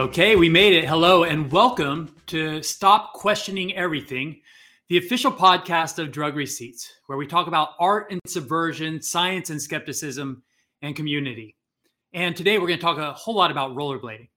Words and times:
Okay, 0.00 0.34
we 0.34 0.48
made 0.48 0.72
it. 0.72 0.88
Hello 0.88 1.24
and 1.24 1.52
welcome 1.52 2.16
to 2.28 2.62
Stop 2.62 3.12
Questioning 3.12 3.76
Everything, 3.76 4.40
the 4.88 4.96
official 4.96 5.30
podcast 5.30 5.98
of 5.98 6.10
Drug 6.10 6.36
Receipts, 6.36 6.90
where 7.06 7.18
we 7.18 7.26
talk 7.26 7.48
about 7.48 7.74
art 7.78 8.10
and 8.10 8.18
subversion, 8.26 9.02
science 9.02 9.50
and 9.50 9.60
skepticism, 9.60 10.42
and 10.80 10.96
community. 10.96 11.54
And 12.14 12.34
today 12.34 12.56
we're 12.56 12.68
going 12.68 12.78
to 12.78 12.82
talk 12.82 12.96
a 12.96 13.12
whole 13.12 13.34
lot 13.34 13.50
about 13.50 13.76
rollerblading. 13.76 14.30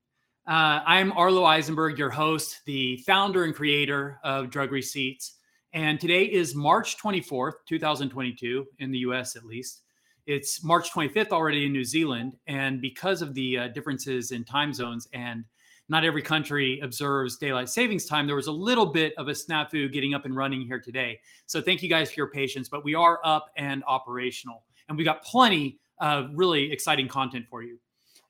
Uh, 0.46 0.84
I'm 0.86 1.14
Arlo 1.14 1.46
Eisenberg, 1.46 1.98
your 1.98 2.10
host, 2.10 2.60
the 2.66 2.98
founder 3.08 3.46
and 3.46 3.56
creator 3.56 4.20
of 4.22 4.50
Drug 4.50 4.70
Receipts. 4.70 5.38
And 5.72 5.98
today 5.98 6.26
is 6.26 6.56
March 6.56 6.98
24th, 6.98 7.54
2022, 7.70 8.68
in 8.80 8.92
the 8.92 9.00
US 9.00 9.38
at 9.38 9.46
least. 9.46 9.84
It's 10.26 10.62
March 10.62 10.92
25th 10.92 11.30
already 11.30 11.66
in 11.66 11.72
New 11.72 11.86
Zealand. 11.86 12.36
And 12.48 12.82
because 12.82 13.22
of 13.22 13.34
the 13.34 13.60
uh, 13.60 13.68
differences 13.70 14.32
in 14.32 14.44
time 14.44 14.74
zones 14.74 15.08
and 15.14 15.46
not 15.90 16.06
every 16.06 16.22
country 16.22 16.80
observes 16.82 17.38
daylight 17.38 17.70
savings 17.70 18.06
time, 18.06 18.26
there 18.26 18.36
was 18.36 18.48
a 18.48 18.52
little 18.52 18.86
bit 18.86 19.14
of 19.18 19.28
a 19.28 19.32
snafu 19.32 19.92
getting 19.92 20.14
up 20.14 20.26
and 20.26 20.36
running 20.36 20.62
here 20.62 20.80
today. 20.80 21.20
So 21.46 21.62
thank 21.62 21.84
you 21.84 21.90
guys 21.90 22.12
for 22.12 22.20
your 22.20 22.30
patience, 22.30 22.70
but 22.70 22.84
we 22.84 22.96
are 22.96 23.20
up 23.24 23.48
and 23.58 23.84
operational. 23.88 24.64
And 24.90 24.98
we 24.98 25.04
got 25.04 25.24
plenty 25.24 25.80
of 26.00 26.30
really 26.34 26.72
exciting 26.72 27.08
content 27.08 27.46
for 27.50 27.64
you. 27.64 27.80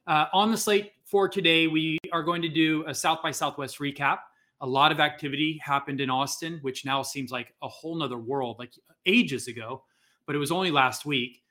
Uh, 0.08 0.26
on 0.34 0.52
the 0.52 0.58
slate 0.58 0.92
for 1.06 1.30
today, 1.30 1.68
we 1.68 1.98
are 2.12 2.24
going 2.24 2.42
to 2.42 2.50
do 2.50 2.84
a 2.88 2.94
South 2.94 3.22
by 3.22 3.32
Southwest 3.32 3.80
recap. 3.80 4.20
A 4.62 4.68
lot 4.68 4.92
of 4.92 5.00
activity 5.00 5.60
happened 5.64 6.02
in 6.02 6.10
Austin, 6.10 6.60
which 6.62 6.86
now 6.86 7.02
seems 7.04 7.32
like 7.32 7.54
a 7.62 7.68
whole 7.68 7.96
nother 7.96 8.18
world, 8.18 8.58
like 8.60 8.72
ages 9.06 9.48
ago, 9.48 9.84
but 10.26 10.36
it 10.36 10.40
was 10.40 10.52
only 10.52 10.72
last 10.72 11.06
week. 11.06 11.42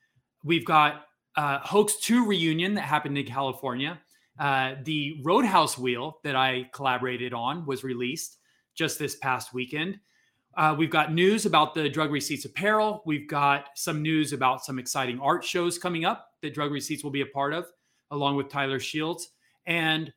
We've 0.44 0.64
got 0.64 1.06
uh, 1.37 1.59
Hoax 1.61 1.97
2 2.00 2.27
reunion 2.27 2.75
that 2.75 2.83
happened 2.83 3.16
in 3.16 3.27
California. 3.27 4.00
Uh, 4.38 4.75
the 4.84 5.20
Roadhouse 5.25 5.77
wheel 5.77 6.19
that 6.25 6.36
I 6.36 6.69
collaborated 6.72 7.34
on 7.34 7.66
was 7.66 7.84
released 7.84 8.38
just 8.75 8.98
this 8.98 9.16
past 9.16 9.52
weekend. 9.52 9.98
Uh, 10.56 10.75
we've 10.77 10.91
got 10.91 11.12
news 11.12 11.47
about 11.47 11.75
the 11.75 11.88
Drug 11.88 12.11
Receipts 12.11 12.44
apparel. 12.44 13.03
We've 13.06 13.28
got 13.28 13.69
some 13.75 14.03
news 14.03 14.33
about 14.33 14.64
some 14.64 14.78
exciting 14.78 15.19
art 15.20 15.44
shows 15.44 15.78
coming 15.78 16.05
up 16.05 16.28
that 16.42 16.55
Drug 16.55 16.70
Receipts 16.70 17.03
will 17.03 17.10
be 17.10 17.22
a 17.22 17.27
part 17.27 17.55
of, 17.55 17.66
along 18.10 18.36
with 18.36 18.50
Tyler 18.50 18.78
Shields. 18.78 19.30
And 19.66 20.12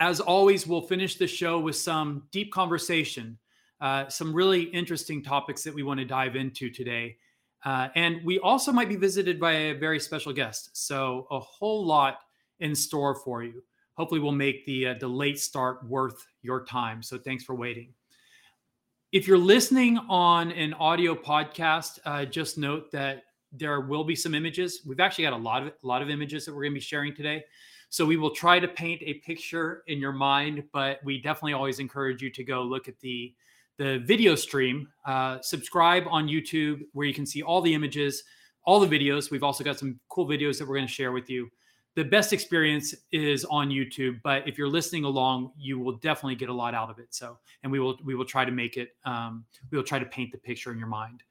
as 0.00 0.20
always, 0.20 0.66
we'll 0.66 0.82
finish 0.82 1.16
the 1.16 1.26
show 1.26 1.58
with 1.60 1.76
some 1.76 2.24
deep 2.30 2.52
conversation, 2.52 3.38
uh, 3.80 4.08
some 4.08 4.34
really 4.34 4.62
interesting 4.62 5.22
topics 5.22 5.62
that 5.62 5.74
we 5.74 5.82
want 5.82 6.00
to 6.00 6.04
dive 6.04 6.36
into 6.36 6.70
today. 6.70 7.16
Uh, 7.64 7.88
and 7.94 8.24
we 8.24 8.38
also 8.38 8.70
might 8.70 8.88
be 8.88 8.96
visited 8.96 9.40
by 9.40 9.52
a 9.52 9.74
very 9.74 9.98
special 9.98 10.32
guest. 10.32 10.70
So, 10.76 11.26
a 11.30 11.40
whole 11.40 11.84
lot 11.86 12.18
in 12.60 12.74
store 12.74 13.14
for 13.14 13.42
you. 13.42 13.62
Hopefully, 13.94 14.20
we'll 14.20 14.32
make 14.32 14.64
the, 14.66 14.88
uh, 14.88 14.94
the 15.00 15.08
late 15.08 15.38
start 15.38 15.86
worth 15.88 16.26
your 16.42 16.64
time. 16.64 17.02
So, 17.02 17.18
thanks 17.18 17.44
for 17.44 17.54
waiting. 17.54 17.92
If 19.10 19.26
you're 19.26 19.38
listening 19.38 19.98
on 20.08 20.52
an 20.52 20.74
audio 20.74 21.14
podcast, 21.14 21.98
uh, 22.04 22.26
just 22.26 22.58
note 22.58 22.92
that 22.92 23.22
there 23.52 23.80
will 23.80 24.04
be 24.04 24.14
some 24.14 24.34
images. 24.34 24.82
We've 24.86 25.00
actually 25.00 25.24
got 25.24 25.32
a 25.32 25.36
lot 25.36 25.62
of 25.62 25.68
a 25.68 25.86
lot 25.86 26.02
of 26.02 26.10
images 26.10 26.44
that 26.44 26.54
we're 26.54 26.62
going 26.62 26.72
to 26.72 26.76
be 26.76 26.80
sharing 26.80 27.14
today. 27.14 27.44
So 27.90 28.04
we 28.04 28.18
will 28.18 28.34
try 28.34 28.60
to 28.60 28.68
paint 28.68 29.00
a 29.02 29.14
picture 29.14 29.82
in 29.86 29.98
your 29.98 30.12
mind, 30.12 30.64
but 30.72 31.00
we 31.04 31.22
definitely 31.22 31.54
always 31.54 31.78
encourage 31.78 32.20
you 32.20 32.30
to 32.30 32.44
go 32.44 32.62
look 32.62 32.88
at 32.88 33.00
the 33.00 33.34
the 33.78 34.00
video 34.00 34.34
stream. 34.34 34.88
Uh, 35.06 35.38
subscribe 35.40 36.04
on 36.10 36.26
YouTube 36.26 36.80
where 36.92 37.06
you 37.06 37.14
can 37.14 37.24
see 37.24 37.42
all 37.42 37.62
the 37.62 37.72
images, 37.72 38.24
all 38.64 38.80
the 38.80 38.86
videos. 38.86 39.30
We've 39.30 39.44
also 39.44 39.64
got 39.64 39.78
some 39.78 39.98
cool 40.08 40.26
videos 40.26 40.58
that 40.58 40.68
we're 40.68 40.76
going 40.76 40.86
to 40.86 40.92
share 40.92 41.12
with 41.12 41.30
you. 41.30 41.48
The 41.98 42.04
best 42.04 42.32
experience 42.32 42.94
is 43.10 43.44
on 43.46 43.70
YouTube, 43.70 44.20
but 44.22 44.46
if 44.46 44.56
you're 44.56 44.68
listening 44.68 45.02
along, 45.02 45.50
you 45.58 45.80
will 45.80 45.96
definitely 45.96 46.36
get 46.36 46.48
a 46.48 46.52
lot 46.52 46.72
out 46.72 46.90
of 46.90 47.00
it. 47.00 47.08
So, 47.10 47.38
and 47.64 47.72
we 47.72 47.80
will 47.80 47.98
we 48.04 48.14
will 48.14 48.24
try 48.24 48.44
to 48.44 48.52
make 48.52 48.76
it. 48.76 48.90
Um, 49.04 49.44
we 49.72 49.78
will 49.78 49.84
try 49.84 49.98
to 49.98 50.04
paint 50.04 50.30
the 50.30 50.38
picture 50.38 50.70
in 50.70 50.78
your 50.78 50.86
mind. 50.86 51.24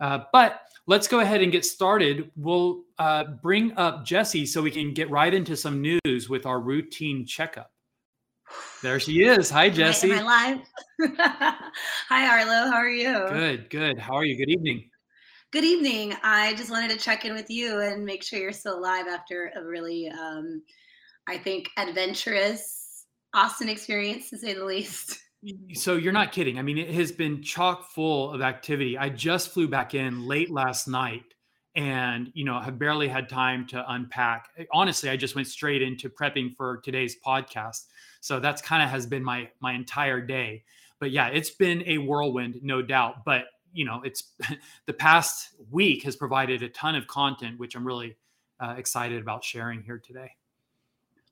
Uh, 0.00 0.20
but 0.32 0.62
let's 0.86 1.08
go 1.08 1.20
ahead 1.20 1.42
and 1.42 1.52
get 1.52 1.62
started. 1.62 2.30
We'll 2.36 2.84
uh, 2.98 3.24
bring 3.42 3.76
up 3.76 4.06
Jesse 4.06 4.46
so 4.46 4.62
we 4.62 4.70
can 4.70 4.94
get 4.94 5.10
right 5.10 5.34
into 5.34 5.54
some 5.58 5.82
news 5.82 6.30
with 6.30 6.46
our 6.46 6.58
routine 6.58 7.26
checkup. 7.26 7.70
There 8.82 8.98
she 8.98 9.24
is. 9.24 9.50
Hi, 9.50 9.68
Jesse. 9.68 10.08
Hi, 10.08 10.22
live? 10.22 10.60
Hi, 12.08 12.28
Arlo. 12.28 12.70
How 12.70 12.78
are 12.78 12.88
you? 12.88 13.12
Good, 13.28 13.68
good. 13.68 13.98
How 13.98 14.14
are 14.14 14.24
you? 14.24 14.38
Good 14.38 14.48
evening. 14.48 14.87
Good 15.50 15.64
evening. 15.64 16.14
I 16.22 16.52
just 16.56 16.70
wanted 16.70 16.90
to 16.90 16.98
check 16.98 17.24
in 17.24 17.32
with 17.32 17.48
you 17.48 17.80
and 17.80 18.04
make 18.04 18.22
sure 18.22 18.38
you're 18.38 18.52
still 18.52 18.78
alive 18.78 19.06
after 19.06 19.50
a 19.56 19.64
really, 19.64 20.10
um, 20.10 20.62
I 21.26 21.38
think, 21.38 21.70
adventurous 21.78 23.06
Austin 23.32 23.70
experience, 23.70 24.28
to 24.28 24.36
say 24.36 24.54
the 24.54 24.64
least. 24.64 25.18
So 25.74 25.94
you're 25.94 26.12
not 26.12 26.32
kidding. 26.32 26.58
I 26.58 26.62
mean, 26.62 26.78
it 26.78 26.90
has 26.90 27.12
been 27.12 27.44
chock 27.44 27.92
full 27.92 28.32
of 28.32 28.40
activity. 28.40 28.98
I 28.98 29.08
just 29.08 29.50
flew 29.50 29.68
back 29.68 29.94
in 29.94 30.26
late 30.26 30.50
last 30.50 30.88
night 30.88 31.22
and, 31.76 32.28
you 32.34 32.44
know, 32.44 32.58
have 32.58 32.76
barely 32.76 33.06
had 33.06 33.28
time 33.28 33.64
to 33.68 33.84
unpack. 33.92 34.48
Honestly, 34.72 35.08
I 35.08 35.16
just 35.16 35.36
went 35.36 35.46
straight 35.46 35.80
into 35.80 36.10
prepping 36.10 36.56
for 36.56 36.78
today's 36.78 37.18
podcast. 37.24 37.84
So 38.20 38.40
that's 38.40 38.60
kind 38.60 38.82
of 38.82 38.90
has 38.90 39.06
been 39.06 39.22
my 39.22 39.48
my 39.60 39.74
entire 39.74 40.20
day. 40.20 40.64
But 40.98 41.12
yeah, 41.12 41.28
it's 41.28 41.50
been 41.50 41.84
a 41.86 41.98
whirlwind, 41.98 42.58
no 42.62 42.82
doubt. 42.82 43.24
But, 43.24 43.44
you 43.72 43.84
know, 43.84 44.00
it's 44.04 44.32
the 44.86 44.92
past 44.92 45.54
week 45.70 46.04
has 46.04 46.16
provided 46.16 46.62
a 46.62 46.68
ton 46.68 46.94
of 46.94 47.06
content 47.06 47.58
which 47.58 47.74
I'm 47.74 47.86
really 47.86 48.16
uh, 48.60 48.74
excited 48.76 49.20
about 49.20 49.44
sharing 49.44 49.82
here 49.82 49.98
today. 50.04 50.32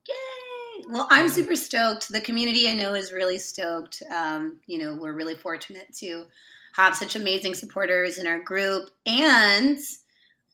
Yay! 0.08 0.84
Well, 0.88 1.08
I'm 1.10 1.28
super 1.28 1.56
stoked. 1.56 2.08
The 2.08 2.20
community 2.20 2.68
I 2.68 2.74
know 2.74 2.94
is 2.94 3.12
really 3.12 3.38
stoked. 3.38 4.02
Um, 4.14 4.58
you 4.66 4.78
know, 4.78 4.94
we're 4.94 5.14
really 5.14 5.34
fortunate 5.34 5.94
to 5.98 6.26
have 6.74 6.94
such 6.94 7.16
amazing 7.16 7.54
supporters 7.54 8.18
in 8.18 8.26
our 8.26 8.40
group. 8.40 8.90
And 9.06 9.78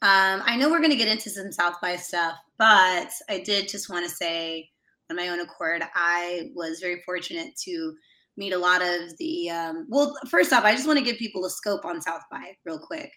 um, 0.03 0.43
I 0.47 0.57
know 0.57 0.71
we're 0.71 0.79
going 0.79 0.91
to 0.91 0.97
get 0.97 1.09
into 1.09 1.31
some 1.31 1.53
South 1.53 1.81
by 1.83 1.97
stuff, 1.97 2.37
but 2.59 3.11
I 3.29 3.41
did 3.45 3.69
just 3.69 3.91
want 3.91 4.09
to 4.09 4.15
say, 4.15 4.71
on 5.11 5.17
my 5.17 5.29
own 5.29 5.41
accord, 5.41 5.83
I 5.95 6.51
was 6.55 6.81
very 6.81 7.03
fortunate 7.05 7.57
to 7.65 7.95
meet 8.37 8.53
a 8.53 8.59
lot 8.59 8.83
of 8.83 9.17
the. 9.19 9.51
Um, 9.51 9.87
well, 9.89 10.17
first 10.29 10.53
off, 10.53 10.65
I 10.65 10.75
just 10.75 10.87
want 10.87 10.99
to 10.99 11.05
give 11.05 11.17
people 11.19 11.45
a 11.45 11.51
scope 11.51 11.85
on 11.85 12.01
South 12.01 12.23
by 12.31 12.57
real 12.65 12.79
quick, 12.79 13.11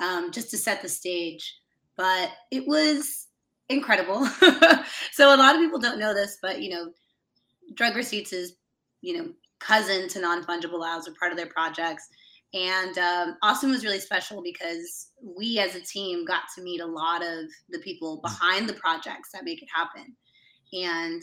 um, 0.00 0.30
just 0.30 0.50
to 0.50 0.58
set 0.58 0.82
the 0.82 0.88
stage. 0.88 1.56
But 1.96 2.30
it 2.50 2.66
was 2.66 3.28
incredible. 3.68 4.26
so 5.12 5.34
a 5.34 5.36
lot 5.36 5.54
of 5.54 5.60
people 5.60 5.78
don't 5.78 5.98
know 5.98 6.14
this, 6.14 6.38
but 6.42 6.62
you 6.62 6.70
know, 6.70 6.90
drug 7.74 7.96
receipts 7.96 8.32
is 8.32 8.54
you 9.00 9.16
know 9.16 9.32
cousin 9.60 10.08
to 10.08 10.20
non 10.20 10.44
fungible 10.44 10.80
labs 10.80 11.08
or 11.08 11.14
part 11.18 11.32
of 11.32 11.38
their 11.38 11.46
projects. 11.46 12.08
And 12.52 12.98
um, 12.98 13.36
Austin 13.42 13.70
was 13.70 13.84
really 13.84 14.00
special 14.00 14.42
because 14.42 15.10
we 15.22 15.60
as 15.60 15.76
a 15.76 15.80
team 15.80 16.24
got 16.24 16.42
to 16.56 16.62
meet 16.62 16.80
a 16.80 16.86
lot 16.86 17.22
of 17.22 17.44
the 17.68 17.78
people 17.78 18.18
mm. 18.18 18.22
behind 18.22 18.68
the 18.68 18.74
projects 18.74 19.30
that 19.32 19.44
make 19.44 19.62
it 19.62 19.68
happen. 19.72 20.16
And 20.72 21.22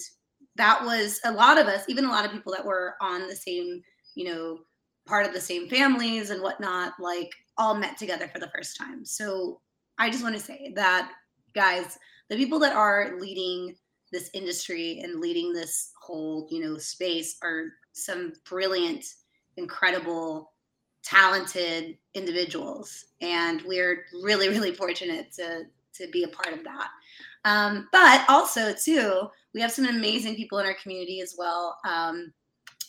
that 0.58 0.84
was 0.84 1.20
a 1.24 1.32
lot 1.32 1.58
of 1.58 1.68
us, 1.68 1.84
even 1.88 2.06
a 2.06 2.12
lot 2.12 2.26
of 2.26 2.32
people 2.32 2.54
that 2.54 2.66
were 2.66 2.96
on 3.02 3.28
the 3.28 3.36
same, 3.36 3.82
you 4.16 4.26
know, 4.26 4.60
part 5.06 5.26
of 5.26 5.34
the 5.34 5.42
same 5.42 5.70
families 5.70 6.30
and 6.30 6.42
whatnot, 6.42 6.94
like 7.00 7.32
all 7.58 7.76
met 7.76 7.98
together 7.98 8.28
for 8.28 8.40
the 8.40 8.52
first 8.56 8.78
time. 8.78 9.06
So 9.06 9.62
I 9.98 10.10
just 10.10 10.24
want 10.24 10.36
to 10.36 10.42
say 10.42 10.74
that, 10.76 11.12
guys, 11.54 11.98
the 12.30 12.36
people 12.36 12.60
that 12.60 12.76
are 12.76 13.18
leading 13.20 13.76
this 14.12 14.30
industry 14.34 15.02
and 15.04 15.20
leading 15.20 15.54
this 15.54 15.92
whole 16.02 16.48
you 16.50 16.62
know 16.62 16.78
space 16.78 17.38
are 17.42 17.66
some 17.94 18.34
brilliant 18.48 19.06
incredible 19.58 20.54
talented 21.04 21.98
individuals 22.14 23.06
and 23.22 23.62
we're 23.64 24.06
really 24.24 24.50
really 24.50 24.74
fortunate 24.74 25.32
to 25.32 25.64
to 25.94 26.08
be 26.12 26.24
a 26.24 26.28
part 26.30 26.54
of 26.54 26.64
that 26.64 26.90
um, 27.48 27.88
but 27.92 28.24
also 28.30 28.74
too 28.74 29.28
we 29.54 29.62
have 29.62 29.72
some 29.72 29.86
amazing 29.86 30.36
people 30.36 30.60
in 30.60 30.66
our 30.66 30.76
community 30.82 31.22
as 31.22 31.36
well 31.38 31.78
um, 31.88 32.32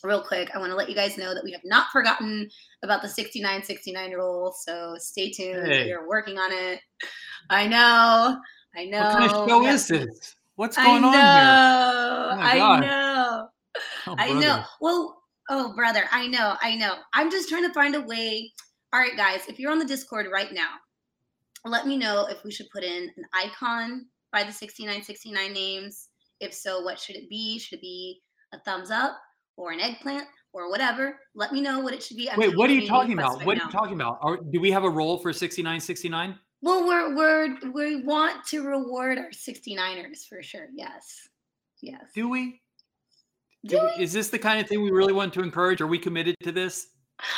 real 0.05 0.23
quick 0.23 0.51
i 0.55 0.59
want 0.59 0.71
to 0.71 0.77
let 0.77 0.89
you 0.89 0.95
guys 0.95 1.17
know 1.17 1.35
that 1.35 1.45
we 1.45 1.53
have 1.53 1.65
not 1.65 1.91
forgotten 1.91 2.49
about 2.83 3.03
the 3.03 3.09
69 3.09 3.63
69 3.63 4.13
rule 4.13 4.55
so 4.65 4.95
stay 4.99 5.31
tuned 5.31 5.67
hey. 5.67 5.91
we're 5.91 6.09
working 6.09 6.39
on 6.39 6.53
it 6.53 6.81
i 7.51 7.67
know 7.67 8.39
I 8.77 8.85
know. 8.85 9.01
What 9.01 9.13
kind 9.13 9.25
of 9.25 9.49
show 9.49 9.67
is 9.67 9.89
this? 9.89 10.37
What's 10.57 10.77
going 10.77 11.05
on 11.05 11.13
here? 11.13 11.23
Oh 11.23 12.37
I 12.41 12.81
know. 12.81 13.49
Oh, 14.07 14.15
I 14.19 14.33
know. 14.33 14.63
Well, 14.81 15.23
oh 15.51 15.75
brother, 15.75 16.05
I 16.13 16.27
know. 16.27 16.55
I 16.61 16.77
know. 16.77 16.97
I'm 17.13 17.31
just 17.31 17.49
trying 17.49 17.67
to 17.67 17.73
find 17.73 17.95
a 17.95 18.01
way. 18.01 18.53
All 18.93 19.01
right, 19.01 19.17
guys, 19.17 19.43
if 19.49 19.59
you're 19.59 19.71
on 19.71 19.79
the 19.79 19.85
Discord 19.85 20.27
right 20.33 20.53
now, 20.53 20.71
let 21.65 21.87
me 21.87 21.97
know 21.97 22.27
if 22.31 22.43
we 22.45 22.51
should 22.51 22.71
put 22.71 22.85
in 22.85 23.11
an 23.17 23.25
icon 23.35 24.07
by 24.33 24.45
the 24.45 24.53
6969 24.53 25.53
names. 25.53 26.09
If 26.41 26.55
so, 26.55 26.81
what 26.83 26.99
should 26.99 27.17
it 27.17 27.29
be? 27.29 27.59
Should 27.59 27.79
it 27.79 27.83
be 27.83 28.21
a 28.53 28.61
thumbs 28.61 28.91
up 28.91 29.19
or 29.57 29.73
an 29.73 29.81
eggplant 29.81 30.27
or 30.53 30.71
whatever? 30.71 31.19
Let 31.35 31.53
me 31.53 31.61
know 31.61 31.81
what 31.81 31.95
it 31.95 32.03
should 32.03 32.17
be. 32.17 32.31
I'm 32.31 32.39
Wait, 32.39 32.57
what 32.57 32.71
are 32.71 32.75
you 32.75 32.87
talking 32.87 33.13
about? 33.13 33.39
Right 33.39 33.47
what 33.47 33.57
now. 33.57 33.65
are 33.65 33.67
you 33.67 33.73
talking 33.73 33.95
about? 33.95 34.19
Are, 34.23 34.39
do 34.51 34.61
we 34.61 34.71
have 34.71 34.85
a 34.85 34.91
role 34.91 35.19
for 35.19 35.33
6969? 35.33 36.39
Well, 36.61 36.87
we're 36.87 37.15
we're 37.15 37.57
we 37.73 38.03
want 38.03 38.45
to 38.47 38.67
reward 38.67 39.19
our 39.19 39.31
69ers 39.31 40.27
for 40.29 40.43
sure. 40.43 40.69
Yes. 40.75 41.29
Yes. 41.81 42.03
Do 42.15 42.29
we? 42.29 42.61
is 43.99 44.13
this 44.13 44.29
the 44.29 44.39
kind 44.39 44.61
of 44.61 44.69
thing 44.69 44.83
we 44.83 44.91
really 44.91 45.13
want 45.13 45.33
to 45.35 45.43
encourage? 45.43 45.81
Are 45.81 45.87
we 45.87 45.99
committed 45.99 46.35
to 46.43 46.53
this? 46.53 46.89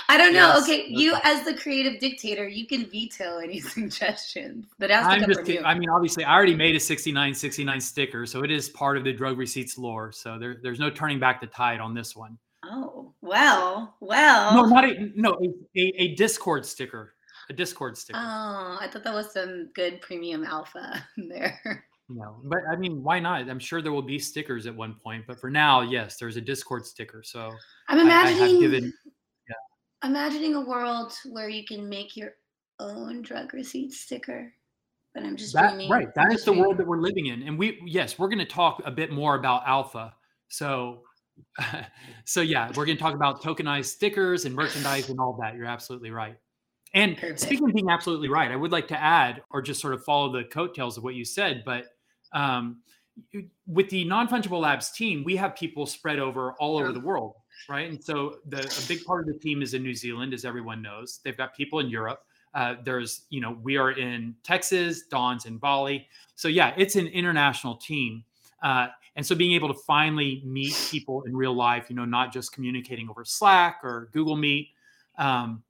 I 0.09 0.19
don't 0.19 0.33
know. 0.33 0.55
Yes. 0.55 0.63
Okay, 0.65 0.87
you 0.89 1.17
as 1.25 1.45
the 1.45 1.55
creative 1.55 2.01
dictator, 2.01 2.47
you 2.47 2.67
can 2.67 2.85
veto 2.91 3.39
any 3.39 3.61
suggestions, 3.61 4.67
but 4.79 4.91
as 4.91 5.07
I'm 5.07 5.25
just, 5.27 5.41
I 5.65 5.75
mean, 5.75 5.89
obviously, 5.89 6.25
I 6.25 6.35
already 6.35 6.55
made 6.55 6.77
a 6.77 6.81
6969 6.81 7.81
sticker, 7.81 8.27
so 8.27 8.45
it 8.45 8.51
is 8.51 8.69
part 8.69 8.97
of 8.97 9.05
the 9.05 9.13
drug 9.13 9.39
receipts 9.39 9.79
lore. 9.79 10.13
So 10.13 10.39
there, 10.39 10.57
there's 10.63 10.81
no 10.81 10.91
turning 10.91 11.19
back 11.19 11.41
the 11.41 11.47
tide 11.47 11.81
on 11.81 11.95
this 11.95 12.15
one. 12.15 12.39
Oh 12.65 13.15
well, 13.23 13.97
well. 14.01 14.55
No, 14.55 14.65
not 14.65 14.85
a 14.85 15.11
no 15.15 15.39
a, 15.77 15.81
a 15.97 16.15
Discord 16.15 16.67
sticker, 16.67 17.15
a 17.49 17.55
Discord 17.55 17.97
sticker. 17.97 18.19
Oh, 18.19 18.79
I 18.81 18.89
thought 18.93 19.05
that 19.05 19.15
was 19.15 19.33
some 19.33 19.71
good 19.75 20.01
premium 20.03 20.45
alpha 20.45 21.05
there. 21.17 21.85
No, 22.11 22.41
but 22.45 22.59
I 22.71 22.77
mean, 22.77 23.03
why 23.03 23.21
not? 23.21 23.49
I'm 23.49 23.61
sure 23.61 23.81
there 23.81 23.93
will 23.93 24.03
be 24.03 24.19
stickers 24.19 24.67
at 24.67 24.75
one 24.75 24.97
point, 25.03 25.25
but 25.27 25.41
for 25.41 25.49
now, 25.49 25.81
yes, 25.81 26.17
there's 26.17 26.37
a 26.37 26.41
Discord 26.41 26.85
sticker. 26.85 27.23
So 27.25 27.51
I'm 27.89 27.99
imagining. 27.99 28.43
I, 28.43 28.47
I 28.47 28.49
have 28.51 28.61
given 28.61 28.93
imagining 30.05 30.55
a 30.55 30.61
world 30.61 31.13
where 31.31 31.49
you 31.49 31.65
can 31.65 31.89
make 31.89 32.17
your 32.17 32.35
own 32.79 33.23
drug 33.23 33.53
receipt 33.55 33.93
sticker. 33.93 34.53
But 35.15 35.25
I'm 35.25 35.37
just 35.37 35.53
that, 35.55 35.75
right. 35.89 36.09
That 36.15 36.33
is 36.33 36.45
the 36.45 36.53
world 36.53 36.77
that 36.79 36.87
we're 36.87 37.01
living 37.01 37.27
in, 37.27 37.43
and 37.43 37.59
we 37.59 37.81
yes, 37.85 38.19
we're 38.19 38.29
going 38.29 38.39
to 38.39 38.45
talk 38.45 38.81
a 38.85 38.93
bit 38.93 39.11
more 39.11 39.35
about 39.35 39.67
alpha. 39.67 40.15
So, 40.49 41.03
so 42.25 42.41
yeah, 42.41 42.69
we're 42.77 42.87
going 42.87 42.97
to 42.97 43.03
talk 43.03 43.15
about 43.15 43.43
tokenized 43.43 43.87
stickers 43.87 44.45
and 44.45 44.55
merchandise 44.55 45.09
and 45.09 45.19
all 45.19 45.37
that. 45.41 45.57
You're 45.57 45.67
absolutely 45.67 46.13
right. 46.13 46.37
And 46.95 47.17
Perfect. 47.17 47.41
speaking 47.41 47.69
of 47.69 47.75
being 47.75 47.91
absolutely 47.91 48.29
right, 48.29 48.53
I 48.53 48.57
would 48.57 48.71
like 48.71 48.87
to 48.89 49.01
add, 49.01 49.43
or 49.51 49.63
just 49.63 49.81
sort 49.81 49.95
of 49.95 50.05
follow 50.05 50.33
the 50.33 50.45
coattails 50.45 50.97
of 50.97 51.03
what 51.03 51.15
you 51.15 51.25
said, 51.25 51.63
but 51.65 51.87
um, 52.33 52.83
with 53.67 53.91
the 53.91 54.05
non 54.05 54.29
fungible 54.29 54.61
labs 54.61 54.91
team, 54.93 55.25
we 55.25 55.37
have 55.37 55.57
people 55.57 55.87
spread 55.87 56.21
over 56.21 56.53
all 56.55 56.79
over 56.79 56.93
the 56.93 57.01
world 57.01 57.35
right? 57.69 57.89
And 57.89 58.03
so 58.03 58.37
the 58.49 58.61
a 58.61 58.89
big 58.89 59.05
part 59.05 59.29
of 59.29 59.35
the 59.35 59.39
team 59.39 59.63
is 59.63 59.75
in 59.75 59.83
New 59.83 59.95
Zealand, 59.95 60.35
as 60.35 60.45
everyone 60.45 60.83
knows. 60.83 61.21
They've 61.25 61.37
got 61.37 61.55
people 61.55 61.81
in 61.81 61.89
Europe. 61.89 62.25
Uh, 62.55 62.77
there's, 62.85 63.27
you 63.31 63.41
know, 63.41 63.57
we 63.63 63.77
are 63.77 63.93
in 63.93 64.35
Texas, 64.43 65.03
Don's 65.07 65.47
in 65.47 65.59
Bali. 65.59 66.07
So 66.35 66.49
yeah, 66.49 66.75
it's 66.77 66.97
an 66.97 67.07
international 67.07 67.77
team. 67.77 68.25
Uh, 68.63 68.89
and 69.17 69.25
so 69.25 69.35
being 69.35 69.53
able 69.53 69.69
to 69.69 69.81
finally 69.87 70.43
meet 70.45 70.75
people 70.91 71.23
in 71.23 71.37
real 71.37 71.55
life, 71.55 71.87
you 71.89 71.97
know, 71.97 72.05
not 72.05 72.33
just 72.33 72.53
communicating 72.53 73.09
over 73.09 73.25
Slack 73.25 73.81
or 73.83 74.09
Google 74.13 74.37
Meet. 74.37 74.69
Um, 75.19 75.63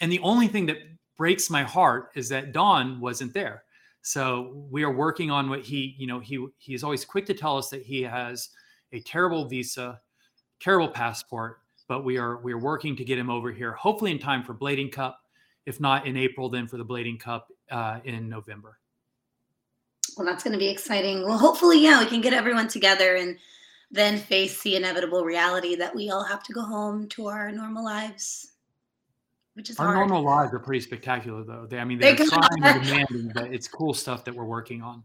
and 0.00 0.10
the 0.12 0.20
only 0.20 0.46
thing 0.46 0.66
that 0.66 0.78
breaks 1.16 1.50
my 1.50 1.62
heart 1.62 2.10
is 2.14 2.28
that 2.28 2.52
Don 2.52 3.00
wasn't 3.00 3.32
there. 3.32 3.64
So 4.02 4.66
we 4.70 4.84
are 4.84 4.92
working 4.92 5.30
on 5.30 5.50
what 5.50 5.62
he, 5.62 5.96
you 5.98 6.06
know, 6.06 6.20
he 6.20 6.46
he 6.58 6.74
is 6.74 6.84
always 6.84 7.04
quick 7.04 7.26
to 7.26 7.34
tell 7.34 7.58
us 7.58 7.70
that 7.70 7.82
he 7.82 8.02
has 8.02 8.50
a 8.92 9.00
terrible 9.00 9.46
visa 9.46 10.00
terrible 10.60 10.88
passport, 10.88 11.60
but 11.88 12.04
we 12.04 12.18
are 12.18 12.38
we 12.38 12.52
are 12.52 12.58
working 12.58 12.96
to 12.96 13.04
get 13.04 13.18
him 13.18 13.30
over 13.30 13.52
here, 13.52 13.72
hopefully 13.72 14.10
in 14.10 14.18
time 14.18 14.42
for 14.42 14.54
Blading 14.54 14.92
Cup. 14.92 15.20
If 15.66 15.80
not 15.80 16.06
in 16.06 16.16
April, 16.16 16.48
then 16.48 16.68
for 16.68 16.76
the 16.76 16.84
Blading 16.84 17.18
Cup 17.18 17.48
uh, 17.70 17.98
in 18.04 18.28
November. 18.28 18.78
Well, 20.16 20.26
that's 20.26 20.42
going 20.42 20.52
to 20.52 20.58
be 20.58 20.68
exciting. 20.68 21.24
Well, 21.24 21.38
hopefully, 21.38 21.82
yeah, 21.82 22.00
we 22.00 22.06
can 22.06 22.20
get 22.20 22.32
everyone 22.32 22.68
together 22.68 23.16
and 23.16 23.36
then 23.90 24.18
face 24.18 24.62
the 24.62 24.76
inevitable 24.76 25.24
reality 25.24 25.74
that 25.76 25.94
we 25.94 26.10
all 26.10 26.24
have 26.24 26.42
to 26.44 26.52
go 26.52 26.62
home 26.62 27.08
to 27.10 27.26
our 27.26 27.52
normal 27.52 27.84
lives, 27.84 28.52
which 29.54 29.70
is 29.70 29.78
our 29.78 29.86
hard. 29.86 30.08
normal 30.08 30.24
lives 30.24 30.54
are 30.54 30.58
pretty 30.58 30.80
spectacular, 30.80 31.44
though. 31.44 31.66
They, 31.68 31.78
I 31.78 31.84
mean, 31.84 31.98
they're, 31.98 32.14
they're 32.14 32.26
trying 32.26 32.62
and 32.62 32.84
demanding, 32.84 33.32
but 33.34 33.52
it's 33.52 33.68
cool 33.68 33.92
stuff 33.92 34.24
that 34.24 34.34
we're 34.34 34.44
working 34.44 34.82
on. 34.82 35.02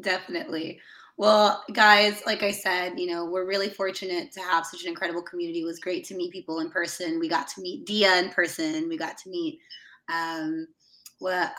Definitely. 0.00 0.80
Well, 1.18 1.64
guys, 1.72 2.22
like 2.26 2.42
I 2.42 2.50
said, 2.50 3.00
you 3.00 3.06
know, 3.06 3.24
we're 3.24 3.46
really 3.46 3.70
fortunate 3.70 4.32
to 4.32 4.40
have 4.40 4.66
such 4.66 4.82
an 4.82 4.88
incredible 4.88 5.22
community. 5.22 5.62
It 5.62 5.64
was 5.64 5.78
great 5.78 6.04
to 6.06 6.14
meet 6.14 6.30
people 6.30 6.60
in 6.60 6.70
person. 6.70 7.18
We 7.18 7.28
got 7.28 7.48
to 7.48 7.62
meet 7.62 7.86
Dia 7.86 8.18
in 8.18 8.30
person. 8.30 8.86
We 8.88 8.98
got 8.98 9.16
to 9.18 9.30
meet, 9.30 9.58
um, 10.12 10.66
well, 11.18 11.50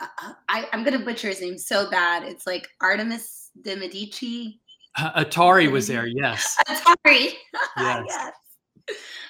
I, 0.48 0.68
am 0.72 0.84
going 0.84 0.96
to 0.96 1.04
butcher 1.04 1.28
his 1.28 1.40
name 1.40 1.58
so 1.58 1.90
bad. 1.90 2.22
It's 2.22 2.46
like 2.46 2.68
Artemis 2.80 3.50
de 3.62 3.74
Medici. 3.74 4.60
Uh, 4.96 5.24
Atari 5.24 5.70
was 5.70 5.88
there, 5.88 6.06
yes. 6.06 6.56
Atari. 6.68 7.32
yes. 7.76 8.04
yes. 8.06 8.32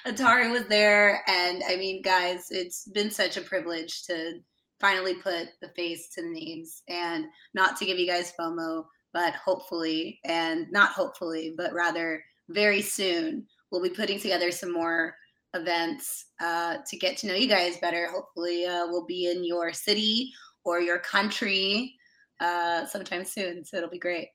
Atari 0.05 0.51
was 0.51 0.65
there. 0.65 1.23
And 1.27 1.63
I 1.67 1.75
mean, 1.75 2.03
guys, 2.03 2.47
it's 2.51 2.87
been 2.89 3.09
such 3.09 3.37
a 3.37 3.41
privilege 3.41 4.03
to 4.03 4.39
finally 4.79 5.15
put 5.15 5.49
the 5.59 5.69
face 5.69 6.09
to 6.09 6.21
the 6.21 6.29
names 6.29 6.83
and 6.87 7.25
not 7.55 7.77
to 7.77 7.85
give 7.85 7.97
you 7.97 8.07
guys 8.07 8.31
FOMO 8.39 8.85
but 9.13 9.33
hopefully, 9.35 10.19
and 10.25 10.71
not 10.71 10.91
hopefully, 10.91 11.53
but 11.57 11.73
rather 11.73 12.23
very 12.49 12.81
soon, 12.81 13.45
we'll 13.71 13.81
be 13.81 13.89
putting 13.89 14.19
together 14.19 14.51
some 14.51 14.71
more 14.71 15.15
events 15.53 16.25
uh, 16.41 16.77
to 16.87 16.97
get 16.97 17.17
to 17.17 17.27
know 17.27 17.33
you 17.33 17.47
guys 17.47 17.77
better. 17.77 18.07
Hopefully, 18.11 18.65
uh, 18.65 18.85
we'll 18.87 19.05
be 19.05 19.29
in 19.31 19.43
your 19.43 19.73
city 19.73 20.31
or 20.63 20.79
your 20.79 20.99
country 20.99 21.95
uh, 22.39 22.85
sometime 22.85 23.25
soon. 23.25 23.65
So 23.65 23.77
it'll 23.77 23.89
be 23.89 23.99
great. 23.99 24.29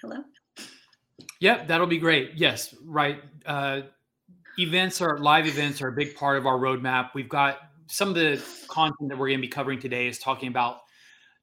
Hello. 0.00 0.18
Yep, 1.40 1.68
that'll 1.68 1.86
be 1.86 1.98
great. 1.98 2.32
Yes, 2.34 2.74
right. 2.84 3.20
Uh, 3.46 3.82
events 4.58 5.00
are 5.00 5.18
live 5.18 5.46
events 5.46 5.82
are 5.82 5.88
a 5.88 5.92
big 5.92 6.14
part 6.14 6.38
of 6.38 6.46
our 6.46 6.58
roadmap. 6.58 7.10
We've 7.14 7.28
got 7.28 7.58
some 7.86 8.08
of 8.08 8.14
the 8.14 8.42
content 8.68 9.10
that 9.10 9.18
we're 9.18 9.28
going 9.28 9.38
to 9.38 9.42
be 9.42 9.48
covering 9.48 9.80
today 9.80 10.06
is 10.06 10.18
talking 10.18 10.48
about 10.48 10.82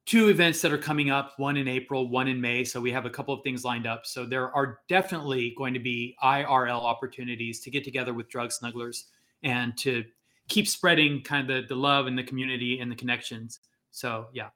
two 0.09 0.29
events 0.29 0.59
that 0.59 0.73
are 0.73 0.77
coming 0.77 1.11
up 1.11 1.33
one 1.38 1.56
in 1.56 1.67
April, 1.67 2.09
one 2.09 2.27
in 2.27 2.41
May. 2.41 2.63
So 2.63 2.81
we 2.81 2.91
have 2.91 3.06
a 3.06 3.11
couple 3.11 3.31
of 3.31 3.44
things 3.44 3.63
lined 3.63 3.85
up. 3.85 4.07
So 4.07 4.25
there 4.25 4.51
are 4.56 4.79
definitely 4.89 5.53
going 5.56 5.71
to 5.75 5.79
be 5.79 6.17
IRL 6.23 6.81
opportunities 6.81 7.59
to 7.59 7.69
get 7.69 7.83
together 7.83 8.11
with 8.15 8.27
drug 8.27 8.50
snugglers 8.50 9.03
and 9.44 9.77
to 9.77 10.03
keep 10.47 10.67
spreading 10.67 11.21
kind 11.21 11.47
of 11.47 11.61
the, 11.61 11.75
the 11.75 11.79
love 11.79 12.07
and 12.07 12.17
the 12.17 12.23
community 12.23 12.79
and 12.79 12.91
the 12.91 12.95
connections. 12.95 13.59
So 13.91 14.29
yeah. 14.33 14.47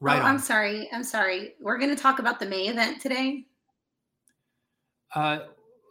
Right. 0.00 0.20
Oh, 0.20 0.24
I'm 0.24 0.40
sorry. 0.40 0.88
I'm 0.92 1.04
sorry. 1.04 1.54
We're 1.60 1.78
going 1.78 1.94
to 1.94 2.02
talk 2.02 2.18
about 2.18 2.40
the 2.40 2.46
May 2.46 2.66
event 2.66 3.00
today. 3.00 3.46
Uh, 5.14 5.38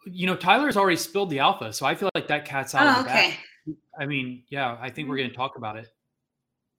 you 0.06 0.28
know, 0.28 0.36
Tyler's 0.36 0.76
already 0.76 0.98
spilled 0.98 1.30
the 1.30 1.40
alpha, 1.40 1.72
so 1.72 1.86
I 1.86 1.96
feel 1.96 2.10
like 2.16 2.28
that 2.28 2.44
cat's 2.44 2.76
out 2.76 2.86
oh, 2.86 3.00
of 3.00 3.06
the 3.06 3.12
okay. 3.12 3.30
bag. 3.66 3.78
I 3.98 4.06
mean, 4.06 4.44
yeah, 4.50 4.78
I 4.82 4.90
think 4.90 5.08
we're 5.08 5.16
mm. 5.16 5.20
going 5.20 5.30
to 5.30 5.36
talk 5.36 5.56
about 5.56 5.78
it. 5.78 5.88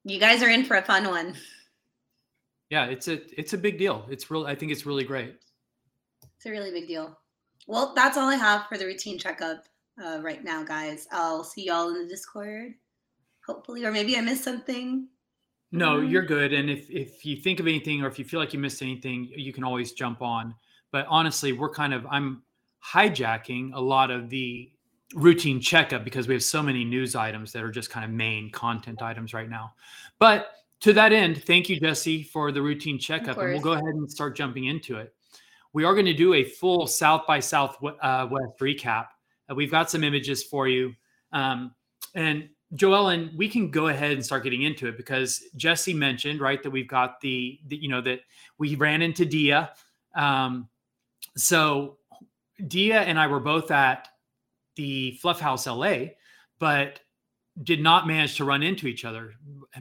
You 0.04 0.20
guys 0.20 0.42
are 0.42 0.48
in 0.50 0.64
for 0.64 0.76
a 0.76 0.82
fun 0.82 1.08
one 1.08 1.34
yeah, 2.70 2.86
it's 2.86 3.08
a 3.08 3.20
it's 3.38 3.52
a 3.52 3.58
big 3.58 3.78
deal. 3.78 4.04
It's 4.10 4.30
real. 4.30 4.46
I 4.46 4.54
think 4.54 4.72
it's 4.72 4.86
really 4.86 5.04
great. 5.04 5.36
It's 6.36 6.46
a 6.46 6.50
really 6.50 6.70
big 6.70 6.86
deal. 6.86 7.18
Well, 7.66 7.92
that's 7.94 8.16
all 8.16 8.28
I 8.28 8.36
have 8.36 8.66
for 8.66 8.78
the 8.78 8.86
routine 8.86 9.18
checkup 9.18 9.64
uh, 10.02 10.20
right 10.22 10.44
now, 10.44 10.62
guys. 10.62 11.06
I'll 11.10 11.44
see 11.44 11.66
y'all 11.66 11.88
in 11.88 12.02
the 12.02 12.08
Discord, 12.08 12.74
hopefully, 13.46 13.84
or 13.84 13.92
maybe 13.92 14.16
I 14.16 14.20
missed 14.20 14.44
something. 14.44 15.08
No, 15.72 16.00
you're 16.00 16.24
good. 16.24 16.52
And 16.52 16.70
if 16.70 16.88
if 16.90 17.24
you 17.24 17.36
think 17.36 17.60
of 17.60 17.66
anything, 17.66 18.02
or 18.02 18.08
if 18.08 18.18
you 18.18 18.24
feel 18.24 18.40
like 18.40 18.52
you 18.52 18.58
missed 18.58 18.82
anything, 18.82 19.30
you 19.34 19.52
can 19.52 19.64
always 19.64 19.92
jump 19.92 20.22
on. 20.22 20.54
But 20.92 21.06
honestly, 21.08 21.52
we're 21.52 21.70
kind 21.70 21.92
of 21.92 22.06
I'm 22.10 22.42
hijacking 22.86 23.72
a 23.74 23.80
lot 23.80 24.10
of 24.10 24.30
the 24.30 24.70
routine 25.14 25.60
checkup 25.60 26.04
because 26.04 26.28
we 26.28 26.34
have 26.34 26.42
so 26.42 26.62
many 26.62 26.84
news 26.84 27.16
items 27.16 27.52
that 27.52 27.62
are 27.62 27.70
just 27.70 27.90
kind 27.90 28.04
of 28.04 28.10
main 28.10 28.50
content 28.50 29.02
items 29.02 29.34
right 29.34 29.48
now. 29.48 29.72
But 30.18 30.52
to 30.80 30.92
that 30.92 31.12
end, 31.12 31.42
thank 31.44 31.68
you, 31.68 31.80
Jesse, 31.80 32.22
for 32.22 32.52
the 32.52 32.62
routine 32.62 32.98
checkup. 32.98 33.38
And 33.38 33.52
we'll 33.52 33.60
go 33.60 33.72
ahead 33.72 33.94
and 33.94 34.10
start 34.10 34.36
jumping 34.36 34.66
into 34.66 34.96
it. 34.96 35.12
We 35.72 35.84
are 35.84 35.94
going 35.94 36.06
to 36.06 36.14
do 36.14 36.34
a 36.34 36.44
full 36.44 36.86
South 36.86 37.26
by 37.26 37.40
Southwest 37.40 37.98
uh, 38.00 38.26
recap. 38.60 39.06
Uh, 39.50 39.54
we've 39.54 39.70
got 39.70 39.90
some 39.90 40.04
images 40.04 40.42
for 40.42 40.68
you. 40.68 40.94
Um, 41.32 41.74
and 42.14 42.48
Joellen, 42.74 43.36
we 43.36 43.48
can 43.48 43.70
go 43.70 43.88
ahead 43.88 44.12
and 44.12 44.24
start 44.24 44.44
getting 44.44 44.62
into 44.62 44.88
it 44.88 44.96
because 44.96 45.42
Jesse 45.56 45.94
mentioned, 45.94 46.40
right, 46.40 46.62
that 46.62 46.70
we've 46.70 46.88
got 46.88 47.20
the, 47.20 47.58
the 47.66 47.76
you 47.76 47.88
know, 47.88 48.00
that 48.02 48.20
we 48.58 48.76
ran 48.76 49.02
into 49.02 49.24
Dia. 49.24 49.70
Um, 50.14 50.68
so 51.36 51.98
Dia 52.66 53.00
and 53.00 53.18
I 53.18 53.26
were 53.26 53.40
both 53.40 53.70
at 53.70 54.08
the 54.76 55.12
Fluff 55.20 55.40
House 55.40 55.66
LA, 55.66 56.06
but 56.58 57.00
did 57.62 57.80
not 57.80 58.06
manage 58.06 58.36
to 58.36 58.44
run 58.44 58.62
into 58.62 58.86
each 58.86 59.04
other, 59.04 59.34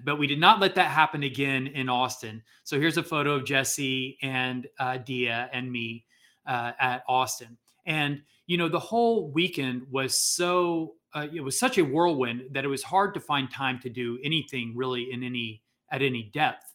but 0.04 0.18
we 0.18 0.28
did 0.28 0.40
not 0.40 0.60
let 0.60 0.76
that 0.76 0.90
happen 0.90 1.24
again 1.24 1.68
in 1.68 1.90
Austin. 1.90 2.42
So 2.64 2.80
here's 2.80 2.98
a 2.98 3.04
photo 3.04 3.36
of 3.36 3.46
Jesse 3.46 4.18
and 4.22 4.68
uh, 4.80 4.98
Dia 4.98 5.50
and 5.54 5.72
me 5.72 6.06
uh, 6.46 6.72
at 6.80 7.04
Austin. 7.08 7.58
And, 7.86 8.22
you 8.48 8.58
know, 8.58 8.70
the 8.70 8.80
whole 8.80 9.30
weekend 9.32 9.84
was 9.92 10.20
so, 10.20 10.96
uh, 11.14 11.28
it 11.34 11.42
was 11.42 11.60
such 11.60 11.78
a 11.78 11.86
whirlwind 11.86 12.50
that 12.52 12.66
it 12.66 12.68
was 12.68 12.84
hard 12.84 13.14
to 13.14 13.20
find 13.20 13.50
time 13.52 13.80
to 13.82 13.90
do 13.90 14.20
anything 14.24 14.74
really 14.76 15.12
in 15.12 15.24
any, 15.24 15.62
at 15.92 16.02
any 16.02 16.24
depth. 16.34 16.66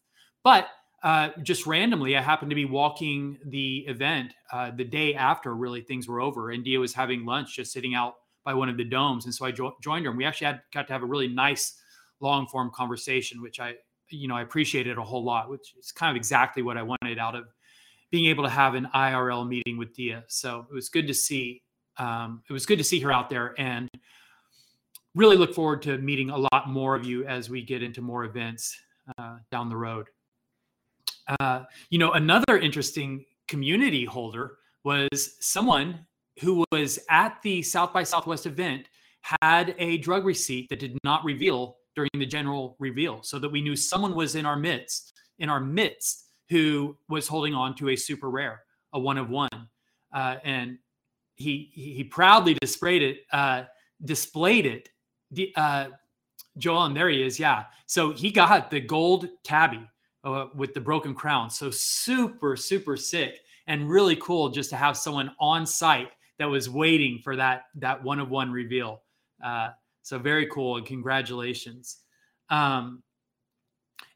But 0.44 0.68
uh, 1.02 1.30
just 1.42 1.66
randomly, 1.66 2.16
I 2.16 2.22
happened 2.22 2.50
to 2.50 2.56
be 2.56 2.64
walking 2.64 3.38
the 3.44 3.78
event 3.88 4.34
uh, 4.52 4.70
the 4.70 4.84
day 4.84 5.14
after 5.14 5.54
really 5.54 5.80
things 5.80 6.06
were 6.06 6.20
over. 6.20 6.50
And 6.50 6.64
Dia 6.64 6.78
was 6.78 6.94
having 6.94 7.24
lunch, 7.24 7.56
just 7.56 7.72
sitting 7.72 7.94
out 7.94 8.14
by 8.44 8.54
one 8.54 8.68
of 8.68 8.76
the 8.76 8.84
domes. 8.84 9.24
And 9.24 9.34
so 9.34 9.46
I 9.46 9.52
jo- 9.52 9.76
joined 9.82 10.04
her 10.04 10.10
and 10.10 10.18
we 10.18 10.24
actually 10.24 10.46
had 10.48 10.62
got 10.72 10.86
to 10.88 10.92
have 10.92 11.02
a 11.02 11.06
really 11.06 11.28
nice 11.28 11.80
long 12.20 12.46
form 12.46 12.70
conversation, 12.74 13.42
which 13.42 13.60
I, 13.60 13.74
you 14.08 14.28
know, 14.28 14.36
I 14.36 14.42
appreciated 14.42 14.98
a 14.98 15.02
whole 15.02 15.24
lot, 15.24 15.50
which 15.50 15.74
is 15.78 15.92
kind 15.92 16.10
of 16.10 16.16
exactly 16.16 16.62
what 16.62 16.76
I 16.76 16.82
wanted 16.82 17.18
out 17.18 17.34
of 17.34 17.46
being 18.10 18.26
able 18.26 18.44
to 18.44 18.50
have 18.50 18.74
an 18.74 18.88
IRL 18.94 19.48
meeting 19.48 19.78
with 19.78 19.94
Dia. 19.94 20.24
So 20.28 20.66
it 20.70 20.74
was 20.74 20.88
good 20.88 21.06
to 21.06 21.14
see. 21.14 21.62
Um, 21.98 22.42
it 22.48 22.52
was 22.52 22.66
good 22.66 22.78
to 22.78 22.84
see 22.84 23.00
her 23.00 23.12
out 23.12 23.28
there, 23.28 23.54
and 23.58 23.88
really 25.14 25.36
look 25.36 25.54
forward 25.54 25.82
to 25.82 25.98
meeting 25.98 26.30
a 26.30 26.38
lot 26.38 26.68
more 26.68 26.94
of 26.94 27.04
you 27.04 27.26
as 27.26 27.50
we 27.50 27.62
get 27.62 27.82
into 27.82 28.00
more 28.00 28.24
events 28.24 28.78
uh, 29.18 29.36
down 29.50 29.68
the 29.68 29.76
road. 29.76 30.08
Uh, 31.40 31.64
you 31.90 31.98
know, 31.98 32.12
another 32.12 32.58
interesting 32.58 33.24
community 33.46 34.04
holder 34.04 34.58
was 34.84 35.36
someone 35.40 36.06
who 36.40 36.64
was 36.72 36.98
at 37.10 37.40
the 37.42 37.62
South 37.62 37.92
by 37.92 38.02
Southwest 38.02 38.46
event 38.46 38.88
had 39.42 39.74
a 39.78 39.98
drug 39.98 40.24
receipt 40.24 40.68
that 40.68 40.78
did 40.78 40.98
not 41.04 41.24
reveal 41.24 41.76
during 41.94 42.10
the 42.14 42.26
general 42.26 42.76
reveal 42.78 43.22
so 43.22 43.38
that 43.38 43.50
we 43.50 43.60
knew 43.60 43.76
someone 43.76 44.14
was 44.14 44.34
in 44.34 44.46
our 44.46 44.56
midst 44.56 45.12
in 45.38 45.48
our 45.48 45.60
midst 45.60 46.26
who 46.48 46.96
was 47.08 47.28
holding 47.28 47.54
on 47.54 47.74
to 47.74 47.90
a 47.90 47.96
super 47.96 48.30
rare 48.30 48.62
a 48.92 49.00
one 49.00 49.18
of 49.18 49.30
one. 49.30 49.48
Uh, 50.14 50.36
and 50.44 50.78
he 51.34 51.70
he 51.72 52.04
proudly 52.04 52.54
displayed 52.60 53.02
it 53.02 53.20
uh, 53.32 53.64
displayed 54.04 54.66
it. 54.66 54.88
Uh, 55.56 55.88
Joellen 56.58 56.94
there 56.94 57.08
he 57.08 57.22
is 57.22 57.38
yeah. 57.38 57.64
So 57.86 58.12
he 58.12 58.30
got 58.30 58.70
the 58.70 58.80
gold 58.80 59.28
tabby 59.42 59.88
uh, 60.24 60.46
with 60.54 60.74
the 60.74 60.80
broken 60.80 61.14
crown. 61.14 61.50
So 61.50 61.70
super 61.70 62.56
super 62.56 62.96
sick 62.96 63.40
and 63.66 63.88
really 63.88 64.16
cool 64.16 64.50
just 64.50 64.70
to 64.70 64.76
have 64.76 64.96
someone 64.96 65.32
on 65.40 65.64
site 65.66 66.10
that 66.42 66.48
was 66.48 66.68
waiting 66.68 67.20
for 67.22 67.36
that 67.36 67.66
that 67.76 68.02
one 68.02 68.18
of 68.18 68.28
one 68.28 68.50
reveal 68.50 69.02
uh, 69.42 69.70
so 70.02 70.18
very 70.18 70.46
cool 70.46 70.76
and 70.76 70.86
congratulations. 70.86 71.98
Um, 72.50 73.02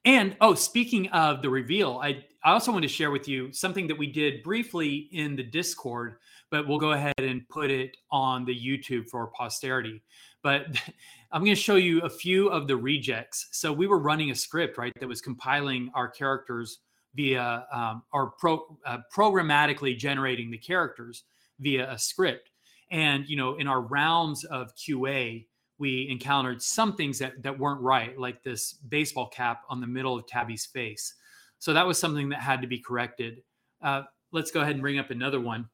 and 0.04 0.36
oh, 0.40 0.54
speaking 0.54 1.08
of 1.08 1.42
the 1.42 1.50
reveal, 1.50 2.00
I, 2.02 2.24
I 2.44 2.52
also 2.52 2.70
want 2.70 2.82
to 2.82 2.88
share 2.88 3.10
with 3.10 3.26
you 3.28 3.52
something 3.52 3.86
that 3.88 3.98
we 3.98 4.06
did 4.06 4.42
briefly 4.42 5.08
in 5.12 5.34
the 5.34 5.42
Discord, 5.42 6.16
but 6.50 6.68
we'll 6.68 6.78
go 6.78 6.92
ahead 6.92 7.14
and 7.18 7.48
put 7.48 7.70
it 7.70 7.96
on 8.10 8.44
the 8.44 8.54
YouTube 8.54 9.08
for 9.08 9.28
posterity. 9.28 10.02
But 10.42 10.66
I'm 11.32 11.42
going 11.42 11.56
to 11.56 11.60
show 11.60 11.74
you 11.74 12.02
a 12.02 12.10
few 12.10 12.48
of 12.48 12.68
the 12.68 12.76
rejects. 12.76 13.48
So 13.52 13.72
we 13.72 13.88
were 13.88 13.98
running 13.98 14.30
a 14.30 14.34
script, 14.34 14.78
right, 14.78 14.92
that 15.00 15.08
was 15.08 15.20
compiling 15.20 15.90
our 15.94 16.08
characters 16.08 16.78
via 17.14 17.66
um, 17.72 18.02
or 18.12 18.32
pro, 18.38 18.78
uh, 18.84 18.98
programmatically 19.14 19.96
generating 19.96 20.50
the 20.50 20.58
characters 20.58 21.24
via 21.60 21.90
a 21.90 21.98
script. 21.98 22.50
And 22.90 23.28
you 23.28 23.36
know, 23.36 23.56
in 23.56 23.66
our 23.66 23.80
rounds 23.80 24.44
of 24.44 24.74
QA, 24.76 25.46
we 25.78 26.08
encountered 26.08 26.62
some 26.62 26.96
things 26.96 27.18
that, 27.18 27.42
that 27.42 27.58
weren't 27.58 27.80
right, 27.80 28.18
like 28.18 28.42
this 28.42 28.72
baseball 28.72 29.28
cap 29.28 29.62
on 29.68 29.80
the 29.80 29.86
middle 29.86 30.16
of 30.16 30.26
Tabby's 30.26 30.64
face. 30.64 31.14
So 31.58 31.72
that 31.72 31.86
was 31.86 31.98
something 31.98 32.28
that 32.30 32.40
had 32.40 32.62
to 32.62 32.66
be 32.66 32.78
corrected. 32.78 33.42
Uh, 33.82 34.02
let's 34.32 34.50
go 34.50 34.60
ahead 34.60 34.72
and 34.72 34.82
bring 34.82 34.98
up 34.98 35.10
another 35.10 35.40
one. 35.40 35.68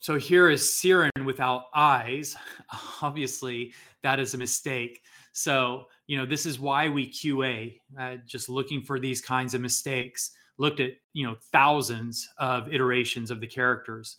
So 0.00 0.16
here 0.18 0.50
is 0.50 0.74
Siren 0.74 1.10
without 1.24 1.64
eyes. 1.74 2.36
Obviously, 3.02 3.72
that 4.02 4.20
is 4.20 4.34
a 4.34 4.38
mistake. 4.38 5.02
So, 5.32 5.86
you 6.06 6.16
know, 6.16 6.26
this 6.26 6.46
is 6.46 6.58
why 6.58 6.88
we 6.88 7.10
QA, 7.10 7.80
uh, 7.98 8.16
just 8.26 8.48
looking 8.48 8.82
for 8.82 8.98
these 8.98 9.20
kinds 9.20 9.54
of 9.54 9.60
mistakes, 9.60 10.30
looked 10.58 10.80
at, 10.80 10.92
you 11.12 11.26
know, 11.26 11.36
thousands 11.52 12.28
of 12.38 12.72
iterations 12.72 13.30
of 13.30 13.40
the 13.40 13.46
characters. 13.46 14.16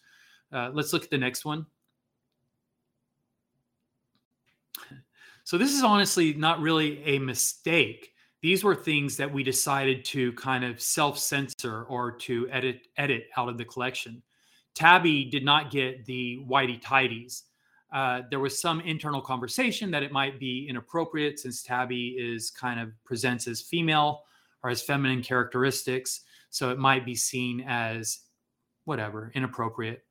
Uh, 0.52 0.70
let's 0.74 0.94
look 0.94 1.04
at 1.04 1.10
the 1.10 1.18
next 1.18 1.46
one. 1.46 1.66
So 5.44 5.58
this 5.58 5.74
is 5.74 5.84
honestly 5.84 6.34
not 6.34 6.60
really 6.60 7.02
a 7.04 7.20
mistake. 7.20 8.14
These 8.42 8.64
were 8.64 8.76
things 8.76 9.18
that 9.18 9.32
we 9.32 9.44
decided 9.44 10.04
to 10.06 10.34
kind 10.34 10.64
of 10.64 10.82
self-censor 10.82 11.84
or 11.84 12.12
to 12.12 12.50
edit 12.50 12.88
edit 12.98 13.28
out 13.36 13.50
of 13.50 13.58
the 13.58 13.66
collection. 13.66 14.22
Tabby 14.76 15.26
did 15.26 15.44
not 15.44 15.72
get 15.72 16.06
the 16.06 16.46
whitey 16.48 16.80
tidies. 16.82 17.46
Uh, 17.92 18.24
there 18.30 18.42
was 18.42 18.60
some 18.60 18.82
internal 18.82 19.22
conversation 19.22 19.90
that 19.92 20.04
it 20.04 20.12
might 20.12 20.40
be 20.40 20.68
inappropriate 20.70 21.40
since 21.40 21.64
Tabby 21.64 22.10
is 22.20 22.52
kind 22.52 22.80
of 22.80 22.92
presents 23.06 23.48
as 23.48 23.62
female 23.62 24.24
or 24.64 24.70
as 24.70 24.84
feminine 24.84 25.24
characteristics. 25.24 26.22
So 26.50 26.72
it 26.72 26.80
might 26.80 27.06
be 27.06 27.16
seen 27.16 27.64
as 27.68 28.20
whatever, 28.86 29.32
inappropriate 29.36 30.04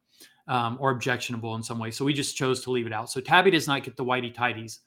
um, 0.48 0.76
or 0.80 0.90
objectionable 0.90 1.54
in 1.54 1.62
some 1.62 1.78
way. 1.78 1.90
So 1.90 2.04
we 2.04 2.12
just 2.12 2.36
chose 2.36 2.62
to 2.64 2.70
leave 2.70 2.86
it 2.86 2.92
out. 2.92 3.10
So 3.10 3.20
Tabby 3.20 3.50
does 3.50 3.66
not 3.66 3.82
get 3.82 3.96
the 3.96 4.04
whitey 4.04 4.32
tidies. 4.32 4.80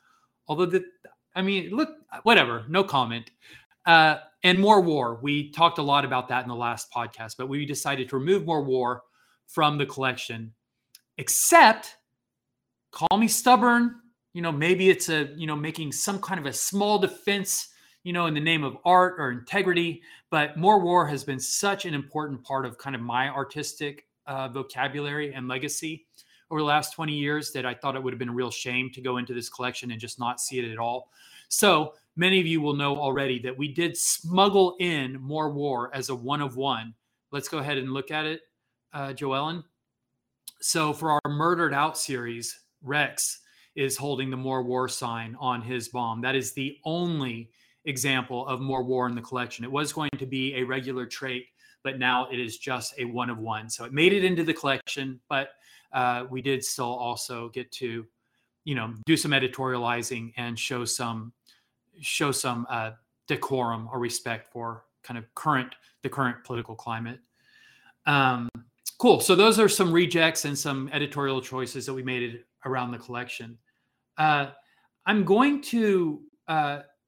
Although 0.47 0.67
the, 0.67 0.85
I 1.35 1.41
mean, 1.41 1.71
look, 1.71 1.89
whatever, 2.23 2.65
no 2.69 2.83
comment. 2.83 3.31
Uh, 3.85 4.17
and 4.43 4.59
more 4.59 4.81
war. 4.81 5.19
We 5.21 5.51
talked 5.51 5.79
a 5.79 5.81
lot 5.83 6.05
about 6.05 6.27
that 6.29 6.43
in 6.43 6.49
the 6.49 6.55
last 6.55 6.91
podcast, 6.91 7.35
but 7.37 7.49
we 7.49 7.65
decided 7.65 8.09
to 8.09 8.17
remove 8.17 8.45
more 8.45 8.63
war 8.63 9.03
from 9.47 9.77
the 9.77 9.85
collection, 9.85 10.53
except 11.17 11.95
call 12.91 13.17
me 13.17 13.27
stubborn. 13.27 13.95
You 14.33 14.41
know, 14.41 14.51
maybe 14.51 14.89
it's 14.89 15.09
a, 15.09 15.29
you 15.35 15.47
know, 15.47 15.55
making 15.55 15.91
some 15.91 16.19
kind 16.19 16.39
of 16.39 16.45
a 16.45 16.53
small 16.53 16.99
defense, 16.99 17.69
you 18.03 18.13
know, 18.13 18.27
in 18.27 18.33
the 18.33 18.39
name 18.39 18.63
of 18.63 18.77
art 18.85 19.15
or 19.17 19.31
integrity. 19.31 20.01
But 20.29 20.57
more 20.57 20.79
war 20.79 21.07
has 21.07 21.23
been 21.23 21.39
such 21.39 21.85
an 21.85 21.93
important 21.93 22.43
part 22.43 22.65
of 22.65 22.77
kind 22.77 22.95
of 22.95 23.01
my 23.01 23.29
artistic 23.29 24.07
uh, 24.27 24.47
vocabulary 24.47 25.33
and 25.33 25.47
legacy 25.47 26.05
over 26.51 26.61
the 26.61 26.65
last 26.65 26.93
20 26.93 27.13
years 27.13 27.51
that 27.51 27.65
I 27.65 27.73
thought 27.73 27.95
it 27.95 28.03
would 28.03 28.13
have 28.13 28.19
been 28.19 28.29
a 28.29 28.33
real 28.33 28.51
shame 28.51 28.89
to 28.93 29.01
go 29.01 29.17
into 29.17 29.33
this 29.33 29.49
collection 29.49 29.91
and 29.91 29.99
just 29.99 30.19
not 30.19 30.39
see 30.39 30.59
it 30.59 30.71
at 30.71 30.77
all. 30.77 31.09
So 31.47 31.93
many 32.15 32.39
of 32.39 32.45
you 32.47 32.61
will 32.61 32.75
know 32.75 32.95
already 32.97 33.39
that 33.39 33.57
we 33.57 33.73
did 33.73 33.95
smuggle 33.97 34.75
in 34.79 35.19
more 35.21 35.51
war 35.51 35.93
as 35.93 36.09
a 36.09 36.15
one 36.15 36.41
of 36.41 36.55
one. 36.55 36.93
Let's 37.31 37.47
go 37.47 37.59
ahead 37.59 37.77
and 37.77 37.91
look 37.91 38.11
at 38.11 38.25
it, 38.25 38.41
uh, 38.93 39.09
Joellen. 39.09 39.63
So 40.61 40.93
for 40.93 41.11
our 41.11 41.31
Murdered 41.31 41.73
Out 41.73 41.97
series, 41.97 42.59
Rex 42.81 43.41
is 43.75 43.95
holding 43.95 44.29
the 44.29 44.37
more 44.37 44.63
war 44.63 44.89
sign 44.89 45.35
on 45.39 45.61
his 45.61 45.89
bomb. 45.89 46.21
That 46.21 46.35
is 46.35 46.53
the 46.53 46.77
only 46.83 47.49
example 47.85 48.45
of 48.47 48.59
more 48.59 48.83
war 48.83 49.07
in 49.07 49.15
the 49.15 49.21
collection. 49.21 49.63
It 49.63 49.71
was 49.71 49.93
going 49.93 50.09
to 50.17 50.25
be 50.25 50.55
a 50.55 50.63
regular 50.63 51.05
trait, 51.05 51.45
but 51.83 51.99
now 51.99 52.27
it 52.31 52.39
is 52.39 52.57
just 52.57 52.93
a 52.97 53.05
one 53.05 53.29
of 53.29 53.37
one. 53.37 53.69
So 53.69 53.85
it 53.85 53.93
made 53.93 54.13
it 54.13 54.23
into 54.23 54.43
the 54.43 54.53
collection, 54.53 55.19
but 55.29 55.49
uh, 55.93 56.25
we 56.29 56.41
did 56.41 56.63
still 56.63 56.85
also 56.85 57.49
get 57.49 57.71
to, 57.73 58.05
you 58.63 58.75
know, 58.75 58.93
do 59.05 59.17
some 59.17 59.31
editorializing 59.31 60.33
and 60.37 60.57
show 60.57 60.85
some 60.85 61.33
show 62.01 62.31
some 62.31 62.65
uh, 62.69 62.91
decorum 63.27 63.89
or 63.91 63.99
respect 63.99 64.51
for 64.51 64.85
kind 65.03 65.17
of 65.17 65.33
current 65.35 65.75
the 66.03 66.09
current 66.09 66.43
political 66.43 66.75
climate. 66.75 67.19
Um, 68.05 68.49
cool. 68.97 69.19
So 69.19 69.35
those 69.35 69.59
are 69.59 69.69
some 69.69 69.91
rejects 69.91 70.45
and 70.45 70.57
some 70.57 70.89
editorial 70.93 71.41
choices 71.41 71.85
that 71.85 71.93
we 71.93 72.03
made 72.03 72.43
around 72.65 72.91
the 72.91 72.97
collection. 72.97 73.57
Uh, 74.17 74.47
I'm 75.05 75.23
going 75.23 75.61
to. 75.63 76.21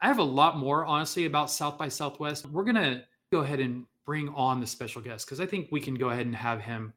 I 0.01 0.07
have 0.07 0.17
a 0.17 0.23
lot 0.23 0.57
more, 0.57 0.83
honestly, 0.85 1.25
about 1.25 1.51
South 1.51 1.77
by 1.77 1.87
Southwest. 1.87 2.47
We're 2.47 2.63
gonna 2.63 3.03
go 3.31 3.41
ahead 3.41 3.59
and 3.59 3.85
bring 4.05 4.29
on 4.29 4.59
the 4.59 4.65
special 4.65 5.01
guest 5.01 5.27
because 5.27 5.39
I 5.39 5.45
think 5.45 5.67
we 5.71 5.79
can 5.79 5.93
go 5.93 6.09
ahead 6.09 6.25
and 6.25 6.35
have 6.35 6.59
him 6.59 6.93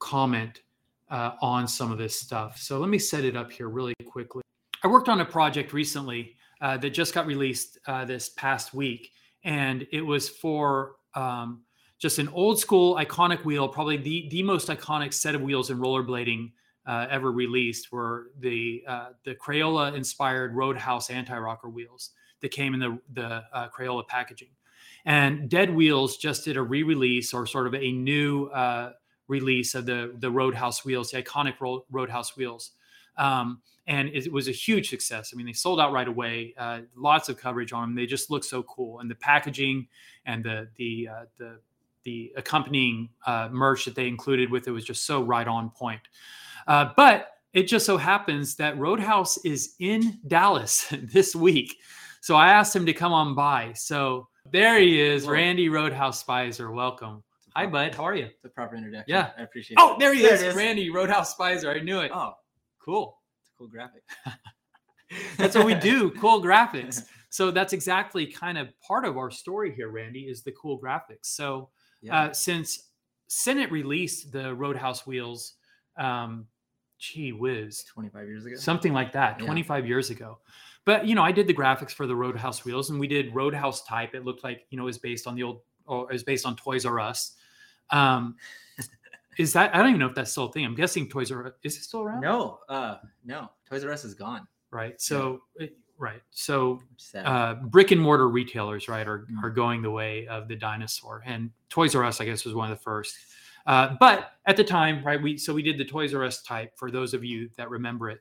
comment 0.00 0.62
uh, 1.10 1.32
on 1.40 1.68
some 1.68 1.92
of 1.92 1.98
this 1.98 2.18
stuff. 2.18 2.58
So 2.58 2.80
let 2.80 2.90
me 2.90 2.98
set 2.98 3.24
it 3.24 3.36
up 3.36 3.52
here 3.52 3.68
really 3.68 3.94
quickly. 4.04 4.42
I 4.82 4.88
worked 4.88 5.08
on 5.08 5.20
a 5.20 5.24
project 5.24 5.72
recently 5.72 6.34
uh, 6.60 6.76
that 6.78 6.90
just 6.90 7.14
got 7.14 7.26
released 7.26 7.78
uh, 7.86 8.04
this 8.04 8.30
past 8.30 8.74
week, 8.74 9.12
and 9.44 9.86
it 9.92 10.02
was 10.02 10.28
for 10.28 10.96
um, 11.14 11.62
just 12.00 12.18
an 12.18 12.28
old 12.30 12.58
school 12.58 12.96
iconic 12.96 13.44
wheel, 13.44 13.68
probably 13.68 13.96
the 13.96 14.28
the 14.30 14.42
most 14.42 14.68
iconic 14.68 15.12
set 15.12 15.36
of 15.36 15.42
wheels 15.42 15.70
in 15.70 15.78
rollerblading 15.78 16.50
uh, 16.84 17.06
ever 17.10 17.30
released 17.30 17.92
were 17.92 18.32
the 18.40 18.82
uh, 18.88 19.10
the 19.24 19.36
Crayola 19.36 19.94
inspired 19.94 20.56
Roadhouse 20.56 21.10
anti 21.10 21.38
rocker 21.38 21.68
wheels 21.68 22.10
that 22.40 22.50
came 22.50 22.74
in 22.74 22.80
the 22.80 22.98
the 23.12 23.44
uh, 23.52 23.68
Crayola 23.68 24.06
packaging. 24.06 24.48
And 25.06 25.48
Dead 25.48 25.74
Wheels 25.74 26.18
just 26.18 26.44
did 26.44 26.58
a 26.58 26.62
re-release 26.62 27.32
or 27.32 27.46
sort 27.46 27.66
of 27.66 27.74
a 27.74 27.92
new 27.92 28.46
uh, 28.46 28.92
release 29.28 29.74
of 29.74 29.86
the 29.86 30.14
the 30.18 30.30
Roadhouse 30.30 30.84
wheels, 30.84 31.10
the 31.10 31.22
iconic 31.22 31.54
Roadhouse 31.90 32.36
wheels. 32.36 32.72
Um, 33.16 33.62
and 33.86 34.08
it 34.10 34.30
was 34.32 34.46
a 34.46 34.52
huge 34.52 34.88
success. 34.88 35.32
I 35.32 35.36
mean, 35.36 35.46
they 35.46 35.52
sold 35.52 35.80
out 35.80 35.92
right 35.92 36.06
away. 36.06 36.54
Uh, 36.56 36.80
lots 36.94 37.28
of 37.28 37.36
coverage 37.38 37.72
on 37.72 37.88
them. 37.88 37.94
They 37.96 38.06
just 38.06 38.30
look 38.30 38.44
so 38.44 38.62
cool, 38.64 39.00
and 39.00 39.10
the 39.10 39.16
packaging 39.16 39.88
and 40.26 40.44
the 40.44 40.68
the 40.76 41.08
uh, 41.08 41.24
the 41.38 41.58
the 42.04 42.32
accompanying 42.36 43.10
uh, 43.26 43.48
merch 43.50 43.84
that 43.84 43.94
they 43.94 44.08
included 44.08 44.50
with 44.50 44.66
it 44.66 44.70
was 44.70 44.84
just 44.84 45.04
so 45.04 45.22
right 45.22 45.46
on 45.46 45.70
point. 45.70 46.00
Uh, 46.66 46.90
but 46.96 47.28
it 47.52 47.64
just 47.64 47.84
so 47.84 47.96
happens 47.96 48.54
that 48.56 48.78
Roadhouse 48.78 49.38
is 49.44 49.74
in 49.80 50.18
Dallas 50.26 50.86
this 51.02 51.34
week, 51.34 51.76
so 52.20 52.36
I 52.36 52.48
asked 52.48 52.74
him 52.74 52.86
to 52.86 52.92
come 52.92 53.12
on 53.12 53.34
by. 53.34 53.72
So 53.74 54.28
there 54.52 54.78
he 54.78 55.00
is, 55.00 55.26
Randy 55.26 55.68
Roadhouse 55.68 56.20
Spicer. 56.20 56.70
Welcome. 56.70 57.22
Hi, 57.56 57.66
bud. 57.66 57.94
How 57.94 58.04
are 58.04 58.14
you? 58.14 58.28
The 58.42 58.48
proper 58.48 58.76
introduction. 58.76 59.12
Yeah, 59.12 59.30
I 59.36 59.42
appreciate. 59.42 59.76
It. 59.76 59.82
Oh, 59.82 59.96
there 59.98 60.14
he 60.14 60.22
there 60.22 60.34
is. 60.34 60.42
is. 60.42 60.54
Randy 60.54 60.90
Roadhouse 60.90 61.32
Spicer. 61.32 61.70
I 61.70 61.80
knew 61.80 62.00
it. 62.00 62.12
Oh, 62.14 62.32
cool. 62.78 63.18
It's 63.40 63.50
a 63.50 63.58
cool 63.58 63.68
graphic. 63.68 64.02
that's 65.36 65.56
what 65.56 65.66
we 65.66 65.74
do. 65.74 66.10
Cool 66.12 66.42
graphics. 66.42 67.06
So 67.32 67.52
that's 67.52 67.72
exactly 67.72 68.26
kind 68.26 68.58
of 68.58 68.70
part 68.80 69.04
of 69.04 69.16
our 69.16 69.30
story 69.30 69.72
here, 69.72 69.88
Randy, 69.88 70.22
is 70.22 70.42
the 70.42 70.50
cool 70.50 70.80
graphics. 70.80 71.26
So 71.26 71.68
yeah. 72.02 72.22
uh, 72.22 72.32
since 72.32 72.88
Senate 73.28 73.70
released 73.70 74.32
the 74.32 74.52
Roadhouse 74.52 75.06
wheels. 75.06 75.54
Um, 75.96 76.48
gee 76.98 77.30
whiz, 77.30 77.84
25 77.84 78.26
years 78.26 78.46
ago, 78.46 78.56
something 78.56 78.92
like 78.92 79.12
that, 79.12 79.38
yeah. 79.38 79.46
25 79.46 79.86
years 79.86 80.10
ago. 80.10 80.38
But 80.84 81.06
you 81.06 81.14
know, 81.14 81.22
I 81.22 81.32
did 81.32 81.46
the 81.46 81.54
graphics 81.54 81.92
for 81.92 82.06
the 82.06 82.16
Roadhouse 82.16 82.64
wheels, 82.64 82.90
and 82.90 82.98
we 82.98 83.06
did 83.06 83.34
Roadhouse 83.34 83.84
type. 83.84 84.14
It 84.14 84.24
looked 84.24 84.44
like 84.44 84.66
you 84.70 84.78
know 84.78 84.84
it 84.84 84.86
was 84.86 84.98
based 84.98 85.26
on 85.26 85.34
the 85.34 85.42
old, 85.42 85.60
or 85.86 86.12
is 86.12 86.22
based 86.22 86.46
on 86.46 86.56
Toys 86.56 86.86
R 86.86 86.98
Us. 87.00 87.36
Um, 87.90 88.36
is 89.38 89.52
that 89.52 89.74
I 89.74 89.78
don't 89.78 89.88
even 89.88 90.00
know 90.00 90.08
if 90.08 90.14
that's 90.14 90.30
still 90.30 90.46
a 90.46 90.52
thing. 90.52 90.64
I'm 90.64 90.74
guessing 90.74 91.08
Toys 91.08 91.30
R 91.30 91.46
Us 91.46 91.52
is 91.62 91.76
it 91.76 91.82
still 91.82 92.02
around? 92.02 92.22
No, 92.22 92.60
uh, 92.68 92.96
no, 93.24 93.50
Toys 93.68 93.84
R 93.84 93.90
Us 93.90 94.04
is 94.04 94.14
gone. 94.14 94.46
Right. 94.70 95.00
So 95.00 95.42
yeah. 95.58 95.66
right. 95.98 96.22
So 96.30 96.80
uh, 97.14 97.54
brick 97.54 97.90
and 97.90 98.00
mortar 98.00 98.28
retailers, 98.28 98.88
right, 98.88 99.06
are 99.06 99.20
mm-hmm. 99.20 99.44
are 99.44 99.50
going 99.50 99.82
the 99.82 99.90
way 99.90 100.26
of 100.28 100.48
the 100.48 100.56
dinosaur, 100.56 101.22
and 101.26 101.50
Toys 101.68 101.94
R 101.94 102.04
Us, 102.04 102.20
I 102.20 102.24
guess, 102.24 102.44
was 102.44 102.54
one 102.54 102.70
of 102.70 102.78
the 102.78 102.82
first. 102.82 103.16
Uh, 103.66 103.96
but 104.00 104.32
at 104.46 104.56
the 104.56 104.64
time, 104.64 105.04
right, 105.04 105.20
we 105.20 105.36
so 105.36 105.52
we 105.52 105.62
did 105.62 105.76
the 105.76 105.84
Toys 105.84 106.14
R 106.14 106.24
Us 106.24 106.42
type 106.42 106.72
for 106.76 106.90
those 106.90 107.12
of 107.12 107.22
you 107.22 107.50
that 107.56 107.68
remember 107.68 108.08
it. 108.08 108.20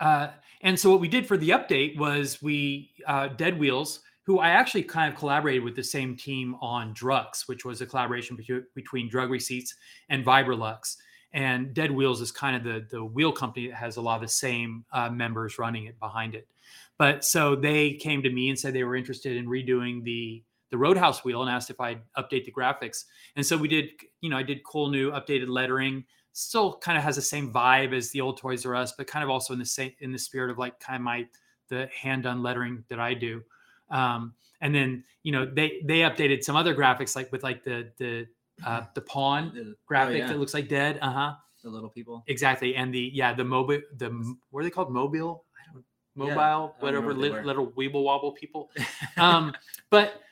Uh, 0.00 0.28
and 0.60 0.78
so 0.78 0.90
what 0.90 1.00
we 1.00 1.08
did 1.08 1.26
for 1.26 1.36
the 1.36 1.50
update 1.50 1.96
was 1.96 2.42
we 2.42 2.90
uh, 3.06 3.28
Dead 3.28 3.58
Wheels, 3.58 4.00
who 4.24 4.38
I 4.38 4.50
actually 4.50 4.82
kind 4.82 5.12
of 5.12 5.18
collaborated 5.18 5.64
with 5.64 5.76
the 5.76 5.82
same 5.82 6.16
team 6.16 6.54
on 6.60 6.94
Drux, 6.94 7.46
which 7.46 7.64
was 7.64 7.80
a 7.80 7.86
collaboration 7.86 8.36
be- 8.36 8.60
between 8.74 9.08
Drug 9.08 9.30
Receipts 9.30 9.74
and 10.08 10.24
Vibrolux. 10.24 10.96
And 11.32 11.74
Dead 11.74 11.90
Wheels 11.90 12.20
is 12.20 12.32
kind 12.32 12.56
of 12.56 12.64
the 12.64 12.86
the 12.90 13.04
wheel 13.04 13.32
company 13.32 13.68
that 13.68 13.76
has 13.76 13.96
a 13.96 14.00
lot 14.00 14.16
of 14.16 14.22
the 14.22 14.28
same 14.28 14.84
uh, 14.92 15.10
members 15.10 15.58
running 15.58 15.86
it 15.86 15.98
behind 15.98 16.34
it. 16.34 16.48
But 16.98 17.24
so 17.24 17.54
they 17.54 17.94
came 17.94 18.22
to 18.22 18.30
me 18.30 18.48
and 18.48 18.58
said 18.58 18.74
they 18.74 18.84
were 18.84 18.96
interested 18.96 19.36
in 19.36 19.46
redoing 19.46 20.04
the 20.04 20.42
the 20.70 20.78
Roadhouse 20.78 21.24
wheel 21.24 21.42
and 21.42 21.50
asked 21.50 21.70
if 21.70 21.80
I'd 21.80 22.02
update 22.16 22.44
the 22.44 22.52
graphics. 22.52 23.04
And 23.36 23.46
so 23.46 23.56
we 23.56 23.68
did, 23.68 23.88
you 24.20 24.28
know, 24.28 24.36
I 24.36 24.42
did 24.42 24.64
cool 24.64 24.90
new 24.90 25.10
updated 25.10 25.48
lettering. 25.48 26.04
Still 26.38 26.74
kind 26.74 26.96
of 26.96 27.02
has 27.02 27.16
the 27.16 27.22
same 27.22 27.52
vibe 27.52 27.92
as 27.92 28.10
the 28.10 28.20
old 28.20 28.38
Toys 28.38 28.64
R 28.64 28.76
Us, 28.76 28.92
but 28.92 29.08
kind 29.08 29.24
of 29.24 29.30
also 29.30 29.52
in 29.52 29.58
the 29.58 29.66
same 29.66 29.92
in 29.98 30.12
the 30.12 30.18
spirit 30.18 30.50
of 30.50 30.58
like 30.58 30.78
kind 30.78 30.94
of 30.94 31.02
my 31.02 31.26
the 31.68 31.88
hand 31.88 32.22
done 32.22 32.42
lettering 32.44 32.84
that 32.88 33.00
I 33.00 33.14
do. 33.14 33.42
Um, 33.90 34.34
and 34.60 34.72
then 34.72 35.02
you 35.24 35.32
know 35.32 35.44
they 35.44 35.80
they 35.84 36.00
updated 36.00 36.44
some 36.44 36.54
other 36.54 36.76
graphics 36.76 37.16
like 37.16 37.32
with 37.32 37.42
like 37.42 37.64
the 37.64 37.90
the 37.98 38.26
uh, 38.64 38.82
the 38.94 39.00
pawn 39.00 39.50
the, 39.52 39.60
oh, 39.62 39.74
graphic 39.84 40.14
oh, 40.14 40.18
yeah. 40.18 40.26
that 40.28 40.38
looks 40.38 40.54
like 40.54 40.68
dead. 40.68 41.00
Uh 41.02 41.10
huh. 41.10 41.34
The 41.64 41.70
little 41.70 41.90
people. 41.90 42.22
Exactly, 42.28 42.76
and 42.76 42.94
the 42.94 43.10
yeah 43.12 43.34
the 43.34 43.44
mobile 43.44 43.80
the 43.96 44.36
what 44.50 44.60
are 44.60 44.62
they 44.62 44.70
called 44.70 44.92
mobile 44.92 45.44
mobile 46.14 46.34
yeah, 46.36 46.68
whatever 46.84 47.14
little, 47.14 47.42
little 47.42 47.72
weeble 47.72 48.04
wobble 48.04 48.32
people. 48.32 48.70
um, 49.16 49.52
but 49.90 50.22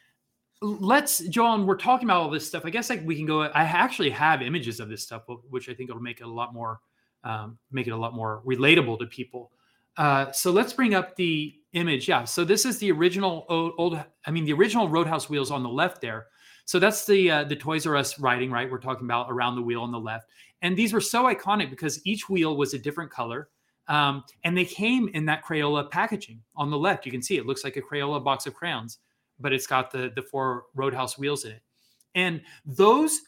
let's 0.62 1.18
john 1.28 1.66
we're 1.66 1.76
talking 1.76 2.06
about 2.06 2.22
all 2.22 2.30
this 2.30 2.46
stuff. 2.46 2.64
I 2.64 2.70
guess 2.70 2.88
like 2.88 3.04
we 3.04 3.14
can 3.14 3.26
go 3.26 3.42
i 3.42 3.62
actually 3.62 4.10
have 4.10 4.40
images 4.40 4.80
of 4.80 4.88
this 4.88 5.02
stuff 5.02 5.22
which 5.50 5.68
i 5.68 5.74
think 5.74 5.90
will 5.90 6.00
make 6.00 6.20
it 6.20 6.24
a 6.24 6.30
lot 6.30 6.54
more 6.54 6.80
um, 7.24 7.58
make 7.72 7.86
it 7.86 7.90
a 7.90 7.96
lot 7.96 8.14
more 8.14 8.40
relatable 8.46 9.00
to 9.00 9.06
people. 9.06 9.50
Uh, 9.96 10.30
so 10.30 10.52
let's 10.52 10.72
bring 10.72 10.94
up 10.94 11.16
the 11.16 11.54
image. 11.72 12.08
Yeah 12.08 12.24
so 12.24 12.44
this 12.44 12.64
is 12.64 12.78
the 12.78 12.92
original 12.92 13.44
old, 13.48 13.72
old, 13.78 14.04
i 14.26 14.30
mean 14.30 14.44
the 14.44 14.52
original 14.52 14.88
roadhouse 14.88 15.28
wheels 15.28 15.50
on 15.50 15.62
the 15.62 15.68
left 15.68 16.00
there. 16.00 16.26
So 16.64 16.78
that's 16.78 17.04
the 17.06 17.30
uh, 17.30 17.44
the 17.44 17.56
toys 17.56 17.86
r 17.86 17.96
us 17.96 18.18
riding 18.18 18.50
right? 18.50 18.70
We're 18.70 18.78
talking 18.78 19.06
about 19.06 19.26
around 19.30 19.56
the 19.56 19.62
wheel 19.62 19.82
on 19.82 19.92
the 19.92 20.00
left. 20.00 20.28
And 20.62 20.76
these 20.76 20.92
were 20.92 21.02
so 21.02 21.24
iconic 21.24 21.68
because 21.68 22.04
each 22.06 22.30
wheel 22.30 22.56
was 22.56 22.72
a 22.72 22.78
different 22.78 23.10
color 23.10 23.50
um, 23.88 24.24
and 24.44 24.56
they 24.56 24.64
came 24.64 25.08
in 25.08 25.26
that 25.26 25.44
crayola 25.44 25.90
packaging 25.90 26.42
on 26.56 26.70
the 26.70 26.78
left. 26.78 27.04
You 27.04 27.12
can 27.12 27.22
see 27.22 27.36
it 27.36 27.46
looks 27.46 27.62
like 27.62 27.76
a 27.76 27.82
crayola 27.82 28.24
box 28.24 28.46
of 28.46 28.54
crayons 28.54 28.98
but 29.38 29.52
it's 29.52 29.66
got 29.66 29.90
the 29.90 30.12
the 30.14 30.22
four 30.22 30.64
Roadhouse 30.74 31.18
wheels 31.18 31.44
in 31.44 31.52
it. 31.52 31.62
And 32.14 32.40
those 32.64 33.20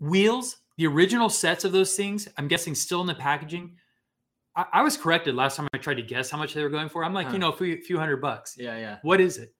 wheels, 0.00 0.56
the 0.76 0.86
original 0.86 1.28
sets 1.28 1.64
of 1.64 1.72
those 1.72 1.94
things, 1.94 2.28
I'm 2.36 2.48
guessing 2.48 2.74
still 2.74 3.00
in 3.00 3.06
the 3.06 3.14
packaging. 3.14 3.76
I, 4.56 4.66
I 4.72 4.82
was 4.82 4.96
corrected 4.96 5.34
last 5.34 5.56
time 5.56 5.68
I 5.74 5.78
tried 5.78 5.94
to 5.94 6.02
guess 6.02 6.30
how 6.30 6.38
much 6.38 6.54
they 6.54 6.62
were 6.62 6.70
going 6.70 6.88
for. 6.88 7.04
I'm 7.04 7.14
like, 7.14 7.28
huh. 7.28 7.34
you 7.34 7.38
know, 7.38 7.52
a 7.52 7.56
few, 7.56 7.80
few, 7.82 7.98
hundred 7.98 8.22
bucks. 8.22 8.56
Yeah, 8.58 8.78
yeah. 8.78 8.98
What 9.02 9.20
is 9.20 9.38
it? 9.38 9.54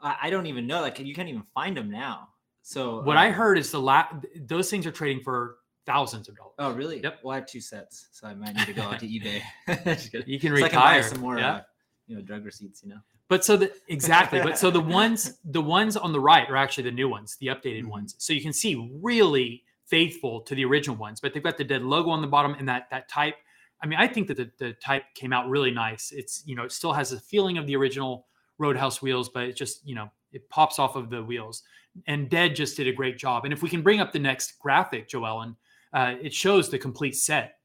I, 0.00 0.16
I, 0.22 0.30
don't 0.30 0.46
even 0.46 0.66
know. 0.66 0.80
Like, 0.80 0.98
you 0.98 1.14
can't 1.14 1.28
even 1.28 1.44
find 1.54 1.76
them 1.76 1.90
now. 1.90 2.28
So 2.62 3.02
what 3.02 3.16
uh, 3.16 3.20
I 3.20 3.30
heard 3.30 3.58
is 3.58 3.70
the 3.70 3.80
la- 3.80 4.08
those 4.46 4.70
things 4.70 4.86
are 4.86 4.90
trading 4.90 5.22
for 5.22 5.56
thousands 5.86 6.28
of 6.28 6.36
dollars. 6.36 6.54
Oh, 6.58 6.72
really? 6.72 7.02
Yep. 7.02 7.20
Well, 7.22 7.32
I 7.32 7.36
have 7.36 7.46
two 7.46 7.60
sets, 7.60 8.08
so 8.12 8.26
I 8.26 8.34
might 8.34 8.56
need 8.56 8.66
to 8.66 8.72
go 8.72 8.82
out 8.82 9.00
to 9.00 9.06
eBay. 9.08 9.42
you 10.26 10.40
can 10.40 10.56
so 10.56 10.62
retire 10.62 11.02
some 11.02 11.20
more, 11.20 11.38
yeah. 11.38 11.56
uh, 11.56 11.60
you 12.06 12.16
know, 12.16 12.22
drug 12.22 12.44
receipts. 12.44 12.82
You 12.82 12.90
know. 12.90 13.00
But 13.28 13.44
so 13.44 13.56
the 13.56 13.72
exactly, 13.88 14.40
but 14.42 14.58
so 14.58 14.70
the 14.70 14.80
ones 15.00 15.38
the 15.44 15.60
ones 15.62 15.96
on 15.96 16.12
the 16.12 16.20
right 16.20 16.48
are 16.48 16.56
actually 16.56 16.84
the 16.84 16.92
new 16.92 17.08
ones, 17.08 17.36
the 17.40 17.46
updated 17.48 17.80
mm-hmm. 17.80 17.90
ones. 17.90 18.14
So 18.18 18.32
you 18.32 18.42
can 18.42 18.52
see 18.52 18.90
really 19.02 19.64
faithful 19.86 20.40
to 20.42 20.54
the 20.54 20.64
original 20.64 20.96
ones, 20.96 21.20
but 21.20 21.32
they've 21.32 21.42
got 21.42 21.56
the 21.56 21.64
dead 21.64 21.82
logo 21.82 22.10
on 22.10 22.20
the 22.20 22.28
bottom 22.28 22.54
and 22.58 22.68
that 22.68 22.88
that 22.90 23.08
type. 23.08 23.36
I 23.82 23.86
mean, 23.86 23.98
I 23.98 24.06
think 24.06 24.28
that 24.28 24.36
the, 24.36 24.50
the 24.58 24.72
type 24.74 25.04
came 25.14 25.32
out 25.32 25.48
really 25.48 25.70
nice. 25.70 26.12
It's 26.12 26.42
you 26.46 26.54
know, 26.54 26.64
it 26.64 26.72
still 26.72 26.92
has 26.92 27.12
a 27.12 27.20
feeling 27.20 27.58
of 27.58 27.66
the 27.66 27.76
original 27.76 28.26
Roadhouse 28.58 29.02
wheels, 29.02 29.28
but 29.28 29.44
it 29.44 29.56
just, 29.56 29.86
you 29.86 29.94
know, 29.94 30.10
it 30.32 30.48
pops 30.48 30.78
off 30.78 30.96
of 30.96 31.10
the 31.10 31.22
wheels. 31.22 31.62
And 32.06 32.28
Dead 32.28 32.56
just 32.56 32.76
did 32.76 32.88
a 32.88 32.92
great 32.92 33.18
job. 33.18 33.44
And 33.44 33.52
if 33.52 33.62
we 33.62 33.68
can 33.68 33.82
bring 33.82 34.00
up 34.00 34.12
the 34.12 34.18
next 34.18 34.58
graphic, 34.58 35.08
Joellen, 35.08 35.56
uh, 35.92 36.14
it 36.20 36.34
shows 36.34 36.68
the 36.68 36.78
complete 36.78 37.16
set. 37.16 37.58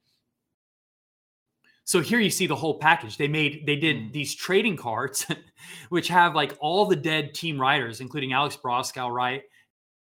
So 1.90 2.02
here 2.02 2.20
you 2.20 2.30
see 2.30 2.46
the 2.46 2.56
whole 2.56 2.78
package. 2.78 3.18
They 3.18 3.28
made 3.28 3.66
they 3.66 3.76
did 3.76 3.98
mm. 3.98 4.14
these 4.14 4.36
trading 4.36 4.78
cards, 4.78 5.26
which 5.90 6.08
have 6.10 6.36
like 6.36 6.56
all 6.60 6.86
the 6.86 6.96
dead 6.96 7.34
team 7.34 7.60
riders, 7.60 8.00
including 8.00 8.32
Alex 8.32 8.56
Broskow, 8.64 9.12
right, 9.12 9.42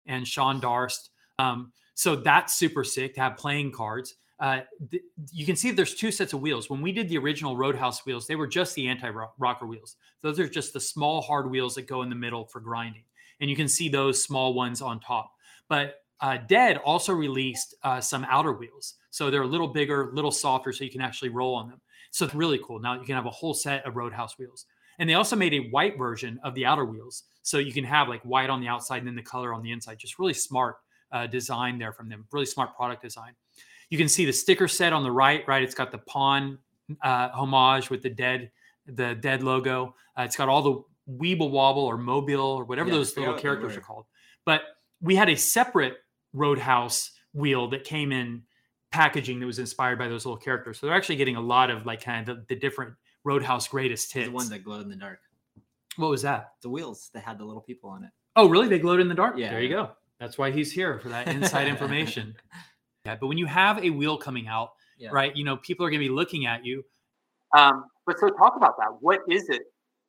and 0.07 0.27
Sean 0.27 0.61
Darst. 0.61 1.11
Um, 1.39 1.73
so 1.93 2.17
that's 2.17 2.55
super 2.55 2.85
sick 2.85 3.15
to 3.17 3.21
have 3.21 3.37
playing 3.37 3.71
cards. 3.73 4.15
Uh, 4.41 4.61
th- 4.91 5.03
you 5.31 5.45
can 5.45 5.57
see 5.57 5.73
there's 5.73 5.95
two 5.95 6.11
sets 6.11 6.33
of 6.33 6.41
wheels. 6.41 6.71
When 6.71 6.81
we 6.81 6.91
did 6.91 7.07
the 7.07 7.19
original 7.19 7.55
Roadhouse 7.55 8.07
wheels, 8.07 8.27
they 8.27 8.37
were 8.37 8.47
just 8.47 8.75
the 8.75 8.89
anti-rocker 8.89 9.67
wheels. 9.67 9.97
Those 10.23 10.41
are 10.41 10.49
just 10.49 10.73
the 10.73 10.81
small 10.81 11.21
hard 11.21 11.51
wheels 11.51 11.75
that 11.75 11.87
go 11.87 12.01
in 12.01 12.09
the 12.09 12.17
middle 12.17 12.47
for 12.47 12.61
grinding, 12.61 13.05
and 13.43 13.51
you 13.51 13.57
can 13.57 13.69
see 13.69 13.91
those 13.91 14.25
small 14.25 14.55
ones 14.55 14.81
on 14.81 15.01
top. 15.01 15.31
But 15.69 15.97
uh, 16.25 16.39
Dead 16.49 16.79
also 16.79 17.13
released 17.13 17.75
uh, 17.83 18.01
some 18.01 18.25
outer 18.31 18.55
wheels. 18.55 18.95
So 19.11 19.31
they're 19.31 19.43
a 19.43 19.47
little 19.47 19.69
bigger, 19.69 20.09
a 20.09 20.15
little 20.15 20.31
softer, 20.31 20.73
so 20.73 20.83
you 20.83 20.91
can 20.91 21.03
actually 21.03 21.29
roll 21.29 21.55
on 21.55 21.69
them. 21.69 21.83
So 22.13 22.25
it's 22.25 22.35
really 22.35 22.59
cool. 22.65 22.81
Now 22.81 22.95
you 22.95 23.05
can 23.05 23.15
have 23.15 23.27
a 23.27 23.31
whole 23.31 23.53
set 23.53 23.85
of 23.85 23.97
Roadhouse 23.97 24.39
wheels. 24.39 24.65
And 24.99 25.11
they 25.11 25.15
also 25.15 25.37
made 25.37 25.53
a 25.53 25.69
white 25.69 25.99
version 25.99 26.41
of 26.43 26.55
the 26.55 26.65
outer 26.65 26.87
wheels. 26.87 27.25
So 27.43 27.59
you 27.59 27.75
can 27.75 27.85
have 27.85 28.09
like 28.09 28.23
white 28.23 28.49
on 28.49 28.63
the 28.63 28.69
outside 28.69 28.99
and 28.99 29.07
then 29.07 29.17
the 29.17 29.23
color 29.23 29.53
on 29.53 29.63
the 29.63 29.71
inside. 29.71 29.99
Just 29.99 30.19
really 30.19 30.33
smart 30.33 30.77
uh, 31.13 31.27
design 31.27 31.79
there 31.79 31.93
from 31.93 32.09
them. 32.09 32.27
Really 32.33 32.47
smart 32.47 32.75
product 32.75 33.03
design. 33.03 33.33
You 33.91 33.99
can 33.99 34.09
see 34.09 34.25
the 34.25 34.33
sticker 34.33 34.67
set 34.67 34.95
on 34.95 35.03
the 35.03 35.13
right, 35.13 35.47
right? 35.47 35.63
It's 35.63 35.75
got 35.75 35.93
the 35.93 35.99
pawn 35.99 36.57
uh, 37.03 37.29
homage 37.35 37.91
with 37.91 38.01
the 38.01 38.09
dead, 38.09 38.51
the 38.87 39.15
dead 39.15 39.43
logo. 39.43 39.95
Uh, 40.19 40.23
it's 40.23 40.37
got 40.37 40.49
all 40.49 40.63
the 40.63 40.83
Weeble 41.07 41.51
Wobble 41.51 41.85
or 41.85 41.99
Mobile 41.99 42.41
or 42.41 42.65
whatever 42.65 42.89
yeah, 42.89 42.95
those 42.95 43.15
little 43.15 43.35
characters 43.35 43.77
are 43.77 43.83
called. 43.83 44.07
But 44.47 44.63
we 45.03 45.17
had 45.17 45.29
a 45.29 45.37
separate 45.37 45.99
Roadhouse 46.35 47.13
wheel 47.33 47.69
that 47.69 47.85
came 47.85 48.13
in 48.13 48.43
packaging 48.93 49.41
that 49.41 49.47
was 49.47 49.59
inspired 49.59 49.99
by 49.99 50.09
those 50.09 50.27
little 50.27 50.37
characters. 50.37 50.79
So 50.79 50.87
they're 50.87 50.95
actually 50.95 51.17
getting 51.17 51.37
a 51.37 51.41
lot 51.41 51.71
of 51.71 51.87
like 51.87 52.03
kind 52.03 52.29
of 52.29 52.37
the, 52.37 52.45
the 52.55 52.61
different 52.61 52.95
Roadhouse 53.25 53.67
greatest 53.69 54.13
hits. 54.13 54.29
The 54.29 54.33
ones 54.33 54.51
that 54.51 54.63
glowed 54.63 54.83
in 54.83 54.91
the 54.91 54.97
dark. 54.97 55.21
What 55.97 56.11
was 56.11 56.23
that? 56.23 56.53
The 56.63 56.69
wheels 56.69 57.11
that 57.15 57.23
had 57.25 57.39
the 57.39 57.45
little 57.45 57.63
people 57.63 57.89
on 57.89 58.05
it. 58.05 58.11
Oh, 58.37 58.49
really? 58.49 58.69
They 58.69 58.79
glowed 58.79 59.01
in 59.01 59.09
the 59.09 59.15
dark? 59.15 59.39
Yeah. 59.39 59.51
There 59.51 59.63
you 59.63 59.69
go. 59.69 59.91
That's 60.21 60.37
why 60.37 60.51
he's 60.51 60.73
here 60.73 60.99
for 60.99 61.09
that 61.09 61.29
inside 61.29 61.69
information. 61.69 62.37
Yeah, 63.07 63.17
but 63.21 63.27
when 63.27 63.37
you 63.37 63.45
have 63.45 63.85
a 63.85 63.91
wheel 63.91 64.17
coming 64.17 64.49
out, 64.49 64.71
yeah. 64.97 65.11
right? 65.13 65.37
You 65.37 65.45
know, 65.45 65.59
people 65.59 65.85
are 65.85 65.91
going 65.91 66.01
to 66.01 66.09
be 66.09 66.15
looking 66.15 66.47
at 66.47 66.65
you. 66.65 66.83
Um, 67.55 67.85
but 68.07 68.19
so 68.19 68.31
talk 68.31 68.57
about 68.57 68.79
that. 68.79 68.89
What 69.01 69.21
is 69.29 69.51
it? 69.51 69.61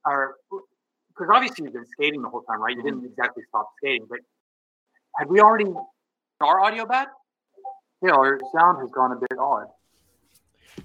Or 0.05 0.35
because 0.49 1.29
obviously 1.29 1.65
you've 1.65 1.73
been 1.73 1.85
skating 1.85 2.21
the 2.21 2.29
whole 2.29 2.43
time, 2.43 2.61
right? 2.61 2.73
You 2.73 2.83
didn't 2.83 3.03
exactly 3.03 3.43
stop 3.49 3.69
skating, 3.77 4.05
but 4.09 4.19
had 5.17 5.29
we 5.29 5.41
already 5.41 5.65
our 6.41 6.62
audio 6.62 6.86
bad? 6.86 7.08
yeah, 8.06 8.12
our 8.12 8.39
sound 8.56 8.80
has 8.80 8.91
gone 8.91 9.12
a 9.12 9.15
bit 9.15 9.39
odd. 9.39 9.67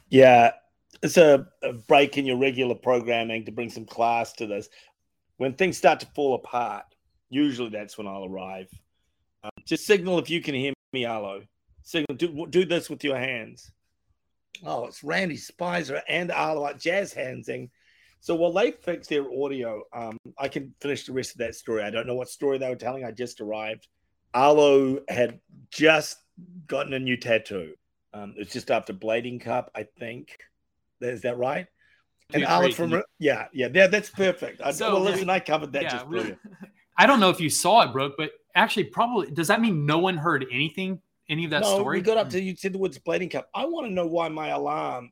Yeah, 0.08 0.52
it's 1.02 1.16
a, 1.16 1.46
a, 1.62 1.72
break 1.72 2.16
in 2.18 2.26
your 2.26 2.38
regular 2.38 2.74
programming 2.74 3.44
to 3.44 3.52
bring 3.52 3.70
some 3.70 3.84
class 3.84 4.32
to 4.34 4.46
this. 4.46 4.68
When 5.36 5.54
things 5.54 5.76
start 5.76 6.00
to 6.00 6.06
fall 6.14 6.34
apart, 6.34 6.84
usually 7.28 7.70
that's 7.70 7.98
when 7.98 8.06
I'll 8.06 8.26
arrive. 8.26 8.68
Um, 9.42 9.50
just 9.64 9.86
signal 9.86 10.18
if 10.18 10.30
you 10.30 10.40
can 10.40 10.54
hear 10.54 10.72
me, 10.92 11.04
Arlo. 11.04 11.42
Signal. 11.82 12.16
Do, 12.16 12.46
do 12.46 12.64
this 12.64 12.90
with 12.90 13.02
your 13.02 13.16
hands. 13.16 13.70
Oh, 14.64 14.86
it's 14.86 15.02
Randy 15.02 15.36
Spicer 15.36 16.02
and 16.08 16.30
Arlo 16.30 16.66
at 16.66 16.78
Jazz 16.78 17.14
Handsing. 17.14 17.70
So 18.20 18.34
while 18.34 18.52
they 18.52 18.72
fix 18.72 19.08
their 19.08 19.24
audio, 19.32 19.82
um, 19.94 20.18
I 20.38 20.48
can 20.48 20.74
finish 20.80 21.06
the 21.06 21.14
rest 21.14 21.32
of 21.32 21.38
that 21.38 21.54
story. 21.54 21.82
I 21.82 21.90
don't 21.90 22.06
know 22.06 22.14
what 22.14 22.28
story 22.28 22.58
they 22.58 22.68
were 22.68 22.76
telling. 22.76 23.04
I 23.04 23.12
just 23.12 23.40
arrived. 23.40 23.88
Arlo 24.34 25.00
had 25.08 25.40
just 25.70 26.18
gotten 26.66 26.92
a 26.92 26.98
new 26.98 27.16
tattoo. 27.16 27.74
Um, 28.12 28.34
it's 28.36 28.52
just 28.52 28.70
after 28.70 28.92
Blading 28.92 29.40
Cup, 29.40 29.70
I 29.74 29.86
think. 29.98 30.36
Is 31.00 31.22
that 31.22 31.38
right? 31.38 31.66
And 32.32 32.44
Arlo 32.44 32.70
from 32.70 33.02
yeah, 33.18 33.46
yeah, 33.52 33.68
yeah, 33.72 33.86
that's 33.86 34.10
perfect. 34.10 34.60
I, 34.62 34.70
so, 34.70 34.92
well, 34.92 35.02
listen, 35.02 35.28
I 35.28 35.40
covered 35.40 35.72
that 35.72 35.82
yeah, 35.82 35.90
just 35.90 36.08
brilliant. 36.08 36.38
I 36.98 37.06
don't 37.06 37.18
know 37.18 37.30
if 37.30 37.40
you 37.40 37.50
saw 37.50 37.82
it, 37.82 37.92
Brooke, 37.92 38.14
but 38.16 38.30
actually 38.54 38.84
probably 38.84 39.30
does 39.30 39.48
that 39.48 39.60
mean 39.60 39.86
no 39.86 39.98
one 39.98 40.16
heard 40.16 40.46
anything, 40.52 41.00
any 41.28 41.44
of 41.44 41.50
that 41.50 41.62
no, 41.62 41.74
story? 41.74 41.98
we 41.98 42.02
got 42.02 42.18
up 42.18 42.30
to 42.30 42.40
you 42.40 42.54
said 42.56 42.72
the 42.72 42.78
Woods 42.78 42.98
Blading 42.98 43.30
Cup. 43.30 43.48
I 43.54 43.64
want 43.64 43.86
to 43.86 43.92
know 43.92 44.06
why 44.06 44.28
my 44.28 44.48
alarm 44.48 45.10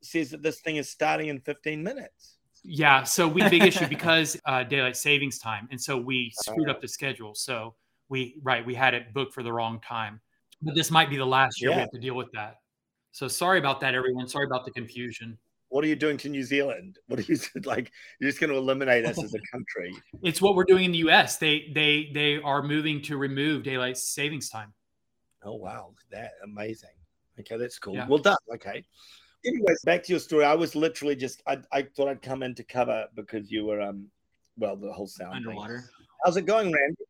says 0.00 0.30
that 0.30 0.42
this 0.42 0.60
thing 0.60 0.76
is 0.76 0.88
starting 0.88 1.28
in 1.28 1.40
15 1.40 1.82
minutes. 1.82 2.38
Yeah, 2.64 3.02
so 3.02 3.26
we 3.26 3.48
big 3.48 3.64
issue 3.64 3.86
because 3.88 4.40
uh, 4.46 4.62
daylight 4.62 4.96
savings 4.96 5.38
time, 5.38 5.68
and 5.70 5.80
so 5.80 5.96
we 5.96 6.32
screwed 6.42 6.68
up 6.68 6.80
the 6.80 6.88
schedule. 6.88 7.34
So 7.34 7.74
we 8.12 8.36
right 8.42 8.64
we 8.64 8.74
had 8.74 8.92
it 8.92 9.14
booked 9.14 9.32
for 9.32 9.42
the 9.42 9.52
wrong 9.52 9.80
time, 9.80 10.20
but 10.60 10.74
this 10.74 10.90
might 10.90 11.08
be 11.08 11.16
the 11.16 11.24
last 11.24 11.60
year 11.60 11.70
we 11.70 11.78
have 11.78 11.90
to 11.90 11.98
deal 11.98 12.14
with 12.14 12.30
that. 12.32 12.56
So 13.10 13.26
sorry 13.26 13.58
about 13.58 13.80
that, 13.80 13.94
everyone. 13.94 14.28
Sorry 14.28 14.44
about 14.44 14.66
the 14.66 14.70
confusion. 14.70 15.38
What 15.70 15.82
are 15.82 15.86
you 15.86 15.96
doing 15.96 16.18
to 16.18 16.28
New 16.28 16.42
Zealand? 16.42 16.98
What 17.08 17.18
are 17.18 17.22
you 17.22 17.38
like? 17.64 17.90
You're 18.20 18.28
just 18.28 18.38
going 18.38 18.50
to 18.50 18.58
eliminate 18.58 19.06
us 19.06 19.22
as 19.22 19.34
a 19.34 19.40
country? 19.50 19.94
It's 20.22 20.42
what 20.42 20.54
we're 20.54 20.64
doing 20.64 20.84
in 20.84 20.92
the 20.92 20.98
U.S. 20.98 21.38
They 21.38 21.72
they 21.74 22.10
they 22.12 22.36
are 22.36 22.62
moving 22.62 23.00
to 23.02 23.16
remove 23.16 23.62
daylight 23.62 23.96
savings 23.96 24.50
time. 24.50 24.74
Oh 25.42 25.54
wow, 25.54 25.94
that 26.10 26.32
amazing. 26.44 26.96
Okay, 27.40 27.56
that's 27.56 27.78
cool. 27.78 27.94
Yeah. 27.94 28.06
Well 28.06 28.18
done. 28.18 28.36
Okay. 28.54 28.84
Anyways, 29.44 29.80
back 29.84 30.04
to 30.04 30.12
your 30.12 30.20
story. 30.20 30.44
I 30.44 30.54
was 30.54 30.76
literally 30.76 31.16
just 31.16 31.42
I, 31.46 31.58
I 31.72 31.82
thought 31.82 32.08
I'd 32.08 32.22
come 32.22 32.42
in 32.42 32.54
to 32.56 32.62
cover 32.62 33.06
because 33.16 33.50
you 33.50 33.64
were 33.64 33.80
um 33.80 34.08
well 34.58 34.76
the 34.76 34.92
whole 34.92 35.08
sound 35.08 35.32
thing. 35.32 35.48
Underwater. 35.48 35.84
How's 36.24 36.36
it 36.36 36.44
going, 36.44 36.70
Randy? 36.70 37.04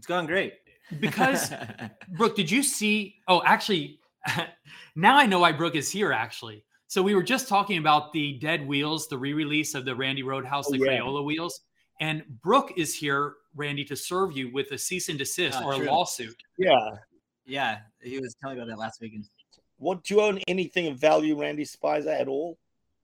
It's 0.00 0.06
going 0.06 0.24
great. 0.24 0.54
Because 0.98 1.52
Brooke, 2.16 2.34
did 2.34 2.50
you 2.50 2.62
see? 2.62 3.16
Oh, 3.28 3.42
actually, 3.44 4.00
now 4.96 5.18
I 5.18 5.26
know 5.26 5.40
why 5.40 5.52
Brooke 5.52 5.74
is 5.74 5.90
here. 5.90 6.10
Actually, 6.10 6.64
so 6.86 7.02
we 7.02 7.14
were 7.14 7.22
just 7.22 7.48
talking 7.48 7.76
about 7.76 8.10
the 8.14 8.38
Dead 8.38 8.66
Wheels, 8.66 9.08
the 9.08 9.18
re-release 9.18 9.74
of 9.74 9.84
the 9.84 9.94
Randy 9.94 10.22
Roadhouse, 10.22 10.68
Oh, 10.68 10.72
the 10.72 10.78
yeah. 10.78 11.00
Crayola 11.00 11.22
wheels, 11.22 11.60
and 12.00 12.24
Brooke 12.42 12.72
is 12.78 12.94
here, 12.94 13.34
Randy, 13.54 13.84
to 13.84 13.94
serve 13.94 14.34
you 14.34 14.50
with 14.54 14.70
a 14.70 14.78
cease 14.78 15.10
and 15.10 15.18
desist 15.18 15.58
Oh, 15.60 15.66
or 15.66 15.74
a 15.74 15.78
lawsuit. 15.84 16.42
Yeah. 16.56 16.96
yeah, 17.44 17.80
he 18.00 18.18
was 18.18 18.34
telling 18.40 18.56
me 18.56 18.62
about 18.62 18.70
that 18.70 18.78
last 18.78 19.02
weekend. 19.02 19.28
What 19.76 20.02
do 20.02 20.14
you 20.14 20.22
own 20.22 20.38
anything 20.48 20.86
of 20.86 20.96
value, 20.96 21.38
Randy 21.38 21.66
Spicer, 21.66 22.08
at 22.08 22.26
all? 22.26 22.56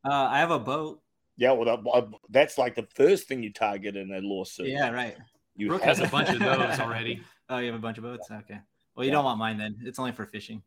Uh, 0.02 0.28
I 0.30 0.38
have 0.38 0.50
a 0.50 0.58
boat. 0.58 1.02
Yeah, 1.36 1.52
well, 1.52 1.76
that, 1.76 2.08
that's 2.30 2.56
like 2.56 2.74
the 2.74 2.88
first 2.94 3.28
thing 3.28 3.42
you 3.42 3.52
target 3.52 3.96
in 3.96 4.14
a 4.14 4.20
lawsuit. 4.20 4.68
Yeah, 4.68 4.90
right. 4.90 5.14
You 5.56 5.68
Brooke 5.68 5.82
have 5.82 5.98
has 5.98 6.08
a 6.08 6.10
bunch 6.10 6.28
of 6.30 6.38
those 6.38 6.78
already. 6.80 7.22
Oh, 7.48 7.58
you 7.58 7.66
have 7.66 7.74
a 7.74 7.78
bunch 7.78 7.98
of 7.98 8.04
boats. 8.04 8.28
Okay. 8.30 8.58
Well, 8.94 9.04
you 9.04 9.10
Yeah. 9.10 9.16
don't 9.16 9.24
want 9.24 9.38
mine 9.38 9.58
then. 9.58 9.76
It's 9.84 9.98
only 9.98 10.12
for 10.12 10.26
fishing. 10.26 10.62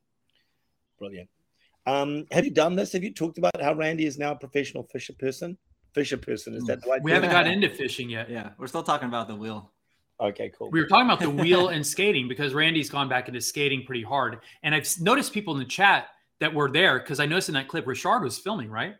Brilliant. 0.97 1.29
Um, 1.85 2.25
have 2.31 2.45
you 2.45 2.51
done 2.51 2.75
this? 2.75 2.91
Have 2.93 3.03
you 3.03 3.13
talked 3.13 3.37
about 3.37 3.59
how 3.61 3.73
Randy 3.73 4.05
is 4.05 4.17
now 4.17 4.31
a 4.31 4.35
professional 4.35 4.83
fisher 4.83 5.13
person? 5.13 5.57
Fisher 5.93 6.17
person, 6.17 6.53
is 6.53 6.63
that 6.65 6.83
the 6.83 6.89
right 6.89 7.01
We 7.01 7.11
haven't 7.11 7.31
got 7.31 7.47
into 7.47 7.67
fishing 7.69 8.09
yet. 8.09 8.29
Yeah, 8.29 8.51
we're 8.59 8.67
still 8.67 8.83
talking 8.83 9.07
about 9.07 9.27
the 9.27 9.35
wheel. 9.35 9.71
Okay, 10.19 10.51
cool. 10.57 10.69
We 10.69 10.81
were 10.81 10.87
talking 10.87 11.05
about 11.05 11.19
the 11.19 11.29
wheel 11.29 11.69
and 11.69 11.85
skating 11.85 12.27
because 12.27 12.53
Randy's 12.53 12.89
gone 12.89 13.09
back 13.09 13.27
into 13.27 13.41
skating 13.41 13.85
pretty 13.85 14.03
hard. 14.03 14.39
And 14.61 14.75
I've 14.75 14.87
noticed 14.99 15.33
people 15.33 15.53
in 15.53 15.59
the 15.59 15.65
chat 15.65 16.07
that 16.41 16.53
were 16.53 16.69
there 16.69 16.99
because 16.99 17.19
I 17.19 17.25
noticed 17.25 17.49
in 17.49 17.55
that 17.55 17.67
clip 17.67 17.87
Richard 17.87 18.19
was 18.21 18.37
filming, 18.37 18.69
right? 18.69 18.95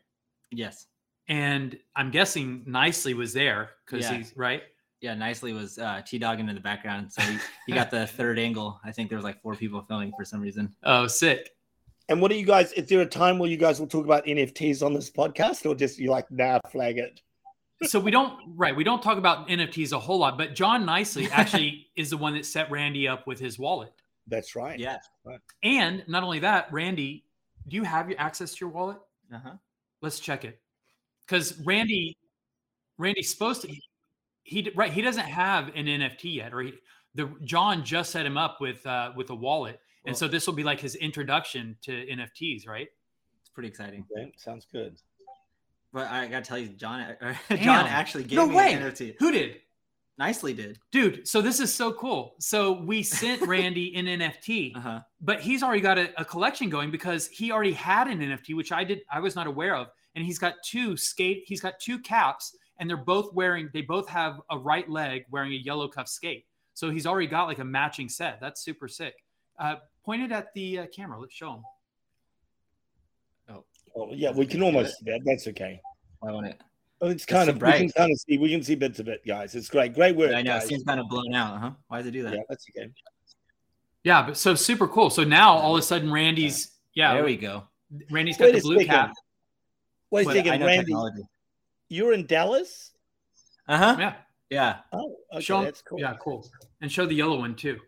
Yes. 0.50 0.88
And 1.28 1.78
I'm 1.96 2.10
guessing 2.10 2.64
Nicely 2.66 3.14
was 3.14 3.34
there 3.34 3.72
because 3.86 4.06
Yeah. 4.10 4.18
he's 4.18 4.34
right. 4.36 4.64
Yeah, 5.02 5.14
nicely 5.16 5.54
was 5.54 5.78
uh, 5.78 6.02
T 6.06 6.18
dogging 6.20 6.50
in 6.50 6.56
the 6.56 6.62
background, 6.62 7.12
so 7.12 7.22
he, 7.22 7.38
he 7.68 7.72
got 7.74 7.90
the 7.90 8.06
third 8.18 8.38
angle. 8.38 8.80
I 8.84 8.92
think 8.92 9.10
there 9.10 9.18
was 9.18 9.24
like 9.24 9.42
four 9.42 9.56
people 9.56 9.82
filming 9.88 10.12
for 10.18 10.26
some 10.26 10.42
reason. 10.42 10.76
Oh, 10.84 11.08
sick. 11.08 11.52
And 12.10 12.22
what 12.22 12.32
do 12.32 12.38
you 12.38 12.46
guys? 12.46 12.74
Is 12.74 12.90
there 12.90 13.00
a 13.02 13.06
time 13.06 13.40
where 13.40 13.50
you 13.50 13.56
guys 13.58 13.80
will 13.80 13.88
talk 13.88 14.04
about 14.04 14.26
NFTs 14.26 14.84
on 14.86 14.94
this 14.94 15.10
podcast, 15.10 15.66
or 15.66 15.74
just 15.76 16.00
you 16.00 16.10
like 16.12 16.30
nah, 16.32 16.60
flag 16.72 16.98
it? 16.98 17.22
so 17.84 17.98
we 17.98 18.12
don't 18.12 18.34
right 18.58 18.76
we 18.76 18.84
don't 18.84 19.02
talk 19.02 19.18
about 19.18 19.48
nfts 19.48 19.94
a 19.94 19.98
whole 20.00 20.18
lot 20.20 20.38
but 20.38 20.54
john 20.54 20.86
nicely 20.86 21.30
actually 21.32 21.88
is 21.96 22.10
the 22.10 22.18
one 22.18 22.34
that 22.34 22.46
set 22.46 22.70
randy 22.70 23.08
up 23.08 23.26
with 23.26 23.40
his 23.40 23.58
wallet 23.58 23.94
That's 24.28 24.54
right. 24.54 24.78
Yeah. 24.78 24.98
and 25.64 26.04
not 26.06 26.24
only 26.24 26.40
that 26.40 26.68
randy 26.74 27.24
do 27.70 27.78
you 27.78 27.84
have 27.84 28.10
your 28.10 28.20
access 28.20 28.54
to 28.56 28.66
your 28.66 28.70
wallet 28.70 28.98
Uh 29.34 29.38
huh. 29.42 29.54
let's 30.02 30.20
check 30.20 30.44
it 30.44 30.60
because 31.26 31.58
randy 31.62 32.18
randy's 32.98 33.32
supposed 33.32 33.62
to 33.62 33.74
he 34.50 34.72
right 34.76 34.92
he 34.92 35.02
doesn't 35.02 35.26
have 35.26 35.68
an 35.76 35.86
nft 35.86 36.24
yet 36.24 36.54
or 36.54 36.62
he 36.62 36.74
the 37.16 37.32
john 37.44 37.84
just 37.84 38.12
set 38.12 38.26
him 38.26 38.38
up 38.38 38.58
with 38.60 38.86
uh 38.86 39.12
with 39.16 39.30
a 39.30 39.36
wallet 39.36 39.80
and 40.06 40.14
Well- 40.14 40.20
so 40.20 40.28
this 40.28 40.46
will 40.48 40.54
be 40.56 40.64
like 40.64 40.80
his 40.80 40.96
introduction 40.96 41.78
to 41.84 41.92
nfts 41.92 42.68
right 42.68 42.88
It's 43.42 43.50
pretty 43.50 43.70
exciting. 43.70 44.06
Okay, 44.12 44.32
sounds 44.38 44.66
good. 44.72 44.98
But 45.92 46.08
I 46.12 46.28
gotta 46.28 46.46
tell 46.46 46.58
you, 46.60 46.68
John, 46.70 47.16
John 47.50 47.88
actually 47.88 48.24
gave 48.26 48.38
no 48.38 48.46
me 48.48 48.56
way 48.56 48.74
an 48.74 48.82
NFT. 48.84 49.16
who 49.20 49.32
did 49.32 49.58
Nicely 50.20 50.54
did. 50.54 50.78
dude 50.92 51.26
so 51.28 51.42
this 51.42 51.60
is 51.62 51.74
so 51.74 51.94
cool 51.94 52.36
so 52.40 52.82
we 52.82 53.02
sent 53.04 53.42
randy 53.54 53.96
an 53.96 54.06
nft 54.06 54.76
Uh 54.76 54.80
huh. 54.82 55.00
but 55.22 55.40
he's 55.40 55.64
already 55.64 55.80
got 55.82 55.98
a, 55.98 56.10
a 56.20 56.26
collection 56.26 56.70
going 56.70 56.92
because 56.92 57.28
he 57.28 57.52
already 57.54 57.72
had 57.72 58.08
an 58.08 58.20
NFT, 58.20 58.54
which 58.56 58.72
I 58.74 58.84
did 58.84 59.00
I 59.12 59.20
was 59.22 59.36
not 59.36 59.48
aware 59.48 59.76
of, 59.76 59.88
and 60.16 60.26
he's 60.26 60.38
got 60.38 60.56
two 60.64 60.96
skate. 60.98 61.44
He's 61.46 61.62
got 61.62 61.80
two 61.80 61.98
caps, 62.00 62.56
and 62.80 62.90
they're 62.90 62.98
both 62.98 63.34
wearing. 63.34 63.70
They 63.74 63.82
both 63.82 64.08
have 64.10 64.42
a 64.50 64.58
right 64.58 64.90
leg 64.90 65.26
wearing 65.30 65.52
a 65.54 65.58
yellow 65.58 65.88
cuff 65.88 66.08
skate. 66.08 66.46
So 66.74 66.90
he's 66.90 67.06
already 67.06 67.28
got 67.28 67.46
like 67.46 67.60
a 67.60 67.64
matching 67.66 68.10
set. 68.10 68.40
That's 68.40 68.62
super 68.62 68.88
sick. 68.88 69.16
Uh, 69.60 69.76
pointed 70.06 70.32
at 70.32 70.54
the 70.54 70.80
uh, 70.80 70.86
camera. 70.88 71.20
Let's 71.20 71.34
show 71.34 71.54
him. 71.54 71.64
Well, 73.96 74.10
yeah, 74.14 74.32
we 74.32 74.46
can 74.46 74.62
almost 74.62 75.00
see 75.00 75.06
that. 75.06 75.22
That's 75.26 75.48
okay. 75.48 75.82
I 76.26 76.32
want 76.32 76.48
it. 76.48 76.62
Well, 77.02 77.10
It's 77.12 77.26
kind 77.26 77.48
too 77.50 77.56
of 77.56 77.62
we 77.62 77.72
can 77.72 77.90
kind 77.90 78.12
of 78.12 78.20
see 78.20 78.38
we 78.38 78.50
can 78.52 78.62
see 78.62 78.76
bits 78.76 79.00
of 79.00 79.08
it, 79.08 79.22
guys. 79.26 79.56
It's 79.56 79.68
great, 79.70 79.94
great 79.94 80.16
work. 80.16 80.32
I 80.34 80.42
know 80.42 80.58
it 80.58 80.64
seems 80.64 80.84
kind 80.84 81.00
of 81.00 81.10
blown 81.10 81.34
out. 81.34 81.60
Huh? 81.60 81.72
Why 81.88 81.98
does 81.98 82.08
it 82.08 82.12
do 82.12 82.24
that? 82.24 82.34
Yeah, 82.34 82.42
that's 82.48 82.66
okay. 82.78 82.90
Yeah, 84.04 84.26
but 84.26 84.38
so 84.38 84.56
super 84.56 84.88
cool. 84.88 85.10
So 85.10 85.24
now 85.24 85.54
all 85.54 85.76
of 85.76 85.80
a 85.80 85.82
sudden 85.82 86.12
Randy's 86.12 86.72
yeah, 86.94 87.14
There 87.16 87.24
we 87.24 87.36
go. 87.38 87.64
Randy's 88.12 88.38
got 88.38 88.46
Wait 88.46 88.56
the 88.56 88.62
blue 88.62 88.78
second. 88.78 88.92
cap. 88.92 89.14
Wait 90.12 90.22
a 90.22 90.26
But 90.26 90.32
I 90.32 90.44
second, 90.44 90.62
Randy. 90.64 90.86
technology. 90.86 91.22
You're 91.90 92.14
in 92.14 92.26
Dallas. 92.26 92.92
Uh 93.68 93.78
huh. 93.78 93.96
Yeah, 94.00 94.14
Yeah. 94.50 94.78
Oh, 94.94 95.16
okay, 95.34 95.42
show 95.44 95.58
'em- 95.58 95.64
that's 95.66 95.82
cool. 95.82 96.00
Yeah, 96.00 96.16
cool. 96.22 96.48
And 96.82 96.92
show 96.92 97.06
the 97.06 97.14
yellow 97.16 97.40
one 97.40 97.56
too. 97.56 97.80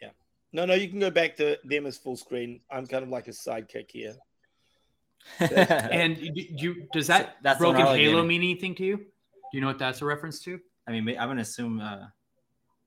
Yeah. 0.00 0.10
No, 0.52 0.64
no, 0.64 0.74
you 0.74 0.88
can 0.88 1.00
go 1.00 1.10
back 1.10 1.36
to 1.36 1.58
them 1.64 1.86
as 1.86 1.96
full 1.98 2.16
screen. 2.16 2.60
I'm 2.70 2.86
kind 2.86 3.02
of 3.02 3.10
like 3.10 3.28
a 3.28 3.32
sidekick 3.32 3.90
here. 3.90 4.14
And 5.40 6.16
you, 6.18 6.32
you 6.56 6.88
does 6.92 7.06
that 7.08 7.36
That's 7.42 7.58
broken 7.58 7.84
halo 7.84 8.22
me. 8.22 8.28
mean 8.38 8.42
anything 8.42 8.74
to 8.76 8.84
you? 8.84 8.96
Do 8.96 9.04
you 9.52 9.60
know 9.60 9.66
what 9.66 9.78
that's 9.78 10.00
a 10.02 10.04
reference 10.04 10.40
to? 10.40 10.60
I 10.86 10.92
mean, 10.92 11.08
I'm 11.18 11.28
gonna 11.28 11.42
assume 11.42 11.80
uh, 11.80 12.06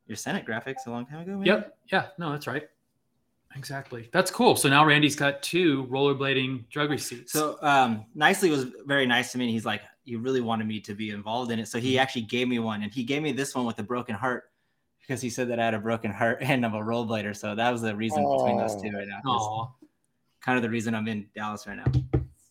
your 0.07 0.15
Senate 0.15 0.45
graphics 0.45 0.87
a 0.87 0.89
long 0.91 1.05
time 1.05 1.19
ago. 1.21 1.37
Maybe? 1.37 1.49
Yep. 1.49 1.77
Yeah. 1.91 2.07
No, 2.17 2.31
that's 2.31 2.47
right. 2.47 2.67
Exactly. 3.55 4.09
That's 4.13 4.31
cool. 4.31 4.55
So 4.55 4.69
now 4.69 4.85
Randy's 4.85 5.15
got 5.15 5.43
two 5.43 5.85
rollerblading 5.87 6.69
drug 6.69 6.89
receipts. 6.89 7.33
So 7.33 7.57
um, 7.61 8.05
nicely 8.15 8.49
was 8.49 8.67
very 8.85 9.05
nice 9.05 9.33
to 9.33 9.37
me. 9.37 9.43
and 9.45 9.51
He's 9.53 9.65
like, 9.65 9.81
you 10.03 10.19
really 10.19 10.41
wanted 10.41 10.67
me 10.67 10.79
to 10.81 10.93
be 10.93 11.11
involved 11.11 11.51
in 11.51 11.59
it, 11.59 11.67
so 11.67 11.79
he 11.79 11.97
actually 11.99 12.23
gave 12.23 12.47
me 12.47 12.59
one, 12.59 12.83
and 12.83 12.93
he 12.93 13.03
gave 13.03 13.21
me 13.21 13.31
this 13.31 13.53
one 13.55 13.65
with 13.65 13.77
a 13.79 13.83
broken 13.83 14.15
heart 14.15 14.45
because 14.99 15.21
he 15.21 15.29
said 15.29 15.49
that 15.49 15.59
I 15.59 15.65
had 15.65 15.73
a 15.73 15.79
broken 15.79 16.11
heart 16.11 16.37
and 16.41 16.65
I'm 16.65 16.73
a 16.75 16.79
rollerblader. 16.79 17.35
So 17.35 17.55
that 17.55 17.69
was 17.71 17.81
the 17.81 17.95
reason 17.95 18.23
between 18.23 18.57
those 18.57 18.75
two 18.81 18.89
right 18.91 19.07
now. 19.07 19.21
It's 19.81 20.45
kind 20.45 20.57
of 20.57 20.61
the 20.63 20.69
reason 20.69 20.95
I'm 20.95 21.07
in 21.07 21.27
Dallas 21.35 21.67
right 21.67 21.77
now. 21.77 21.91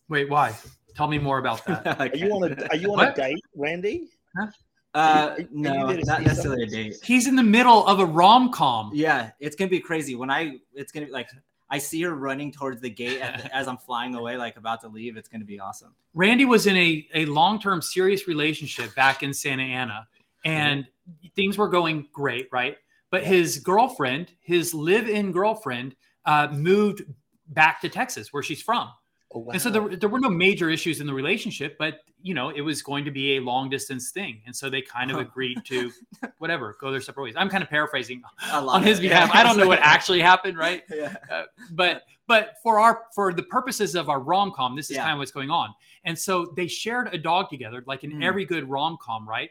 Wait, 0.09 0.29
why? 0.29 0.55
Tell 0.95 1.09
me 1.09 1.19
more 1.19 1.39
about 1.39 1.65
that. 1.67 1.87
I 2.01 2.09
Are 2.09 2.17
you 2.17 2.31
on 2.33 2.53
a 2.53 2.67
Are 2.69 2.77
you 2.77 2.91
on 2.93 2.97
What? 2.99 3.13
a 3.19 3.21
date, 3.23 3.45
Randy? 3.57 4.09
Uh, 4.39 4.51
Are 4.95 5.41
you- 5.41 5.45
are 5.45 5.49
no, 5.53 5.87
not 5.93 6.19
see 6.19 6.25
necessarily 6.25 6.63
a 6.65 6.67
date. 6.67 6.97
He's 7.03 7.29
in 7.29 7.37
the 7.37 7.43
middle 7.45 7.87
of 7.87 8.01
a 8.01 8.05
rom 8.07 8.51
com. 8.53 8.91
Yeah, 8.93 9.31
it's 9.39 9.55
gonna 9.57 9.71
be 9.71 9.79
crazy 9.81 10.15
when 10.17 10.31
I. 10.31 10.59
It's 10.75 10.91
gonna 10.91 11.07
be 11.07 11.13
like 11.13 11.29
I 11.71 11.79
see 11.79 12.03
her 12.03 12.15
running 12.15 12.53
towards 12.53 12.81
the 12.81 12.91
gate 12.91 13.21
the, 13.21 13.55
as 13.55 13.69
I'm 13.69 13.79
flying 13.79 14.15
away, 14.15 14.37
like 14.37 14.57
about 14.57 14.81
to 14.83 14.89
leave. 14.89 15.17
It's 15.17 15.29
gonna 15.29 15.45
be 15.45 15.61
awesome. 15.61 15.95
Randy 16.15 16.45
was 16.45 16.67
in 16.67 16.77
a, 16.77 17.07
a 17.15 17.25
long 17.27 17.61
term 17.61 17.81
serious 17.81 18.27
relationship 18.27 18.95
back 18.95 19.23
in 19.23 19.33
Santa 19.33 19.63
Ana, 19.63 20.07
and 20.45 20.87
things 21.35 21.57
were 21.57 21.69
going 21.69 22.09
great, 22.13 22.49
right? 22.53 22.77
But 23.11 23.25
his 23.25 23.59
girlfriend, 23.59 24.33
his 24.41 24.73
live 24.75 25.09
in 25.09 25.33
girlfriend, 25.33 25.97
uh, 26.25 26.49
moved 26.53 27.03
back 27.49 27.81
to 27.81 27.89
Texas, 27.89 28.33
where 28.33 28.43
she's 28.43 28.63
from. 28.63 28.91
Oh, 29.33 29.41
wow. 29.41 29.53
And 29.53 29.63
so 29.63 29.71
there, 29.71 29.89
there 29.97 30.09
were 30.09 30.19
no 30.19 30.29
major 30.29 30.71
issues 30.71 31.01
in 31.01 31.07
the 31.07 31.15
relationship, 31.15 31.77
but 31.79 32.01
you 32.23 32.35
know, 32.35 32.51
it 32.51 32.61
was 32.63 32.83
going 32.83 33.05
to 33.05 33.11
be 33.11 33.37
a 33.37 33.41
long 33.41 33.71
distance 33.71 34.11
thing. 34.11 34.43
And 34.45 34.55
so 34.55 34.69
they 34.69 34.83
kind 34.83 35.11
of 35.11 35.19
agreed 35.19 35.65
to 35.67 35.91
whatever, 36.39 36.77
go 36.81 36.91
their 36.91 37.01
separate 37.01 37.23
ways. 37.25 37.35
I'm 37.37 37.49
kind 37.49 37.63
of 37.63 37.71
paraphrasing 37.71 38.23
on 38.53 38.83
his 38.83 38.99
it. 38.99 39.03
behalf. 39.03 39.31
Yeah. 39.33 39.41
I 39.41 39.43
don't 39.45 39.57
know 39.57 39.69
what 39.69 39.79
actually 39.81 40.21
happened, 40.21 40.59
right? 40.59 40.83
Yeah. 40.93 41.15
Uh, 41.33 41.45
but 41.71 42.03
but 42.27 42.57
for 42.63 42.79
our 42.81 43.03
for 43.15 43.33
the 43.33 43.43
purposes 43.45 43.95
of 43.95 44.09
our 44.09 44.21
rom 44.21 44.53
com, 44.55 44.75
this 44.77 44.91
is 44.91 44.97
Yeah. 44.97 45.03
kind 45.05 45.13
of 45.15 45.19
what's 45.21 45.31
going 45.33 45.51
on. 45.51 45.73
And 46.05 46.19
so 46.19 46.53
they 46.57 46.67
shared 46.67 47.15
a 47.15 47.19
dog 47.19 47.49
together, 47.51 47.83
like 47.87 48.05
in 48.05 48.11
Mm. 48.13 48.25
every 48.25 48.45
good 48.45 48.69
rom 48.69 48.99
com, 49.01 49.29
right? 49.29 49.51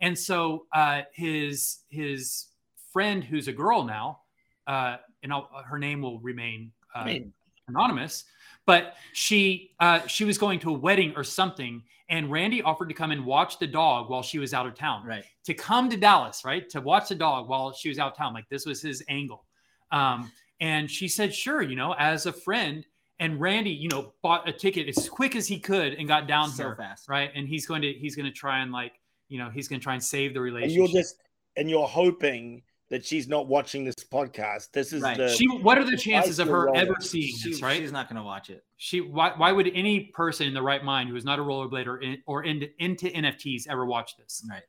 And 0.00 0.18
so 0.18 0.66
uh, 0.74 1.02
his 1.12 1.78
his 1.88 2.46
friend, 2.92 3.22
who's 3.22 3.46
a 3.48 3.52
girl 3.52 3.84
now, 3.84 4.20
uh, 4.66 4.96
and 5.22 5.32
I'll, 5.32 5.48
her 5.64 5.78
name 5.78 6.02
will 6.02 6.18
remain 6.20 6.72
uh, 6.94 6.98
I 7.00 7.04
mean, 7.04 7.32
anonymous, 7.68 8.24
But 8.70 8.94
she 9.14 9.72
uh, 9.80 10.06
she 10.06 10.24
was 10.24 10.38
going 10.38 10.60
to 10.60 10.70
a 10.70 10.72
wedding 10.72 11.12
or 11.16 11.24
something, 11.24 11.82
and 12.08 12.30
Randy 12.30 12.62
offered 12.62 12.88
to 12.88 12.94
come 12.94 13.10
and 13.10 13.26
watch 13.26 13.58
the 13.58 13.66
dog 13.66 14.08
while 14.10 14.22
she 14.22 14.38
was 14.38 14.54
out 14.54 14.64
of 14.64 14.74
town. 14.74 15.04
Right. 15.04 15.24
To 15.46 15.54
come 15.54 15.90
to 15.90 15.96
Dallas, 15.96 16.44
right, 16.44 16.68
to 16.70 16.80
watch 16.80 17.08
the 17.08 17.16
dog 17.16 17.48
while 17.48 17.72
she 17.72 17.88
was 17.88 17.98
out 17.98 18.12
of 18.12 18.16
town. 18.16 18.32
Like 18.32 18.48
this 18.48 18.66
was 18.66 18.80
his 18.80 19.02
angle. 19.08 19.44
Um, 19.90 20.30
and 20.60 20.88
she 20.88 21.08
said, 21.08 21.34
"Sure, 21.34 21.62
you 21.62 21.74
know, 21.74 21.94
as 21.98 22.26
a 22.26 22.32
friend." 22.32 22.86
And 23.18 23.40
Randy, 23.40 23.70
you 23.70 23.88
know, 23.88 24.14
bought 24.22 24.48
a 24.48 24.52
ticket 24.52 24.88
as 24.88 25.08
quick 25.08 25.36
as 25.36 25.46
he 25.46 25.58
could 25.58 25.94
and 25.94 26.08
got 26.08 26.26
down 26.26 26.48
So 26.50 26.62
here, 26.62 26.76
fast. 26.76 27.08
right? 27.08 27.30
And 27.34 27.48
he's 27.48 27.66
going 27.66 27.82
to 27.82 27.92
he's 27.92 28.14
going 28.14 28.26
to 28.26 28.32
try 28.32 28.60
and 28.60 28.70
like, 28.72 28.92
you 29.28 29.38
know, 29.38 29.50
he's 29.50 29.68
going 29.68 29.80
to 29.80 29.84
try 29.84 29.94
and 29.94 30.02
save 30.02 30.32
the 30.32 30.40
relationship 30.40 30.80
And 30.80 30.92
you're 30.92 31.02
just 31.02 31.16
and 31.56 31.68
you're 31.68 31.88
hoping 31.88 32.62
that 32.90 33.04
she's 33.06 33.28
not 33.28 33.46
watching 33.46 33.84
this 33.84 33.94
podcast. 33.96 34.72
This 34.72 34.92
is 34.92 35.00
Right. 35.02 35.16
the 35.16 35.28
she 35.28 35.46
what 35.48 35.78
are 35.78 35.84
the 35.88 35.96
chances 35.96 36.38
of 36.38 36.48
her 36.48 36.74
ever 36.76 36.94
seeing 37.00 37.36
She- 37.36 37.50
this, 37.50 37.62
right? 37.62 37.78
She's 37.80 37.92
not 37.92 38.08
going 38.08 38.16
to 38.16 38.22
watch 38.24 38.50
it. 38.50 38.64
She 38.76 39.00
why 39.00 39.32
why 39.36 39.52
would 39.52 39.70
any 39.74 40.06
person 40.14 40.46
in 40.46 40.54
the 40.54 40.62
right 40.62 40.82
mind 40.84 41.08
who 41.08 41.16
is 41.16 41.24
not 41.24 41.38
a 41.38 41.42
rollerblader 41.42 41.86
or, 41.86 41.98
in, 42.02 42.18
or 42.26 42.42
into, 42.44 42.68
into 42.82 43.06
NFTs 43.06 43.68
ever 43.68 43.86
watch 43.86 44.16
this? 44.16 44.44
Right. 44.50 44.62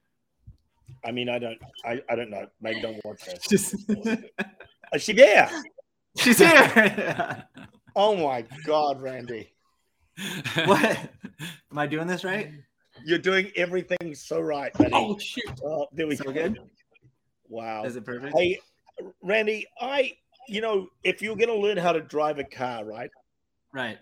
I 1.05 1.11
mean, 1.11 1.29
I 1.29 1.39
don't 1.39 1.57
I, 1.85 2.01
I 2.09 2.15
don't 2.15 2.29
know. 2.29 2.45
Maybe 2.61 2.81
don't 2.81 3.03
watch 3.03 3.25
this. 3.25 3.39
Just 3.47 3.75
Is 4.93 5.01
she 5.03 5.13
there? 5.13 5.49
She's 6.17 6.37
here. 6.39 7.45
Oh 7.93 8.15
my 8.15 8.45
god, 8.65 9.01
Randy. 9.01 9.51
what? 10.65 10.81
Am 11.71 11.77
I 11.77 11.87
doing 11.87 12.07
this 12.07 12.23
right? 12.23 12.51
You're 13.03 13.17
doing 13.19 13.51
everything 13.57 14.15
so 14.15 14.39
right, 14.39 14.71
buddy. 14.73 14.91
Oh 14.93 15.17
shoot! 15.17 15.43
Oh, 15.65 15.87
there 15.91 16.07
we 16.07 16.15
So 16.15 16.23
go. 16.25 16.31
good? 16.31 16.59
Wow. 17.51 17.83
Is 17.83 17.97
it 17.97 18.05
perfect? 18.05 18.35
Hey, 18.35 18.59
Randy, 19.21 19.67
I, 19.79 20.13
you 20.47 20.61
know, 20.61 20.87
if 21.03 21.21
you're 21.21 21.35
going 21.35 21.49
to 21.49 21.55
learn 21.55 21.77
how 21.77 21.91
to 21.91 21.99
drive 21.99 22.39
a 22.39 22.43
car, 22.45 22.85
right, 22.85 23.11
Right. 23.73 23.99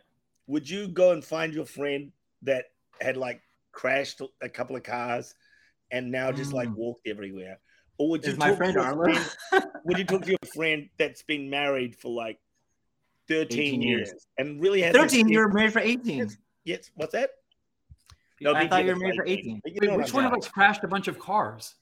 would 0.47 0.69
you 0.69 0.87
go 0.87 1.11
and 1.11 1.25
find 1.25 1.53
your 1.53 1.65
friend 1.65 2.11
that 2.43 2.65
had 3.01 3.17
like 3.17 3.41
crashed 3.71 4.21
a 4.41 4.49
couple 4.49 4.75
of 4.75 4.83
cars 4.83 5.33
and 5.91 6.11
now 6.11 6.31
just 6.31 6.53
like 6.53 6.69
Mm. 6.69 6.75
walked 6.75 7.07
everywhere? 7.07 7.59
Or 7.97 8.09
would 8.11 8.23
you 8.23 8.33
Is 8.33 8.37
my 8.37 8.49
talk 8.49 8.57
friend 8.57 8.73
to 8.75 8.81
Arlo? 8.81 9.03
friend- 9.13 9.65
would 9.85 9.97
you 9.97 10.05
talk 10.05 10.21
to 10.23 10.29
your 10.29 10.37
friend 10.53 10.87
that's 10.97 11.23
been 11.23 11.49
married 11.49 11.95
for 11.95 12.09
like 12.11 12.39
13 13.27 13.81
years, 13.81 14.09
years. 14.09 14.27
and 14.37 14.61
really 14.61 14.81
had 14.81 14.93
13, 14.93 15.27
you 15.27 15.39
were 15.39 15.49
married 15.49 15.73
for 15.73 15.79
18. 15.79 16.29
Yes, 16.65 16.91
what's 16.95 17.13
that? 17.13 17.31
No, 18.41 18.53
I 18.53 18.67
thought 18.67 18.85
you 18.85 18.91
were 18.91 18.95
married 18.95 19.15
for 19.15 19.25
like, 19.25 19.39
18. 19.39 19.61
Wait, 19.65 19.97
which 19.97 20.13
one 20.13 20.25
of 20.25 20.33
us 20.33 20.47
crashed 20.47 20.83
a 20.83 20.87
bunch 20.87 21.07
of 21.07 21.17
cars? 21.19 21.75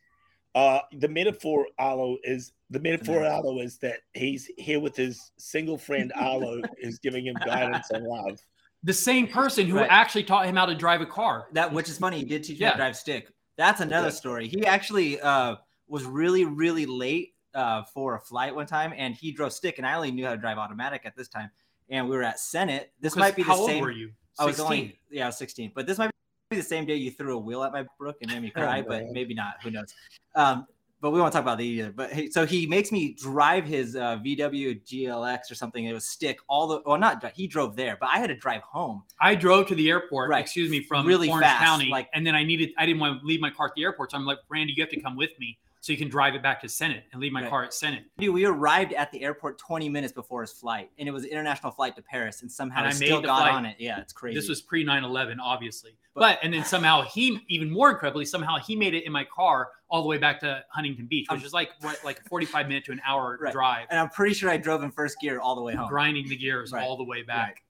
Uh, 0.57 0.81
the 0.93 1.07
metaphor, 1.07 1.67
Arlo, 1.77 2.17
is 2.23 2.51
the 2.71 2.79
metaphor, 2.79 3.21
Yeah. 3.21 3.35
Arlo, 3.35 3.59
is 3.59 3.77
that 3.77 3.99
he's 4.15 4.49
here 4.57 4.79
with 4.79 4.95
his 4.95 5.31
single 5.37 5.77
friend, 5.77 6.11
Arlo, 6.15 6.63
is 6.79 6.97
giving 6.97 7.27
him 7.27 7.35
guidance 7.45 7.91
and 7.91 8.03
love. 8.03 8.41
The 8.83 8.93
same 8.93 9.27
person 9.27 9.67
who 9.67 9.77
Right. 9.77 9.87
actually 9.91 10.23
taught 10.23 10.47
him 10.47 10.55
how 10.55 10.65
to 10.65 10.73
drive 10.73 11.01
a 11.01 11.05
car. 11.05 11.47
That 11.51 11.71
which 11.71 11.89
is 11.89 11.99
funny. 11.99 12.17
He 12.17 12.25
did 12.25 12.43
teach 12.43 12.57
me 12.59 12.65
Yeah. 12.65 12.71
to 12.71 12.77
drive 12.77 12.97
stick. 12.97 13.29
That's 13.55 13.81
another 13.81 14.07
Yeah. 14.07 14.11
story. 14.13 14.47
He 14.47 14.65
actually 14.65 15.21
uh, 15.21 15.57
was 15.87 16.05
really, 16.05 16.43
really 16.45 16.87
late 16.87 17.35
uh, 17.53 17.83
for 17.93 18.15
a 18.15 18.19
flight 18.19 18.55
one 18.55 18.65
time, 18.65 18.93
and 18.97 19.13
he 19.13 19.31
drove 19.31 19.53
stick, 19.53 19.77
and 19.77 19.85
I 19.85 19.93
only 19.93 20.09
knew 20.11 20.25
how 20.25 20.31
to 20.31 20.37
drive 20.37 20.57
automatic 20.57 21.03
at 21.05 21.15
this 21.15 21.27
time. 21.27 21.51
And 21.89 22.09
we 22.09 22.15
were 22.15 22.23
at 22.23 22.39
Senate. 22.39 22.93
This 22.99 23.15
might 23.15 23.35
be 23.35 23.43
the 23.43 23.49
how 23.51 23.57
old 23.57 23.69
same. 23.69 23.81
were 23.81 23.91
you? 23.91 24.11
I 24.39 24.45
was 24.45 24.59
only 24.59 24.99
yeah, 25.11 25.25
I 25.25 25.27
was 25.27 25.37
16. 25.37 25.71
But 25.75 25.85
this 25.85 25.99
might 25.99 26.07
be 26.07 26.16
the 26.55 26.61
same 26.61 26.85
day 26.85 26.95
you 26.95 27.11
threw 27.11 27.35
a 27.35 27.39
wheel 27.39 27.63
at 27.63 27.73
my 27.73 27.85
brook 27.99 28.17
and 28.21 28.31
made 28.31 28.41
me 28.41 28.49
cry, 28.55 28.81
but 28.81 29.05
maybe 29.11 29.33
not. 29.33 29.55
Who 29.63 29.71
knows? 29.71 29.93
Um, 30.35 30.65
but 30.99 31.11
we 31.11 31.19
won't 31.19 31.31
talk 31.31 31.43
about 31.43 31.59
that 31.59 31.63
either. 31.63 31.91
But 31.91 32.11
hey, 32.11 32.29
so 32.29 32.45
he 32.45 32.65
makes 32.65 32.91
me 32.91 33.13
drive 33.13 33.65
his 33.65 33.95
uh, 33.95 34.17
VW 34.17 34.81
GLX 34.83 35.51
or 35.51 35.55
something. 35.55 35.85
It 35.85 35.93
was 35.93 36.07
stick 36.07 36.39
all 36.47 36.67
the 36.67 36.81
well, 36.85 36.97
not 36.97 37.23
he 37.35 37.45
drove 37.45 37.75
there, 37.75 37.97
but 37.99 38.09
I 38.09 38.17
had 38.17 38.27
to 38.27 38.35
drive 38.35 38.63
home. 38.63 39.03
I 39.21 39.35
drove 39.35 39.67
to 39.67 39.75
the 39.75 39.89
airport, 39.89 40.31
Right. 40.31 40.39
excuse 40.41 40.71
me, 40.71 40.81
from 40.81 41.05
Really 41.05 41.29
Orange 41.29 41.43
fast, 41.45 41.63
County, 41.63 41.89
like- 41.89 42.09
and 42.15 42.25
then 42.25 42.33
I 42.33 42.43
needed, 42.43 42.71
I 42.79 42.85
didn't 42.87 42.99
want 42.99 43.21
to 43.21 43.27
leave 43.27 43.41
my 43.41 43.51
car 43.51 43.67
at 43.67 43.73
the 43.75 43.83
airport, 43.83 44.11
so 44.11 44.17
I'm 44.17 44.25
like, 44.25 44.39
Randy, 44.49 44.73
you 44.75 44.81
have 44.81 44.89
to 44.91 44.99
come 44.99 45.15
with 45.15 45.31
me 45.39 45.59
so 45.79 45.91
you 45.93 45.97
can 45.97 46.09
drive 46.09 46.35
it 46.35 46.41
back 46.41 46.59
to 46.61 46.67
Senate 46.69 47.03
and 47.11 47.21
leave 47.21 47.31
my 47.31 47.41
Right. 47.41 47.49
car 47.49 47.63
at 47.63 47.73
Senate. 47.73 48.03
Dude, 48.17 48.33
we 48.33 48.45
arrived 48.45 48.93
at 48.93 49.11
the 49.11 49.21
airport 49.23 49.57
20 49.57 49.87
minutes 49.89 50.11
before 50.13 50.41
his 50.41 50.51
flight, 50.51 50.89
and 50.97 51.07
it 51.07 51.11
was 51.11 51.23
an 51.23 51.29
international 51.29 51.71
flight 51.71 51.95
to 51.95 52.01
Paris, 52.01 52.41
and 52.41 52.51
somehow 52.51 52.83
And 52.83 52.87
he 52.87 53.03
I 53.03 53.07
still 53.07 53.21
got 53.21 53.37
flight. 53.39 53.53
on 53.53 53.65
it. 53.65 53.75
Yeah, 53.79 53.99
it's 53.99 54.11
crazy. 54.13 54.37
This 54.39 54.49
was 54.49 54.61
pre 54.61 54.83
9/11, 54.83 55.39
obviously, 55.39 55.95
but 56.13 56.39
and 56.41 56.53
then 56.53 56.63
somehow 56.65 57.03
he, 57.03 57.43
even 57.47 57.69
more 57.71 57.91
incredibly, 57.91 58.25
somehow 58.25 58.57
he 58.57 58.75
made 58.75 58.93
it 58.93 59.05
in 59.05 59.11
my 59.11 59.23
car 59.23 59.69
all 59.89 60.01
the 60.01 60.07
way 60.07 60.17
back 60.17 60.39
to 60.41 60.63
Huntington 60.69 61.05
Beach, 61.05 61.27
which 61.29 61.39
Um, 61.41 61.45
is 61.45 61.53
like 61.53 61.71
what, 61.81 62.03
like 62.03 62.19
a 62.19 62.23
45 62.23 62.67
minute 62.67 62.83
to 62.85 62.91
an 62.91 63.01
hour 63.05 63.37
Right. 63.41 63.53
drive, 63.53 63.87
and 63.89 63.99
I'm 63.99 64.09
pretty 64.09 64.33
sure 64.33 64.49
I 64.49 64.57
drove 64.57 64.83
in 64.83 64.91
first 64.91 65.19
gear 65.19 65.39
all 65.39 65.55
the 65.55 65.61
way 65.61 65.73
home. 65.75 65.87
grinding 65.87 66.27
the 66.27 66.35
gears 66.35 66.71
Right. 66.73 66.83
all 66.83 66.97
the 66.97 67.03
way 67.05 67.21
back. 67.21 67.63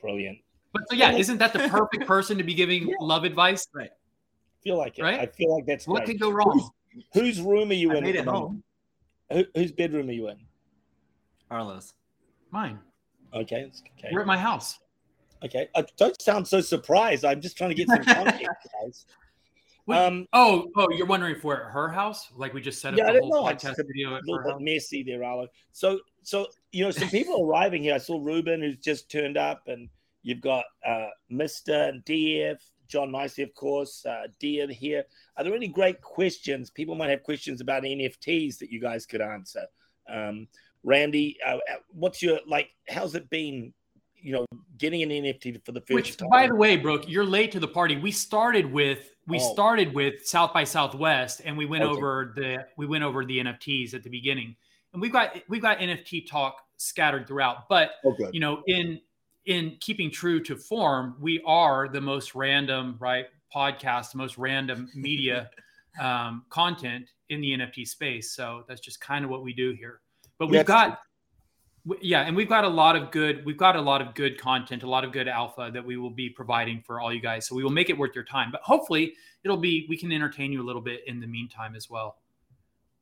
Brilliant. 0.00 0.38
But 0.72 0.82
so 0.90 0.94
yeah, 0.96 1.12
isn't 1.12 1.38
that 1.38 1.52
the 1.52 1.68
perfect 1.68 2.06
person 2.06 2.36
to 2.38 2.44
be 2.44 2.52
giving 2.54 2.88
Yeah. 2.88 2.94
love 3.00 3.24
advice? 3.24 3.66
Feel 4.66 4.76
like 4.78 4.98
it. 4.98 5.02
Right? 5.02 5.20
I 5.20 5.26
feel 5.26 5.54
like 5.54 5.66
that's 5.66 5.86
What 5.86 6.04
great. 6.04 6.18
could 6.18 6.20
go 6.20 6.30
wrong? 6.30 6.70
Whose 7.14 7.40
room 7.40 7.70
are 7.70 7.74
you 7.74 7.92
I 7.92 7.96
in? 7.98 8.04
made 8.04 8.16
it 8.16 8.24
home. 8.26 8.62
Who, 9.32 9.44
whose 9.54 9.72
bedroom 9.72 10.08
are 10.08 10.12
you 10.12 10.28
in? 10.28 10.38
Carlos. 11.48 11.94
Mine. 12.50 12.78
Okay, 13.34 13.70
okay, 13.98 14.08
We're 14.12 14.20
at 14.20 14.26
my 14.26 14.38
house. 14.38 14.78
okay. 15.44 15.68
I 15.74 15.84
don't 15.96 16.20
sound 16.22 16.46
so 16.48 16.60
surprised. 16.60 17.24
I'm 17.24 17.40
just 17.40 17.56
trying 17.58 17.70
to 17.70 17.74
get 17.74 17.88
some 17.88 18.02
context, 18.14 18.46
guys. 18.82 19.06
Wait, 19.86 19.98
Um, 19.98 20.26
Oh, 20.32 20.68
oh, 20.76 20.88
you're 20.92 21.06
wondering 21.06 21.36
if 21.36 21.44
we're 21.44 21.56
at 21.66 21.72
her 21.72 21.88
house? 21.88 22.30
Like 22.36 22.54
we 22.54 22.60
just 22.60 22.80
set 22.80 22.94
up 22.94 22.98
Yeah, 22.98 23.08
I 23.10 23.12
the 23.14 23.20
whole 23.20 23.44
know. 23.44 23.48
It's 23.48 23.62
podcast 23.62 23.78
a 23.78 23.84
video 23.84 24.14
a 24.14 24.16
at 24.16 24.24
little 24.24 24.38
her 24.38 24.44
bit 24.44 24.52
house? 24.54 24.60
messy 24.62 25.02
there, 25.02 25.22
Arlo. 25.22 25.46
So, 25.72 26.00
so 26.22 26.46
you 26.72 26.84
know, 26.84 26.90
some 26.90 27.08
people 27.10 27.44
arriving 27.48 27.82
here. 27.82 27.94
I 27.94 27.98
saw 27.98 28.18
Ruben, 28.20 28.60
who's 28.62 28.78
just 28.78 29.10
turned 29.10 29.36
up, 29.36 29.68
and 29.68 29.88
you've 30.22 30.40
got 30.40 30.64
uh, 30.84 31.08
Mister 31.30 31.74
and 31.74 32.04
DF, 32.04 32.58
John 32.88 33.10
Nicely, 33.10 33.44
of 33.44 33.54
course, 33.54 34.04
uh, 34.06 34.26
Dean 34.38 34.68
here. 34.70 35.04
Are 35.36 35.44
there 35.44 35.54
any 35.54 35.68
great 35.68 36.00
questions? 36.00 36.70
People 36.70 36.94
might 36.94 37.10
have 37.10 37.22
questions 37.22 37.60
about 37.60 37.82
NFTs 37.82 38.58
that 38.58 38.70
you 38.70 38.80
guys 38.80 39.06
could 39.06 39.20
answer. 39.20 39.64
Um, 40.08 40.48
Randy, 40.84 41.36
uh, 41.44 41.58
what's 41.88 42.22
your 42.22 42.38
like? 42.46 42.70
How's 42.88 43.14
it 43.14 43.28
been? 43.30 43.72
You 44.14 44.32
know, 44.32 44.46
getting 44.78 45.02
an 45.02 45.10
NFT 45.10 45.64
for 45.64 45.72
the 45.72 45.80
first 45.80 45.92
Which, 45.92 46.16
time. 46.16 46.28
by 46.30 46.46
the 46.48 46.54
way, 46.54 46.76
Brooke, 46.76 47.08
you're 47.08 47.24
late 47.24 47.52
to 47.52 47.60
the 47.60 47.68
party. 47.68 47.96
We 47.96 48.10
started 48.10 48.70
with 48.70 49.10
we 49.28 49.38
Oh. 49.38 49.52
started 49.52 49.92
with 49.92 50.24
South 50.26 50.52
by 50.54 50.64
Southwest, 50.64 51.42
and 51.44 51.56
we 51.56 51.66
went 51.66 51.82
Okay. 51.84 51.96
over 51.96 52.32
the 52.36 52.66
we 52.76 52.86
went 52.86 53.04
over 53.04 53.24
the 53.24 53.38
NFTs 53.40 53.94
at 53.94 54.02
the 54.02 54.10
beginning, 54.10 54.56
and 54.92 55.02
we've 55.02 55.12
got 55.12 55.36
we've 55.48 55.62
got 55.62 55.78
NFT 55.80 56.26
talk 56.26 56.62
scattered 56.76 57.26
throughout. 57.26 57.68
But 57.68 57.92
oh, 58.04 58.16
you 58.32 58.40
know, 58.40 58.62
in 58.66 59.00
in 59.46 59.76
keeping 59.80 60.10
true 60.10 60.40
to 60.42 60.56
form, 60.56 61.16
we 61.20 61.40
are 61.46 61.88
the 61.88 62.00
most 62.00 62.34
random 62.34 62.96
right 62.98 63.26
podcast, 63.54 64.12
the 64.12 64.18
most 64.18 64.36
random 64.36 64.90
media 64.94 65.50
um, 66.00 66.44
content 66.50 67.08
in 67.28 67.40
the 67.40 67.52
NFT 67.52 67.86
space. 67.86 68.32
So 68.32 68.64
that's 68.68 68.80
just 68.80 69.00
kind 69.00 69.24
of 69.24 69.30
what 69.30 69.42
we 69.42 69.52
do 69.52 69.72
here. 69.72 70.00
But 70.38 70.46
we've 70.46 70.58
That's 70.58 70.68
got 70.68 70.98
w- 71.86 72.00
yeah, 72.02 72.22
and 72.22 72.36
we've 72.36 72.48
got 72.48 72.64
a 72.64 72.68
lot 72.68 72.96
of 72.96 73.10
good 73.10 73.44
we've 73.46 73.56
got 73.56 73.76
a 73.76 73.80
lot 73.80 74.02
of 74.02 74.14
good 74.14 74.38
content, 74.38 74.82
a 74.82 74.88
lot 74.88 75.04
of 75.04 75.12
good 75.12 75.28
alpha 75.28 75.70
that 75.72 75.84
we 75.84 75.96
will 75.96 76.10
be 76.10 76.28
providing 76.28 76.82
for 76.84 77.00
all 77.00 77.12
you 77.12 77.20
guys. 77.20 77.46
So 77.46 77.54
we 77.54 77.62
will 77.62 77.70
make 77.70 77.88
it 77.88 77.96
worth 77.96 78.14
your 78.14 78.24
time. 78.24 78.50
But 78.50 78.60
hopefully, 78.62 79.14
it'll 79.44 79.56
be 79.56 79.86
we 79.88 79.96
can 79.96 80.12
entertain 80.12 80.52
you 80.52 80.62
a 80.62 80.66
little 80.66 80.82
bit 80.82 81.02
in 81.06 81.20
the 81.20 81.26
meantime 81.26 81.74
as 81.74 81.88
well. 81.88 82.18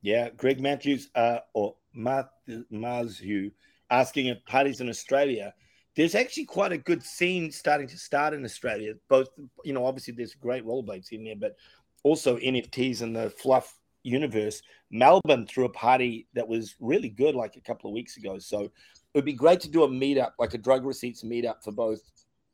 Yeah, 0.01 0.29
Greg 0.29 0.61
Matthews 0.61 1.09
uh, 1.15 1.39
or 1.53 1.75
Mazhu 1.97 3.51
asking 3.89 4.27
if 4.27 4.45
parties 4.45 4.79
in 4.79 4.89
Australia. 4.89 5.53
There's 5.95 6.15
actually 6.15 6.45
quite 6.45 6.71
a 6.71 6.77
good 6.77 7.01
scene 7.03 7.51
starting 7.51 7.87
to 7.87 7.97
start 7.97 8.33
in 8.33 8.43
Australia. 8.43 8.93
Both, 9.07 9.29
you 9.63 9.73
know, 9.73 9.85
obviously 9.85 10.13
there's 10.13 10.33
great 10.33 10.65
rollerblades 10.65 11.11
in 11.11 11.23
there, 11.23 11.35
but 11.37 11.55
also 12.03 12.37
NFTs 12.37 13.01
and 13.01 13.15
the 13.15 13.29
fluff 13.29 13.79
universe. 14.03 14.61
Melbourne 14.91 15.47
threw 15.47 15.65
a 15.65 15.69
party 15.69 16.27
that 16.33 16.47
was 16.47 16.75
really 16.79 17.09
good 17.09 17.33
like 17.33 17.55
a 17.55 17.61
couple 17.61 17.89
of 17.89 17.93
weeks 17.93 18.17
ago. 18.17 18.37
So 18.39 18.63
it 18.63 18.71
would 19.15 19.25
be 19.25 19.33
great 19.33 19.61
to 19.61 19.69
do 19.69 19.83
a 19.83 19.87
meetup, 19.87 20.31
like 20.37 20.53
a 20.53 20.57
drug 20.57 20.85
receipts 20.85 21.23
meetup 21.23 21.63
for 21.63 21.71
both 21.71 22.01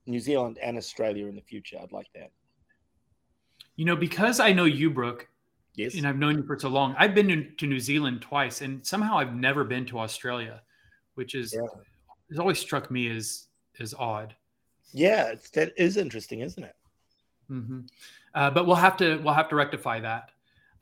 New 0.06 0.19
Zealand 0.19 0.60
and 0.62 0.77
Australia 0.77 1.27
in 1.27 1.36
the 1.36 1.41
future. 1.41 1.77
I'd 1.82 1.91
like 1.91 2.10
that. 2.15 2.32
You 3.75 3.86
know, 3.86 3.95
because 3.95 4.39
I 4.39 4.54
know 4.54 4.65
you, 4.65 4.89
Brooke, 4.91 5.27
Yes. 5.75 5.95
and 5.95 6.06
I've 6.06 6.17
known 6.17 6.38
you 6.38 6.43
for 6.43 6.60
so 6.60 6.69
long. 6.69 6.95
I've 6.97 7.15
been 7.15 7.54
to, 7.58 7.65
New 7.67 7.80
Zealand 7.80 8.21
twice, 8.21 8.62
and 8.62 8.86
somehow 8.86 9.17
I've 9.17 9.34
never 9.34 9.63
been 9.63 9.86
to 9.88 9.99
Australia, 9.99 10.62
which 11.15 11.34
is 11.34 11.54
Yeah. 11.54 11.62
Has 12.31 12.39
always 12.39 12.57
struck 12.59 12.89
me 12.89 13.15
as 13.15 13.47
as 13.79 13.93
odd. 13.93 14.35
yeah, 14.93 15.27
it's, 15.27 15.49
that 15.51 15.73
is 15.77 15.97
interesting, 15.97 16.39
isn't 16.41 16.63
it? 16.63 16.75
hmm 17.47 17.81
Uh, 18.33 18.49
but 18.49 18.65
we'll 18.65 18.75
have 18.75 18.97
to 18.97 19.17
we'll 19.23 19.33
have 19.35 19.49
to 19.49 19.55
rectify 19.55 19.99
that. 19.99 20.31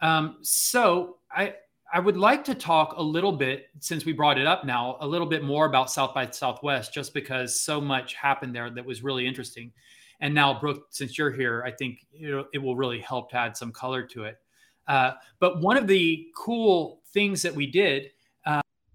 Um, 0.02 0.38
so 0.42 1.18
I 1.32 1.56
I 1.92 2.00
would 2.00 2.18
like 2.18 2.44
to 2.46 2.54
talk 2.56 2.94
a 2.98 3.02
little 3.02 3.32
bit 3.32 3.68
since 3.80 4.06
we 4.06 4.14
brought 4.14 4.38
it 4.38 4.46
up 4.46 4.64
now 4.64 4.98
a 5.02 5.08
little 5.08 5.26
bit 5.28 5.44
more 5.44 5.66
about 5.66 5.90
South 5.92 6.14
by 6.14 6.30
Southwest, 6.30 6.94
just 6.94 7.14
because 7.14 7.60
so 7.60 7.82
much 7.82 8.14
happened 8.14 8.56
there 8.56 8.70
that 8.70 8.86
was 8.86 9.04
really 9.04 9.26
interesting. 9.28 9.72
And 10.22 10.34
now, 10.34 10.60
Brooke, 10.60 10.88
since 10.92 11.18
you're 11.18 11.32
here, 11.32 11.64
I 11.66 11.72
think 11.72 12.06
you 12.14 12.30
know, 12.30 12.46
it 12.54 12.60
will 12.60 12.76
really 12.76 13.00
help 13.00 13.32
to 13.32 13.38
add 13.38 13.58
some 13.58 13.72
color 13.72 14.04
to 14.04 14.26
it. 14.26 14.38
Uh, 14.88 15.14
but 15.40 15.62
one 15.62 15.78
of 15.78 15.88
the 15.88 16.28
cool 16.36 17.02
things 17.14 17.42
that 17.42 17.56
we 17.56 17.66
did 17.66 18.12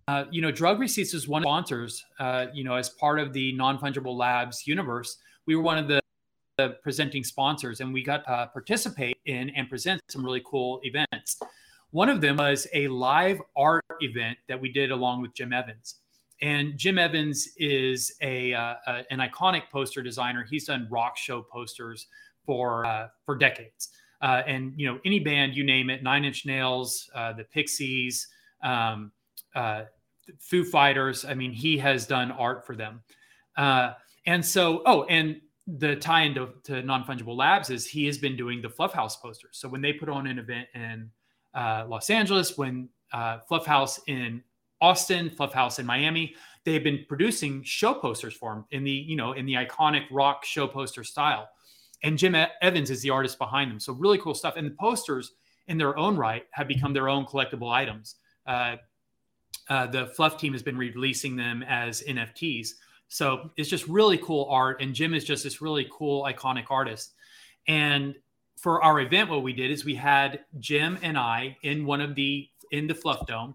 uh, 0.08 0.24
you 0.30 0.42
know, 0.42 0.50
Drug 0.50 0.80
Receipts 0.80 1.14
is 1.14 1.26
one 1.26 1.40
of 1.40 1.44
the 1.44 1.48
sponsors. 1.48 2.04
Uh, 2.18 2.46
you 2.52 2.62
know, 2.62 2.74
as 2.74 2.90
part 2.90 3.18
of 3.18 3.32
the 3.32 3.52
non 3.52 3.78
fungible 3.78 4.16
labs 4.16 4.66
universe, 4.66 5.16
we 5.46 5.56
were 5.56 5.62
one 5.62 5.78
of 5.78 5.88
the, 5.88 6.00
the 6.58 6.76
presenting 6.82 7.24
sponsors, 7.24 7.80
and 7.80 7.92
we 7.92 8.02
got 8.02 8.24
to 8.24 8.30
uh, 8.30 8.46
participate 8.46 9.16
in 9.24 9.50
and 9.50 9.68
present 9.68 10.02
some 10.10 10.24
really 10.24 10.42
cool 10.44 10.80
events. 10.82 11.40
One 11.90 12.08
of 12.08 12.20
them 12.20 12.36
was 12.36 12.66
a 12.74 12.88
live 12.88 13.40
art 13.56 13.84
event 14.00 14.36
that 14.48 14.60
we 14.60 14.70
did 14.70 14.90
along 14.90 15.22
with 15.22 15.32
Jim 15.34 15.52
Evans. 15.52 16.00
And 16.42 16.76
Jim 16.76 16.98
Evans 16.98 17.48
is 17.56 18.14
a, 18.20 18.52
uh, 18.52 18.74
an 19.10 19.20
iconic 19.20 19.62
poster 19.72 20.02
designer. 20.02 20.44
He's 20.48 20.66
done 20.66 20.88
rock 20.90 21.16
show 21.16 21.40
posters 21.40 22.08
for 22.44 23.08
for 23.24 23.36
decades. 23.36 23.90
And 24.20 24.74
you 24.76 24.86
know, 24.86 24.98
any 25.06 25.20
band 25.20 25.56
you 25.56 25.64
name 25.64 25.88
it, 25.88 26.02
Nine 26.02 26.24
Inch 26.24 26.44
Nails, 26.44 27.08
the 27.14 27.46
Pixies. 27.54 28.26
Um, 28.62 29.12
uh, 29.54 29.84
Foo 30.38 30.64
Fighters. 30.64 31.24
I 31.24 31.34
mean, 31.34 31.52
he 31.52 31.78
has 31.78 32.06
done 32.06 32.30
art 32.32 32.66
for 32.66 32.76
them. 32.76 33.02
Uh, 33.56 33.92
and 34.26 34.44
so, 34.44 34.82
oh, 34.86 35.04
and 35.04 35.40
the 35.66 35.96
tie 35.96 36.22
into 36.22 36.50
to 36.64 36.82
non 36.82 37.04
fungible 37.04 37.36
labs 37.36 37.70
is 37.70 37.86
he 37.86 38.06
has 38.06 38.18
been 38.18 38.36
doing 38.36 38.60
the 38.60 38.68
Fluff 38.68 38.92
House 38.92 39.16
posters. 39.16 39.56
So 39.58 39.68
when 39.68 39.80
they 39.80 39.92
put 39.92 40.08
on 40.08 40.26
an 40.26 40.38
event 40.38 40.68
in 40.74 41.10
uh, 41.54 41.86
Los 41.88 42.10
Angeles, 42.10 42.58
when 42.58 42.88
uh, 43.12 43.38
Fluff 43.48 43.64
House 43.64 44.00
in 44.06 44.42
Austin, 44.80 45.30
Fluff 45.30 45.52
House 45.52 45.78
in 45.78 45.86
Miami, 45.86 46.34
they've 46.64 46.84
been 46.84 47.04
producing 47.08 47.62
show 47.62 47.94
posters 47.94 48.34
for 48.34 48.52
him 48.52 48.64
in 48.72 48.84
the 48.84 48.90
you 48.90 49.16
know 49.16 49.32
in 49.32 49.46
the 49.46 49.54
iconic 49.54 50.04
rock 50.10 50.44
show 50.44 50.66
poster 50.66 51.04
style. 51.04 51.48
And 52.02 52.18
Jim 52.18 52.36
Evans 52.60 52.90
is 52.90 53.00
the 53.00 53.08
artist 53.08 53.38
behind 53.38 53.70
them. 53.70 53.80
So 53.80 53.94
really 53.94 54.18
cool 54.18 54.34
stuff. 54.34 54.56
And 54.56 54.66
the 54.66 54.76
posters 54.78 55.32
in 55.68 55.78
their 55.78 55.96
own 55.96 56.18
right 56.18 56.44
have 56.50 56.68
become 56.68 56.92
their 56.92 57.08
own 57.08 57.24
collectible 57.24 57.72
items. 57.72 58.16
Uh, 58.46 58.76
uh, 59.68 59.87
the 59.87 60.07
Fluff 60.07 60.38
team 60.38 60.53
has 60.53 60.62
been 60.62 60.77
releasing 60.77 61.37
them 61.37 61.62
as 61.62 62.03
NFTs. 62.03 62.68
So 63.09 63.50
it's 63.57 63.68
just 63.68 63.87
really 63.87 64.18
cool 64.18 64.46
art. 64.50 64.83
And 64.83 64.94
Jim 64.94 65.14
is 65.14 65.24
just 65.24 65.44
this 65.44 65.61
really 65.61 65.88
cool, 65.92 66.24
iconic 66.24 66.66
artist. 66.70 67.14
And 67.66 68.14
for 68.57 68.83
our 68.83 69.00
event, 69.00 69.31
what 69.31 69.42
we 69.42 69.53
did 69.53 69.70
is 69.70 69.85
we 69.85 69.94
had 69.94 70.40
Jim 70.59 70.98
and 71.03 71.18
I 71.18 71.57
in 71.62 71.85
one 71.85 72.00
of 72.00 72.14
the 72.14 72.48
in 72.70 72.87
the 72.87 72.94
Fluff 72.94 73.27
Dome, 73.27 73.55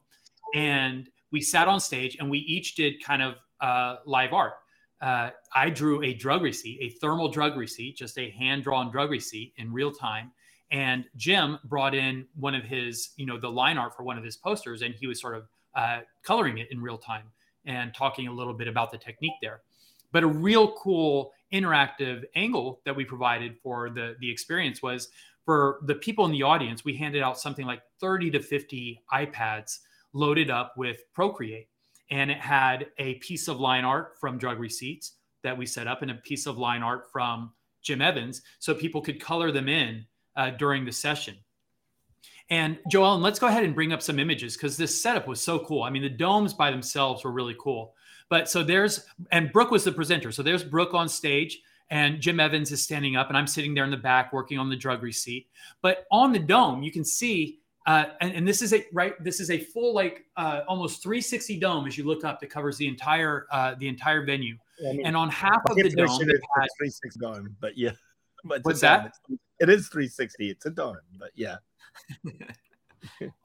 and 0.55 1.09
we 1.31 1.41
sat 1.41 1.67
on 1.67 1.79
stage 1.79 2.17
and 2.19 2.29
we 2.29 2.39
each 2.39 2.75
did 2.75 3.03
kind 3.03 3.21
of 3.21 3.35
uh, 3.61 3.97
live 4.05 4.33
art. 4.33 4.53
Uh, 5.01 5.29
I 5.53 5.69
drew 5.69 6.03
a 6.03 6.13
drug 6.13 6.41
receipt, 6.41 6.79
a 6.81 6.89
thermal 6.99 7.29
drug 7.29 7.57
receipt, 7.57 7.97
just 7.97 8.17
a 8.17 8.29
hand 8.31 8.63
drawn 8.63 8.91
drug 8.91 9.09
receipt 9.11 9.53
in 9.57 9.71
real 9.71 9.91
time. 9.91 10.31
And 10.71 11.05
Jim 11.15 11.57
brought 11.63 11.95
in 11.95 12.27
one 12.35 12.53
of 12.53 12.63
his, 12.63 13.09
you 13.15 13.25
know, 13.25 13.39
the 13.39 13.49
line 13.49 13.77
art 13.77 13.95
for 13.95 14.03
one 14.03 14.17
of 14.17 14.23
his 14.23 14.37
posters, 14.37 14.81
and 14.81 14.93
he 14.93 15.07
was 15.07 15.19
sort 15.19 15.35
of 15.35 15.47
uh, 15.75 15.99
coloring 16.23 16.57
it 16.57 16.67
in 16.71 16.81
real 16.81 16.97
time 16.97 17.23
and 17.65 17.93
talking 17.93 18.27
a 18.27 18.31
little 18.31 18.53
bit 18.53 18.67
about 18.67 18.91
the 18.91 18.97
technique 18.97 19.33
there. 19.41 19.61
But 20.11 20.23
a 20.23 20.27
real 20.27 20.73
cool 20.73 21.31
interactive 21.53 22.23
angle 22.35 22.81
that 22.85 22.95
we 22.95 23.05
provided 23.05 23.57
for 23.61 23.89
the, 23.89 24.15
the 24.19 24.31
experience 24.31 24.81
was 24.81 25.09
for 25.45 25.79
the 25.83 25.95
people 25.95 26.25
in 26.25 26.31
the 26.31 26.43
audience, 26.43 26.85
we 26.85 26.95
handed 26.95 27.23
out 27.23 27.39
something 27.39 27.65
like 27.65 27.81
30 27.99 28.31
to 28.31 28.39
50 28.39 29.01
iPads 29.11 29.79
loaded 30.13 30.49
up 30.49 30.73
with 30.77 30.97
Procreate. 31.13 31.67
And 32.11 32.31
it 32.31 32.39
had 32.39 32.87
a 32.97 33.15
piece 33.15 33.47
of 33.47 33.59
line 33.59 33.85
art 33.85 34.13
from 34.19 34.37
Drug 34.37 34.59
Receipts 34.59 35.13
that 35.43 35.57
we 35.57 35.65
set 35.65 35.87
up 35.87 36.01
and 36.01 36.11
a 36.11 36.15
piece 36.15 36.45
of 36.47 36.57
line 36.57 36.83
art 36.83 37.11
from 37.11 37.51
Jim 37.81 38.01
Evans 38.01 38.41
so 38.59 38.73
people 38.73 39.01
could 39.01 39.21
color 39.21 39.51
them 39.51 39.69
in 39.69 40.05
uh, 40.35 40.51
during 40.51 40.85
the 40.85 40.91
session. 40.91 41.35
And 42.49 42.79
Joellen, 42.91 43.21
let's 43.21 43.37
go 43.37 43.47
ahead 43.47 43.63
and 43.63 43.75
bring 43.75 43.93
up 43.93 44.01
some 44.01 44.17
images 44.17 44.55
because 44.55 44.75
this 44.75 44.99
setup 44.99 45.27
was 45.27 45.39
so 45.39 45.59
cool. 45.59 45.83
I 45.83 45.89
mean, 45.91 46.01
the 46.01 46.09
domes 46.09 46.53
by 46.53 46.71
themselves 46.71 47.23
were 47.23 47.31
really 47.31 47.55
cool. 47.59 47.93
But 48.29 48.49
so 48.49 48.63
there's, 48.63 49.05
and 49.31 49.51
Brooke 49.51 49.71
was 49.71 49.83
the 49.83 49.91
presenter. 49.91 50.31
So 50.31 50.43
there's 50.43 50.63
Brooke 50.63 50.93
on 50.93 51.09
stage, 51.09 51.61
and 51.89 52.19
Jim 52.21 52.39
Evans 52.39 52.71
is 52.71 52.81
standing 52.81 53.15
up, 53.15 53.29
and 53.29 53.37
I'm 53.37 53.47
sitting 53.47 53.73
there 53.73 53.83
in 53.83 53.91
the 53.91 53.97
back 53.97 54.31
working 54.31 54.59
on 54.59 54.69
the 54.69 54.75
drug 54.75 55.03
receipt. 55.03 55.47
But 55.81 56.05
on 56.11 56.31
the 56.31 56.39
dome, 56.39 56.83
you 56.83 56.91
can 56.91 57.03
see, 57.03 57.59
uh, 57.87 58.05
and, 58.21 58.31
and, 58.33 58.47
this 58.47 58.61
is 58.61 58.73
a 58.73 58.85
right, 58.93 59.21
this 59.23 59.39
is 59.39 59.49
a 59.49 59.57
full 59.57 59.95
like 59.95 60.25
uh, 60.37 60.61
almost 60.67 61.01
360 61.01 61.59
dome 61.59 61.87
as 61.87 61.97
you 61.97 62.03
look 62.03 62.23
up 62.23 62.39
that 62.39 62.51
covers 62.51 62.77
the 62.77 62.87
entire 62.87 63.47
uh, 63.51 63.73
the 63.79 63.87
entire 63.87 64.23
venue. 64.23 64.57
I 64.87 64.91
mean, 64.91 65.05
and 65.07 65.17
on 65.17 65.29
half 65.29 65.61
of 65.67 65.75
the 65.75 65.89
dome, 65.89 66.21
it 66.21 66.41
has 66.57 66.69
360 66.77 67.19
dome, 67.19 67.55
but 67.59 67.77
yeah. 67.77 67.91
But 68.45 68.61
what's 68.63 68.79
that? 68.79 69.15
It 69.59 69.67
is 69.67 69.89
360. 69.89 70.49
It's 70.49 70.65
a 70.65 70.69
dome, 70.69 70.95
but 71.19 71.31
yeah. 71.35 71.57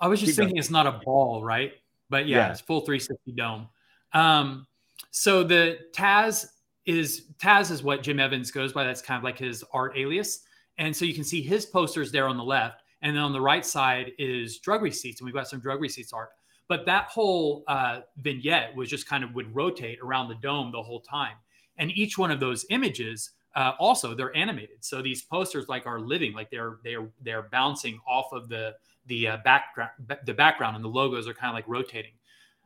I 0.01 0.09
was 0.09 0.21
just 0.21 0.31
Keep 0.31 0.37
thinking 0.37 0.55
going. 0.55 0.59
it's 0.59 0.71
not 0.71 0.87
a 0.87 1.01
ball, 1.05 1.45
right? 1.45 1.73
But 2.11 2.27
yeah, 2.27 2.39
yeah. 2.39 2.51
it's 2.51 2.61
full 2.61 2.81
360 2.81 3.33
dome. 3.33 3.69
Um, 4.13 4.67
so 5.11 5.43
the 5.43 5.79
Taz 5.93 6.47
is 6.87 7.27
Taz 7.39 7.71
is 7.71 7.83
what 7.83 8.03
Jim 8.03 8.21
Evans 8.21 8.51
goes 8.51 8.73
by. 8.73 8.85
That's 8.85 9.03
kind 9.03 9.19
of 9.19 9.25
like 9.25 9.39
his 9.39 9.65
art 9.73 9.97
alias. 9.97 10.41
And 10.79 10.95
so 10.95 11.05
you 11.05 11.15
can 11.15 11.25
see 11.25 11.41
his 11.41 11.67
posters 11.67 12.11
there 12.11 12.29
on 12.29 12.37
the 12.37 12.45
left. 12.45 12.83
And 13.03 13.15
then 13.15 13.23
on 13.23 13.33
the 13.33 13.41
right 13.41 13.65
side 13.65 14.13
is 14.19 14.59
drug 14.59 14.83
receipts. 14.83 15.21
And 15.21 15.27
we've 15.27 15.35
got 15.35 15.49
some 15.49 15.61
drug 15.61 15.81
receipts 15.81 16.13
art. 16.13 16.31
But 16.69 16.87
that 16.87 17.07
whole 17.09 17.63
uh, 17.69 18.01
vignette 18.19 18.75
was 18.75 18.89
just 18.89 19.07
kind 19.07 19.23
of 19.23 19.35
would 19.35 19.55
rotate 19.55 19.99
around 20.03 20.29
the 20.29 20.37
dome 20.37 20.73
the 20.73 20.83
whole 20.83 21.01
time. 21.01 21.37
And 21.77 21.91
each 21.93 22.17
one 22.17 22.31
of 22.31 22.41
those 22.41 22.65
images 22.71 23.31
uh, 23.55 23.73
also 23.79 24.15
they're 24.15 24.37
animated. 24.37 24.85
So 24.85 25.03
these 25.03 25.23
posters 25.23 25.69
like 25.69 25.87
are 25.87 26.01
living 26.01 26.33
like 26.33 26.51
they're 26.51 26.79
they're 26.83 27.09
they're 27.23 27.43
bouncing 27.43 28.01
off 28.07 28.33
of 28.33 28.49
the 28.49 28.75
the 29.07 29.29
uh, 29.29 29.37
background 29.45 29.91
the 30.25 30.35
background 30.35 30.77
and 30.77 30.85
the 30.85 30.89
logos 30.89 31.29
are 31.29 31.35
kind 31.35 31.51
of 31.51 31.55
like 31.55 31.69
rotating. 31.69 32.13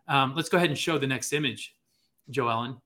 Um, 0.06 0.34
let's 0.34 0.48
go 0.48 0.56
ahead 0.56 0.70
and 0.70 0.78
show 0.78 0.98
the 0.98 1.06
next 1.06 1.32
image 1.32 1.74
joellen. 2.30 2.80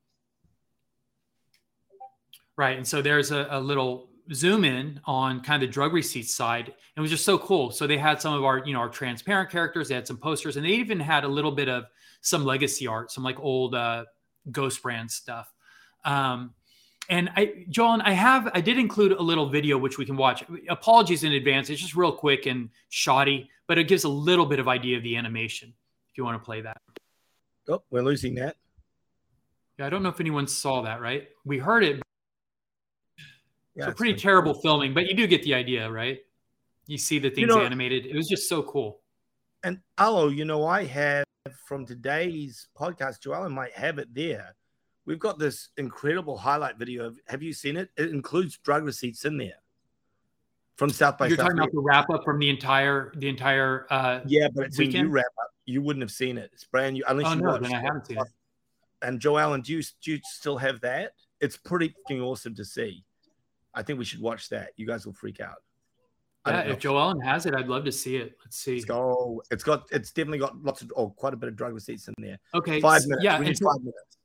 Right 2.57 2.77
and 2.77 2.87
so 2.87 3.03
there's 3.03 3.31
a, 3.31 3.47
a 3.51 3.61
little 3.61 4.09
zoom 4.33 4.65
in 4.65 5.01
on 5.05 5.41
kind 5.41 5.63
of 5.63 5.69
the 5.69 5.73
drug 5.73 5.93
receipts 5.93 6.35
side. 6.35 6.73
It 6.97 7.01
was 7.01 7.11
just 7.11 7.25
so 7.25 7.39
cool. 7.39 7.71
So 7.71 7.87
they 7.87 7.99
had 7.99 8.21
some 8.21 8.35
of 8.35 8.45
our 8.45 8.59
you 8.65 8.73
know 8.73 8.81
our 8.81 8.89
transparent 8.89 9.51
characters. 9.51 9.89
They 9.89 9.95
had 9.95 10.07
some 10.07 10.19
posters 10.19 10.57
and 10.57 10.67
they 10.67 10.71
even 10.71 10.99
had 10.99 11.25
a 11.25 11.29
little 11.29 11.53
bit 11.53 11.69
of 11.69 11.85
some 12.21 12.45
legacy 12.45 12.87
art 12.87 13.11
some 13.11 13.23
like 13.23 13.39
old 13.39 13.75
uh, 13.75 14.05
ghost 14.51 14.83
brand 14.83 15.11
stuff. 15.11 15.53
Um, 16.05 16.55
and 17.09 17.31
I, 17.37 17.65
John, 17.69 18.01
I 18.01 18.13
have, 18.13 18.51
I 18.55 18.61
did 18.61 18.79
include 18.79 19.13
a 19.13 19.23
little 19.23 19.49
video 19.49 19.77
which 19.77 19.99
we 19.99 20.07
can 20.07 20.17
watch. 20.17 20.45
Apologies 20.69 21.25
in 21.25 21.33
advance. 21.33 21.69
It's 21.71 21.81
just 21.81 21.95
real 21.95 22.13
quick 22.13 22.47
and 22.47 22.71
shoddy, 22.89 23.51
but 23.67 23.79
it 23.79 23.89
gives 23.89 24.05
a 24.05 24.09
little 24.09 24.47
bit 24.47 24.59
of 24.59 24.69
idea 24.69 24.97
of 24.97 25.03
the 25.03 25.17
animation. 25.17 25.73
If 26.11 26.19
you 26.19 26.25
want 26.25 26.41
to 26.41 26.45
play 26.45 26.61
that. 26.61 26.81
Oh, 27.69 27.83
we're 27.91 28.03
losing 28.03 28.35
that. 28.37 28.57
Yeah, 29.79 29.87
I 29.87 29.91
don't 29.91 30.03
know 30.03 30.11
if 30.11 30.21
anyone 30.21 30.47
saw 30.47 30.83
that. 30.83 31.01
Right? 31.01 31.29
We 31.45 31.59
heard 31.59 31.85
it. 31.85 32.03
Yeah, 33.75 33.87
so 33.87 33.93
pretty 33.93 34.15
terrible 34.15 34.53
cool. 34.53 34.63
filming, 34.63 34.93
but 34.93 35.07
you 35.07 35.15
do 35.15 35.27
get 35.27 35.43
the 35.43 35.55
idea, 35.55 35.91
right? 35.91 36.21
You 36.87 36.99
see 36.99 37.19
the 37.19 37.31
things 37.31 37.39
you 37.39 37.47
know, 37.47 37.63
animated. 37.63 38.07
It 38.07 38.15
was 38.15 38.29
just 38.29 38.49
so 38.49 38.63
cool. 38.63 39.01
And 39.65 39.81
Arlo, 39.97 40.29
you 40.29 40.45
know, 40.45 40.67
I 40.67 40.85
have 40.85 41.25
from 41.67 41.87
today's 41.87 42.69
podcast, 42.79 43.21
Joellen 43.21 43.53
might 43.53 43.73
have 43.73 43.99
it 43.99 44.15
there 44.15 44.55
we've 45.07 45.19
got 45.19 45.39
this 45.39 45.69
incredible 45.77 46.37
highlight 46.37 46.79
video. 46.79 47.07
Of, 47.07 47.19
have 47.27 47.43
you 47.43 47.53
seen 47.53 47.77
it? 47.77 47.91
It 47.97 48.11
includes 48.11 48.59
drug 48.59 48.85
receipts 48.85 49.25
in 49.25 49.37
there 49.37 49.61
from 50.77 50.91
South 50.91 51.19
by 51.19 51.27
South. 51.27 51.31
You're 51.31 51.37
South. 51.39 51.47
talking 51.47 51.59
about 51.59 51.73
the 51.73 51.81
wrap 51.81 52.11
up 52.11 52.25
from 52.25 52.39
the 52.39 52.49
entire 52.49 53.13
the 53.17 53.29
entire 53.29 53.87
uh, 53.91 54.21
yeah, 54.27 54.49
but 54.55 54.67
it's 54.67 54.79
weekend? 54.79 54.97
a 54.97 55.03
new 55.05 55.11
wrap 55.11 55.25
up. 55.41 55.51
You 55.65 55.83
wouldn't 55.83 56.03
have 56.03 56.11
seen 56.11 56.39
it. 56.39 56.51
It's 56.53 56.65
brand 56.65 56.95
new. 56.95 57.05
Unless 57.07 57.27
oh, 57.27 57.35
you 57.35 57.43
no, 57.43 57.59
then 57.59 57.75
I 57.75 57.81
haven't 57.81 58.07
seen 58.07 58.19
it. 58.19 58.27
And 59.03 59.21
Joellen, 59.21 59.65
do 59.65 59.73
you 59.73 59.83
do 60.03 60.13
you 60.13 60.21
still 60.25 60.59
have 60.59 60.81
that? 60.81 61.13
It's 61.41 61.57
pretty 61.57 61.95
fucking 62.03 62.21
awesome 62.21 62.55
to 62.55 62.65
see. 62.65 63.05
I 63.75 63.83
think 63.83 63.99
we 63.99 64.05
should 64.05 64.21
watch 64.21 64.49
that. 64.51 64.71
You 64.77 64.87
guys 64.87 65.07
will 65.07 65.13
freak 65.13 65.41
out. 65.41 65.57
Yeah, 66.47 66.63
if 66.63 66.81
Joellen 66.81 67.23
has 67.23 67.47
it, 67.47 67.55
I'd 67.55 67.69
love 67.69 67.85
to 67.85 67.93
see 67.93 68.17
it. 68.17 68.37
Let's 68.45 68.57
see. 68.57 68.75
Let's 68.75 68.85
go. 68.85 69.43
It's 69.53 69.63
got. 69.63 69.87
It's 69.93 70.11
definitely 70.11 70.39
got 70.41 70.61
lots 70.63 70.83
of, 70.83 70.93
oh, 70.97 71.11
quite 71.11 71.35
a 71.35 71.37
bit 71.37 71.49
of 71.49 71.55
drug 71.55 71.73
receipts 71.73 72.09
in 72.09 72.15
there. 72.19 72.39
Okay, 72.55 72.81
five 72.81 73.03
minutes. 73.07 73.25
Yeah, 73.25 73.37
five 73.37 73.81
minutes. 73.81 74.19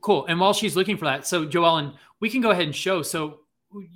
Cool. 0.00 0.26
And 0.26 0.38
while 0.38 0.52
she's 0.52 0.76
looking 0.76 0.96
for 0.96 1.06
that, 1.06 1.26
so 1.26 1.46
Joellen, 1.46 1.94
we 2.20 2.30
can 2.30 2.40
go 2.40 2.50
ahead 2.50 2.64
and 2.64 2.74
show. 2.74 3.02
So, 3.02 3.40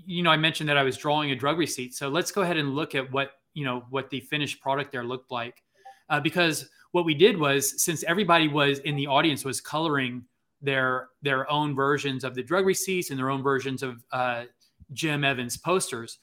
you 0.05 0.22
know, 0.22 0.30
I 0.30 0.37
mentioned 0.37 0.68
that 0.68 0.76
I 0.76 0.82
was 0.82 0.97
drawing 0.97 1.30
a 1.30 1.37
drug 1.37 1.59
receipt. 1.59 1.95
So 1.95 2.09
let's 2.09 2.32
go 2.32 2.43
ahead 2.43 2.57
and 2.57 2.74
look 2.74 2.95
at 2.95 3.11
what 3.12 3.32
you 3.55 3.64
know 3.64 3.84
what 3.91 4.11
the 4.11 4.20
finished 4.20 4.61
product 4.61 4.93
there 4.93 5.05
looked 5.05 5.30
like, 5.30 5.62
uh, 6.11 6.20
because 6.20 6.68
what 6.93 7.05
we 7.05 7.14
did 7.14 7.39
was 7.39 7.82
since 7.82 8.03
everybody 8.05 8.49
was 8.49 8.80
in 8.80 8.97
the 8.97 9.07
audience 9.07 9.45
was 9.45 9.61
coloring 9.61 10.24
their 10.61 11.09
their 11.22 11.51
own 11.51 11.74
versions 11.74 12.24
of 12.24 12.34
the 12.34 12.43
drug 12.43 12.66
receipts 12.66 13.11
and 13.11 13.18
their 13.18 13.30
own 13.30 13.43
versions 13.43 13.82
of 13.82 14.03
uh, 14.12 14.45
Jim 14.93 15.24
Evans 15.24 15.57
posters. 15.57 16.18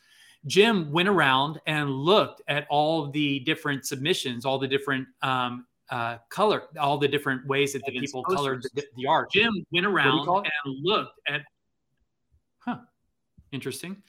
Jim 0.46 0.92
went 0.92 1.08
around 1.08 1.60
and 1.68 1.90
looked 1.90 2.42
at 2.48 2.68
all 2.70 3.10
the 3.10 3.40
different 3.40 3.86
submissions, 3.86 4.46
all 4.46 4.60
the 4.60 4.68
different 4.68 5.08
um, 5.22 5.66
uh, 5.94 6.18
color, 6.30 6.64
all 6.80 6.98
the 6.98 7.08
different 7.08 7.46
ways 7.46 7.74
that 7.74 7.84
the 7.86 7.92
people 7.92 8.24
colored 8.24 8.64
the, 8.74 8.84
the, 8.98 9.06
art. 9.06 9.32
Jim 9.32 9.54
went 9.72 9.86
around 9.86 10.28
and 10.28 10.76
looked 10.82 11.20
at, 11.28 11.42
huh, 12.58 12.80
interesting. 13.52 14.02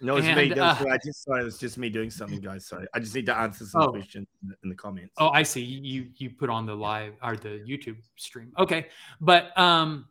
No, 0.00 0.16
it's 0.16 0.26
And, 0.26 0.36
me. 0.36 0.52
Uh, 0.52 0.74
right. 0.84 0.92
I 0.94 0.98
just 1.04 1.22
sorry, 1.22 1.42
it 1.42 1.44
was 1.44 1.58
just 1.58 1.78
me 1.78 1.90
doing 1.90 2.10
something, 2.10 2.40
guys. 2.40 2.66
Sorry, 2.66 2.86
I 2.92 2.98
just 2.98 3.14
need 3.14 3.26
to 3.26 3.36
answer 3.36 3.64
some 3.66 3.82
Oh. 3.82 3.88
questions 3.90 4.26
in 4.42 4.48
the, 4.48 4.54
in 4.64 4.68
the 4.68 4.74
comments. 4.74 5.14
Oh, 5.18 5.28
I 5.28 5.42
see. 5.44 5.62
You 5.62 6.08
you 6.16 6.30
put 6.30 6.50
on 6.50 6.66
the 6.66 6.74
live 6.74 7.14
or 7.22 7.36
the 7.36 7.64
YouTube 7.68 7.98
stream. 8.16 8.52
Okay, 8.58 8.86
but 9.20 9.56
um, 9.58 10.06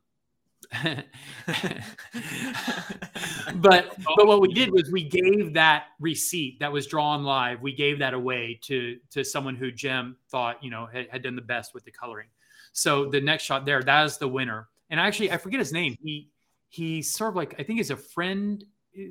but 3.55 3.95
but 4.15 4.28
what 4.28 4.41
we 4.41 4.53
did 4.53 4.72
was 4.72 4.91
we 4.91 5.03
gave 5.09 5.53
that 5.53 5.86
receipt 5.99 6.59
that 6.59 6.72
was 6.72 6.88
drawn 6.88 7.24
live. 7.24 7.61
We 7.61 7.74
gave 7.74 7.99
that 7.99 8.13
away 8.13 8.59
to 8.63 8.97
to 9.11 9.24
someone 9.24 9.55
who 9.55 9.72
Jim 9.72 10.18
thought 10.30 10.63
you 10.63 10.70
know 10.70 10.86
had, 10.86 11.07
had 11.09 11.24
done 11.24 11.36
the 11.36 11.41
best 11.41 11.74
with 11.74 11.86
the 11.86 11.91
coloring. 11.91 12.28
So 12.74 13.09
the 13.09 13.22
next 13.22 13.43
shot 13.43 13.65
there, 13.65 13.82
that 13.82 14.05
is 14.05 14.18
the 14.18 14.28
winner. 14.28 14.68
And 14.89 14.99
actually, 14.99 15.32
I 15.32 15.38
forget 15.38 15.59
his 15.59 15.74
name. 15.74 15.97
He 16.01 16.30
he's 16.70 17.11
sort 17.11 17.30
of 17.30 17.36
like 17.36 17.55
I 17.59 17.63
think 17.63 17.80
he's 17.80 17.91
a 17.91 17.97
friend. 17.97 18.63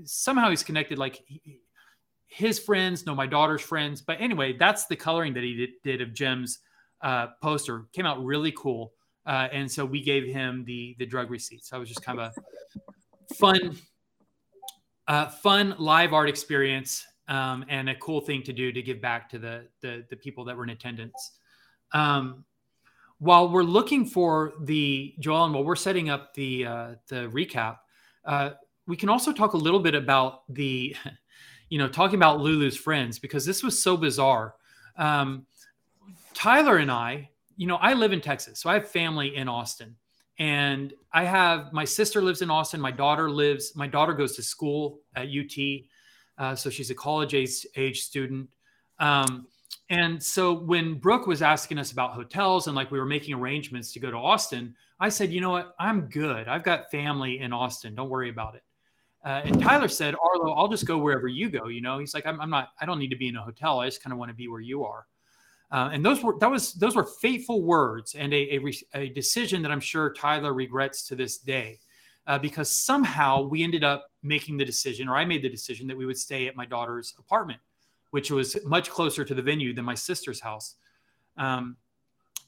Somehow 0.05 0.51
he's 0.51 0.63
connected. 0.63 0.99
Like 0.99 1.23
he, 1.27 1.61
his 2.29 2.59
friends 2.59 3.07
know 3.07 3.15
my 3.15 3.27
daughter's 3.27 3.63
friends. 3.63 4.03
But 4.03 4.21
anyway, 4.21 4.53
that's 4.53 4.87
the 4.87 4.97
coloring 4.97 5.35
that 5.35 5.43
he 5.43 5.57
did, 5.57 5.71
did 5.83 6.01
of 6.01 6.13
Jim's 6.13 6.59
uh, 7.03 7.29
poster. 7.43 7.87
Came 7.93 8.07
out 8.07 8.23
really 8.25 8.53
cool. 8.53 8.93
Uh, 9.27 9.49
and 9.53 9.71
so 9.71 9.85
we 9.85 10.03
gave 10.03 10.33
him 10.33 10.65
the 10.65 10.95
the 10.99 11.07
drug 11.07 11.31
receipt. 11.31 11.65
So 11.65 11.77
it 11.77 11.81
was 11.81 11.89
just 11.89 12.03
kind 12.03 12.21
of 12.21 12.33
a 12.33 13.35
fun, 13.35 13.77
uh, 15.09 15.27
fun 15.29 15.75
live 15.79 16.13
art 16.13 16.29
experience 16.29 17.05
um, 17.29 17.65
and 17.69 17.89
a 17.89 17.95
cool 17.97 18.21
thing 18.21 18.43
to 18.45 18.53
do 18.53 18.73
to 18.73 18.83
give 18.83 19.01
back 19.01 19.29
to 19.31 19.39
the 19.39 19.67
the, 19.81 20.05
the 20.11 20.17
people 20.17 20.45
that 20.45 20.57
were 20.57 20.65
in 20.65 20.71
attendance. 20.71 21.33
Um, 21.93 22.45
while 23.19 23.49
we're 23.49 23.63
looking 23.63 24.05
for 24.05 24.53
the 24.61 25.15
Joellen 25.21 25.53
while 25.53 25.65
we're 25.65 25.77
setting 25.77 26.11
up 26.11 26.35
the 26.35 26.67
uh, 26.67 26.89
the 27.09 27.29
recap, 27.29 27.79
uh, 28.25 28.51
we 28.87 28.97
can 28.97 29.09
also 29.09 29.33
talk 29.33 29.55
a 29.55 29.57
little 29.57 29.81
bit 29.81 29.95
about 29.95 30.43
the, 30.53 30.95
you 31.69 31.79
know, 31.79 31.89
talking 31.89 32.17
about 32.17 32.41
Lulu's 32.41 32.77
friends 32.77 33.19
because 33.19 33.45
this 33.45 33.63
was 33.63 33.83
so 33.83 33.97
bizarre. 33.97 34.55
Um, 34.97 35.47
Tyler 36.35 36.79
and 36.79 36.91
I, 36.91 37.31
you 37.57 37.67
know, 37.67 37.77
I 37.77 37.95
live 37.95 38.13
in 38.13 38.21
Texas, 38.21 38.61
so 38.61 38.71
I 38.71 38.75
have 38.75 38.89
family 38.89 39.37
in 39.37 39.49
Austin, 39.49 39.97
and 40.39 40.93
I 41.13 41.25
have 41.25 41.73
my 41.73 41.85
sister 41.85 42.21
lives 42.21 42.43
in 42.43 42.51
Austin. 42.51 42.81
My 42.81 42.91
daughter 42.91 43.31
lives. 43.31 43.75
My 43.75 43.87
daughter 43.87 44.13
goes 44.13 44.37
to 44.37 44.43
school 44.43 45.01
at 45.15 45.29
UT, 45.29 45.83
uh, 46.39 46.55
so 46.55 46.71
she's 46.71 46.91
a 46.91 46.95
college 46.95 47.35
age, 47.35 47.67
age 47.77 48.03
student. 48.03 48.49
Um, 48.99 49.47
and 49.89 50.23
so 50.23 50.53
when 50.53 50.95
Brooke 50.95 51.27
was 51.27 51.43
asking 51.43 51.79
us 51.79 51.93
about 51.93 52.13
hotels 52.13 52.67
and 52.67 52.75
like 52.75 52.91
we 52.91 52.99
were 52.99 53.07
making 53.07 53.35
arrangements 53.35 53.93
to 53.93 54.01
go 54.01 54.11
to 54.11 54.17
Austin, 54.17 54.75
I 54.99 55.09
said, 55.11 55.31
you 55.33 55.41
know 55.41 55.51
what, 55.51 55.75
I'm 55.79 56.09
good. 56.09 56.49
I've 56.49 56.65
got 56.65 56.91
family 56.91 57.39
in 57.39 57.53
Austin. 57.53 57.95
Don't 57.95 58.09
worry 58.09 58.31
about 58.31 58.57
it. 58.57 58.63
Uh, 59.25 59.43
and 59.45 59.61
Tyler 59.61 59.89
said, 59.89 60.15
Arlo, 60.23 60.53
I'll 60.55 60.69
just 60.69 60.87
go 60.87 60.99
wherever 60.99 61.29
you 61.29 61.51
go. 61.51 61.69
You 61.69 61.81
know, 61.81 61.99
he's 61.99 62.15
like, 62.15 62.27
I'm, 62.27 62.41
I'm 62.41 62.51
not, 62.51 62.71
I 62.81 62.87
don't 62.87 62.99
need 62.99 63.11
to 63.11 63.17
be 63.17 63.29
in 63.29 63.37
a 63.37 63.43
hotel. 63.43 63.81
I 63.81 63.87
just 63.87 64.03
kind 64.03 64.13
of 64.13 64.19
want 64.19 64.31
to 64.31 64.37
be 64.37 64.49
where 64.49 64.61
you 64.61 64.85
are. 64.85 65.07
Uh, 65.71 65.91
and 65.93 66.05
those 66.05 66.23
were 66.23 66.37
that 66.39 66.51
was 66.51 66.75
those 66.75 66.95
were 66.95 67.09
fateful 67.21 67.63
words 67.63 68.15
and 68.15 68.33
a, 68.33 68.57
a, 68.57 68.73
a 68.95 69.09
decision 69.09 69.63
that 69.63 69.71
I'm 69.71 69.81
sure 69.81 70.13
Tyler 70.13 70.55
regrets 70.55 71.07
to 71.09 71.17
this 71.17 71.39
day, 71.39 71.81
uh, 72.27 72.39
because 72.39 72.71
somehow 72.71 73.43
we 73.43 73.65
ended 73.65 73.83
up 73.83 74.07
making 74.23 74.57
the 74.59 74.65
decision, 74.65 75.09
or 75.09 75.17
I 75.17 75.25
made 75.25 75.43
the 75.43 75.49
decision 75.49 75.89
that 75.89 75.97
we 75.97 76.07
would 76.07 76.19
stay 76.19 76.47
at 76.47 76.55
my 76.55 76.67
daughter's 76.67 77.15
apartment, 77.19 77.61
which 78.11 78.31
was 78.31 78.57
much 78.65 78.91
closer 78.91 79.25
to 79.25 79.35
the 79.35 79.43
venue 79.43 79.75
than 79.75 79.85
my 79.85 79.95
sister's 79.95 80.41
house. 80.41 80.77
Um, 81.37 81.77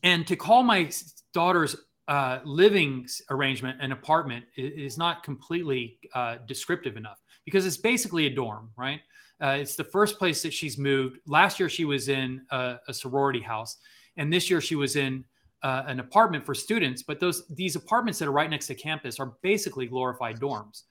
and 0.03 0.27
to 0.29 0.37
call 0.37 0.63
my 0.63 0.91
daughter's 1.35 1.77
uh, 2.07 2.39
living 2.45 3.07
arrangement 3.31 3.79
an 3.81 3.93
apartment 3.93 4.45
is 4.57 4.97
not 4.97 5.23
completely 5.23 5.99
uh, 6.15 6.37
descriptive 6.47 6.97
enough 6.97 7.21
because 7.45 7.67
it's 7.67 7.77
basically 7.77 8.27
a 8.27 8.31
dorm, 8.31 8.71
right? 8.77 9.01
Uh, 9.43 9.57
it's 9.61 9.77
the 9.77 9.85
first 9.85 10.19
place 10.19 10.43
that 10.43 10.53
she's 10.53 10.79
moved. 10.79 11.19
Last 11.27 11.61
year, 11.61 11.69
she 11.69 11.85
was 11.85 12.09
in 12.09 12.43
a, 12.51 12.77
a 12.89 12.95
sorority 12.95 13.41
house, 13.41 13.77
and 14.17 14.33
this 14.33 14.51
year 14.51 14.61
she 14.61 14.75
was 14.75 14.97
in 14.97 15.25
uh, 15.63 15.85
an 15.87 16.01
apartment 16.01 16.45
for 16.45 16.55
students. 16.55 17.03
But 17.03 17.21
those 17.21 17.47
these 17.49 17.77
apartments 17.77 18.19
that 18.19 18.29
are 18.29 18.33
right 18.33 18.51
next 18.51 18.67
to 18.69 18.75
campus 18.75 19.21
are 19.21 19.35
basically 19.43 19.87
glorified 19.87 20.41
dorms. 20.41 20.83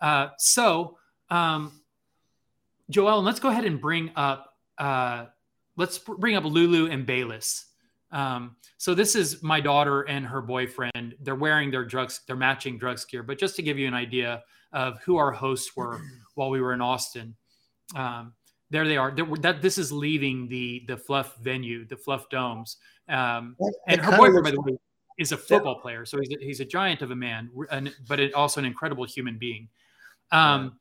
Uh, 0.00 0.28
so, 0.38 0.96
um, 1.30 1.80
Joel, 2.90 3.22
let's 3.22 3.40
go 3.40 3.48
ahead 3.48 3.64
and 3.64 3.80
bring 3.80 4.12
up 4.14 4.54
uh, 4.78 5.26
let's 5.76 5.98
bring 5.98 6.36
up 6.36 6.44
Lulu 6.44 6.90
and 6.90 7.06
Bayless. 7.06 7.66
Um, 8.10 8.56
so 8.78 8.94
this 8.94 9.14
is 9.14 9.42
my 9.42 9.60
daughter 9.60 10.02
and 10.02 10.24
her 10.26 10.40
boyfriend. 10.40 11.14
They're 11.20 11.34
wearing 11.34 11.70
their 11.70 11.84
drugs, 11.84 12.20
their 12.26 12.36
matching 12.36 12.78
drugs 12.78 13.04
gear. 13.04 13.22
But 13.22 13.38
just 13.38 13.56
to 13.56 13.62
give 13.62 13.78
you 13.78 13.86
an 13.86 13.94
idea 13.94 14.42
of 14.72 15.00
who 15.02 15.16
our 15.16 15.32
hosts 15.32 15.76
were 15.76 16.00
while 16.34 16.50
we 16.50 16.60
were 16.60 16.72
in 16.72 16.80
Austin, 16.80 17.34
um, 17.96 18.32
there 18.70 18.86
they 18.86 18.96
are. 18.96 19.10
There, 19.10 19.26
that 19.40 19.62
this 19.62 19.78
is 19.78 19.90
leaving 19.90 20.48
the 20.48 20.84
the 20.86 20.96
Fluff 20.96 21.36
venue, 21.36 21.86
the 21.86 21.96
Fluff 21.96 22.28
Domes. 22.28 22.76
Um, 23.08 23.56
and 23.86 24.00
her 24.00 24.16
boyfriend, 24.16 24.44
by 24.44 24.50
the 24.50 24.60
way, 24.60 24.78
is 25.18 25.32
a 25.32 25.36
football 25.36 25.80
player, 25.80 26.04
so 26.04 26.18
he's 26.20 26.30
a, 26.30 26.44
he's 26.44 26.60
a 26.60 26.64
giant 26.64 27.02
of 27.02 27.10
a 27.10 27.16
man, 27.16 27.50
and, 27.70 27.94
but 28.06 28.20
it, 28.20 28.34
also 28.34 28.60
an 28.60 28.66
incredible 28.66 29.04
human 29.04 29.38
being. 29.38 29.68
Um, 30.30 30.78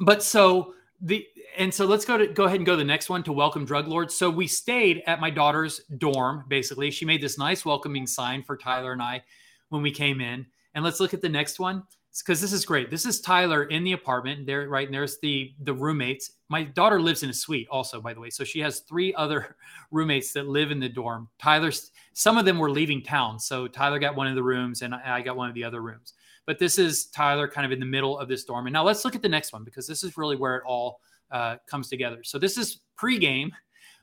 But 0.00 0.22
so 0.22 0.74
the 1.00 1.26
and 1.58 1.72
so 1.72 1.84
let's 1.84 2.04
go 2.04 2.16
to 2.16 2.26
go 2.26 2.44
ahead 2.44 2.56
and 2.56 2.66
go 2.66 2.72
to 2.72 2.78
the 2.78 2.84
next 2.84 3.10
one 3.10 3.22
to 3.24 3.32
welcome 3.32 3.64
drug 3.64 3.88
lords. 3.88 4.14
So 4.14 4.30
we 4.30 4.46
stayed 4.46 5.02
at 5.06 5.20
my 5.20 5.30
daughter's 5.30 5.80
dorm. 5.98 6.44
Basically, 6.48 6.90
she 6.90 7.04
made 7.04 7.20
this 7.20 7.38
nice 7.38 7.64
welcoming 7.64 8.06
sign 8.06 8.42
for 8.42 8.56
Tyler 8.56 8.92
and 8.92 9.02
I 9.02 9.22
when 9.68 9.82
we 9.82 9.90
came 9.90 10.20
in. 10.20 10.46
And 10.74 10.82
let's 10.82 10.98
look 11.00 11.12
at 11.12 11.20
the 11.20 11.28
next 11.28 11.60
one 11.60 11.82
because 12.20 12.40
this 12.40 12.52
is 12.52 12.66
great. 12.66 12.90
This 12.90 13.06
is 13.06 13.20
Tyler 13.20 13.64
in 13.64 13.84
the 13.84 13.92
apartment. 13.92 14.46
There, 14.46 14.68
right, 14.68 14.86
and 14.86 14.94
there's 14.94 15.18
the 15.20 15.54
the 15.62 15.72
roommates. 15.72 16.32
My 16.48 16.64
daughter 16.64 17.00
lives 17.00 17.22
in 17.22 17.30
a 17.30 17.34
suite, 17.34 17.68
also, 17.70 18.00
by 18.00 18.12
the 18.12 18.20
way. 18.20 18.28
So 18.28 18.44
she 18.44 18.60
has 18.60 18.80
three 18.80 19.14
other 19.14 19.56
roommates 19.90 20.32
that 20.34 20.46
live 20.46 20.70
in 20.70 20.78
the 20.78 20.88
dorm. 20.88 21.28
Tyler's 21.38 21.90
some 22.12 22.36
of 22.36 22.44
them 22.44 22.58
were 22.58 22.70
leaving 22.70 23.02
town, 23.02 23.38
so 23.38 23.66
Tyler 23.66 23.98
got 23.98 24.14
one 24.16 24.26
of 24.26 24.34
the 24.34 24.42
rooms, 24.42 24.82
and 24.82 24.94
I 24.94 25.22
got 25.22 25.36
one 25.36 25.48
of 25.48 25.54
the 25.54 25.64
other 25.64 25.80
rooms. 25.80 26.12
But 26.44 26.58
this 26.58 26.78
is 26.78 27.06
Tyler, 27.06 27.48
kind 27.48 27.64
of 27.64 27.72
in 27.72 27.80
the 27.80 27.86
middle 27.86 28.18
of 28.18 28.28
this 28.28 28.44
dorm. 28.44 28.66
And 28.66 28.74
now 28.74 28.82
let's 28.82 29.04
look 29.04 29.14
at 29.14 29.22
the 29.22 29.28
next 29.28 29.52
one 29.52 29.64
because 29.64 29.86
this 29.86 30.02
is 30.02 30.16
really 30.16 30.36
where 30.36 30.56
it 30.56 30.64
all 30.66 31.00
uh, 31.30 31.56
comes 31.66 31.88
together. 31.88 32.22
So 32.24 32.38
this 32.38 32.58
is 32.58 32.80
pregame 32.98 33.50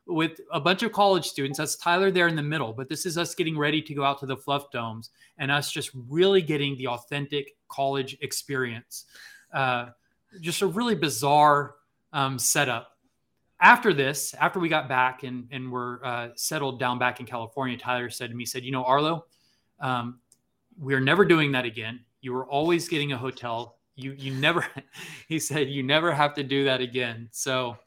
with 0.09 0.41
a 0.51 0.59
bunch 0.59 0.83
of 0.83 0.91
college 0.91 1.25
students. 1.27 1.59
That's 1.59 1.75
Tyler 1.75 2.11
there 2.11 2.27
in 2.27 2.35
the 2.35 2.43
middle, 2.43 2.73
but 2.73 2.89
this 2.89 3.05
is 3.05 3.17
us 3.17 3.35
getting 3.35 3.57
ready 3.57 3.81
to 3.81 3.93
go 3.93 4.03
out 4.03 4.19
to 4.19 4.25
the 4.25 4.35
Fluff 4.35 4.71
Domes 4.71 5.11
and 5.37 5.51
us 5.51 5.71
just 5.71 5.91
really 6.09 6.41
getting 6.41 6.75
the 6.77 6.87
authentic 6.87 7.55
college 7.67 8.17
experience. 8.21 9.05
Uh, 9.53 9.87
just 10.41 10.61
a 10.61 10.67
really 10.67 10.95
bizarre 10.95 11.75
um, 12.11 12.39
setup. 12.39 12.97
After 13.61 13.93
this, 13.93 14.33
after 14.35 14.59
we 14.59 14.69
got 14.69 14.87
back 14.87 15.23
and 15.23 15.47
and 15.51 15.69
were 15.71 15.99
uh, 16.03 16.29
settled 16.35 16.79
down 16.79 16.97
back 16.97 17.19
in 17.19 17.25
California, 17.25 17.77
Tyler 17.77 18.09
said 18.09 18.29
to 18.29 18.35
me, 18.35 18.45
said, 18.45 18.63
"You 18.63 18.71
know, 18.71 18.85
Arlo, 18.85 19.25
um, 19.81 20.19
we're 20.79 21.01
never 21.01 21.25
doing 21.25 21.51
that 21.51 21.65
again. 21.65 21.99
You 22.21 22.33
were 22.33 22.45
always 22.45 22.87
getting 22.87 23.11
a 23.11 23.17
hotel. 23.17 23.75
You 23.95 24.13
you 24.13 24.33
never." 24.33 24.65
he 25.27 25.39
said, 25.39 25.67
"You 25.67 25.83
never 25.83 26.13
have 26.13 26.33
to 26.35 26.43
do 26.43 26.63
that 26.65 26.79
again." 26.79 27.27
So 27.31 27.77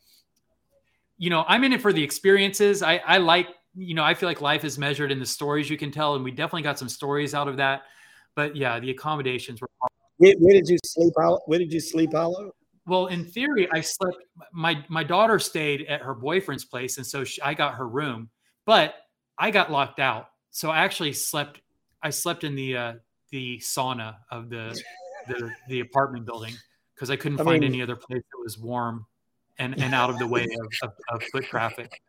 you 1.23 1.31
know, 1.31 1.45
I'm 1.47 1.63
in 1.63 1.73
it 1.73 1.81
for 1.81 1.93
the 1.93 2.03
experiences. 2.03 2.83
I, 2.83 2.97
I 3.07 3.19
like, 3.19 3.47
you 3.77 3.95
know, 3.95 4.03
I 4.03 4.13
feel 4.13 4.29
like 4.29 4.41
life 4.41 4.65
is 4.65 4.77
measured 4.77 5.13
in 5.13 5.21
the 5.21 5.25
stories 5.25 5.71
you 5.71 5.79
can 5.79 5.93
tell, 5.93 6.17
and 6.17 6.25
we 6.25 6.33
definitely 6.33 6.63
got 6.63 6.81
some 6.81 6.89
stories 6.89 7.33
out 7.33 7.47
of 7.47 7.59
that. 7.59 7.83
But 8.35 8.57
yeah, 8.57 8.81
the 8.81 8.91
accommodations 8.91 9.61
were 9.61 9.69
Where, 10.17 10.35
where 10.41 10.53
did 10.53 10.69
you 10.69 10.79
sleep? 10.85 11.13
Arlo? 11.17 11.39
Where 11.47 11.61
did 11.61 11.73
you 11.73 11.79
sleep, 11.79 12.13
Arlo? 12.13 12.51
well. 12.87 13.07
In 13.07 13.25
theory, 13.25 13.69
I 13.73 13.83
slept. 13.83 14.17
My 14.53 14.85
my 14.89 15.05
daughter 15.05 15.39
stayed 15.39 15.83
at 15.83 16.01
her 16.01 16.13
boyfriend's 16.13 16.65
place, 16.65 16.97
and 16.97 17.07
so 17.07 17.23
she, 17.23 17.41
I 17.41 17.55
got 17.55 17.75
her 17.77 17.87
room. 17.87 18.29
But 18.67 18.97
I 19.39 19.53
got 19.53 19.71
locked 19.71 20.01
out, 20.01 20.27
so 20.51 20.71
I 20.71 20.79
actually 20.79 21.13
slept. 21.13 21.61
I 22.03 22.11
slept 22.11 22.43
in 22.43 22.57
the 22.57 22.77
uh, 22.77 22.93
the 23.31 23.59
sauna 23.59 24.17
of 24.33 24.51
the 24.51 24.77
the, 25.29 25.51
the 25.69 25.81
apartment 25.81 26.27
building 26.27 26.55
because 26.97 27.11
I 27.11 27.17
couldn't 27.17 27.41
I 27.41 27.45
find 27.45 27.61
mean- 27.61 27.75
any 27.75 27.81
other 27.81 27.95
place 27.95 28.23
that 28.33 28.43
was 28.43 28.59
warm 28.59 29.07
and, 29.63 29.81
and 29.81 29.95
out 29.95 30.11
of 30.11 30.19
the 30.19 30.27
way 30.27 30.43
of, 30.45 30.89
of, 30.89 30.93
of 31.09 31.23
foot 31.31 31.45
traffic. 31.45 32.03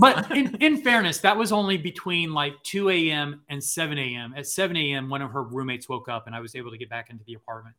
but 0.00 0.30
in, 0.30 0.54
in 0.60 0.82
fairness, 0.82 1.18
that 1.18 1.36
was 1.36 1.52
only 1.52 1.76
between 1.76 2.32
like 2.32 2.54
2 2.64 2.90
a.m. 2.90 3.42
and 3.48 3.62
7 3.62 3.98
a.m. 3.98 4.34
At 4.36 4.46
7 4.46 4.76
a.m., 4.76 5.08
one 5.10 5.22
of 5.22 5.30
her 5.30 5.42
roommates 5.42 5.88
woke 5.88 6.08
up 6.08 6.26
and 6.26 6.34
I 6.34 6.40
was 6.40 6.54
able 6.54 6.70
to 6.70 6.78
get 6.78 6.88
back 6.90 7.10
into 7.10 7.24
the 7.24 7.34
apartment. 7.34 7.74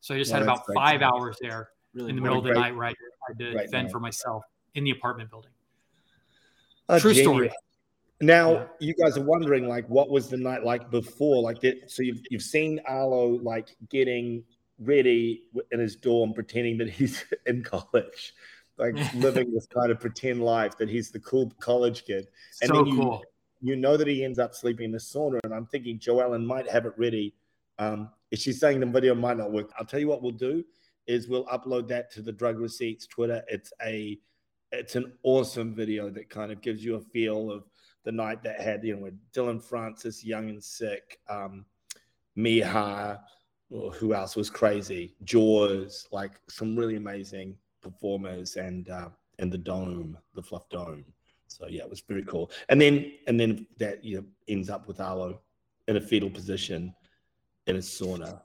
So 0.00 0.14
I 0.14 0.18
just 0.18 0.30
Yeah, 0.30 0.36
had 0.38 0.42
about 0.44 0.64
great. 0.64 0.74
five 0.76 1.02
hours 1.02 1.36
there 1.40 1.70
Really 1.94 2.10
in 2.10 2.16
the 2.16 2.22
middle 2.22 2.38
of 2.38 2.44
the 2.44 2.50
great- 2.52 2.60
night 2.60 2.76
where 2.76 2.86
I 2.86 2.94
had 3.28 3.38
to 3.38 3.52
great 3.52 3.70
fend 3.70 3.86
night. 3.86 3.92
for 3.92 4.00
myself 4.00 4.44
in 4.74 4.84
the 4.84 4.90
apartment 4.90 5.30
building. 5.30 5.50
Oh, 6.88 6.98
True 6.98 7.12
genuine. 7.14 7.48
story. 7.48 7.52
Now 8.20 8.52
Yeah. 8.52 8.66
you 8.80 8.94
guys 8.94 9.18
are 9.18 9.24
wondering 9.24 9.68
like 9.68 9.86
what 9.88 10.08
was 10.10 10.28
the 10.30 10.36
night 10.38 10.64
like 10.64 10.90
before? 10.90 11.42
Like 11.42 11.60
that 11.60 11.90
so 11.90 12.02
you've 12.02 12.20
you've 12.30 12.42
seen 12.42 12.80
Arlo 12.88 13.38
like 13.42 13.68
getting 13.90 14.42
ready 14.78 15.44
in 15.72 15.80
his 15.80 15.96
dorm 15.96 16.32
pretending 16.32 16.78
that 16.78 16.90
he's 16.90 17.24
in 17.46 17.62
college. 17.62 18.34
Like 18.78 18.94
living 19.14 19.52
this 19.52 19.66
kind 19.66 19.90
of 19.90 20.00
pretend 20.00 20.42
life 20.42 20.76
that 20.78 20.88
he's 20.88 21.10
the 21.10 21.20
cool 21.20 21.52
college 21.60 22.04
kid. 22.04 22.28
And 22.62 22.68
so 22.68 22.76
then 22.76 22.86
you- 22.86 22.96
cool. 22.96 23.24
You 23.62 23.74
know 23.74 23.96
that 23.96 24.06
he 24.06 24.22
ends 24.22 24.38
up 24.38 24.54
sleeping 24.54 24.84
in 24.84 24.92
the 24.92 24.98
sauna, 24.98 25.40
and 25.42 25.52
I'm 25.54 25.64
thinking 25.64 25.98
Joellen 25.98 26.44
might 26.44 26.68
have 26.68 26.84
it 26.84 26.92
ready 26.98 27.34
um, 27.78 28.10
if 28.30 28.40
she's 28.40 28.60
saying 28.60 28.80
the 28.80 28.86
video 28.86 29.14
might 29.14 29.36
not 29.36 29.52
work, 29.52 29.70
I'll 29.78 29.86
tell 29.86 30.00
you 30.00 30.08
what 30.08 30.22
we'll 30.22 30.32
do 30.32 30.64
is 31.06 31.28
we'll 31.28 31.46
upload 31.46 31.88
that 31.88 32.10
to 32.12 32.22
the 32.22 32.32
drug 32.32 32.58
receipts 32.58 33.06
Twitter. 33.06 33.42
It's 33.48 33.72
a 33.84 34.18
it's 34.72 34.96
an 34.96 35.12
awesome 35.22 35.74
video 35.74 36.10
that 36.10 36.28
kind 36.28 36.50
of 36.50 36.60
gives 36.60 36.84
you 36.84 36.96
a 36.96 37.00
feel 37.00 37.50
of 37.50 37.64
the 38.04 38.12
night 38.12 38.42
that 38.42 38.60
had 38.60 38.82
you 38.84 38.96
know 38.96 39.02
with 39.02 39.14
Dillon 39.32 39.60
Francis, 39.60 40.24
Young 40.24 40.48
and 40.48 40.62
Sick, 40.62 41.18
um, 41.28 41.64
Mija, 42.36 43.20
who 43.70 44.14
else 44.14 44.36
was 44.36 44.50
crazy, 44.50 45.14
Jauz, 45.24 46.06
like 46.12 46.40
some 46.48 46.76
really 46.76 46.96
amazing 46.96 47.56
performers, 47.82 48.56
and 48.56 48.88
uh, 48.88 49.08
and 49.38 49.52
the 49.52 49.58
dome, 49.58 50.16
the 50.34 50.42
fluff 50.42 50.68
dome. 50.68 51.04
So 51.48 51.66
yeah, 51.68 51.82
it 51.82 51.90
was 51.90 52.00
very 52.00 52.24
cool. 52.24 52.50
And 52.68 52.80
then 52.80 53.12
and 53.26 53.38
then 53.38 53.66
that 53.78 54.04
you 54.04 54.18
know, 54.18 54.24
ends 54.48 54.70
up 54.70 54.86
with 54.86 55.00
Arlo 55.00 55.40
in 55.88 55.96
a 55.96 56.00
fetal 56.00 56.30
position 56.30 56.94
in 57.66 57.76
a 57.76 57.80
sauna. 57.80 58.40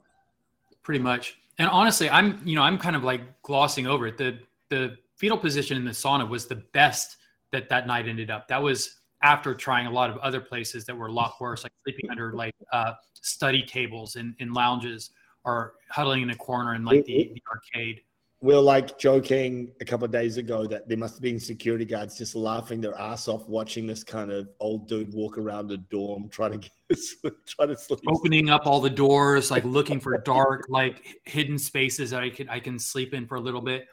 Pretty 0.82 1.02
much. 1.02 1.38
And 1.58 1.68
honestly, 1.68 2.10
I'm 2.10 2.40
you 2.44 2.56
know 2.56 2.62
I'm 2.62 2.78
kind 2.78 2.96
of 2.96 3.04
like 3.04 3.20
glossing 3.42 3.86
over 3.86 4.06
it. 4.06 4.18
The 4.18 4.38
the 4.68 4.96
fetal 5.16 5.38
position 5.38 5.76
in 5.76 5.84
the 5.84 5.92
sauna 5.92 6.28
was 6.28 6.46
the 6.46 6.56
best 6.72 7.16
that 7.52 7.68
that 7.68 7.86
night 7.86 8.08
ended 8.08 8.30
up. 8.30 8.48
That 8.48 8.62
was 8.62 9.01
after 9.22 9.54
trying 9.54 9.86
a 9.86 9.90
lot 9.90 10.10
of 10.10 10.18
other 10.18 10.40
places 10.40 10.84
that 10.84 10.96
were 10.96 11.06
a 11.06 11.12
lot 11.12 11.34
worse, 11.40 11.62
like 11.62 11.72
sleeping 11.84 12.10
under 12.10 12.32
like 12.32 12.54
uh, 12.72 12.92
study 13.14 13.62
tables 13.62 14.16
in, 14.16 14.34
in 14.38 14.52
lounges 14.52 15.10
or 15.44 15.74
huddling 15.90 16.22
in 16.22 16.30
a 16.30 16.36
corner 16.36 16.74
in 16.74 16.84
like 16.84 17.04
the, 17.04 17.32
the 17.34 17.42
arcade 17.50 18.00
we 18.42 18.52
are 18.52 18.60
like 18.60 18.98
joking 18.98 19.70
a 19.80 19.84
couple 19.84 20.04
of 20.04 20.10
days 20.10 20.36
ago 20.36 20.66
that 20.66 20.88
there 20.88 20.98
must 20.98 21.14
have 21.14 21.22
been 21.22 21.38
security 21.38 21.84
guards 21.84 22.18
just 22.18 22.34
laughing 22.34 22.80
their 22.80 22.98
ass 22.98 23.28
off 23.28 23.48
watching 23.48 23.86
this 23.86 24.02
kind 24.02 24.32
of 24.32 24.48
old 24.58 24.88
dude 24.88 25.14
walk 25.14 25.38
around 25.38 25.70
a 25.70 25.76
dorm 25.76 26.28
trying 26.28 26.50
to 26.50 26.58
get 26.58 26.72
trying 27.46 27.68
to 27.68 27.76
sleep. 27.76 28.00
Opening 28.08 28.50
up 28.50 28.66
all 28.66 28.80
the 28.80 28.90
doors, 28.90 29.50
like 29.50 29.64
looking 29.64 30.00
for 30.00 30.18
dark, 30.18 30.66
like 30.68 31.20
hidden 31.24 31.56
spaces 31.56 32.10
that 32.10 32.22
I 32.22 32.30
can 32.30 32.48
I 32.48 32.58
can 32.58 32.78
sleep 32.80 33.14
in 33.14 33.28
for 33.28 33.36
a 33.36 33.40
little 33.40 33.60
bit. 33.60 33.86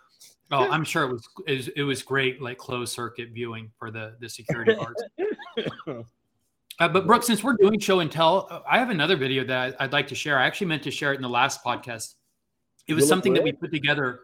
Oh, 0.51 0.69
I'm 0.69 0.83
sure 0.83 1.03
it 1.03 1.11
was 1.11 1.29
it 1.47 1.57
was, 1.57 1.67
it 1.69 1.83
was 1.83 2.01
great, 2.01 2.41
like 2.41 2.57
closed 2.57 2.93
circuit 2.93 3.29
viewing 3.31 3.71
for 3.77 3.91
the 3.91 4.15
the 4.19 4.29
security 4.29 4.75
guards. 4.75 5.03
Uh, 6.81 6.87
but 6.87 7.05
Brooke, 7.05 7.23
since 7.23 7.43
we're 7.43 7.57
doing 7.57 7.77
show 7.77 7.99
and 7.99 8.09
tell, 8.09 8.63
I 8.65 8.79
have 8.79 8.89
another 8.89 9.17
video 9.17 9.43
that 9.43 9.75
I'd 9.81 9.91
like 9.91 10.07
to 10.07 10.15
share. 10.15 10.39
I 10.39 10.45
actually 10.45 10.67
meant 10.67 10.81
to 10.83 10.91
share 10.91 11.11
it 11.11 11.17
in 11.17 11.21
the 11.21 11.27
last 11.27 11.61
podcast. 11.61 12.13
It 12.87 12.93
was 12.93 13.05
something 13.05 13.33
that 13.33 13.43
we 13.43 13.51
put 13.51 13.73
together 13.73 14.21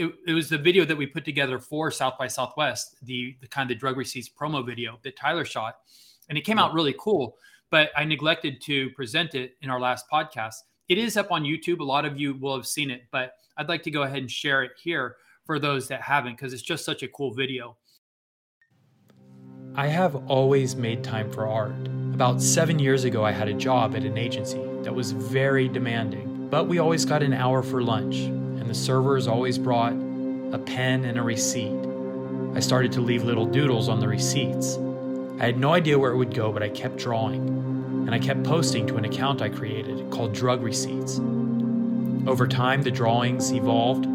it, 0.00 0.14
it 0.26 0.32
was 0.32 0.48
the 0.48 0.58
video 0.58 0.84
that 0.84 0.96
we 0.96 1.06
put 1.06 1.24
together 1.24 1.58
for 1.58 1.90
South 1.90 2.16
by 2.18 2.26
Southwest, 2.26 2.96
the, 3.02 3.36
the 3.40 3.46
kind 3.46 3.70
of 3.70 3.76
the 3.76 3.78
drug 3.78 3.96
receipts 3.96 4.28
promo 4.28 4.64
video 4.64 4.98
that 5.02 5.16
Tyler 5.16 5.44
shot. 5.44 5.76
And 6.28 6.38
it 6.38 6.42
came 6.42 6.58
out 6.58 6.72
really 6.72 6.94
cool, 6.98 7.36
but 7.70 7.90
I 7.96 8.04
neglected 8.04 8.60
to 8.62 8.90
present 8.90 9.34
it 9.34 9.56
in 9.62 9.68
our 9.68 9.78
last 9.78 10.06
podcast. 10.10 10.54
It 10.88 10.98
is 10.98 11.16
up 11.16 11.30
on 11.30 11.44
YouTube. 11.44 11.80
A 11.80 11.84
lot 11.84 12.04
of 12.04 12.18
you 12.18 12.34
will 12.34 12.56
have 12.56 12.66
seen 12.66 12.90
it, 12.90 13.02
but 13.10 13.34
I'd 13.56 13.68
like 13.68 13.82
to 13.84 13.90
go 13.90 14.02
ahead 14.02 14.18
and 14.18 14.30
share 14.30 14.62
it 14.62 14.72
here 14.82 15.16
for 15.50 15.58
those 15.58 15.88
that 15.88 16.00
haven't 16.00 16.36
because 16.36 16.52
it's 16.52 16.62
just 16.62 16.84
such 16.84 17.02
a 17.02 17.08
cool 17.08 17.34
video. 17.34 17.76
I 19.74 19.88
have 19.88 20.14
always 20.30 20.76
made 20.76 21.02
time 21.02 21.28
for 21.28 21.44
art. 21.44 21.74
About 22.14 22.40
seven 22.40 22.78
years 22.78 23.02
ago, 23.02 23.24
I 23.24 23.32
had 23.32 23.48
a 23.48 23.54
job 23.54 23.96
at 23.96 24.04
an 24.04 24.16
agency 24.16 24.62
that 24.84 24.94
was 24.94 25.10
very 25.10 25.66
demanding, 25.66 26.46
but 26.50 26.68
we 26.68 26.78
always 26.78 27.04
got 27.04 27.24
an 27.24 27.32
hour 27.32 27.64
for 27.64 27.82
lunch 27.82 28.18
and 28.18 28.70
the 28.70 28.74
servers 28.74 29.26
always 29.26 29.58
brought 29.58 29.92
a 29.92 30.62
pen 30.64 31.04
and 31.04 31.18
a 31.18 31.22
receipt. 31.22 31.76
I 32.54 32.60
started 32.60 32.92
to 32.92 33.00
leave 33.00 33.24
little 33.24 33.44
doodles 33.44 33.88
on 33.88 33.98
the 33.98 34.06
receipts. 34.06 34.78
I 35.40 35.46
had 35.46 35.58
no 35.58 35.72
idea 35.72 35.98
where 35.98 36.12
it 36.12 36.16
would 36.16 36.32
go, 36.32 36.52
but 36.52 36.62
I 36.62 36.68
kept 36.68 36.96
drawing, 36.96 37.42
and 38.06 38.14
I 38.14 38.20
kept 38.20 38.44
posting 38.44 38.86
to 38.86 38.98
an 38.98 39.04
account 39.04 39.42
I 39.42 39.48
created 39.48 40.12
called 40.12 40.32
Drug 40.32 40.62
Receipts. 40.62 41.18
Over 42.28 42.46
time, 42.46 42.82
the 42.82 42.92
drawings 42.92 43.50
evolved, 43.52 44.06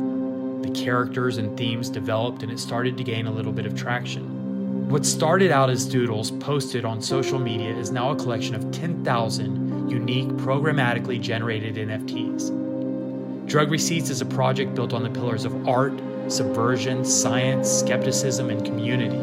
the 0.65 0.71
characters 0.71 1.37
and 1.37 1.55
themes 1.57 1.89
developed, 1.89 2.41
and 2.41 2.51
it 2.51 2.59
started 2.59 2.97
to 2.97 3.03
gain 3.03 3.27
a 3.27 3.31
little 3.31 3.51
bit 3.51 3.65
of 3.65 3.75
traction. 3.75 4.89
What 4.89 5.05
started 5.05 5.51
out 5.51 5.69
as 5.69 5.85
doodles 5.85 6.31
posted 6.31 6.85
on 6.85 7.01
social 7.01 7.39
media 7.39 7.75
is 7.75 7.91
now 7.91 8.11
a 8.11 8.15
collection 8.15 8.55
of 8.55 8.71
10,000 8.71 9.89
unique, 9.89 10.29
programmatically 10.29 11.21
generated 11.21 11.75
NFTs. 11.75 13.47
Drug 13.47 13.69
Receipts 13.69 14.09
is 14.09 14.21
a 14.21 14.25
project 14.25 14.73
built 14.73 14.93
on 14.93 15.03
the 15.03 15.09
pillars 15.09 15.45
of 15.45 15.67
art, 15.67 15.93
subversion, 16.27 17.05
science, 17.05 17.69
skepticism, 17.69 18.49
and 18.49 18.65
community. 18.65 19.17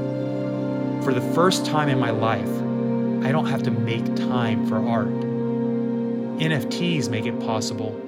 For 1.04 1.12
the 1.12 1.32
first 1.34 1.66
time 1.66 1.88
in 1.88 1.98
my 1.98 2.10
life, 2.10 2.48
I 3.26 3.32
don't 3.32 3.46
have 3.46 3.62
to 3.64 3.70
make 3.70 4.04
time 4.14 4.66
for 4.68 4.76
art. 4.76 5.08
NFTs 6.38 7.08
make 7.08 7.26
it 7.26 7.38
possible 7.40 8.00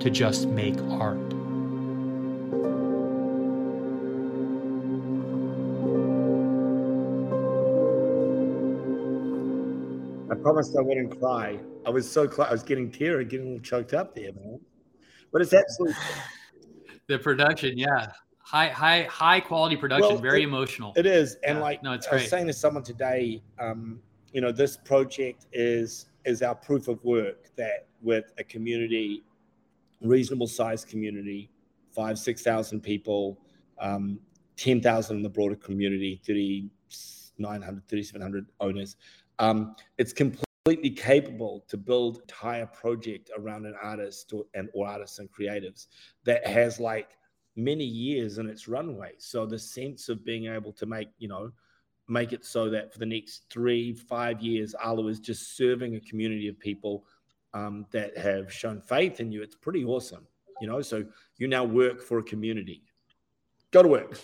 to 0.00 0.10
just 0.10 0.46
make 0.48 0.78
art. 0.90 1.29
Promised 10.42 10.76
I 10.76 10.82
wouldn't 10.82 11.18
cry. 11.20 11.58
I 11.86 11.90
was 11.90 12.10
so 12.10 12.26
close. 12.28 12.48
I 12.48 12.52
was 12.52 12.62
getting 12.62 12.90
teary, 12.90 13.24
getting 13.24 13.46
a 13.46 13.50
little 13.50 13.64
choked 13.64 13.94
up 13.94 14.14
there, 14.14 14.32
man 14.32 14.60
but 15.32 15.42
it's 15.42 15.52
absolutely 15.52 15.96
the 17.06 17.18
production. 17.18 17.78
Yeah, 17.78 18.08
high, 18.38 18.68
high, 18.68 19.02
high 19.04 19.40
quality 19.40 19.76
production. 19.76 20.08
Well, 20.08 20.18
very 20.18 20.42
it, 20.42 20.48
emotional. 20.48 20.92
It 20.96 21.06
is, 21.06 21.36
and 21.44 21.58
yeah. 21.58 21.62
like 21.62 21.82
no, 21.82 21.92
it's. 21.92 22.06
I 22.08 22.16
was 22.16 22.28
saying 22.28 22.46
to 22.48 22.52
someone 22.52 22.82
today, 22.82 23.42
um, 23.58 24.00
you 24.32 24.40
know, 24.40 24.52
this 24.52 24.76
project 24.76 25.46
is 25.52 26.06
is 26.24 26.42
our 26.42 26.54
proof 26.54 26.88
of 26.88 27.02
work 27.04 27.54
that 27.56 27.86
with 28.02 28.32
a 28.38 28.44
community, 28.44 29.22
reasonable 30.00 30.46
sized 30.46 30.88
community, 30.88 31.50
five 31.94 32.18
six 32.18 32.42
thousand 32.42 32.80
people, 32.80 33.38
um, 33.80 34.18
ten 34.56 34.80
thousand 34.80 35.18
in 35.18 35.22
the 35.22 35.30
broader 35.30 35.56
community, 35.56 36.20
3,900, 36.24 37.88
3,700 37.88 38.46
owners. 38.60 38.96
Um, 39.40 39.74
it's 39.98 40.12
completely 40.12 40.90
capable 40.90 41.64
to 41.68 41.76
build 41.76 42.18
entire 42.18 42.66
project 42.66 43.30
around 43.36 43.66
an 43.66 43.74
artist 43.82 44.32
or, 44.32 44.44
and 44.54 44.68
or 44.74 44.86
artists 44.86 45.18
and 45.18 45.28
creatives 45.32 45.86
that 46.24 46.46
has 46.46 46.78
like 46.78 47.08
many 47.56 47.84
years 47.84 48.38
in 48.38 48.48
its 48.48 48.68
runway. 48.68 49.12
So 49.18 49.46
the 49.46 49.58
sense 49.58 50.08
of 50.08 50.24
being 50.24 50.46
able 50.46 50.72
to 50.74 50.86
make, 50.86 51.08
you 51.18 51.28
know, 51.28 51.50
make 52.06 52.32
it 52.32 52.44
so 52.44 52.68
that 52.70 52.92
for 52.92 52.98
the 52.98 53.06
next 53.06 53.46
three, 53.50 53.94
five 53.94 54.40
years, 54.42 54.74
Arlo 54.74 55.08
is 55.08 55.18
just 55.18 55.56
serving 55.56 55.96
a 55.96 56.00
community 56.00 56.48
of 56.48 56.58
people 56.58 57.04
um, 57.54 57.86
that 57.90 58.16
have 58.18 58.52
shown 58.52 58.80
faith 58.80 59.20
in 59.20 59.32
you. 59.32 59.42
It's 59.42 59.56
pretty 59.56 59.84
awesome, 59.84 60.26
you 60.60 60.68
know. 60.68 60.82
So 60.82 61.04
you 61.38 61.48
now 61.48 61.64
work 61.64 62.02
for 62.02 62.18
a 62.18 62.22
community. 62.22 62.82
Go 63.70 63.82
to 63.82 63.88
work. 63.88 64.20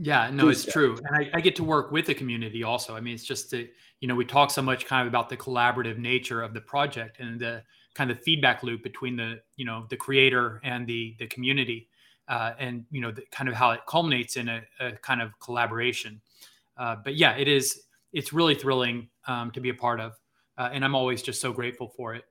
Yeah, 0.00 0.30
no, 0.30 0.48
it's 0.48 0.64
true. 0.64 0.96
And 1.04 1.16
I, 1.16 1.38
I, 1.38 1.40
get 1.40 1.56
to 1.56 1.64
work 1.64 1.90
with 1.90 2.06
the 2.06 2.14
community 2.14 2.62
also. 2.62 2.94
I 2.94 3.00
mean, 3.00 3.14
it's 3.14 3.24
just 3.24 3.50
that, 3.50 3.68
you 4.00 4.06
know, 4.06 4.14
we 4.14 4.24
talk 4.24 4.50
so 4.50 4.62
much 4.62 4.86
kind 4.86 5.06
of 5.06 5.08
about 5.10 5.28
the 5.28 5.36
collaborative 5.36 5.98
nature 5.98 6.42
of 6.42 6.54
the 6.54 6.60
project 6.60 7.18
and 7.18 7.40
the 7.40 7.62
kind 7.94 8.10
of 8.10 8.20
feedback 8.22 8.62
loop 8.62 8.82
between 8.82 9.16
the, 9.16 9.40
you 9.56 9.64
know, 9.64 9.86
the 9.90 9.96
creator 9.96 10.60
and 10.62 10.86
the 10.86 11.16
the 11.18 11.26
community. 11.26 11.88
Uh, 12.28 12.52
and 12.58 12.84
you 12.90 13.00
know, 13.00 13.10
the, 13.10 13.22
kind 13.32 13.48
of 13.48 13.54
how 13.54 13.70
it 13.70 13.80
culminates 13.88 14.36
in 14.36 14.48
a, 14.48 14.62
a 14.80 14.92
kind 14.92 15.22
of 15.22 15.38
collaboration. 15.40 16.20
Uh, 16.76 16.96
but 17.02 17.16
yeah, 17.16 17.36
it 17.36 17.48
is. 17.48 17.82
It's 18.12 18.32
really 18.32 18.54
thrilling 18.54 19.08
um, 19.26 19.50
to 19.50 19.60
be 19.60 19.68
a 19.70 19.74
part 19.74 20.00
of, 20.00 20.12
uh, 20.56 20.70
and 20.72 20.84
I'm 20.84 20.94
always 20.94 21.22
just 21.22 21.40
so 21.40 21.52
grateful 21.52 21.88
for 21.88 22.14
it. 22.14 22.24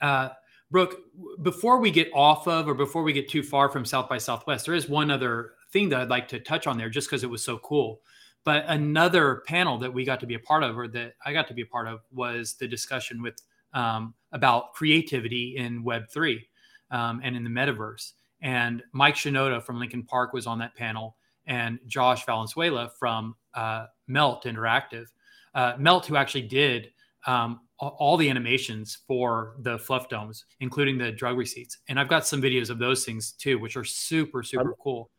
Uh, 0.00 0.30
Brooke, 0.70 0.96
before 1.42 1.78
we 1.78 1.90
get 1.90 2.10
off 2.14 2.48
of, 2.48 2.68
or 2.68 2.74
before 2.74 3.02
we 3.02 3.12
get 3.12 3.28
too 3.28 3.42
far 3.42 3.68
from 3.68 3.84
South 3.84 4.08
by 4.08 4.18
Southwest, 4.18 4.66
there 4.66 4.74
is 4.74 4.88
one 4.88 5.10
other 5.10 5.52
thing 5.74 5.90
that 5.90 6.00
I'd 6.00 6.08
like 6.08 6.28
to 6.28 6.40
touch 6.40 6.66
on 6.66 6.78
there 6.78 6.88
just 6.88 7.08
because 7.08 7.22
it 7.22 7.28
was 7.28 7.42
so 7.42 7.58
cool. 7.58 8.00
But 8.44 8.64
another 8.68 9.42
panel 9.46 9.78
that 9.78 9.92
we 9.92 10.04
got 10.04 10.20
to 10.20 10.26
be 10.26 10.34
a 10.34 10.38
part 10.38 10.62
of, 10.62 10.78
or 10.78 10.88
that 10.88 11.14
I 11.26 11.32
got 11.32 11.48
to 11.48 11.54
be 11.54 11.62
a 11.62 11.66
part 11.66 11.88
of, 11.88 12.00
was 12.12 12.54
the 12.54 12.68
discussion 12.68 13.20
with 13.22 13.36
um, 13.74 14.14
about 14.32 14.72
creativity 14.72 15.56
in 15.56 15.82
Web 15.82 16.04
three 16.10 16.46
um, 16.90 17.20
and 17.24 17.36
in 17.36 17.44
the 17.44 17.50
metaverse. 17.50 18.12
And 18.40 18.82
Mike 18.92 19.16
Shinoda 19.16 19.62
from 19.62 19.78
Linkin 19.78 20.04
Park 20.04 20.32
was 20.32 20.46
on 20.46 20.58
that 20.58 20.74
panel, 20.74 21.16
and 21.46 21.78
Josh 21.86 22.24
Valenzuela 22.26 22.90
from 22.98 23.34
uh, 23.54 23.86
Melt 24.06 24.44
Interactive. 24.44 25.06
Uh, 25.54 25.74
Melt, 25.78 26.06
who 26.06 26.16
actually 26.16 26.46
did 26.46 26.90
um, 27.26 27.60
all 27.78 28.16
the 28.16 28.28
animations 28.28 28.98
for 29.06 29.56
the 29.60 29.78
fluff 29.78 30.08
domes, 30.08 30.44
including 30.60 30.98
the 30.98 31.12
drug 31.12 31.38
receipts. 31.38 31.78
And 31.88 31.98
I've 31.98 32.08
got 32.08 32.26
some 32.26 32.42
videos 32.42 32.70
of 32.70 32.78
those 32.78 33.04
things 33.04 33.32
too, 33.32 33.58
which 33.58 33.76
are 33.76 33.84
super, 33.84 34.42
super 34.42 34.74
cool. 34.82 35.10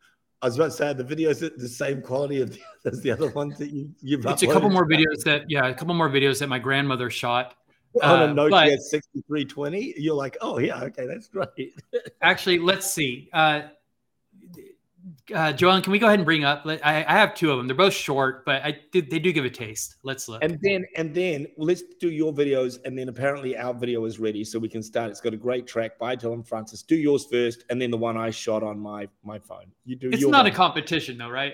I 0.41 0.47
was 0.47 0.55
about 0.55 0.65
to 0.65 0.71
say 0.71 0.93
the 0.93 1.03
video 1.03 1.29
is 1.29 1.39
the 1.39 1.69
same 1.69 2.01
quality 2.01 2.41
of 2.41 2.51
the, 2.51 2.59
as 2.85 3.01
the 3.01 3.11
other 3.11 3.29
ones 3.29 3.57
that 3.57 3.71
you 3.71 3.89
you've. 4.01 4.25
It's 4.25 4.43
uploaded. 4.43 4.49
a 4.49 4.53
couple 4.53 4.69
more 4.69 4.87
videos 4.87 5.23
that 5.23 5.45
yeah, 5.49 5.67
a 5.67 5.73
couple 5.73 5.93
more 5.93 6.09
videos 6.09 6.39
that 6.39 6.47
my 6.47 6.59
grandmother 6.59 7.09
shot. 7.09 7.55
On 8.03 8.21
a 8.21 8.25
uh, 8.25 8.27
Nokia 8.33 8.77
sixty 8.77 9.21
three 9.25 9.45
twenty, 9.45 9.93
you're 9.97 10.15
like, 10.15 10.37
oh 10.41 10.59
yeah, 10.59 10.81
okay, 10.83 11.07
that's 11.07 11.29
great. 11.29 11.79
actually, 12.21 12.59
let's 12.59 12.91
see. 12.91 13.29
Uh, 13.31 13.61
uh, 15.33 15.51
Joan, 15.53 15.81
can 15.81 15.91
we 15.91 15.99
go 15.99 16.07
ahead 16.07 16.19
and 16.19 16.25
bring 16.25 16.43
up? 16.43 16.63
I, 16.65 17.03
I 17.07 17.13
have 17.13 17.33
two 17.33 17.51
of 17.51 17.57
them. 17.57 17.67
They're 17.67 17.75
both 17.75 17.93
short, 17.93 18.45
but 18.45 18.61
I 18.63 18.79
they 18.91 19.01
do 19.01 19.31
give 19.31 19.45
a 19.45 19.49
taste. 19.49 19.95
Let's 20.03 20.27
look. 20.29 20.43
And 20.43 20.59
then 20.61 20.85
and 20.95 21.13
then 21.13 21.47
let's 21.57 21.83
do 21.99 22.11
your 22.11 22.33
videos, 22.33 22.79
and 22.85 22.97
then 22.97 23.09
apparently 23.09 23.57
our 23.57 23.73
video 23.73 24.05
is 24.05 24.19
ready, 24.19 24.43
so 24.43 24.59
we 24.59 24.69
can 24.69 24.83
start. 24.83 25.09
It's 25.11 25.21
got 25.21 25.33
a 25.33 25.37
great 25.37 25.65
track 25.67 25.97
by 25.97 26.15
Dillon 26.15 26.43
Francis. 26.43 26.83
Do 26.83 26.95
yours 26.95 27.25
first, 27.31 27.63
and 27.69 27.81
then 27.81 27.91
the 27.91 27.97
one 27.97 28.17
I 28.17 28.29
shot 28.29 28.61
on 28.63 28.79
my 28.79 29.07
my 29.23 29.39
phone. 29.39 29.71
You 29.85 29.95
do. 29.95 30.09
It's 30.11 30.21
not 30.23 30.43
one. 30.43 30.47
a 30.47 30.51
competition, 30.51 31.17
though, 31.17 31.29
right? 31.29 31.53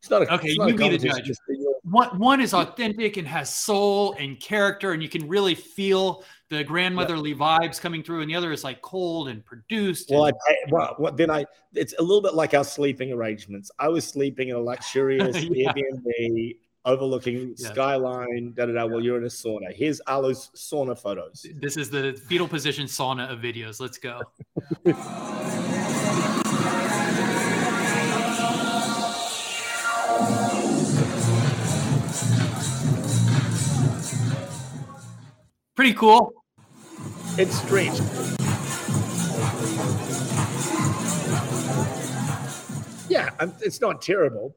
It's 0.00 0.10
not 0.10 0.22
a, 0.22 0.34
Okay, 0.34 0.50
it's 0.50 0.58
not 0.58 0.68
you 0.68 0.74
a 0.74 0.76
be 0.76 0.78
the 0.78 0.82
competition, 0.84 1.16
judge. 1.18 1.26
just 1.26 1.40
do 1.48 1.54
your- 1.57 1.57
One 1.90 2.18
one 2.18 2.40
is 2.40 2.54
authentic 2.54 3.16
and 3.16 3.26
has 3.28 3.54
soul 3.54 4.14
and 4.18 4.38
character, 4.40 4.92
and 4.92 5.02
you 5.02 5.08
can 5.08 5.28
really 5.28 5.54
feel 5.54 6.24
the 6.50 6.64
grandmotherly 6.64 7.34
vibes 7.34 7.80
coming 7.80 8.02
through. 8.02 8.22
And 8.22 8.30
the 8.30 8.34
other 8.34 8.52
is 8.52 8.64
like 8.64 8.80
cold 8.82 9.28
and 9.28 9.44
produced. 9.44 10.10
Well, 10.10 10.24
I 10.24 10.28
and- 10.28 10.38
pay, 10.46 10.56
well, 10.98 11.12
then 11.14 11.30
I 11.30 11.44
it's 11.74 11.94
a 11.98 12.02
little 12.02 12.22
bit 12.22 12.34
like 12.34 12.54
our 12.54 12.64
sleeping 12.64 13.12
arrangements. 13.12 13.70
I 13.78 13.88
was 13.88 14.06
sleeping 14.06 14.48
in 14.48 14.56
a 14.56 14.60
luxurious 14.60 15.36
Yeah. 15.50 15.72
Airbnb 15.72 16.56
overlooking 16.84 17.54
Yeah. 17.58 17.70
skyline. 17.70 18.54
Da 18.56 18.66
da 18.66 18.72
da. 18.72 18.86
Well, 18.86 19.00
you're 19.00 19.18
in 19.18 19.24
a 19.24 19.28
sauna. 19.28 19.72
Here's 19.74 20.00
Arlo's 20.06 20.50
sauna 20.56 20.98
photos. 20.98 21.46
this 21.60 21.76
is 21.76 21.90
the 21.90 22.14
fetal 22.28 22.48
position 22.48 22.86
sauna 22.86 23.30
of 23.30 23.40
videos. 23.40 23.78
Let's 23.80 23.98
go. 23.98 24.20
Pretty 35.78 35.94
cool. 35.94 36.32
It's 37.38 37.56
strange. 37.56 38.00
Yeah, 43.08 43.30
I'm- 43.38 43.54
it's 43.60 43.80
not 43.80 44.02
terrible. 44.02 44.56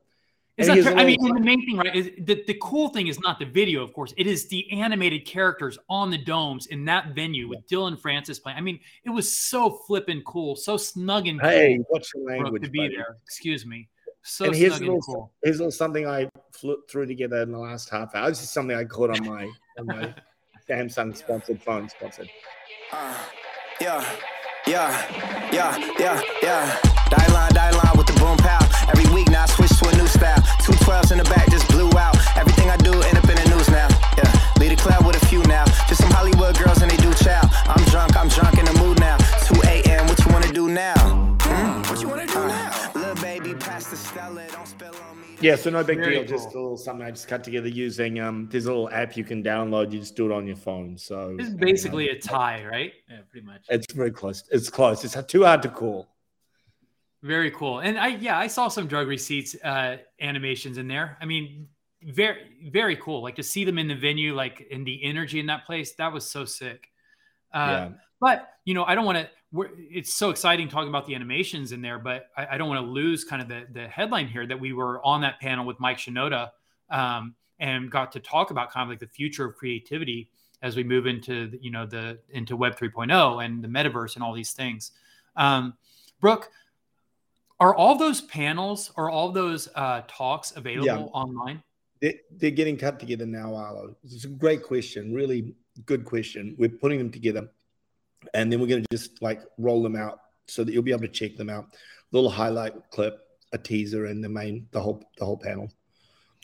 It's 0.57 0.67
And 0.67 0.84
not 0.84 0.91
ter- 0.93 0.97
I 0.97 1.05
mean, 1.05 1.17
and 1.24 1.38
the 1.38 1.41
main 1.41 1.63
thing, 1.63 1.78
right, 1.78 1.95
is 1.95 2.09
the, 2.17 2.43
the 2.47 2.57
cool 2.59 2.89
thing 2.89 3.05
is 3.05 3.19
not 3.19 3.38
the 3.38 3.45
video, 3.45 3.84
of 3.84 3.93
course. 3.93 4.15
It 4.17 4.26
is 4.26 4.47
the 4.47 4.69
animated 4.72 5.26
characters 5.28 5.78
on 5.91 6.09
the 6.09 6.17
domes 6.17 6.65
in 6.65 6.86
that 6.86 7.13
venue 7.13 7.47
with 7.47 7.67
Dillon 7.67 7.97
Francis 7.97 8.39
playing. 8.39 8.57
I 8.57 8.61
mean, 8.61 8.80
it 9.03 9.11
was 9.11 9.32
so 9.32 9.69
flippin' 9.69 10.24
cool, 10.26 10.55
so 10.55 10.76
snug 10.76 11.28
and 11.28 11.39
cool 11.39 11.49
Hey, 11.51 11.78
what's 11.89 12.11
your 12.15 12.24
language? 12.26 12.63
to 12.63 12.69
be 12.72 12.80
buddy? 12.80 12.95
there. 12.95 13.17
Excuse 13.26 13.63
me. 13.63 13.89
So 14.24 14.45
and 14.45 14.55
here's 14.55 14.78
a 14.78 14.80
little, 14.80 14.95
and 14.95 15.03
cool. 15.03 15.34
here's 15.43 15.57
a 15.57 15.59
little 15.59 15.72
something 15.72 16.07
I 16.07 16.30
flipped 16.51 16.89
through 16.89 17.05
together 17.05 17.43
in 17.43 17.51
the 17.51 17.59
last 17.59 17.89
half 17.91 18.15
hour. 18.15 18.28
This 18.30 18.41
is 18.41 18.49
something 18.49 18.76
I 18.76 18.86
caught 18.86 19.11
on 19.11 19.24
my 19.28 19.47
on 19.78 19.86
my 19.86 20.15
Samsung 20.68 21.16
sponsored 21.16 21.62
phone 21.62 21.89
sponsored. 21.89 22.30
Uh, 22.91 23.18
yeah, 23.80 24.03
yeah, 24.68 25.51
yeah, 25.51 25.78
yeah, 25.99 26.22
yeah. 26.41 26.78
Die 27.09 27.34
line, 27.34 27.51
die 27.53 27.72
line 27.72 27.97
with 27.97 28.07
the 28.07 28.14
boom 28.20 28.38
pow. 28.38 28.59
Every 28.89 29.12
week 29.14 29.30
now 29.30 29.43
I 29.43 29.45
switch 29.47 29.72
to 29.80 29.89
a 29.89 29.95
new 29.97 30.07
style. 30.07 30.41
Two 30.64 30.74
twelves 30.86 31.12
in 31.12 31.18
the 31.18 31.24
back 31.26 31.49
just 31.49 31.68
blew 31.70 31.89
out. 31.97 32.16
Everything 32.38 32.70
I 32.70 32.78
do 32.78 32.93
end 32.93 33.18
up 33.18 33.28
in 33.30 33.36
the 33.36 33.47
news 33.55 33.70
now. 33.70 33.88
Yeah, 34.18 34.32
lead 34.59 34.72
a 34.72 34.76
club 34.76 35.05
with 35.05 35.22
a 35.22 35.26
few 35.28 35.41
now. 35.43 35.66
Just 35.89 36.01
some 36.01 36.12
Hollywood 36.12 36.57
girls 36.57 36.82
and 36.82 36.91
they 36.91 36.97
do 36.97 37.14
chow. 37.16 37.41
I'm 37.68 37.84
drunk, 37.86 38.16
I'm 38.16 38.30
drunk 38.30 38.57
in 38.57 38.66
the 38.66 38.74
mood 38.80 38.99
now. 38.99 39.18
2 39.47 39.62
a.m. 39.68 40.07
What 40.07 40.20
you 40.24 40.32
wanna 40.32 40.51
do 40.53 40.70
now? 40.70 41.20
Yeah, 45.41 45.55
so 45.55 45.69
no 45.69 45.83
big 45.83 45.99
Very 45.99 46.15
deal. 46.15 46.23
Just 46.25 46.49
a 46.49 46.59
little 46.59 46.77
something 46.77 47.05
I 47.05 47.11
just 47.11 47.27
cut 47.27 47.43
together 47.43 47.67
using 47.67 48.19
um. 48.19 48.47
There's 48.51 48.65
a 48.65 48.69
little 48.69 48.89
app 48.91 49.17
you 49.17 49.23
can 49.23 49.43
download. 49.43 49.91
You 49.91 49.99
just 49.99 50.15
do 50.15 50.31
it 50.31 50.33
on 50.33 50.47
your 50.47 50.55
phone. 50.55 50.97
So 50.97 51.35
This 51.37 51.47
is 51.47 51.53
um, 51.53 51.59
basically 51.59 52.09
a 52.09 52.19
tie, 52.19 52.65
right? 52.65 52.93
Yeah, 53.09 53.19
pretty 53.29 53.45
much. 53.45 53.65
It's 53.69 53.91
very 53.93 54.11
close. 54.11 54.43
It's 54.51 54.69
close. 54.69 55.03
It's 55.03 55.17
too 55.31 55.43
hard 55.43 55.61
to 55.63 55.69
call. 55.69 56.07
Very 57.23 57.51
cool. 57.51 57.79
And 57.79 57.99
I, 57.99 58.07
yeah, 58.07 58.37
I 58.37 58.47
saw 58.47 58.67
some 58.67 58.87
drug 58.87 59.07
receipts 59.07 59.55
uh, 59.63 59.97
animations 60.19 60.79
in 60.79 60.87
there. 60.87 61.17
I 61.21 61.25
mean, 61.25 61.67
very, 62.03 62.69
very 62.71 62.95
cool. 62.95 63.21
Like 63.21 63.35
to 63.35 63.43
see 63.43 63.63
them 63.63 63.77
in 63.77 63.87
the 63.87 63.95
venue, 63.95 64.33
like 64.33 64.61
in 64.71 64.83
the 64.83 65.03
energy 65.03 65.39
in 65.39 65.45
that 65.45 65.65
place, 65.67 65.93
that 65.95 66.11
was 66.11 66.25
so 66.25 66.45
sick. 66.45 66.89
Uh, 67.53 67.57
yeah. 67.57 67.89
But 68.19 68.49
you 68.65 68.73
know, 68.73 68.85
I 68.85 68.95
don't 68.95 69.05
want 69.05 69.19
to. 69.19 69.29
It's 69.54 70.14
so 70.14 70.30
exciting 70.30 70.70
talking 70.70 70.89
about 70.89 71.06
the 71.06 71.16
animations 71.16 71.72
in 71.74 71.82
there, 71.82 71.99
but 71.99 72.28
I, 72.38 72.47
I 72.52 72.58
don't 72.58 72.70
want 72.70 72.86
to 72.86 72.89
lose 72.89 73.24
kind 73.24 73.41
of 73.41 73.47
the 73.47 73.68
the 73.74 73.88
headline 73.88 74.28
here 74.28 74.47
that 74.47 74.60
we 74.60 74.72
were 74.74 75.06
on 75.06 75.22
that 75.22 75.39
panel 75.39 75.66
with 75.66 75.80
Mike 75.80 75.97
Shinoda 75.97 76.52
um, 76.89 77.36
and 77.60 77.91
got 77.91 78.12
to 78.14 78.20
talk 78.20 78.52
about 78.52 78.72
kind 78.72 78.84
of 78.84 78.89
like 78.89 78.99
the 78.99 79.08
future 79.08 79.45
of 79.45 79.56
creativity 79.56 80.30
as 80.62 80.76
we 80.76 80.84
move 80.84 81.06
into 81.08 81.47
the, 81.47 81.58
you 81.62 81.72
know 81.72 81.86
the 81.86 82.20
into 82.30 82.56
Web 82.56 82.78
3.0 82.78 83.43
and 83.43 83.64
the 83.64 83.68
metaverse 83.68 84.16
and 84.16 84.24
all 84.24 84.34
these 84.34 84.54
things. 84.54 84.91
Um, 85.36 85.74
Brooke, 86.20 86.49
are 87.60 87.76
all 87.76 87.95
those 87.97 88.22
panels 88.22 88.91
or 88.95 89.10
all 89.10 89.32
those 89.32 89.68
uh, 89.76 90.02
talks 90.08 90.52
available 90.56 90.86
Yeah. 90.86 91.20
online? 91.20 91.64
They're, 92.02 92.14
they're 92.32 92.52
getting 92.52 92.78
cut 92.78 92.99
together 92.99 93.26
now, 93.28 93.54
Arlo. 93.54 93.95
It's 94.04 94.26
a 94.26 94.28
great 94.30 94.64
question. 94.64 95.14
Really 95.14 95.54
good 95.86 96.04
question. 96.06 96.56
We're 96.58 96.70
putting 96.70 96.97
them 96.97 97.12
together, 97.12 97.49
and 98.34 98.51
then 98.51 98.59
we're 98.59 98.67
going 98.67 98.84
to 98.84 98.88
just 98.97 99.22
like 99.22 99.41
roll 99.57 99.82
them 99.84 99.95
out 99.95 100.19
so 100.47 100.63
that 100.63 100.72
you'll 100.74 100.84
be 100.84 100.91
able 100.91 101.01
to 101.01 101.07
check 101.07 101.36
them 101.38 101.49
out. 101.49 101.65
little 102.11 102.30
highlight 102.30 102.74
clip, 102.91 103.19
a 103.53 103.57
teaser, 103.57 104.05
and 104.05 104.24
the 104.24 104.30
main 104.30 104.67
the 104.72 104.80
whole 104.82 105.03
the 105.17 105.26
whole 105.26 105.38
panel. 105.38 105.72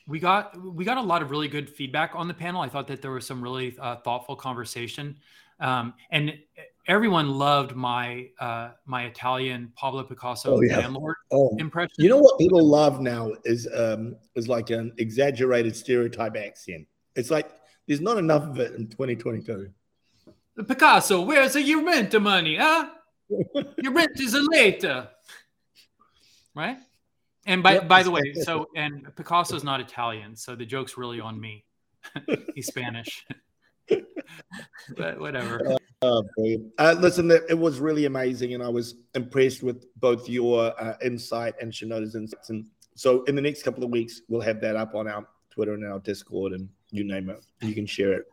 we 0.07 0.19
got 0.19 0.55
we 0.73 0.85
got 0.85 0.97
a 0.97 1.01
lot 1.01 1.21
of 1.21 1.31
really 1.31 1.47
good 1.47 1.69
feedback 1.69 2.11
on 2.15 2.27
the 2.27 2.33
panel. 2.33 2.61
I 2.61 2.69
thought 2.69 2.87
that 2.87 3.01
there 3.01 3.11
was 3.11 3.25
some 3.25 3.41
really 3.41 3.75
uh, 3.79 3.97
thoughtful 3.97 4.35
conversation, 4.35 5.17
um, 5.59 5.93
and 6.11 6.33
everyone 6.87 7.29
loved 7.31 7.75
my 7.75 8.29
uh, 8.39 8.69
my 8.85 9.05
Italian 9.05 9.71
Pablo 9.75 10.03
Picasso 10.03 10.55
Oh, 10.57 10.61
yeah. 10.61 10.77
landlord 10.79 11.15
Oh, 11.31 11.55
impression. 11.59 11.95
you 11.97 12.07
know 12.09 12.17
what 12.17 12.39
people 12.39 12.63
love 12.65 13.01
now 13.01 13.33
is 13.43 13.67
um 13.75 14.15
is 14.35 14.47
like 14.47 14.69
an 14.69 14.93
exaggerated 14.97 15.75
stereotype 15.75 16.37
accent. 16.37 16.87
It's 17.15 17.29
like 17.31 17.49
there's 17.87 18.01
not 18.01 18.17
enough 18.17 18.43
of 18.43 18.59
it 18.59 18.73
in 18.75 18.87
2022. 18.87 19.69
Picasso, 20.63 21.21
where's 21.21 21.55
your 21.55 21.83
rent 21.83 22.19
money? 22.21 22.55
Huh? 22.55 22.89
Your 23.83 23.91
rent 23.91 24.19
is 24.19 24.33
a 24.33 24.41
later, 24.41 25.09
right? 26.55 26.77
And 27.45 27.61
by 27.61 27.73
Yep. 27.73 27.87
by 27.87 28.03
the 28.03 28.11
way, 28.11 28.33
so 28.33 28.67
and 28.75 29.13
Picasso's 29.15 29.65
not 29.65 29.81
Italian, 29.81 30.35
so 30.35 30.55
the 30.55 30.65
joke's 30.65 30.97
really 30.97 31.19
on 31.19 31.39
me. 31.39 31.65
He's 32.55 32.67
Spanish, 32.67 33.25
but 34.97 35.19
whatever. 35.19 35.77
Oh. 36.01 36.23
Uh, 36.77 36.95
listen, 36.99 37.29
it 37.31 37.43
it 37.49 37.57
was 37.57 37.79
really 37.79 38.05
amazing, 38.05 38.53
and 38.53 38.63
I 38.63 38.69
was 38.69 38.95
impressed 39.13 39.61
with 39.61 39.85
both 39.99 40.29
your 40.29 40.73
uh, 40.81 40.95
insight 41.03 41.55
and 41.59 41.71
Shinoda's 41.71 42.15
insights. 42.15 42.49
And 42.49 42.65
so, 42.95 43.23
in 43.23 43.35
the 43.35 43.41
next 43.41 43.63
couple 43.63 43.83
of 43.83 43.89
weeks, 43.89 44.21
we'll 44.29 44.41
have 44.41 44.61
that 44.61 44.75
up 44.75 44.95
on 44.95 45.07
our 45.07 45.27
Twitter 45.49 45.73
and 45.73 45.85
our 45.85 45.99
Discord, 45.99 46.53
and 46.53 46.69
you 46.91 47.03
name 47.03 47.29
it, 47.29 47.43
you 47.61 47.73
can 47.73 47.85
share 47.85 48.13
it. 48.13 48.25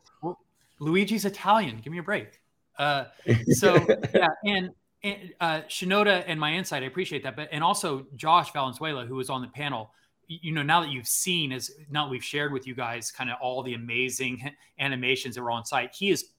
Luigi's 0.81 1.25
Italian. 1.25 1.81
Give 1.83 1.93
me 1.93 1.99
a 1.99 2.03
break. 2.03 2.41
Uh, 2.79 3.05
so 3.53 3.75
yeah, 4.15 4.29
and, 4.45 4.71
and 5.03 5.35
uh, 5.41 5.61
Shinoda 5.69 6.25
and 6.27 6.39
my 6.39 6.55
insight, 6.55 6.83
I 6.83 6.87
appreciate 6.87 7.23
that. 7.23 7.37
But 7.37 7.49
and 7.53 7.63
also 7.63 8.07
Josh 8.17 8.53
Valenzuela, 8.53 9.07
who 9.07 9.17
was 9.17 9.31
on 9.31 9.43
the 9.43 9.49
panel. 9.49 9.91
You 10.27 10.53
know, 10.53 10.63
now 10.63 10.81
that 10.81 10.91
you've 10.91 11.07
seen, 11.07 11.53
as 11.53 11.71
now 11.91 12.09
we've 12.09 12.25
shared 12.25 12.51
with 12.53 12.67
you 12.67 12.75
guys, 12.75 13.11
kind 13.11 13.31
of 13.31 13.37
all 13.43 13.63
the 13.63 13.75
amazing 13.75 14.51
animations 14.79 15.35
that 15.35 15.43
were 15.43 15.51
on 15.51 15.65
site. 15.65 15.95
He 15.95 16.11
is 16.11 16.31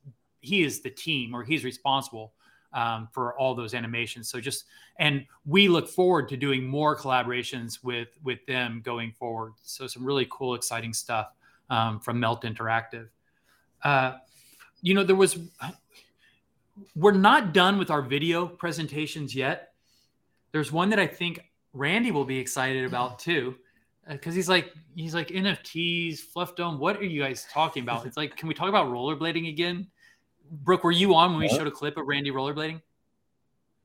he 0.41 0.63
is 0.63 0.81
the 0.81 0.89
team, 0.89 1.33
or 1.33 1.43
he's 1.43 1.63
responsible 1.63 2.33
um, 2.73 3.07
for 3.11 3.37
all 3.39 3.55
those 3.55 3.73
animations. 3.73 4.29
So 4.29 4.39
just 4.39 4.65
and 4.97 5.25
we 5.45 5.67
look 5.67 5.87
forward 5.87 6.29
to 6.29 6.37
doing 6.37 6.65
more 6.65 6.95
collaborations 6.95 7.83
with 7.83 8.09
with 8.23 8.45
them 8.45 8.81
going 8.83 9.11
forward. 9.11 9.53
So 9.63 9.87
some 9.87 10.05
really 10.05 10.27
cool, 10.29 10.55
exciting 10.55 10.93
stuff 10.93 11.31
um, 11.69 11.99
from 11.99 12.19
Melt 12.19 12.43
Interactive. 12.43 13.07
Uh, 13.83 14.13
you 14.85 14.93
know, 14.93 15.03
there 15.03 15.15
was 15.15 15.39
we're 16.95 17.11
not 17.11 17.53
done 17.53 17.79
with 17.79 17.89
our 17.89 18.03
video 18.03 18.45
presentations 18.45 19.33
yet. 19.33 19.73
There's 20.51 20.71
one 20.71 20.91
that 20.91 20.99
I 20.99 21.07
think 21.07 21.39
Randy 21.73 22.11
will 22.11 22.23
be 22.23 22.37
excited 22.37 22.85
about 22.85 23.17
too, 23.17 23.55
because 24.07 24.35
he's 24.35 24.47
like 24.47 24.71
he's 24.95 25.15
like 25.15 25.29
NFTs, 25.29 26.19
fluff 26.19 26.55
dome. 26.55 26.77
What 26.77 26.97
are 26.97 27.03
you 27.03 27.23
guys 27.23 27.47
talking 27.51 27.81
about? 27.81 28.05
It's 28.05 28.15
like, 28.15 28.37
can 28.37 28.47
we 28.47 28.53
talk 28.53 28.69
about 28.69 28.87
rollerblading 28.87 29.49
again? 29.49 29.87
Brooke, 30.51 30.83
were 30.83 30.91
you 30.91 31.15
on 31.15 31.31
when 31.31 31.39
we 31.39 31.49
showed 31.49 31.65
a 31.65 31.71
clip 31.71 31.97
of 31.97 32.05
Randy 32.05 32.29
rollerblading? 32.29 32.79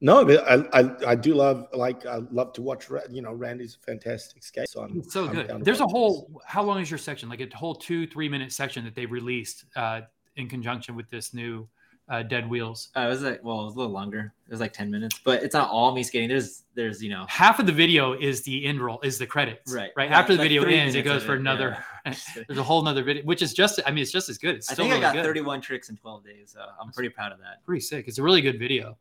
No, 0.03 0.23
but 0.23 0.47
I, 0.47 0.81
I 0.81 1.13
I 1.13 1.15
do 1.15 1.35
love 1.35 1.67
like 1.73 2.05
I 2.05 2.17
love 2.31 2.53
to 2.55 2.63
watch. 2.63 2.89
You 3.11 3.23
know, 3.23 3.33
Randy's 3.33 3.79
fantastic 3.87 4.43
skate. 4.43 4.69
So 4.69 4.83
I'm 4.83 4.99
It's 4.99 5.15
so 5.15 5.29
I'm 5.29 5.35
good. 5.35 5.65
There's 5.65 5.81
a 5.81 5.87
whole. 5.87 6.43
How 6.45 6.63
long 6.63 6.79
is 6.83 6.91
your 6.91 6.99
section? 6.99 7.31
Like 7.31 7.41
a 7.41 7.57
whole 7.57 7.75
two, 7.75 8.07
three 8.07 8.29
minute 8.29 8.53
section 8.53 8.85
that 8.85 8.95
they've 8.95 9.11
released 9.11 9.65
uh, 9.77 10.03
in 10.37 10.49
conjunction 10.49 10.95
with 10.97 11.09
this 11.11 11.35
new 11.35 11.68
uh, 12.09 12.22
Dead 12.24 12.49
Wheels. 12.51 12.89
Uh, 12.97 13.03
it 13.03 13.09
was 13.09 13.22
like 13.22 13.45
well, 13.45 13.61
it 13.62 13.64
was 13.66 13.74
a 13.74 13.78
little 13.78 13.93
longer. 13.93 14.33
It 14.49 14.51
was 14.51 14.61
like 14.61 14.72
ten 14.72 14.91
minutes, 14.91 15.20
but 15.24 15.43
it's 15.45 15.55
not 15.55 15.70
all 15.70 15.95
me 15.95 16.03
skating. 16.03 16.28
There's 16.28 16.64
there's 16.74 17.03
you 17.03 17.09
know 17.11 17.24
Half 17.28 17.61
of 17.61 17.66
the 17.66 17.72
video 17.72 18.14
is 18.14 18.43
the 18.43 18.64
end 18.66 18.81
roll, 18.81 19.01
is 19.03 19.16
the 19.16 19.26
credits. 19.26 19.72
Right. 19.72 19.91
Right. 19.97 20.11
Yeah, 20.11 20.18
After 20.18 20.33
the 20.33 20.39
like 20.41 20.49
video 20.49 20.64
ends, 20.64 20.95
it 20.97 21.03
goes 21.03 21.22
for 21.22 21.35
it, 21.35 21.41
another. 21.41 21.78
yeah. 22.05 22.14
There's 22.49 22.59
a 22.59 22.62
whole 22.64 22.83
nother 22.83 23.05
video, 23.05 23.22
which 23.22 23.43
is 23.43 23.55
just. 23.55 23.78
I 23.87 23.91
mean, 23.93 24.03
it's 24.03 24.11
just 24.11 24.28
as 24.28 24.39
good. 24.39 24.57
It's 24.57 24.70
I 24.70 24.72
still 24.74 24.87
think 24.87 24.97
I 24.97 25.01
got 25.01 25.14
good. 25.14 25.24
31 25.24 25.61
tricks 25.61 25.89
in 25.89 25.97
12 25.97 26.24
days. 26.24 26.53
So 26.53 26.64
I'm 26.81 26.91
pretty 26.91 27.11
proud 27.11 27.31
of 27.33 27.39
that. 27.39 27.64
pretty 27.64 27.81
sick. 27.81 28.09
It's 28.09 28.18
a 28.18 28.22
really 28.22 28.41
good 28.41 28.59
video. 28.59 28.97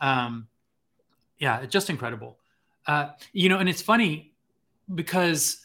Um, 0.00 0.46
yeah, 1.38 1.60
it's 1.60 1.72
just 1.72 1.90
incredible. 1.90 2.38
Uh, 2.86 3.08
you 3.32 3.48
know, 3.48 3.58
and 3.58 3.68
it's 3.68 3.82
funny 3.82 4.32
because 4.94 5.63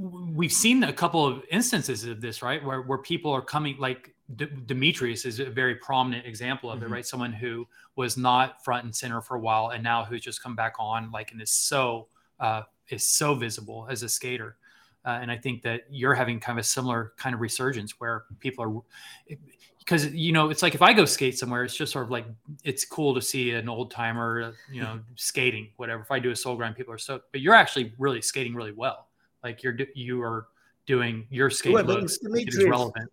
we've 0.00 0.52
seen 0.52 0.84
a 0.84 0.92
couple 0.92 1.26
of 1.26 1.42
instances 1.50 2.04
of 2.04 2.20
this, 2.20 2.42
right? 2.42 2.64
Where 2.64 2.82
where 2.82 2.98
people 2.98 3.32
are 3.32 3.42
coming, 3.42 3.76
like 3.78 4.14
D- 4.36 4.48
Demetrius 4.66 5.24
is 5.24 5.40
a 5.40 5.50
very 5.50 5.74
prominent 5.76 6.26
example 6.26 6.70
of 6.70 6.78
mm-hmm. 6.78 6.86
it, 6.86 6.94
right? 6.94 7.06
Someone 7.06 7.32
who 7.32 7.66
was 7.96 8.16
not 8.16 8.64
front 8.64 8.84
and 8.84 8.94
center 8.94 9.20
for 9.20 9.36
a 9.36 9.40
while, 9.40 9.70
and 9.70 9.82
now 9.82 10.04
who's 10.04 10.22
just 10.22 10.42
come 10.42 10.56
back 10.56 10.74
on, 10.78 11.10
like, 11.10 11.32
and 11.32 11.42
is 11.42 11.50
so 11.50 12.08
uh, 12.38 12.62
is 12.88 13.06
so 13.06 13.34
visible 13.34 13.86
as 13.90 14.02
a 14.02 14.08
skater. 14.08 14.56
Uh, 15.04 15.18
and 15.22 15.30
I 15.30 15.36
think 15.36 15.62
that 15.62 15.82
you're 15.90 16.14
having 16.14 16.40
kind 16.40 16.58
of 16.58 16.62
a 16.62 16.66
similar 16.66 17.14
kind 17.16 17.34
of 17.34 17.40
resurgence 17.40 17.98
where 17.98 18.24
people 18.38 18.64
are, 18.64 19.36
because 19.78 20.06
you 20.12 20.32
know, 20.32 20.50
it's 20.50 20.62
like 20.62 20.74
if 20.74 20.82
I 20.82 20.92
go 20.92 21.04
skate 21.04 21.38
somewhere, 21.38 21.64
it's 21.64 21.76
just 21.76 21.92
sort 21.92 22.04
of 22.04 22.10
like 22.10 22.26
it's 22.64 22.84
cool 22.84 23.14
to 23.14 23.22
see 23.22 23.52
an 23.52 23.68
old 23.68 23.90
timer, 23.90 24.54
you 24.70 24.82
know, 24.82 25.00
skating, 25.16 25.68
whatever. 25.76 26.02
If 26.02 26.10
I 26.10 26.18
do 26.18 26.30
a 26.30 26.36
soul 26.36 26.56
grind, 26.56 26.76
people 26.76 26.92
are 26.92 26.98
so, 26.98 27.20
but 27.32 27.40
you're 27.40 27.54
actually 27.54 27.94
really 27.98 28.22
skating 28.22 28.54
really 28.54 28.72
well. 28.72 29.09
Like 29.42 29.62
you're 29.62 29.76
you 29.94 30.22
are 30.22 30.48
doing 30.86 31.26
your 31.30 31.50
skate 31.50 31.72
well, 31.72 31.84
looks 31.84 32.18
is 32.22 32.64
relevant. 32.64 33.10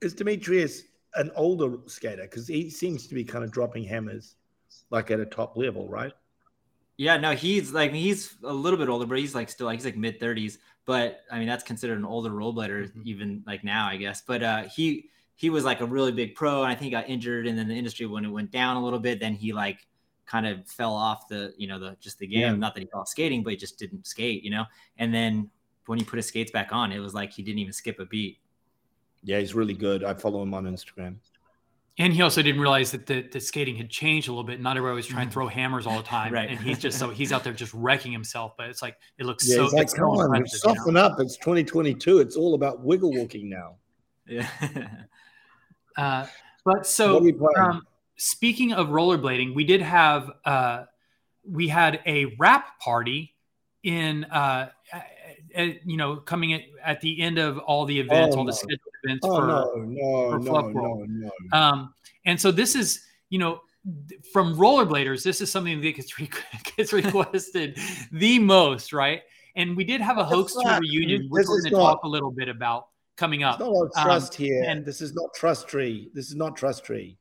Is 0.00 0.14
Demetrius 0.14 0.84
an 1.14 1.30
older 1.34 1.76
skater? 1.86 2.22
Because 2.22 2.46
he 2.46 2.70
seems 2.70 3.06
to 3.08 3.14
be 3.14 3.24
kind 3.24 3.44
of 3.44 3.50
dropping 3.50 3.84
hammers, 3.84 4.36
like 4.90 5.10
at 5.10 5.20
a 5.20 5.26
top 5.26 5.56
level, 5.56 5.88
right? 5.88 6.12
Yeah, 6.96 7.16
no, 7.16 7.32
he's 7.32 7.72
like 7.72 7.92
he's 7.92 8.36
a 8.44 8.52
little 8.52 8.78
bit 8.78 8.88
older, 8.88 9.06
but 9.06 9.18
he's 9.18 9.34
like 9.34 9.48
still 9.48 9.66
like 9.66 9.78
he's 9.78 9.84
like 9.84 9.96
mid 9.96 10.20
thirties. 10.20 10.58
But 10.86 11.20
I 11.30 11.38
mean, 11.38 11.48
that's 11.48 11.64
considered 11.64 11.98
an 11.98 12.04
older 12.04 12.30
rollerblader 12.30 12.88
mm-hmm. 12.88 13.02
even 13.04 13.42
like 13.46 13.64
now, 13.64 13.86
I 13.86 13.96
guess. 13.96 14.22
But 14.26 14.42
uh, 14.42 14.62
he 14.64 15.10
he 15.36 15.50
was 15.50 15.64
like 15.64 15.80
a 15.80 15.86
really 15.86 16.12
big 16.12 16.34
pro, 16.34 16.62
and 16.62 16.70
I 16.70 16.74
think 16.74 16.84
he 16.84 16.90
got 16.90 17.08
injured, 17.08 17.46
and 17.46 17.58
then 17.58 17.68
the 17.68 17.74
industry 17.74 18.06
when 18.06 18.24
it 18.24 18.28
went 18.28 18.50
down 18.50 18.76
a 18.76 18.84
little 18.84 18.98
bit, 18.98 19.20
then 19.20 19.34
he 19.34 19.52
like 19.52 19.86
kind 20.30 20.46
of 20.46 20.66
fell 20.68 20.94
off 20.94 21.26
the 21.28 21.52
you 21.56 21.66
know 21.66 21.78
the 21.78 21.96
just 22.00 22.18
the 22.18 22.26
game. 22.26 22.40
Yeah. 22.40 22.52
Not 22.52 22.74
that 22.74 22.80
he 22.80 22.86
fell 22.86 23.00
off 23.00 23.08
skating, 23.08 23.42
but 23.42 23.50
he 23.50 23.56
just 23.56 23.78
didn't 23.78 24.06
skate, 24.06 24.44
you 24.44 24.50
know. 24.50 24.64
And 24.98 25.12
then 25.12 25.50
when 25.86 25.98
he 25.98 26.04
put 26.04 26.16
his 26.16 26.26
skates 26.26 26.52
back 26.52 26.72
on, 26.72 26.92
it 26.92 27.00
was 27.00 27.14
like 27.14 27.32
he 27.32 27.42
didn't 27.42 27.58
even 27.58 27.72
skip 27.72 27.98
a 27.98 28.06
beat. 28.06 28.38
Yeah, 29.24 29.38
he's 29.40 29.54
really 29.54 29.74
good. 29.74 30.04
I 30.04 30.14
follow 30.14 30.42
him 30.42 30.54
on 30.54 30.64
Instagram. 30.64 31.16
And 31.98 32.14
he 32.14 32.22
also 32.22 32.40
didn't 32.40 32.60
realize 32.60 32.92
that 32.92 33.04
the, 33.06 33.22
the 33.22 33.40
skating 33.40 33.76
had 33.76 33.90
changed 33.90 34.28
a 34.28 34.30
little 34.30 34.44
bit. 34.44 34.60
Not 34.60 34.76
everybody 34.76 34.96
was 34.96 35.06
trying 35.06 35.26
to 35.26 35.32
throw 35.32 35.48
hammers 35.48 35.86
all 35.86 35.98
the 35.98 36.04
time, 36.04 36.32
right? 36.32 36.48
And 36.48 36.58
he's 36.58 36.78
just 36.78 36.98
so 36.98 37.10
he's 37.10 37.32
out 37.32 37.44
there 37.44 37.52
just 37.52 37.74
wrecking 37.74 38.12
himself. 38.12 38.54
But 38.56 38.70
it's 38.70 38.80
like 38.80 38.96
it 39.18 39.26
looks 39.26 39.46
yeah, 39.48 39.56
so. 39.56 39.62
He's 39.64 39.72
like, 39.74 39.92
come 39.92 40.06
on, 40.06 40.46
soften 40.46 40.82
you 40.86 40.92
know? 40.92 41.00
up. 41.00 41.20
It's 41.20 41.36
2022. 41.36 42.20
It's 42.20 42.36
all 42.36 42.54
about 42.54 42.82
wiggle 42.82 43.12
walking 43.12 43.50
now. 43.50 43.76
Yeah. 44.26 44.46
uh, 45.96 46.24
but 46.64 46.86
so 46.86 47.18
um, 47.58 47.82
speaking 48.20 48.74
of 48.74 48.88
rollerblading, 48.88 49.54
we 49.54 49.64
did 49.64 49.80
have 49.80 50.30
uh, 50.44 50.84
we 51.42 51.68
had 51.68 52.00
a 52.06 52.26
wrap 52.38 52.78
party 52.78 53.34
in 53.82 54.24
uh, 54.24 54.68
at, 55.54 55.86
you 55.86 55.96
know 55.96 56.16
coming 56.16 56.52
at, 56.52 56.62
at 56.84 57.00
the 57.00 57.20
end 57.20 57.38
of 57.38 57.58
all 57.58 57.86
the 57.86 57.98
events, 57.98 58.36
oh, 58.36 58.40
all 58.40 58.44
the 58.44 58.52
scheduled 58.52 58.80
events 59.02 59.26
oh, 59.26 59.40
for, 59.40 59.46
no, 59.46 59.72
no, 59.86 60.30
for 60.30 60.40
Fluff 60.42 60.66
no, 60.66 60.72
World. 60.72 61.08
No, 61.08 61.30
no. 61.52 61.58
Um, 61.58 61.94
and 62.26 62.38
so 62.38 62.52
this 62.52 62.74
is 62.74 63.00
you 63.30 63.38
know 63.38 63.62
from 64.34 64.54
rollerbladers, 64.54 65.24
this 65.24 65.40
is 65.40 65.50
something 65.50 65.80
that 65.80 65.96
gets, 65.96 66.18
re- 66.18 66.28
gets 66.76 66.92
requested 66.92 67.78
the 68.12 68.38
most, 68.38 68.92
right? 68.92 69.22
And 69.56 69.74
we 69.74 69.84
did 69.84 70.02
have 70.02 70.18
a 70.18 70.24
hoax 70.24 70.52
tour 70.52 70.78
reunion, 70.78 71.26
which 71.30 71.46
we're 71.48 71.62
going 71.62 71.70
to 71.72 71.76
talk 71.78 72.04
a 72.04 72.08
little 72.08 72.30
bit 72.30 72.50
about 72.50 72.88
coming 73.16 73.42
up. 73.42 73.58
no 73.58 73.88
trust 74.02 74.38
um, 74.38 74.44
here, 74.44 74.64
and 74.66 74.84
this 74.84 75.00
is 75.00 75.14
not 75.14 75.32
trust 75.34 75.68
tree. 75.68 76.10
This 76.12 76.28
is 76.28 76.36
not 76.36 76.54
trust 76.54 76.84
tree. 76.84 77.16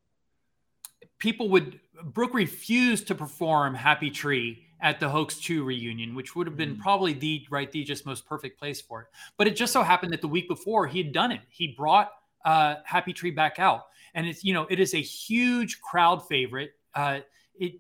People 1.20 1.50
would 1.50 1.80
Brooke 2.04 2.34
refused 2.34 3.08
to 3.08 3.16
perform 3.16 3.76
Happy 3.76 4.10
Tree 4.10 4.64
at 4.82 5.00
the 5.00 5.10
Hoax 5.10 5.38
2 5.40 5.64
reunion, 5.64 6.16
which 6.16 6.36
would 6.36 6.48
have 6.48 6.56
been 6.56 6.78
mm. 6.78 6.80
probably 6.80 7.14
the 7.14 7.46
right, 7.50 7.72
the 7.72 7.84
just 7.84 8.06
most 8.06 8.26
perfect 8.26 8.58
place 8.58 8.80
for 8.80 9.02
it. 9.02 9.08
But 9.38 9.48
it 9.48 9.56
just 9.56 9.74
so 9.74 9.84
happened 9.84 10.14
that 10.14 10.22
the 10.22 10.28
week 10.28 10.48
before 10.48 10.88
he 10.88 11.00
had 11.04 11.12
done 11.12 11.32
it. 11.32 11.42
He 11.50 11.76
brought 11.78 12.12
uh, 12.46 12.76
Happy 12.86 13.14
Tree 13.14 13.32
back 13.32 13.60
out. 13.60 13.88
And 14.14 14.26
it's, 14.26 14.44
you 14.44 14.54
know, 14.54 14.66
it 14.70 14.80
is 14.80 14.94
a 14.94 15.02
huge 15.02 15.82
crowd 15.82 16.26
favorite. 16.28 16.72
Uh, 16.96 17.20
it, 17.56 17.74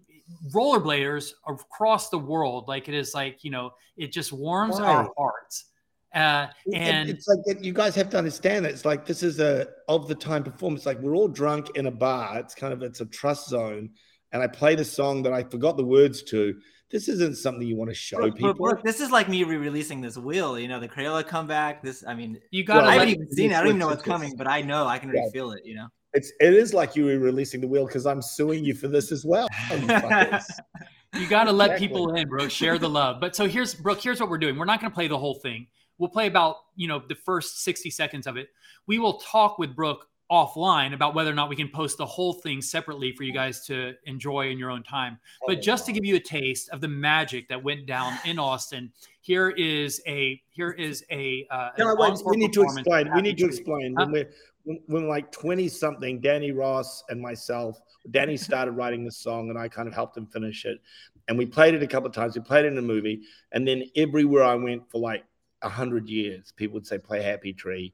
rollerbladers 0.54 1.34
across 1.48 2.10
the 2.10 2.20
world, 2.20 2.68
like 2.68 2.88
it 2.88 2.94
is 2.94 3.16
like, 3.16 3.44
you 3.44 3.50
know, 3.50 3.72
it 3.98 4.12
just 4.12 4.32
warms 4.32 4.80
our 4.80 5.12
hearts. 5.18 5.66
Uh, 6.14 6.48
and 6.74 7.10
it's 7.10 7.28
like 7.28 7.64
you 7.64 7.72
guys 7.72 7.94
have 7.94 8.10
to 8.10 8.18
understand 8.18 8.66
that 8.66 8.72
it's 8.72 8.86
like 8.86 9.06
this 9.06 9.22
is 9.22 9.40
a 9.40 9.68
of 9.88 10.08
the 10.08 10.16
time 10.16 10.44
performance. 10.44 10.86
Like 10.86 11.00
we're 11.00 11.16
all 11.16 11.28
drunk 11.28 11.76
in 11.76 11.86
a 11.86 11.92
bar. 11.92 12.40
It's 12.40 12.56
kind 12.56 12.74
of 12.74 12.82
it's 12.82 13.02
a 13.02 13.06
trust 13.06 13.50
zone, 13.50 13.92
and 14.32 14.42
I 14.42 14.48
play 14.48 14.76
the 14.76 14.86
song 14.86 15.22
that 15.24 15.34
I 15.34 15.44
forgot 15.44 15.78
the 15.78 15.86
words 15.86 16.24
to, 16.24 16.56
this 16.92 17.08
isn't 17.08 17.38
something 17.38 17.68
you 17.68 17.76
want 17.76 17.92
to 17.92 17.96
show 17.96 18.18
look, 18.18 18.36
people. 18.36 18.56
Look, 18.58 18.84
this 18.84 19.00
is 19.00 19.12
like 19.12 19.30
me 19.30 19.44
re-releasing 19.44 20.02
this 20.02 20.18
wheel. 20.18 20.58
You 20.58 20.68
know, 20.68 20.80
the 20.80 20.90
Crayola 20.90 21.26
comeback. 21.26 21.84
This, 21.84 22.04
I 22.08 22.16
mean, 22.16 22.40
you 22.52 22.64
got. 22.64 22.78
Well, 22.78 22.90
I 22.90 22.94
haven't 22.94 23.10
even 23.10 23.32
seen 23.32 23.52
it. 23.52 23.56
I 23.56 23.60
don't 23.60 23.68
even 23.68 23.80
know 23.80 23.88
what's 23.88 24.04
coming, 24.04 24.34
but 24.36 24.48
I 24.48 24.62
know 24.62 24.88
I 24.88 24.98
can 24.98 25.10
really 25.10 25.26
yeah. 25.26 25.32
feel 25.32 25.52
it. 25.52 25.62
You 25.66 25.76
know, 25.76 25.88
it's 26.14 26.32
it 26.40 26.54
is 26.54 26.74
like 26.74 26.96
you 26.96 27.08
re-releasing 27.08 27.62
the 27.62 27.68
wheel 27.68 27.86
because 27.86 28.06
I'm 28.06 28.22
suing 28.22 28.64
you 28.64 28.74
for 28.74 28.88
this 28.88 29.12
as 29.12 29.24
well. 29.24 29.48
you 29.72 31.28
got 31.28 31.44
to 31.44 31.52
let 31.52 31.78
people 31.78 32.16
in, 32.16 32.28
bro. 32.28 32.48
Share 32.48 32.80
the 32.80 32.90
love. 32.90 33.22
But 33.22 33.36
so 33.36 33.48
here's 33.48 33.76
Brooke. 33.76 34.02
Here's 34.02 34.20
what 34.20 34.30
we're 34.30 34.40
doing. 34.40 34.58
We're 34.58 34.66
not 34.66 34.82
going 34.82 34.92
to 34.92 34.96
play 34.96 35.08
the 35.08 35.18
whole 35.18 35.36
thing. 35.36 35.68
We'll 36.00 36.10
play 36.10 36.28
about 36.28 36.58
you 36.76 36.88
know 36.88 37.04
the 37.08 37.16
first 37.16 37.64
60 37.64 37.92
seconds 37.92 38.26
of 38.26 38.38
it. 38.38 38.50
We 38.88 38.98
will 38.98 39.20
talk 39.20 39.60
with 39.60 39.76
Brooke 39.76 40.08
offline 40.32 40.94
about 40.94 41.16
whether 41.16 41.32
or 41.32 41.34
not 41.34 41.50
we 41.50 41.56
can 41.56 41.70
post 41.70 41.98
the 41.98 42.06
whole 42.06 42.34
thing 42.34 42.62
separately 42.62 43.12
for 43.12 43.24
you 43.24 43.34
guys 43.34 43.66
to 43.66 43.94
enjoy 44.06 44.50
in 44.50 44.60
your 44.60 44.70
own 44.70 44.84
time. 44.84 45.18
But 45.48 45.62
just 45.62 45.86
to 45.88 45.92
give 45.92 46.06
you 46.06 46.16
a 46.16 46.20
taste 46.20 46.70
of 46.70 46.82
the 46.82 46.88
magic 46.88 47.50
that 47.50 47.62
went 47.64 47.86
down 47.88 48.14
in 48.26 48.38
Austin, 48.38 48.92
here 49.22 49.50
is 49.50 50.02
a 50.08 50.42
here 50.50 50.72
is 50.72 51.04
a. 51.12 51.48
Uh, 51.50 51.70
no, 51.78 51.96
wait, 51.98 52.18
we 52.26 52.38
need 52.38 52.54
to 52.54 52.62
explain. 52.62 53.12
We 53.14 53.22
need 53.22 53.38
to 53.40 53.46
explain 53.46 53.96
when 53.96 54.12
we're 54.12 54.30
when, 54.64 54.80
when 54.88 55.08
like 55.08 55.32
twenty 55.32 55.68
something. 55.68 56.22
Danny 56.22 56.52
Ross 56.52 57.04
and 57.10 57.20
myself. 57.20 57.80
Danny 58.12 58.38
started 58.48 58.72
writing 58.72 59.04
the 59.06 59.12
song, 59.12 59.50
and 59.50 59.58
I 59.58 59.68
kind 59.68 59.88
of 59.88 59.94
helped 59.94 60.16
him 60.16 60.28
finish 60.28 60.66
it. 60.66 60.80
And 61.28 61.38
we 61.38 61.46
played 61.46 61.76
it 61.76 61.84
a 61.84 61.88
couple 61.88 62.08
of 62.08 62.16
times. 62.16 62.36
We 62.36 62.42
played 62.42 62.66
it 62.66 62.70
in 62.70 62.78
a 62.78 62.84
movie, 62.84 63.22
and 63.52 63.68
then 63.68 63.84
everywhere 63.96 64.44
I 64.44 64.56
went 64.56 64.90
for 64.90 65.00
like 65.00 65.24
a 65.62 65.70
hundred 65.70 66.10
years, 66.10 66.54
people 66.56 66.76
would 66.76 66.88
say, 66.88 66.98
"Play 66.98 67.22
Happy 67.22 67.54
Tree," 67.54 67.94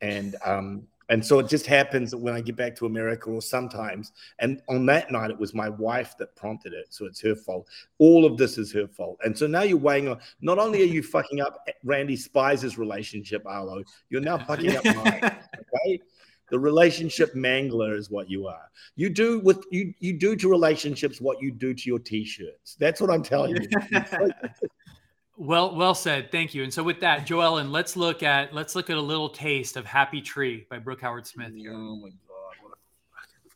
and 0.00 0.36
um, 0.44 0.86
and 1.10 1.24
so 1.24 1.38
it 1.38 1.48
just 1.48 1.66
happens 1.66 2.10
that 2.10 2.18
when 2.18 2.34
I 2.34 2.40
get 2.40 2.56
back 2.56 2.74
to 2.76 2.86
America, 2.86 3.28
or 3.28 3.42
sometimes, 3.42 4.12
and 4.38 4.62
on 4.68 4.86
that 4.86 5.10
night, 5.10 5.30
it 5.30 5.38
was 5.38 5.52
my 5.52 5.68
wife 5.68 6.16
that 6.18 6.34
prompted 6.34 6.72
it. 6.72 6.86
So 6.90 7.04
it's 7.04 7.20
her 7.20 7.34
fault. 7.34 7.68
All 7.98 8.24
of 8.24 8.38
this 8.38 8.56
is 8.56 8.72
her 8.72 8.88
fault. 8.88 9.18
And 9.22 9.36
so 9.36 9.46
now 9.46 9.62
you're 9.62 9.76
weighing 9.76 10.08
on, 10.08 10.18
not 10.40 10.58
only 10.58 10.82
are 10.82 10.86
you 10.86 11.02
fucking 11.16 11.40
up 11.40 11.68
Randy 11.82 12.16
Spies' 12.16 12.78
relationship, 12.78 13.42
Arlo, 13.46 13.82
you're 14.08 14.22
now 14.22 14.38
fucking 14.38 14.76
up 14.76 14.84
mine. 14.84 15.36
Okay. 15.86 16.00
The 16.50 16.58
relationship 16.58 17.34
mangler 17.34 17.96
is 17.96 18.10
what 18.10 18.30
you 18.30 18.46
are. 18.46 18.70
You 18.96 19.08
do 19.08 19.40
with 19.40 19.64
you 19.70 19.94
you 19.98 20.12
do 20.12 20.36
to 20.36 20.48
relationships 20.48 21.20
what 21.20 21.40
you 21.42 21.50
do 21.50 21.72
to 21.72 21.88
your 21.88 21.98
t-shirts. 21.98 22.76
That's 22.78 23.00
what 23.00 23.10
I'm 23.10 23.22
telling 23.22 23.56
you. 23.56 23.68
Well, 25.36 25.74
well 25.74 25.94
said. 25.94 26.30
Thank 26.30 26.54
you. 26.54 26.62
And 26.62 26.72
so 26.72 26.82
with 26.82 27.00
that, 27.00 27.26
Joellen, 27.26 27.70
let's 27.70 27.96
look 27.96 28.22
at 28.22 28.54
let's 28.54 28.76
look 28.76 28.88
at 28.88 28.96
a 28.96 29.00
little 29.00 29.28
taste 29.28 29.76
of 29.76 29.84
Happy 29.84 30.20
Tree 30.20 30.66
by 30.70 30.78
Brooke 30.78 31.00
Howard 31.00 31.26
Smith 31.26 31.54
here. 31.54 31.72
Oh 31.72 31.96
my 31.96 32.08
god. 32.08 32.54
What 32.62 32.72
a 32.72 32.76
fucking 33.16 33.50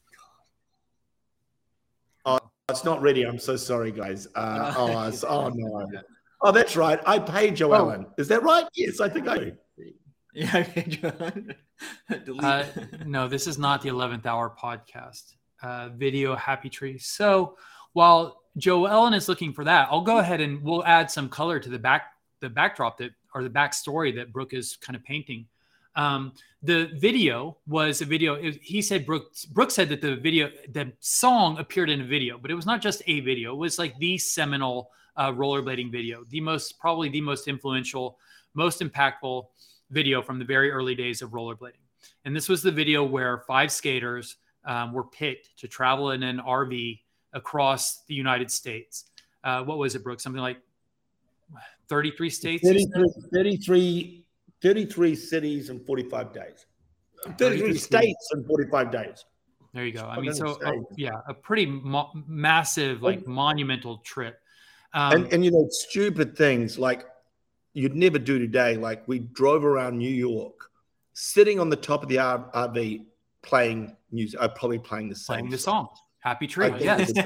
god. 2.25 2.41
Oh, 2.43 2.51
it's 2.69 2.85
not 2.85 3.01
ready. 3.01 3.23
I'm 3.23 3.39
so 3.39 3.57
sorry, 3.57 3.93
guys. 3.93 4.27
Uh, 4.35 4.75
oh, 4.77 5.13
oh 5.29 5.49
no. 5.55 5.89
Oh, 6.41 6.53
that's 6.53 6.77
right. 6.77 7.01
I 7.07 7.19
paid 7.19 7.57
Joellen. 7.57 8.07
Oh. 8.09 8.15
Is 8.19 8.29
that 8.29 8.43
right? 8.43 8.67
Yes, 8.75 9.01
I 9.01 9.09
think 9.09 9.29
I 9.29 9.39
do. 9.39 9.53
Yeah, 10.35 10.65
uh, 12.41 12.65
no, 13.05 13.27
this 13.27 13.49
is 13.49 13.59
not 13.59 13.83
the 13.83 13.89
11th 13.89 14.25
hour 14.27 14.55
podcast. 14.57 15.35
Uh, 15.61 15.89
video 15.89 16.37
Happy 16.37 16.69
Tree. 16.69 16.99
So 16.99 17.57
while 17.93 18.43
Joellen 18.59 19.15
is 19.15 19.29
looking 19.29 19.53
for 19.53 19.65
that. 19.65 19.89
I'll 19.91 20.03
go 20.03 20.19
ahead 20.19 20.41
and 20.41 20.63
we'll 20.63 20.85
add 20.85 21.11
some 21.11 21.29
color 21.29 21.61
to 21.61 21.69
the 21.69 21.79
back 21.79 22.13
the 22.41 22.49
backdrop 22.49 22.99
that 22.99 23.11
or 23.35 23.43
the 23.43 23.51
backstory 23.51 24.15
that 24.15 24.33
Brooke 24.33 24.55
is 24.55 24.77
kind 24.77 24.97
of 24.97 25.05
painting. 25.05 25.47
Um, 25.97 26.33
the 26.63 26.91
video 26.95 27.57
was 27.67 28.01
a 28.01 28.05
video. 28.05 28.35
It, 28.35 28.61
he 28.63 28.81
said 28.83 29.05
Brooke 29.05 29.33
Brooke 29.53 29.71
said 29.71 29.89
that 29.89 30.01
the 30.01 30.17
video 30.17 30.51
the 30.73 30.93
song 31.01 31.59
appeared 31.59 31.91
in 31.91 32.01
a 32.01 32.05
video, 32.05 32.39
but 32.39 32.51
it 32.51 32.55
was 32.55 32.67
not 32.67 32.81
just 32.81 33.03
a 33.07 33.21
video. 33.21 33.53
It 33.53 33.59
was 33.59 33.79
like 33.79 33.99
the 33.99 34.19
seminal 34.19 34.91
uh, 35.17 35.33
rollerblading 35.33 35.91
video, 35.91 36.25
the 36.31 36.41
most 36.41 36.79
probably 36.79 37.09
the 37.09 37.21
most 37.21 37.49
influential, 37.49 38.19
most 38.55 38.81
impactful 38.81 39.47
video 39.91 40.23
from 40.23 40.39
the 40.39 40.45
very 40.45 40.71
early 40.71 40.95
days 40.95 41.23
of 41.23 41.31
rollerblading. 41.31 41.83
And 42.25 42.35
this 42.35 42.49
was 42.49 42.63
the 42.63 42.71
video 42.71 43.03
where 43.03 43.39
five 43.47 43.73
skaters 43.73 44.37
um, 44.65 44.93
were 44.93 45.05
picked 45.05 45.59
to 45.59 45.69
travel 45.69 46.13
in 46.13 46.23
an 46.23 46.39
RV 46.39 47.01
across 47.33 48.05
the 48.05 48.15
United 48.15 48.51
States. 48.51 49.07
Uh, 49.45 49.63
what 49.63 49.79
was 49.79 49.95
it, 49.95 50.03
Brooke? 50.03 50.21
Something 50.21 50.43
like 50.43 50.59
33 51.89 52.31
states? 52.31 52.69
33, 52.69 53.07
33, 53.33 54.25
33 54.63 55.15
cities 55.15 55.71
in 55.71 55.81
45 55.85 56.33
days. 56.33 56.67
33 57.39 57.77
states 57.77 58.31
in 58.35 58.45
45 58.45 58.91
days. 58.91 59.25
There 59.75 59.85
you 59.85 59.93
go. 59.93 60.07
I 60.07 60.21
mean, 60.21 60.33
so 60.33 60.59
uh, 60.65 60.73
yeah, 60.97 61.11
a 61.29 61.35
pretty 61.35 61.67
mo- 61.67 62.11
massive, 62.27 63.03
like 63.03 63.27
monumental 63.27 63.99
trip. 63.99 64.41
Um, 64.95 65.13
and 65.13 65.33
and 65.33 65.45
you 65.45 65.51
know 65.51 65.67
stupid 65.71 66.37
things 66.37 66.79
like 66.79 67.05
you'd 67.75 67.95
never 67.95 68.19
do 68.19 68.39
today. 68.39 68.77
Like 68.77 69.07
we 69.07 69.19
drove 69.19 69.65
around 69.65 69.99
New 69.99 70.11
York, 70.11 70.71
sitting 71.13 71.61
on 71.61 71.69
the 71.69 71.77
top 71.77 72.03
of 72.03 72.09
the 72.09 72.17
RV 72.17 73.05
playing 73.43 73.95
music. 74.11 74.41
Uh, 74.41 74.49
probably 74.49 74.79
playing 74.79 75.11
the 75.11 75.17
same 75.17 75.35
playing 75.35 75.51
the 75.51 75.59
song, 75.59 75.89
Happy 76.21 76.47
Tree. 76.47 76.67
I 76.73 76.79
Yes. 76.79 77.11
it 77.11 77.17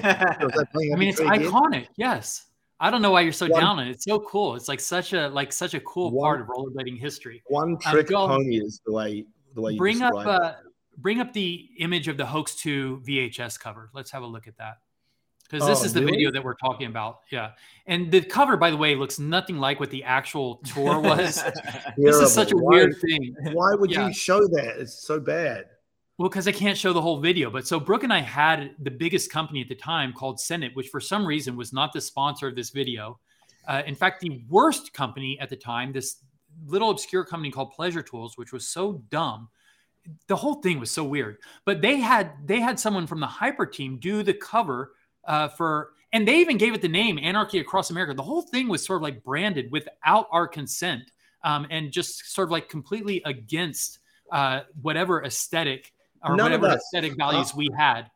was- 0.43 0.55
was 0.55 0.67
I 0.93 0.97
mean, 0.97 1.09
it's 1.09 1.21
iconic. 1.21 1.89
Yes. 1.97 2.47
I 2.81 2.91
don't 2.91 3.01
know 3.03 3.13
why 3.13 3.21
you're 3.21 3.33
so 3.33 3.47
One- 3.49 3.61
down 3.61 3.79
on 3.79 3.87
it. 3.87 3.91
It's 3.91 4.05
so 4.05 4.19
cool. 4.21 4.57
It's 4.57 4.69
like 4.69 4.81
such 4.81 5.13
a 5.13 5.29
like 5.29 5.53
such 5.53 5.75
a 5.75 5.81
cool 5.81 6.11
One- 6.11 6.25
part 6.25 6.41
of 6.41 6.47
rollerblading 6.49 6.99
history. 6.99 7.43
One 7.47 7.79
trick 7.79 8.09
go- 8.09 8.27
pony 8.27 8.57
is 8.59 8.81
the 8.85 8.93
way 8.93 9.25
the 9.55 9.61
way 9.61 9.73
you 9.73 9.79
Bring 9.79 10.03
up 10.03 10.15
uh, 10.15 10.55
bring 10.99 11.21
up 11.21 11.33
the 11.33 11.69
image 11.79 12.09
of 12.09 12.17
the 12.17 12.27
Hoax 12.27 12.55
2 12.57 13.03
VHS 13.07 13.59
cover. 13.59 13.91
Let's 13.95 14.11
have 14.11 14.23
a 14.23 14.27
look 14.27 14.47
at 14.49 14.57
that. 14.59 14.79
Because 15.49 15.67
this 15.69 15.83
Oh, 15.83 15.85
is 15.85 15.93
the 15.93 16.01
really? 16.01 16.13
video 16.13 16.31
that 16.33 16.43
we're 16.43 16.55
talking 16.55 16.87
about. 16.87 17.21
Yeah. 17.31 17.51
And 17.87 18.11
the 18.11 18.23
cover, 18.23 18.57
by 18.57 18.71
the 18.71 18.77
way, 18.79 18.95
looks 18.95 19.19
nothing 19.19 19.59
like 19.59 19.79
what 19.81 19.91
the 19.91 20.03
actual 20.05 20.57
tour 20.65 20.99
was. 20.99 21.43
this 21.99 22.17
is 22.17 22.33
such 22.33 22.49
a 22.49 22.51
Terrible. 22.53 22.69
weird 22.69 22.97
thing. 23.03 23.35
Why 23.53 23.75
would 23.75 23.91
Yeah. 23.91 24.07
you 24.09 24.15
show 24.15 24.41
that? 24.49 24.77
It's 24.81 24.95
so 24.95 25.21
bad. 25.21 25.67
Well, 26.19 26.29
because 26.29 26.47
I 26.47 26.53
can't 26.53 26.77
show 26.77 26.93
the 26.93 27.01
whole 27.01 27.21
video. 27.21 27.51
But 27.51 27.67
so 27.67 27.81
Brooke 27.81 28.05
and 28.05 28.13
I 28.13 28.21
had 28.21 28.75
the 28.79 28.91
biggest 28.91 29.31
company 29.31 29.61
at 29.61 29.69
the 29.69 29.75
time 29.75 30.13
called 30.13 30.39
Senate, 30.39 30.73
which 30.75 30.89
for 30.89 31.01
some 31.01 31.27
reason 31.27 31.57
was 31.57 31.73
not 31.73 31.93
the 31.93 32.01
sponsor 32.01 32.49
of 32.49 32.55
this 32.55 32.71
video. 32.71 33.19
Uh, 33.67 33.83
in 33.87 33.95
fact, 33.95 34.21
the 34.21 34.43
worst 34.49 34.93
company 34.93 35.39
at 35.41 35.49
the 35.49 35.57
time, 35.57 35.93
this 35.93 36.17
little 36.67 36.91
obscure 36.91 37.25
company 37.25 37.51
called 37.51 37.73
Pleasure 37.73 38.03
Tools, 38.03 38.37
which 38.37 38.53
was 38.53 38.69
so 38.69 39.03
dumb. 39.09 39.49
The 40.27 40.37
whole 40.37 40.57
thing 40.57 40.81
was 40.81 40.91
so 40.91 41.05
weird. 41.05 41.39
But 41.65 41.81
they 41.81 41.97
had 41.97 42.33
they 42.45 42.61
had 42.61 42.79
someone 42.79 43.07
from 43.07 43.21
the 43.21 43.27
Hyper 43.27 43.67
team 43.67 43.99
do 43.99 44.23
the 44.23 44.35
cover 44.35 44.93
uh, 45.27 45.49
for, 45.49 45.91
and 46.13 46.27
they 46.27 46.41
even 46.41 46.59
gave 46.59 46.75
it 46.75 46.83
the 46.83 46.89
name 46.89 47.19
Anarchy 47.19 47.61
Across 47.61 47.91
America. 47.91 48.15
The 48.15 48.23
whole 48.23 48.43
thing 48.43 48.69
was 48.69 48.85
sort 48.85 48.99
of 48.99 49.03
like 49.03 49.23
branded 49.23 49.71
without 49.71 50.27
our 50.31 50.47
consent, 50.49 51.11
um, 51.45 51.67
and 51.71 51.93
just 51.93 52.35
sort 52.35 52.49
of 52.49 52.53
like 52.53 52.69
completely 52.69 53.23
against 53.25 54.01
uh, 54.31 54.63
whatever 54.81 55.25
aesthetic 55.25 55.93
or 56.25 56.37
None 56.37 56.53
of 56.53 56.61
whatever 56.61 56.79
aesthetic 56.79 57.17
values 57.17 57.55
we 57.55 57.69
had. 57.77 58.11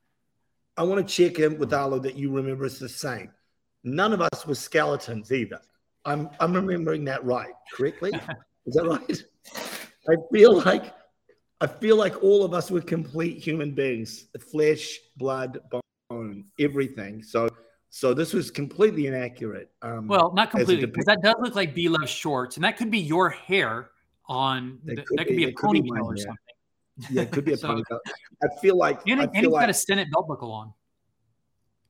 I 0.76 0.82
want 0.82 1.07
to 1.07 1.14
check 1.14 1.38
in 1.38 1.59
with 1.59 1.72
Arlo 1.72 1.98
that 2.00 2.16
you 2.16 2.30
remember 2.30 2.66
us 2.66 2.78
the 2.78 2.88
same. 2.88 3.30
None 3.84 4.12
of 4.12 4.20
us 4.20 4.46
were 4.46 4.54
skeletons 4.54 5.32
either. 5.32 5.61
I'm 6.04 6.28
I'm 6.40 6.52
remembering 6.52 7.04
that 7.07 7.24
right, 7.24 7.52
correctly? 7.72 8.12
Is 8.66 8.74
that 8.74 8.84
right? 8.84 9.22
I 10.09 10.16
feel 10.32 10.61
like 10.61 10.94
I 11.61 11.66
feel 11.66 11.96
like 11.96 12.22
all 12.22 12.44
of 12.44 12.52
us 12.52 12.70
were 12.70 12.80
complete 12.80 13.38
human 13.42 13.74
beings, 13.74 14.26
flesh, 14.50 14.98
blood, 15.16 15.59
bone, 16.11 16.44
everything. 16.59 17.22
So 17.22 17.48
so 17.88 18.12
this 18.12 18.34
was 18.34 18.50
completely 18.50 19.07
inaccurate. 19.07 19.70
Um, 19.80 20.07
Well, 20.07 20.32
not 20.34 20.50
completely, 20.50 20.84
because 20.84 21.07
that 21.07 21.22
does 21.22 21.36
look 21.40 21.54
like 21.54 21.74
B 21.74 21.88
Love 21.88 22.09
shorts, 22.09 22.57
and 22.57 22.64
that 22.64 22.76
could 22.76 22.90
be 22.90 22.98
your 22.98 23.30
hair 23.30 23.90
on. 24.28 24.78
That 24.84 24.96
the- 24.96 25.02
could 25.02 25.18
that 25.18 25.26
could 25.26 25.36
be- 25.36 25.36
be 25.36 25.44
a 25.44 25.46
that 25.48 25.57
could 25.57 25.72
be 25.72 25.82
ponytail 25.82 26.04
or 26.04 26.16
something. 26.16 26.36
Yeah, 27.11 27.22
it 27.22 27.30
could 27.30 27.44
be 27.44 27.53
a 27.53 27.57
So-. 27.59 27.82
I 28.42 28.49
feel 28.61 28.76
like 28.76 29.01
And, 29.07 29.20
I 29.20 29.24
and 29.24 29.34
he's 29.34 29.42
feel 29.42 29.51
got 29.53 29.68
a 29.70 29.74
Senate 29.74 30.09
belt 30.12 30.28
buckle 30.28 30.53
on. 30.53 30.72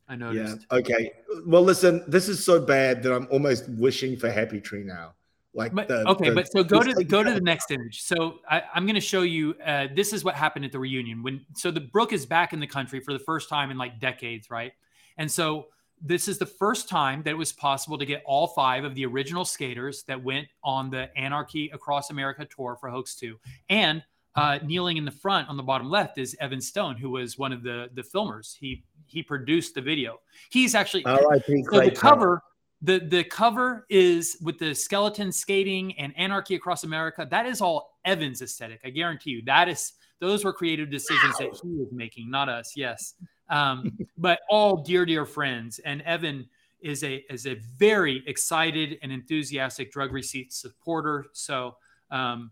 I 0.09 0.15
noticed. 0.17 0.67
yeah. 0.71 0.79
Okay. 0.79 1.13
Well, 1.47 1.63
listen, 1.63 2.05
this 2.07 2.29
is 2.29 2.45
so 2.45 2.61
bad 2.61 3.03
that 3.03 3.13
I'm 3.13 3.27
almost 3.31 3.69
wishing 3.71 4.17
for 4.17 4.31
Happy 4.31 4.61
Tree 4.61 4.85
now. 4.85 5.15
Like 5.53 5.75
But, 5.75 5.89
the, 5.89 6.07
okay, 6.11 6.29
the- 6.29 6.35
but 6.35 6.53
so 6.53 6.63
go 6.63 6.81
to 6.83 6.93
like- 6.93 7.09
go 7.09 7.23
to 7.25 7.33
the 7.33 7.41
next 7.41 7.71
image. 7.71 8.03
So 8.03 8.39
I, 8.49 8.63
I'm 8.75 8.85
going 8.85 8.95
to 8.95 9.01
show 9.01 9.23
you. 9.23 9.55
Uh, 9.65 9.89
this 9.95 10.13
is 10.13 10.23
what 10.23 10.35
happened 10.35 10.65
at 10.65 10.71
the 10.73 10.79
reunion 10.79 11.23
when. 11.23 11.45
So 11.55 11.71
the 11.71 11.81
Brooke 11.81 12.13
is 12.13 12.27
back 12.27 12.53
in 12.53 12.61
the 12.61 12.67
country 12.67 13.01
for 13.01 13.13
the 13.13 13.19
first 13.19 13.49
time 13.49 13.71
in 13.71 13.79
like 13.79 13.99
decades, 13.99 14.51
right? 14.51 14.73
And 15.17 15.31
so 15.31 15.69
this 16.01 16.29
is 16.29 16.37
the 16.39 16.45
first 16.47 16.91
time 16.91 17.23
that 17.23 17.31
it 17.31 17.39
was 17.39 17.53
possible 17.53 17.97
to 17.97 18.05
get 18.05 18.23
all 18.27 18.49
five 18.49 18.85
of 18.85 18.95
the 18.95 19.07
original 19.07 19.47
skaters 19.47 20.03
that 20.05 20.23
went 20.23 20.47
on 20.63 20.91
the 20.91 21.09
Anarchy 21.17 21.71
Across 21.73 22.11
America 22.11 22.45
tour 22.55 22.77
for 22.79 22.91
Hoax 22.91 23.15
Two, 23.17 23.39
and 23.71 24.05
uh, 24.37 24.59
kneeling 24.63 24.97
in 24.97 25.05
the 25.05 25.11
front 25.11 25.49
on 25.49 25.57
the 25.57 25.63
bottom 25.63 25.91
left 25.91 26.19
is 26.19 26.37
Evan 26.41 26.61
Stone, 26.61 26.97
who 26.97 27.11
was 27.11 27.39
one 27.39 27.53
of 27.53 27.63
the 27.63 27.89
the 27.95 28.03
filmers. 28.03 28.57
He 28.57 28.85
he 29.07 29.23
produced 29.23 29.75
the 29.75 29.81
video. 29.81 30.21
He's 30.51 30.75
actually 30.75 31.05
R.I.P. 31.05 31.65
so 31.71 31.81
the 31.81 31.91
cover 31.91 32.43
the 32.83 32.99
the 32.99 33.25
cover 33.25 33.87
is 33.89 34.37
with 34.43 34.59
the 34.59 34.75
skeleton 34.75 35.33
skating 35.33 35.99
and 35.99 36.13
anarchy 36.17 36.55
across 36.55 36.85
america 36.85 37.27
that 37.31 37.47
is 37.47 37.61
all 37.61 37.99
evan's 38.05 38.43
aesthetic 38.43 38.81
i 38.85 38.91
guarantee 38.91 39.31
you 39.31 39.43
that 39.47 39.69
is 39.69 39.93
those 40.21 40.45
were 40.45 40.53
creative 40.53 40.91
decisions 40.91 41.37
that 41.39 41.49
he 41.63 41.69
was 41.71 41.89
making 41.91 42.31
not 42.31 42.49
us 42.49 42.75
yes 42.77 43.15
um, 43.49 43.97
but 44.19 44.41
all 44.51 44.83
dear 44.83 45.07
dear 45.07 45.25
friends 45.25 45.79
and 45.81 46.03
evan 46.03 46.47
is 46.81 47.03
a 47.03 47.25
is 47.31 47.47
a 47.47 47.55
very 47.79 48.23
excited 48.27 48.99
and 49.03 49.11
enthusiastic 49.11 49.91
drug 49.91 50.13
receipt 50.13 50.53
supporter 50.53 51.27
so 51.33 51.77
um, 52.11 52.51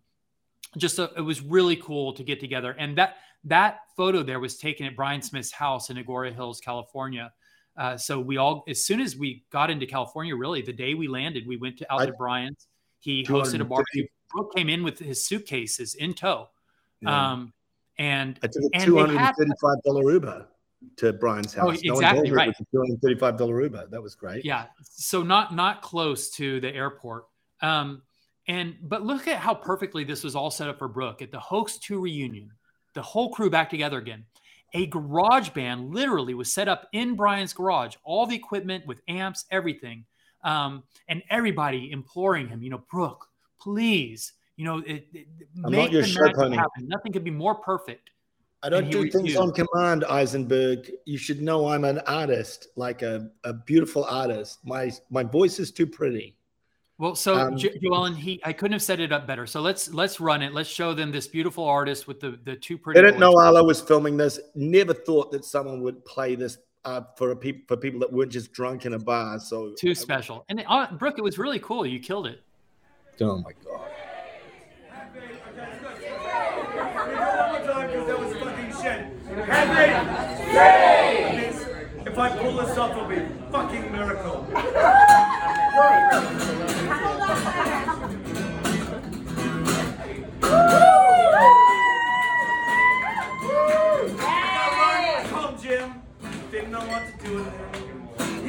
just 0.76 0.98
a, 0.98 1.10
it 1.16 1.20
was 1.20 1.40
really 1.42 1.76
cool 1.76 2.12
to 2.12 2.22
get 2.24 2.40
together 2.40 2.74
and 2.78 2.96
that 2.98 3.16
that 3.44 3.80
photo 3.96 4.22
there 4.22 4.40
was 4.40 4.56
taken 4.56 4.86
at 4.86 4.96
brian 4.96 5.20
smith's 5.22 5.52
house 5.52 5.90
in 5.90 5.96
agoura 5.96 6.34
hills 6.34 6.60
california 6.60 7.32
uh, 7.76 7.96
so 7.96 8.20
we 8.20 8.36
all, 8.36 8.62
as 8.68 8.84
soon 8.84 9.00
as 9.00 9.16
we 9.16 9.44
got 9.50 9.68
into 9.68 9.84
California, 9.84 10.36
really 10.36 10.62
the 10.62 10.72
day 10.72 10.94
we 10.94 11.08
landed, 11.08 11.44
we 11.44 11.56
went 11.56 11.76
to 11.78 11.92
out 11.92 12.02
I- 12.02 12.06
to 12.06 12.12
Brian's. 12.12 12.68
He 13.00 13.24
hosted 13.24 13.26
a 13.26 13.64
250 13.64 13.64
barbecue. 13.64 14.06
Brooke 14.30 14.54
came 14.54 14.68
in 14.68 14.84
with 14.84 14.98
his 14.98 15.26
suitcases 15.26 15.94
in 15.96 16.14
tow, 16.14 16.48
Yeah. 17.00 17.32
um, 17.32 17.52
and 17.98 18.38
I 18.42 18.46
took 18.46 18.62
a 18.72 18.78
two 18.78 18.96
hundred 18.96 19.16
and 19.18 19.36
thirty-five 19.36 19.82
dollar 19.84 20.12
Uber 20.12 20.46
to 20.98 21.12
Brian's 21.14 21.52
house. 21.52 21.66
Oh, 21.66 21.70
exactly, 21.94 22.22
me 22.22 22.30
right. 22.30 22.48
It 22.48 22.54
was 22.58 22.60
a 22.60 22.70
two 22.72 22.80
hundred 22.80 23.02
thirty-five 23.02 23.36
dollar 23.36 23.60
Uber. 23.62 23.88
That 23.90 24.02
was 24.02 24.14
great. 24.14 24.44
yeah, 24.44 24.66
so 24.82 25.22
not 25.22 25.54
not 25.54 25.82
close 25.82 26.30
to 26.30 26.60
the 26.60 26.72
airport. 26.74 27.26
Um, 27.60 28.02
and 28.46 28.76
but 28.82 29.02
look 29.02 29.26
at 29.28 29.38
how 29.38 29.54
perfectly 29.54 30.04
this 30.04 30.22
was 30.22 30.36
all 30.36 30.50
set 30.50 30.68
up 30.68 30.78
for 30.78 30.88
Brooke 30.88 31.22
at 31.22 31.30
the 31.30 31.40
Hoax 31.40 31.78
Two 31.78 32.00
reunion. 32.00 32.50
The 32.94 33.02
whole 33.02 33.30
crew 33.30 33.50
back 33.50 33.70
together 33.70 33.98
again. 33.98 34.24
A 34.72 34.86
garage 34.86 35.50
band 35.50 35.94
literally 35.94 36.34
was 36.34 36.52
set 36.52 36.68
up 36.68 36.88
in 36.92 37.14
Brian's 37.14 37.52
garage, 37.52 37.94
all 38.02 38.26
the 38.26 38.34
equipment 38.34 38.86
with 38.86 38.98
amps, 39.06 39.44
everything, 39.50 40.04
um, 40.42 40.82
and 41.08 41.22
everybody 41.30 41.90
imploring 41.92 42.48
him, 42.48 42.62
you 42.62 42.70
know, 42.70 42.82
Brooke, 42.90 43.26
please, 43.60 44.32
you 44.56 44.64
know, 44.64 44.78
it, 44.78 45.06
it, 45.12 45.26
make 45.56 45.92
the 45.92 46.00
magic 46.00 46.36
pony. 46.36 46.56
happen. 46.56 46.88
Nothing 46.88 47.12
could 47.12 47.24
be 47.24 47.30
more 47.30 47.54
perfect. 47.54 48.10
I 48.64 48.68
don't 48.68 48.90
do 48.90 49.02
things 49.02 49.14
refused. 49.14 49.36
on 49.36 49.52
command, 49.52 50.04
Eisenberg. 50.04 50.90
You 51.04 51.18
should 51.18 51.42
know 51.42 51.68
I'm 51.68 51.84
an 51.84 51.98
artist, 52.06 52.68
like 52.76 53.02
a, 53.02 53.28
a 53.44 53.52
beautiful 53.52 54.04
artist. 54.04 54.60
My 54.64 54.90
my 55.10 55.22
voice 55.22 55.58
is 55.58 55.70
too 55.70 55.86
pretty. 55.86 56.36
Well, 56.98 57.16
so 57.16 57.34
Um, 57.34 57.56
Jo- 57.56 57.70
Joellen, 57.82 58.14
he 58.14 58.40
I 58.44 58.52
couldn't 58.52 58.72
have 58.72 58.82
set 58.82 59.00
it 59.00 59.10
up 59.10 59.26
better. 59.26 59.46
So 59.46 59.60
let's 59.60 59.92
let's 59.92 60.20
run 60.20 60.42
it. 60.42 60.54
Let's 60.54 60.68
show 60.68 60.94
them 60.94 61.10
this 61.10 61.26
beautiful 61.26 61.64
artist 61.64 62.06
with 62.06 62.20
the 62.20 62.38
the 62.44 62.54
two 62.54 62.78
pretty. 62.78 63.00
They 63.00 63.06
didn't 63.06 63.18
know 63.18 63.36
Arlo 63.36 63.64
was 63.64 63.80
filming 63.80 64.16
this. 64.16 64.38
Never 64.54 64.94
thought 64.94 65.32
that 65.32 65.44
someone 65.44 65.82
would 65.82 66.04
play 66.04 66.36
this 66.36 66.58
uh, 66.84 67.00
for 67.16 67.32
a 67.32 67.36
peop 67.36 67.66
for 67.66 67.76
people 67.76 67.98
that 68.00 68.12
weren't 68.12 68.30
just 68.30 68.52
drunk 68.52 68.86
in 68.86 68.94
a 68.94 68.98
bar. 68.98 69.40
So 69.40 69.74
too 69.76 69.94
special. 69.94 70.44
And 70.48 70.64
uh, 70.68 70.92
Brooke, 70.92 71.18
it 71.18 71.24
was 71.24 71.36
really 71.36 71.58
cool. 71.58 71.84
You 71.84 71.98
killed 71.98 72.28
it. 72.28 72.40
Oh 73.20 73.38
my 73.38 73.52
god. 73.64 73.90
If 82.06 82.18
I 82.18 82.38
pull 82.38 82.56
this 82.56 82.78
off, 82.78 82.92
it'll 82.92 83.08
be 83.08 83.16
a 83.16 83.28
fucking 83.50 83.90
miracle. 83.90 84.46
You 85.74 85.80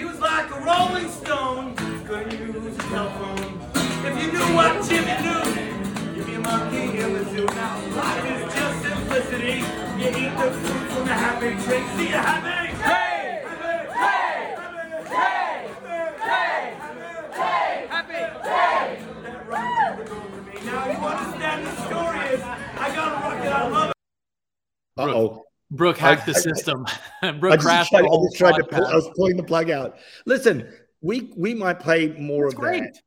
lose 0.08 0.20
a 0.20 0.62
rolling 0.64 1.10
stone, 1.10 1.76
couldn't 2.06 2.38
use 2.38 2.56
a 2.56 2.82
telephone? 2.90 3.60
If 4.06 4.22
you 4.22 4.32
knew 4.32 4.46
what 4.54 4.88
Jimmy 4.88 5.16
knew, 5.24 6.16
you'd 6.16 6.28
be 6.28 6.36
a 6.36 6.40
monkey 6.40 7.00
in 7.00 7.14
the 7.14 7.24
zoo. 7.32 7.46
Now, 7.46 7.82
life 7.96 8.26
is 8.26 8.54
just 8.54 8.84
simplicity. 8.84 9.64
You 9.98 10.10
eat 10.10 10.38
the 10.38 10.52
fruit 10.52 10.92
from 10.92 11.06
the 11.08 11.14
happy 11.14 11.52
tree. 11.64 11.84
See 11.98 12.10
you 12.10 12.18
happy? 12.18 12.76
Hey! 12.84 13.15
Me. 21.06 21.12
Understand 21.12 21.66
the 21.68 21.76
story 21.86 22.20
is 22.36 22.42
I 22.42 22.96
got 22.96 23.12
a 23.12 23.16
rocket, 23.38 23.52
I 23.52 23.68
love 23.70 23.90
it. 23.90 23.96
Uh 24.98 25.04
oh. 25.16 25.44
Brooke 25.72 25.98
hacked 25.98 26.26
the 26.26 26.34
I- 26.34 26.38
I- 26.38 26.42
system. 26.42 26.86
I 27.22 27.32
Brooke 27.32 27.54
just, 27.56 27.66
crashed 27.66 27.92
tried, 27.92 28.06
I 28.06 28.16
just 28.24 28.38
tried 28.38 28.56
to 28.58 28.64
pull. 28.64 28.86
I 28.86 28.96
was 28.96 29.10
pulling 29.16 29.38
the 29.38 29.44
plug 29.44 29.70
out. 29.70 29.98
Listen, 30.26 30.72
we 31.02 31.34
we 31.36 31.54
might 31.54 31.80
play 31.80 32.08
more 32.20 32.46
That's 32.46 32.54
of 32.56 32.60
great. 32.60 32.84
that. 32.84 33.02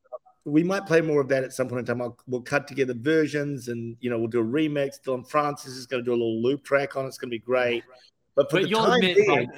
We 0.45 0.63
might 0.63 0.85
play 0.85 1.01
more 1.01 1.21
of 1.21 1.27
that 1.29 1.43
at 1.43 1.53
some 1.53 1.67
point 1.67 1.79
in 1.81 1.85
time. 1.85 2.01
I'll, 2.01 2.17
we'll 2.27 2.41
cut 2.41 2.67
together 2.67 2.93
versions, 2.97 3.67
and 3.67 3.95
you 3.99 4.09
know 4.09 4.17
we'll 4.17 4.27
do 4.27 4.39
a 4.39 4.43
remix. 4.43 5.01
Dillon 5.03 5.23
Francis 5.23 5.73
is 5.73 5.85
going 5.85 6.01
to 6.03 6.05
do 6.05 6.11
a 6.11 6.13
little 6.19 6.41
loop 6.41 6.63
track 6.63 6.95
on. 6.95 7.05
it. 7.05 7.09
It's 7.09 7.17
going 7.17 7.29
to 7.29 7.35
be 7.35 7.39
great. 7.39 7.83
But 8.35 8.49
for 8.49 8.57
But 8.57 8.63
the 8.63 8.69
you'll 8.69 8.85
time 8.85 8.97
admit, 9.01 9.15
being, 9.17 9.51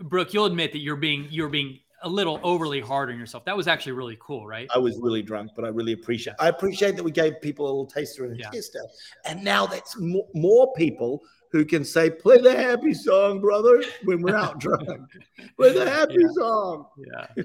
Brooke, 0.00 0.32
you'll 0.34 0.46
admit 0.46 0.72
that 0.72 0.78
you're 0.80 0.96
being 0.96 1.26
you're 1.30 1.48
being 1.48 1.78
a 2.02 2.08
little 2.08 2.40
overly 2.42 2.80
hard 2.80 3.10
on 3.10 3.18
yourself. 3.18 3.44
That 3.44 3.56
was 3.56 3.66
actually 3.68 3.92
really 3.92 4.16
cool, 4.20 4.46
right? 4.46 4.68
I 4.74 4.78
was 4.78 4.98
really 5.00 5.22
drunk, 5.22 5.52
but 5.56 5.64
I 5.64 5.68
really 5.68 5.92
appreciate. 5.92 6.36
I 6.38 6.48
appreciate 6.48 6.96
that 6.96 7.02
we 7.02 7.10
gave 7.10 7.40
people 7.40 7.64
a 7.66 7.68
little 7.68 7.86
taster 7.86 8.24
and 8.24 8.34
a 8.34 8.38
Yeah. 8.38 8.50
taster, 8.50 8.80
and 9.24 9.42
now 9.42 9.66
that's 9.66 9.98
more, 9.98 10.26
more 10.34 10.72
people 10.74 11.22
who 11.52 11.64
can 11.64 11.84
say, 11.84 12.10
"Play 12.10 12.38
the 12.38 12.54
happy 12.54 12.92
song, 12.92 13.40
brother," 13.40 13.82
when 14.04 14.20
we're 14.20 14.34
out 14.36 14.58
drunk. 14.60 15.00
Play 15.56 15.72
the 15.72 15.88
happy 15.88 16.16
Yeah. 16.18 16.28
song. 16.34 16.86
Yeah. 16.98 17.44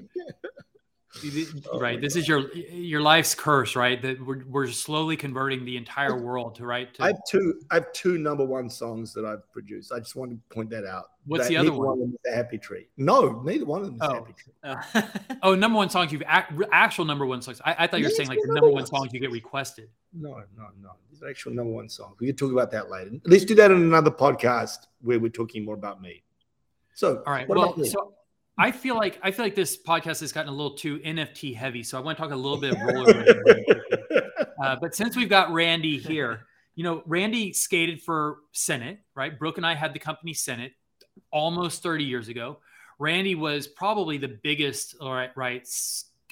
right. 1.74 2.00
This 2.00 2.16
is 2.16 2.26
your 2.26 2.50
your 2.54 3.00
life's 3.00 3.34
curse, 3.34 3.76
right? 3.76 4.00
That 4.00 4.24
we're 4.24 4.44
we're 4.46 4.66
slowly 4.68 5.16
converting 5.16 5.64
the 5.64 5.76
entire 5.76 6.16
world 6.20 6.54
to 6.56 6.66
right. 6.66 6.92
To, 6.94 7.02
I 7.02 7.06
have 7.08 7.20
two. 7.28 7.60
I 7.70 7.74
have 7.74 7.92
two 7.92 8.18
number 8.18 8.44
one 8.44 8.70
songs 8.70 9.12
that 9.14 9.24
I've 9.24 9.50
produced. 9.52 9.92
I 9.92 9.98
just 9.98 10.16
want 10.16 10.30
to 10.32 10.38
point 10.54 10.70
that 10.70 10.84
out. 10.84 11.04
What's 11.24 11.44
That 11.44 11.48
the 11.50 11.56
other 11.58 11.70
neither 11.70 11.80
one? 11.82 11.92
of 11.92 11.98
them 12.00 12.10
is 12.24 12.32
a 12.32 12.36
happy 12.36 12.58
tree. 12.58 12.88
No, 12.96 13.42
neither 13.44 13.64
one 13.64 13.80
of 13.82 13.86
them 13.86 13.94
is 13.96 14.00
Oh. 14.02 14.14
happy 14.14 14.32
tree. 14.32 14.52
Uh, 14.64 15.02
oh, 15.42 15.54
number 15.54 15.76
one 15.76 15.88
songs 15.90 16.10
you've 16.12 16.22
ac- 16.22 16.46
actual 16.72 17.04
number 17.04 17.26
one 17.26 17.42
songs. 17.42 17.60
I, 17.64 17.76
I 17.80 17.86
thought 17.86 18.00
you 18.00 18.06
were 18.06 18.08
Yes, 18.08 18.16
saying 18.16 18.28
like 18.28 18.38
the 18.40 18.46
number 18.48 18.60
number 18.62 18.68
one 18.72 18.74
ones. 18.82 18.90
songs 18.90 19.12
you 19.12 19.20
get 19.20 19.30
requested. 19.30 19.88
No, 20.12 20.30
no, 20.56 20.68
no. 20.82 20.90
These 21.10 21.22
are 21.22 21.28
actual 21.30 21.52
number 21.52 21.72
one 21.72 21.88
songs. 21.88 22.16
We 22.20 22.26
can 22.26 22.36
talk 22.36 22.50
about 22.52 22.70
that 22.72 22.90
later. 22.90 23.12
Let's 23.24 23.44
do 23.44 23.54
that 23.56 23.70
in 23.70 23.76
another 23.82 24.10
podcast 24.10 24.86
where 25.00 25.20
we're 25.20 25.28
talking 25.30 25.64
more 25.64 25.74
about 25.74 26.00
me. 26.02 26.22
So, 26.94 27.22
All 27.26 27.32
right. 27.32 27.48
What 27.48 27.56
well, 27.56 27.66
about 27.68 27.78
me? 27.78 27.88
so 27.88 28.14
I 28.58 28.70
feel 28.70 28.96
like 28.96 29.18
I 29.22 29.30
feel 29.30 29.44
like 29.44 29.54
this 29.54 29.78
podcast 29.82 30.20
has 30.20 30.32
gotten 30.32 30.52
a 30.52 30.54
little 30.54 30.76
too 30.76 30.98
NFT 30.98 31.54
heavy. 31.54 31.82
So 31.82 31.96
I 31.96 32.00
want 32.00 32.18
to 32.18 32.22
talk 32.22 32.32
a 32.32 32.36
little 32.36 32.58
bit 32.58 32.74
of 32.74 32.80
quickly. 32.80 33.64
Uh, 34.62 34.76
but 34.80 34.94
since 34.94 35.16
we've 35.16 35.28
got 35.28 35.52
Randy 35.52 35.98
here, 35.98 36.46
you 36.74 36.84
know, 36.84 37.02
Randy 37.06 37.52
skated 37.52 38.00
for 38.02 38.38
Senate, 38.52 39.00
right? 39.14 39.38
Brooke 39.38 39.56
and 39.56 39.66
I 39.66 39.74
had 39.74 39.92
the 39.92 39.98
company 39.98 40.34
Senate 40.34 40.72
almost 41.30 41.82
30 41.82 42.04
years 42.04 42.28
ago. 42.28 42.58
Randy 42.98 43.34
was 43.34 43.66
probably 43.66 44.18
the 44.18 44.38
biggest, 44.42 44.94
all 45.00 45.12
right, 45.12 45.30
right, 45.36 45.66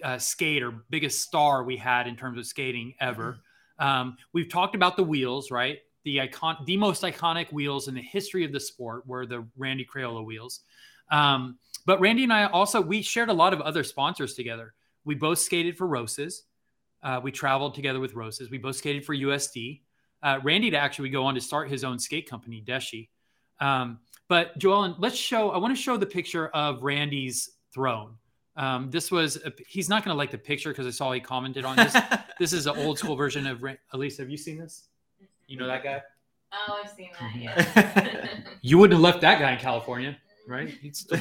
uh, 0.04 0.18
skater, 0.18 0.72
biggest 0.88 1.22
star 1.22 1.64
we 1.64 1.76
had 1.76 2.06
in 2.06 2.16
terms 2.16 2.38
of 2.38 2.46
skating 2.46 2.94
ever. 3.00 3.38
Um, 3.78 4.16
we've 4.32 4.48
talked 4.48 4.74
about 4.74 4.96
the 4.96 5.02
wheels, 5.02 5.50
right? 5.50 5.78
The 6.04 6.20
icon, 6.20 6.58
the 6.66 6.76
most 6.76 7.02
iconic 7.02 7.52
wheels 7.52 7.88
in 7.88 7.94
the 7.94 8.02
history 8.02 8.44
of 8.44 8.52
the 8.52 8.60
sport 8.60 9.06
were 9.06 9.26
the 9.26 9.46
Randy 9.56 9.84
Crayola 9.84 10.24
wheels. 10.24 10.60
Um, 11.10 11.58
but 11.86 12.00
Randy 12.00 12.24
and 12.24 12.32
I 12.32 12.46
also 12.46 12.80
we 12.80 13.02
shared 13.02 13.28
a 13.28 13.34
lot 13.34 13.52
of 13.52 13.60
other 13.60 13.84
sponsors 13.84 14.34
together. 14.34 14.74
We 15.04 15.14
both 15.14 15.38
skated 15.38 15.76
for 15.76 15.86
Roces. 15.86 16.42
Uh, 17.02 17.20
we 17.22 17.32
traveled 17.32 17.74
together 17.74 18.00
with 18.00 18.14
Roces. 18.14 18.50
We 18.50 18.58
both 18.58 18.76
skated 18.76 19.04
for 19.04 19.14
USD. 19.14 19.80
Uh, 20.22 20.38
Randy 20.42 20.70
to 20.70 20.76
actually 20.76 21.08
go 21.08 21.24
on 21.24 21.34
to 21.34 21.40
start 21.40 21.70
his 21.70 21.82
own 21.82 21.98
skate 21.98 22.28
company, 22.28 22.62
Deshi. 22.66 23.08
Um, 23.58 24.00
but 24.28 24.58
Joellen, 24.58 24.96
let's 24.98 25.16
show. 25.16 25.50
I 25.50 25.58
want 25.58 25.74
to 25.74 25.82
show 25.82 25.96
the 25.96 26.06
picture 26.06 26.48
of 26.48 26.82
Randy's 26.82 27.50
throne. 27.72 28.16
Um, 28.56 28.90
this 28.90 29.10
was 29.10 29.36
a, 29.44 29.52
he's 29.66 29.88
not 29.88 30.04
going 30.04 30.14
to 30.14 30.18
like 30.18 30.30
the 30.30 30.38
picture 30.38 30.70
because 30.70 30.86
I 30.86 30.90
saw 30.90 31.12
he 31.12 31.20
commented 31.20 31.64
on 31.64 31.76
this. 31.76 31.96
this 32.38 32.52
is 32.52 32.66
an 32.66 32.76
old 32.76 32.98
school 32.98 33.16
version 33.16 33.46
of 33.46 33.62
Ran- 33.62 33.78
Elisa. 33.92 34.22
Have 34.22 34.30
you 34.30 34.36
seen 34.36 34.58
this? 34.58 34.88
You 35.46 35.56
know 35.56 35.66
that 35.66 35.82
guy? 35.82 36.02
Oh, 36.52 36.80
I've 36.82 36.90
seen 36.90 37.10
that. 37.18 37.36
Yeah. 37.36 38.26
You 38.62 38.76
wouldn't 38.76 38.98
have 38.98 39.02
left 39.02 39.22
that 39.22 39.38
guy 39.38 39.52
in 39.52 39.58
California, 39.58 40.18
right? 40.46 40.72
Still- 40.92 41.20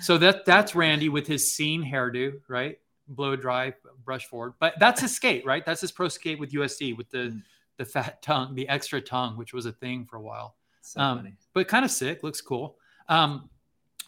so 0.00 0.18
that 0.18 0.44
that's 0.44 0.74
Randy 0.74 1.08
with 1.08 1.26
his 1.26 1.52
scene 1.52 1.82
hairdo, 1.82 2.40
right? 2.48 2.78
Blow 3.08 3.36
dry, 3.36 3.74
brush 4.04 4.26
forward. 4.26 4.54
But 4.60 4.74
that's 4.78 5.00
his 5.00 5.14
skate, 5.14 5.44
right? 5.46 5.64
That's 5.64 5.80
his 5.80 5.92
pro 5.92 6.08
skate 6.08 6.38
with 6.38 6.52
USD 6.52 6.96
with 6.96 7.10
the 7.10 7.40
the 7.78 7.84
fat 7.84 8.20
tongue, 8.22 8.54
the 8.54 8.68
extra 8.68 9.00
tongue, 9.00 9.36
which 9.36 9.52
was 9.52 9.66
a 9.66 9.72
thing 9.72 10.04
for 10.04 10.16
a 10.16 10.22
while. 10.22 10.56
so 10.82 11.00
Um. 11.00 11.36
But 11.54 11.68
kind 11.68 11.84
of 11.84 11.90
sick, 11.90 12.22
looks 12.22 12.40
cool. 12.40 12.76
Um, 13.08 13.48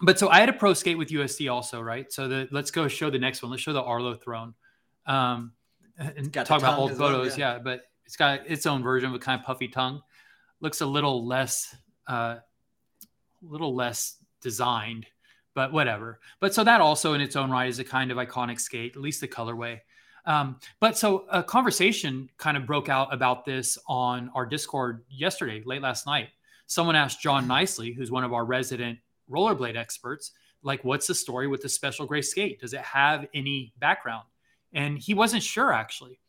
but 0.02 0.18
so 0.18 0.28
I 0.28 0.40
had 0.40 0.48
a 0.48 0.52
pro 0.52 0.74
skate 0.74 0.98
with 0.98 1.08
USD 1.08 1.50
also, 1.50 1.80
right? 1.80 2.10
So 2.12 2.28
the 2.28 2.48
let's 2.50 2.70
go 2.70 2.88
show 2.88 3.10
the 3.10 3.18
next 3.18 3.42
one. 3.42 3.50
Let's 3.50 3.62
show 3.62 3.72
the 3.72 3.82
Arlo 3.82 4.14
throne. 4.14 4.54
Um, 5.06 5.52
and 5.98 6.32
got 6.32 6.46
talk 6.46 6.60
about 6.60 6.78
old 6.78 6.92
as 6.92 6.98
well, 6.98 7.10
photos, 7.10 7.36
yeah. 7.36 7.54
yeah. 7.54 7.58
But 7.58 7.82
it's 8.06 8.16
got 8.16 8.48
its 8.48 8.66
own 8.66 8.82
version 8.82 9.10
of 9.10 9.14
a 9.14 9.18
kind 9.18 9.40
of 9.40 9.46
puffy 9.46 9.68
tongue. 9.68 10.02
Looks 10.60 10.80
a 10.80 10.86
little 10.86 11.26
less, 11.26 11.74
uh, 12.06 12.36
little 13.42 13.74
less 13.74 14.16
designed, 14.40 15.06
but 15.54 15.72
whatever. 15.72 16.20
But 16.40 16.54
so 16.54 16.64
that 16.64 16.80
also 16.80 17.14
in 17.14 17.20
its 17.20 17.36
own 17.36 17.50
right 17.50 17.68
is 17.68 17.78
a 17.78 17.84
kind 17.84 18.10
of 18.10 18.18
iconic 18.18 18.60
skate, 18.60 18.96
at 18.96 19.02
least 19.02 19.20
the 19.20 19.28
colorway. 19.28 19.80
Um, 20.26 20.58
but 20.80 20.98
so 20.98 21.24
a 21.30 21.42
conversation 21.42 22.28
kind 22.36 22.56
of 22.56 22.66
broke 22.66 22.88
out 22.88 23.12
about 23.12 23.44
this 23.44 23.78
on 23.86 24.30
our 24.34 24.46
Discord 24.46 25.04
yesterday, 25.08 25.62
late 25.64 25.82
last 25.82 26.06
night. 26.06 26.28
Someone 26.66 26.96
asked 26.96 27.20
John 27.20 27.46
Nicely, 27.46 27.92
who's 27.92 28.10
one 28.10 28.24
of 28.24 28.32
our 28.32 28.44
resident 28.44 28.98
rollerblade 29.30 29.76
experts, 29.76 30.32
like, 30.62 30.84
what's 30.84 31.06
the 31.06 31.14
story 31.14 31.46
with 31.46 31.62
the 31.62 31.68
special 31.68 32.06
gray 32.06 32.22
skate? 32.22 32.60
Does 32.60 32.74
it 32.74 32.80
have 32.80 33.26
any 33.34 33.72
background? 33.78 34.24
And 34.72 34.98
he 34.98 35.14
wasn't 35.14 35.42
sure 35.42 35.72
actually. 35.72 36.20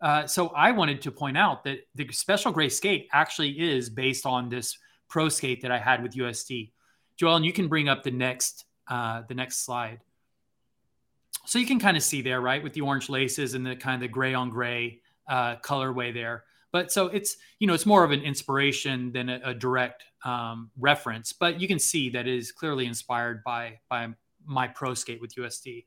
Uh, 0.00 0.26
so 0.26 0.48
I 0.48 0.72
wanted 0.72 1.02
to 1.02 1.10
point 1.10 1.36
out 1.36 1.64
that 1.64 1.80
the 1.94 2.10
special 2.12 2.52
gray 2.52 2.70
skate 2.70 3.08
actually 3.12 3.50
is 3.50 3.90
based 3.90 4.24
on 4.24 4.48
this 4.48 4.78
pro 5.08 5.28
skate 5.28 5.60
that 5.62 5.70
I 5.70 5.78
had 5.78 6.02
with 6.02 6.12
USD. 6.12 6.72
Joel, 7.20 7.36
and 7.36 7.44
you 7.44 7.52
can 7.52 7.68
bring 7.68 7.86
up 7.86 8.02
the 8.02 8.10
next 8.10 8.64
uh, 8.88 9.20
the 9.28 9.34
next 9.34 9.66
slide. 9.66 10.00
So 11.44 11.58
you 11.58 11.66
can 11.66 11.78
kind 11.78 11.94
of 11.94 12.02
see 12.02 12.22
there, 12.22 12.40
right, 12.40 12.62
with 12.62 12.72
the 12.72 12.80
orange 12.80 13.10
laces 13.10 13.52
and 13.52 13.66
the 13.66 13.76
kind 13.76 13.94
of 13.94 14.00
the 14.00 14.08
gray 14.08 14.32
on 14.32 14.48
gray 14.48 15.00
uh, 15.28 15.56
colorway 15.56 16.14
there. 16.14 16.44
But 16.72 16.90
so 16.90 17.08
it's 17.08 17.36
you 17.58 17.66
know 17.66 17.74
it's 17.74 17.84
more 17.84 18.04
of 18.04 18.10
an 18.10 18.22
inspiration 18.22 19.12
than 19.12 19.28
a, 19.28 19.38
a 19.44 19.54
direct 19.54 20.02
um, 20.24 20.70
reference, 20.78 21.34
but 21.34 21.60
you 21.60 21.68
can 21.68 21.78
see 21.78 22.08
that 22.08 22.26
it 22.26 22.34
is 22.34 22.52
clearly 22.52 22.86
inspired 22.86 23.44
by 23.44 23.80
by 23.90 24.08
my 24.46 24.66
pro 24.66 24.94
skate 24.94 25.20
with 25.20 25.34
USD. 25.34 25.84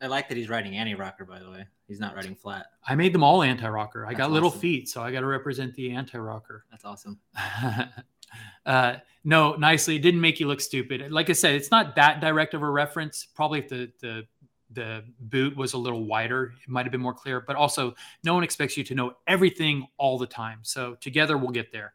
I 0.00 0.06
like 0.06 0.28
that 0.30 0.38
he's 0.38 0.48
riding 0.48 0.76
anti-rocker, 0.76 1.26
by 1.26 1.38
the 1.38 1.50
way. 1.50 1.66
He's 1.86 2.00
not 2.00 2.14
riding 2.14 2.34
flat. 2.34 2.66
I 2.86 2.94
made 2.94 3.14
them 3.14 3.22
all 3.22 3.42
anti-rocker. 3.42 4.04
I 4.04 4.10
That's 4.10 4.18
got 4.18 4.30
little 4.30 4.48
awesome. 4.48 4.60
feet, 4.60 4.88
so 4.88 5.02
I 5.02 5.10
got 5.10 5.20
to 5.20 5.26
represent 5.26 5.74
the 5.74 5.92
anti-rocker. 5.92 6.64
That's 6.70 6.84
awesome. 6.84 7.18
uh, 8.64 8.96
no, 9.24 9.54
nicely. 9.56 9.96
It 9.96 10.02
didn't 10.02 10.20
make 10.20 10.38
you 10.38 10.46
look 10.46 10.60
stupid. 10.60 11.10
Like 11.10 11.30
I 11.30 11.32
said, 11.32 11.54
it's 11.54 11.70
not 11.70 11.96
that 11.96 12.20
direct 12.20 12.54
of 12.54 12.62
a 12.62 12.70
reference. 12.70 13.26
Probably 13.34 13.58
if 13.58 13.68
the 13.68 13.90
the 14.00 14.26
the 14.70 15.04
boot 15.18 15.56
was 15.56 15.72
a 15.72 15.78
little 15.78 16.04
wider, 16.04 16.52
it 16.62 16.68
might 16.68 16.84
have 16.84 16.92
been 16.92 17.00
more 17.00 17.14
clear. 17.14 17.40
But 17.40 17.56
also, 17.56 17.94
no 18.24 18.34
one 18.34 18.44
expects 18.44 18.76
you 18.76 18.84
to 18.84 18.94
know 18.94 19.14
everything 19.26 19.88
all 19.96 20.18
the 20.18 20.26
time. 20.26 20.60
So 20.62 20.94
together, 21.00 21.36
we'll 21.36 21.50
get 21.50 21.72
there. 21.72 21.94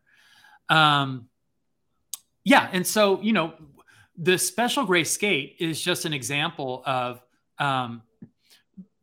Um, 0.70 1.30
yeah, 2.44 2.70
and 2.72 2.86
so 2.86 3.22
you 3.22 3.34
know, 3.34 3.54
the 4.18 4.38
special 4.38 4.86
gray 4.86 5.04
skate 5.04 5.56
is 5.60 5.82
just 5.82 6.06
an 6.06 6.14
example 6.14 6.84
of. 6.86 7.22
Um, 7.60 8.02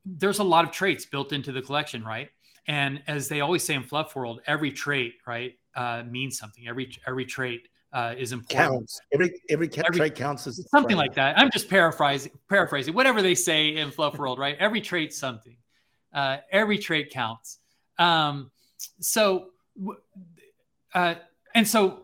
there's 0.05 0.39
a 0.39 0.45
lot 0.45 0.65
of 0.65 0.71
traits 0.71 1.05
built 1.05 1.33
into 1.33 1.53
the 1.53 1.61
collection, 1.61 2.03
right? 2.03 2.31
And 2.67 3.03
as 3.07 3.29
they 3.29 3.41
always 3.41 3.63
say 3.63 3.75
in 3.75 3.83
Fluff 3.83 4.15
World, 4.17 4.41
every 4.47 4.73
trait, 4.73 5.15
right, 5.27 5.59
uh, 5.79 6.03
means 6.11 6.39
something. 6.39 6.67
Every 6.67 6.91
every 7.07 7.25
trait 7.25 7.69
uh, 7.93 8.15
is 8.19 8.33
important. 8.33 8.71
counts. 8.71 9.01
Every 9.13 9.41
every, 9.49 9.71
Every- 9.77 9.97
trait 9.97 10.15
counts 10.17 10.47
as 10.49 10.69
Something 10.71 10.97
like 10.97 11.15
that. 11.15 11.39
I'm 11.39 11.51
just 11.53 11.69
paraphrasing, 11.71 12.33
paraphrasing 12.49 12.95
whatever 12.95 13.23
they 13.23 13.37
say 13.37 13.77
in 13.77 13.91
Fluff 13.93 14.19
World, 14.19 14.39
right? 14.39 14.57
Every 14.59 14.81
trait 14.81 15.15
something. 15.15 15.57
Uh, 16.13 16.39
every 16.51 16.79
trait 16.79 17.11
counts. 17.11 17.59
Um, 17.99 18.51
so, 19.01 19.51
uh, 20.95 21.15
and 21.55 21.67
so 21.67 22.01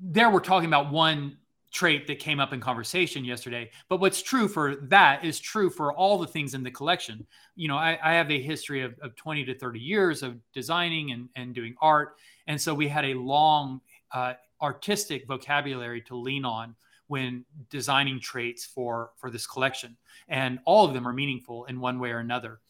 there 0.00 0.30
we're 0.30 0.40
talking 0.40 0.68
about 0.68 0.90
one 0.90 1.36
trait 1.74 2.06
that 2.06 2.20
came 2.20 2.38
up 2.38 2.52
in 2.52 2.60
conversation 2.60 3.24
yesterday. 3.24 3.68
But 3.88 4.00
what's 4.00 4.22
true 4.22 4.46
for 4.46 4.76
that 4.82 5.24
is 5.24 5.40
true 5.40 5.68
for 5.68 5.92
all 5.92 6.16
the 6.18 6.26
things 6.26 6.54
in 6.54 6.62
the 6.62 6.70
collection. 6.70 7.26
You 7.56 7.66
know, 7.66 7.76
I, 7.76 7.98
I 8.02 8.14
have 8.14 8.30
a 8.30 8.40
history 8.40 8.82
of, 8.82 8.94
of 9.02 9.16
20 9.16 9.44
to 9.46 9.58
30 9.58 9.80
years 9.80 10.22
of 10.22 10.38
designing 10.52 11.10
and, 11.10 11.28
and 11.34 11.52
doing 11.52 11.74
art. 11.82 12.14
And 12.46 12.60
so 12.60 12.72
we 12.72 12.86
had 12.86 13.04
a 13.04 13.14
long 13.14 13.80
uh, 14.12 14.34
artistic 14.62 15.26
vocabulary 15.26 16.00
to 16.02 16.16
lean 16.16 16.44
on 16.44 16.76
when 17.08 17.44
designing 17.68 18.18
traits 18.18 18.64
for 18.64 19.10
for 19.18 19.30
this 19.30 19.46
collection 19.46 19.94
and 20.28 20.58
all 20.64 20.86
of 20.86 20.94
them 20.94 21.06
are 21.06 21.12
meaningful 21.12 21.66
in 21.66 21.78
one 21.78 21.98
way 21.98 22.10
or 22.10 22.18
another 22.18 22.60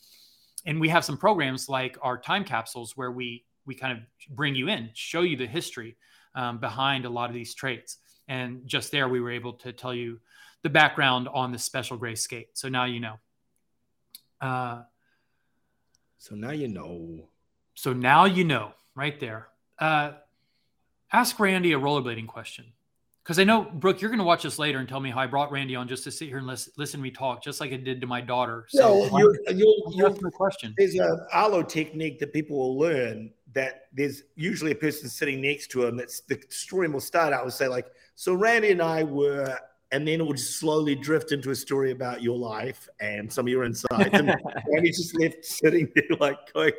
and 0.66 0.80
we 0.80 0.88
have 0.88 1.04
some 1.04 1.16
programs 1.16 1.68
like 1.68 1.96
our 2.02 2.18
time 2.18 2.42
capsules 2.42 2.96
where 2.96 3.12
we 3.12 3.44
we 3.64 3.76
kind 3.76 3.96
of 3.96 4.04
bring 4.34 4.56
you 4.56 4.68
in 4.68 4.90
show 4.92 5.20
you 5.20 5.36
the 5.36 5.46
history 5.46 5.96
um, 6.34 6.58
behind 6.58 7.04
a 7.04 7.08
lot 7.08 7.30
of 7.30 7.34
these 7.34 7.54
traits 7.54 7.98
and 8.28 8.66
just 8.66 8.90
there 8.90 9.08
we 9.08 9.20
were 9.20 9.30
able 9.30 9.52
to 9.54 9.72
tell 9.72 9.94
you 9.94 10.20
the 10.62 10.70
background 10.70 11.28
on 11.28 11.52
the 11.52 11.58
special 11.58 11.96
gray 11.96 12.14
skate. 12.14 12.48
So 12.54 12.68
now 12.68 12.84
you 12.84 13.00
know. 13.00 13.16
Uh, 14.40 14.82
So 16.18 16.34
now 16.34 16.50
you 16.50 16.68
know. 16.68 17.28
so 17.74 17.92
now 17.92 18.24
you 18.24 18.44
know 18.44 18.72
right 18.94 19.18
there. 19.20 19.48
Uh, 19.78 20.12
ask 21.12 21.38
randy 21.38 21.72
a 21.72 21.78
rollerblading 21.78 22.26
question 22.26 22.72
because 23.24 23.38
i 23.40 23.44
know 23.44 23.62
brooke 23.62 24.00
you're 24.00 24.10
going 24.10 24.18
to 24.18 24.24
watch 24.24 24.44
this 24.44 24.58
later 24.58 24.78
and 24.78 24.88
tell 24.88 25.00
me 25.00 25.10
how 25.10 25.18
i 25.18 25.26
brought 25.26 25.50
randy 25.50 25.74
on 25.74 25.88
just 25.88 26.04
to 26.04 26.10
sit 26.12 26.28
here 26.28 26.38
and 26.38 26.46
listen, 26.46 26.72
listen 26.76 27.00
to 27.00 27.02
me 27.02 27.10
talk 27.10 27.42
just 27.42 27.60
like 27.60 27.72
i 27.72 27.76
did 27.76 28.00
to 28.00 28.06
my 28.06 28.20
daughter 28.20 28.66
so 28.68 28.78
So 28.78 29.12
why 29.12 29.20
you'll, 29.20 29.34
you'll, 29.48 29.56
you 29.56 29.84
you'll, 29.96 30.12
ask 30.12 30.24
a 30.24 30.30
question 30.30 30.74
there's 30.78 30.94
a 30.96 31.26
Arlo 31.32 31.62
technique 31.62 32.18
that 32.20 32.32
people 32.32 32.56
will 32.56 32.78
learn 32.78 33.30
that 33.54 33.88
there's 33.92 34.22
usually 34.34 34.72
a 34.72 34.76
person 34.76 35.08
sitting 35.08 35.40
next 35.40 35.68
to 35.68 35.86
him. 35.86 35.96
That's 35.96 36.20
the 36.22 36.40
story 36.50 36.88
will 36.88 37.00
start 37.00 37.32
out 37.32 37.44
and 37.44 37.52
say 37.52 37.68
like, 37.68 37.86
so 38.16 38.34
Randy 38.34 38.70
and 38.70 38.82
I 38.82 39.04
were 39.04 39.56
and 39.92 40.06
then 40.06 40.20
it 40.20 40.26
would 40.26 40.40
slowly 40.40 40.96
drift 40.96 41.30
into 41.30 41.50
a 41.50 41.54
story 41.54 41.92
about 41.92 42.20
your 42.20 42.36
life 42.36 42.88
and 42.98 43.32
some 43.32 43.46
of 43.46 43.50
your 43.50 43.62
insights. 43.62 44.10
And 44.12 44.34
Randy's 44.68 44.98
just 44.98 45.18
left 45.20 45.44
sitting 45.44 45.88
there, 45.94 46.16
like 46.18 46.52
going, 46.52 46.72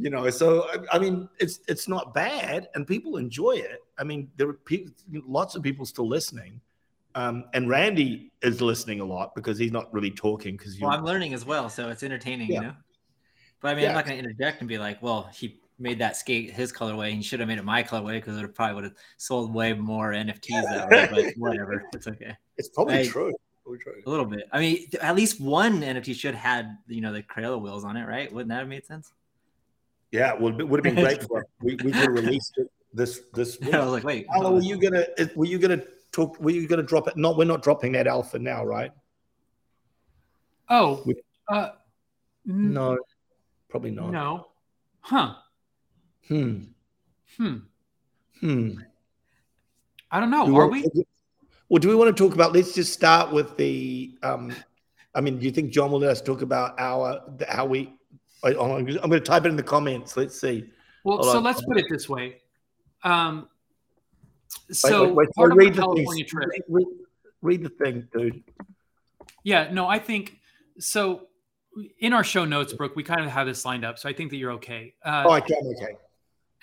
you 0.00 0.10
know. 0.10 0.28
So 0.30 0.66
I, 0.70 0.96
I 0.96 0.98
mean, 0.98 1.28
it's 1.38 1.60
it's 1.68 1.86
not 1.88 2.14
bad, 2.14 2.68
and 2.74 2.86
people 2.86 3.16
enjoy 3.16 3.52
it. 3.52 3.80
I 3.98 4.04
mean, 4.04 4.30
there 4.36 4.48
are 4.48 4.54
people, 4.54 4.92
lots 5.26 5.54
of 5.54 5.62
people 5.62 5.84
still 5.86 6.08
listening. 6.08 6.60
Um, 7.14 7.44
and 7.54 7.68
Randy 7.68 8.30
is 8.40 8.60
listening 8.60 9.00
a 9.00 9.04
lot 9.04 9.34
because 9.34 9.58
he's 9.58 9.72
not 9.72 9.92
really 9.92 10.10
talking 10.12 10.56
because. 10.56 10.78
Well, 10.80 10.90
I'm 10.90 11.04
learning 11.04 11.34
as 11.34 11.44
well, 11.44 11.68
so 11.68 11.88
it's 11.88 12.02
entertaining, 12.02 12.48
Yeah. 12.48 12.54
you 12.60 12.66
know. 12.68 12.74
But 13.60 13.68
I 13.68 13.74
mean, 13.74 13.82
Yeah. 13.84 13.88
I'm 13.90 13.94
not 13.96 14.06
going 14.06 14.16
to 14.18 14.24
interject 14.24 14.60
and 14.60 14.68
be 14.68 14.78
like, 14.78 15.02
"Well, 15.02 15.28
he 15.34 15.60
made 15.78 15.98
that 15.98 16.16
skate 16.16 16.50
his 16.50 16.72
colorway, 16.72 17.08
and 17.08 17.16
he 17.16 17.22
should 17.22 17.40
have 17.40 17.48
made 17.48 17.58
it 17.58 17.64
my 17.64 17.82
colorway 17.82 18.14
because 18.18 18.38
it 18.38 18.54
probably 18.54 18.74
would 18.76 18.84
have 18.84 18.94
sold 19.16 19.52
way 19.52 19.72
more 19.74 20.12
NFTs 20.12 20.62
that 20.62 20.88
way." 20.88 21.08
But 21.10 21.34
whatever, 21.36 21.84
it's 21.92 22.06
okay. 22.06 22.36
It's 22.56 22.68
probably 22.68 23.00
I- 23.00 23.06
true. 23.06 23.34
A 24.04 24.10
little 24.10 24.24
bit. 24.26 24.48
I 24.52 24.58
mean, 24.58 24.88
at 25.00 25.14
least 25.14 25.40
one 25.40 25.80
NFT 25.82 26.12
should 26.16 26.34
have 26.34 26.42
had 26.64 26.78
you 26.88 27.00
know 27.00 27.12
the 27.12 27.22
Crayola 27.22 27.60
wheels 27.60 27.84
on 27.84 27.96
it, 27.96 28.04
right? 28.04 28.32
Wouldn't 28.32 28.48
that 28.48 28.58
have 28.60 28.68
made 28.68 28.84
sense? 28.84 29.12
Yeah, 30.12 30.34
it 30.34 30.40
would, 30.40 30.60
would 30.62 30.84
have 30.84 30.94
been 30.94 31.02
great 31.04 31.22
for 31.22 31.38
us. 31.40 31.44
We, 31.62 31.74
we 31.76 31.92
could 31.92 31.94
have 31.94 32.12
released 32.12 32.54
it 32.58 32.68
this 32.92 33.20
this 33.34 33.60
week. 33.60 33.74
I 33.74 33.80
was 33.84 33.92
like, 33.92 34.04
wait, 34.04 34.26
Carla, 34.28 34.50
were 34.52 34.60
you 34.60 34.76
gonna 34.80 35.04
were 35.36 35.44
you 35.46 35.58
gonna 35.58 35.82
talk? 36.12 36.40
Were 36.40 36.50
you 36.50 36.66
gonna 36.66 36.82
drop 36.82 37.06
it? 37.08 37.16
No, 37.16 37.32
we're 37.32 37.44
not 37.44 37.62
dropping 37.62 37.92
that 37.92 38.06
alpha 38.06 38.38
now, 38.38 38.64
right? 38.64 38.90
Oh, 40.68 41.02
We- 41.06 41.22
uh, 41.48 41.70
n- 42.48 42.72
No, 42.72 42.98
probably 43.68 43.90
not. 43.90 44.10
no. 44.10 44.46
Huh. 45.00 45.34
Hmm. 46.28 46.64
Hmm. 47.36 47.56
Hmm. 48.40 48.70
I 50.10 50.20
don't 50.20 50.30
know. 50.30 50.46
Do 50.46 50.56
Are 50.56 50.68
want- 50.68 50.72
we? 50.94 51.04
Well, 51.68 51.78
do 51.78 51.88
we 51.88 51.94
want 51.94 52.14
to 52.16 52.20
talk 52.24 52.34
about? 52.34 52.52
Let's 52.52 52.74
just 52.74 52.92
start 52.92 53.32
with 53.32 53.56
the. 53.56 54.16
Um, 54.22 54.52
I 55.14 55.20
mean, 55.20 55.38
do 55.38 55.44
you 55.46 55.52
think 55.52 55.70
John 55.72 55.90
will 55.92 56.00
let 56.00 56.10
us 56.10 56.20
talk 56.20 56.42
about 56.42 56.78
our 56.78 57.22
the- 57.38 57.46
how 57.46 57.64
we? 57.66 57.94
I, 58.44 58.48
I'm 58.50 58.84
going 58.84 59.10
to 59.10 59.20
type 59.20 59.44
it 59.44 59.48
in 59.48 59.56
the 59.56 59.62
comments. 59.62 60.16
Let's 60.16 60.40
see. 60.40 60.70
Well, 61.04 61.18
Hold 61.18 61.30
so 61.30 61.38
on. 61.38 61.44
let's 61.44 61.62
put 61.64 61.78
it 61.78 61.86
this 61.90 62.08
way. 62.08 62.38
Um, 63.04 63.48
so 64.70 65.04
wait, 65.06 65.14
wait, 65.14 65.30
part 65.32 65.52
of 65.52 65.58
read 65.58 65.72
the 65.74 65.76
the 65.76 65.82
California 65.82 66.24
thing. 66.24 66.28
trip. 66.28 66.48
Read, 66.50 66.62
read, 66.68 66.86
read 67.42 67.62
the 67.62 67.68
thing, 67.70 68.08
dude. 68.12 68.42
Yeah, 69.44 69.70
no, 69.72 69.86
I 69.86 69.98
think 69.98 70.38
so. 70.78 71.28
In 72.00 72.12
our 72.12 72.24
show 72.24 72.44
notes, 72.44 72.72
Brooke, 72.72 72.96
we 72.96 73.02
kind 73.04 73.20
of 73.24 73.30
have 73.30 73.46
this 73.46 73.64
lined 73.64 73.84
up, 73.84 73.98
so 73.98 74.08
I 74.08 74.12
think 74.12 74.30
that 74.30 74.36
you're 74.36 74.52
okay. 74.52 74.94
Uh, 75.04 75.24
Oh, 75.26 75.30
I 75.30 75.40
can. 75.40 75.56
Okay. 75.76 75.94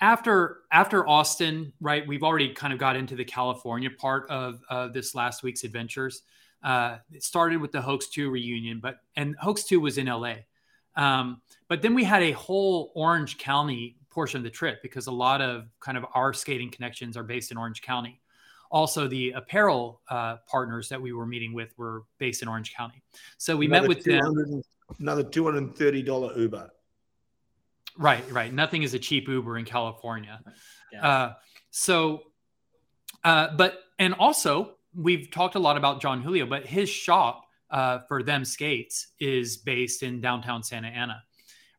after 0.00 0.58
after 0.70 1.08
Austin, 1.08 1.72
right? 1.80 2.06
We've 2.06 2.22
already 2.22 2.52
kind 2.52 2.72
of 2.72 2.78
got 2.78 2.94
into 2.94 3.16
the 3.16 3.24
California 3.24 3.90
part 3.90 4.28
of 4.30 4.60
uh, 4.68 4.88
this 4.88 5.14
last 5.14 5.42
week's 5.42 5.64
adventures. 5.64 6.22
Uh, 6.62 6.98
it 7.12 7.22
started 7.22 7.60
with 7.60 7.72
the 7.72 7.80
Hoax 7.80 8.08
Two 8.08 8.30
reunion, 8.30 8.80
but 8.80 8.98
and 9.16 9.34
Hoax 9.40 9.64
Two 9.64 9.80
was 9.80 9.96
in 9.98 10.06
LA, 10.06 10.34
um, 10.98 11.40
but 11.68 11.80
then 11.80 11.94
we 11.94 12.04
had 12.04 12.22
a 12.22 12.32
whole 12.32 12.92
Orange 12.94 13.38
County 13.38 13.96
portion 14.10 14.38
of 14.38 14.44
the 14.44 14.50
trip 14.50 14.82
because 14.82 15.06
a 15.06 15.12
lot 15.12 15.40
of 15.40 15.68
kind 15.80 15.96
of 15.96 16.04
our 16.12 16.34
skating 16.34 16.70
connections 16.70 17.16
are 17.16 17.22
based 17.22 17.50
in 17.50 17.56
Orange 17.56 17.80
County. 17.80 18.20
Also, 18.70 19.08
the 19.08 19.30
apparel 19.30 20.02
uh, 20.10 20.36
partners 20.46 20.90
that 20.90 21.00
we 21.00 21.12
were 21.12 21.24
meeting 21.24 21.54
with 21.54 21.72
were 21.78 22.02
based 22.18 22.42
in 22.42 22.48
Orange 22.48 22.74
County. 22.74 23.02
So 23.38 23.56
we 23.56 23.66
met 23.66 23.88
with 23.88 24.04
them. 24.04 24.62
Another 24.98 25.22
two 25.22 25.44
hundred 25.44 25.58
and 25.58 25.76
thirty 25.76 26.02
dollar 26.02 26.36
Uber. 26.36 26.68
Right, 27.96 28.30
right. 28.30 28.52
Nothing 28.52 28.82
is 28.82 28.92
a 28.94 28.98
cheap 28.98 29.28
Uber 29.28 29.56
in 29.56 29.64
California. 29.64 30.40
Yeah. 30.92 31.08
Uh, 31.08 31.32
so, 31.70 32.22
uh, 33.24 33.48
but 33.56 33.78
and 33.98 34.14
also 34.14 34.76
we've 34.94 35.30
talked 35.30 35.54
a 35.54 35.58
lot 35.58 35.76
about 35.76 36.00
Jon 36.00 36.22
Julio, 36.22 36.46
but 36.46 36.66
his 36.66 36.88
shop 36.88 37.44
uh, 37.70 38.00
for 38.08 38.22
them 38.22 38.44
skates 38.44 39.08
is 39.20 39.56
based 39.56 40.02
in 40.02 40.20
downtown 40.20 40.62
Santa 40.62 40.88
Ana. 40.88 41.22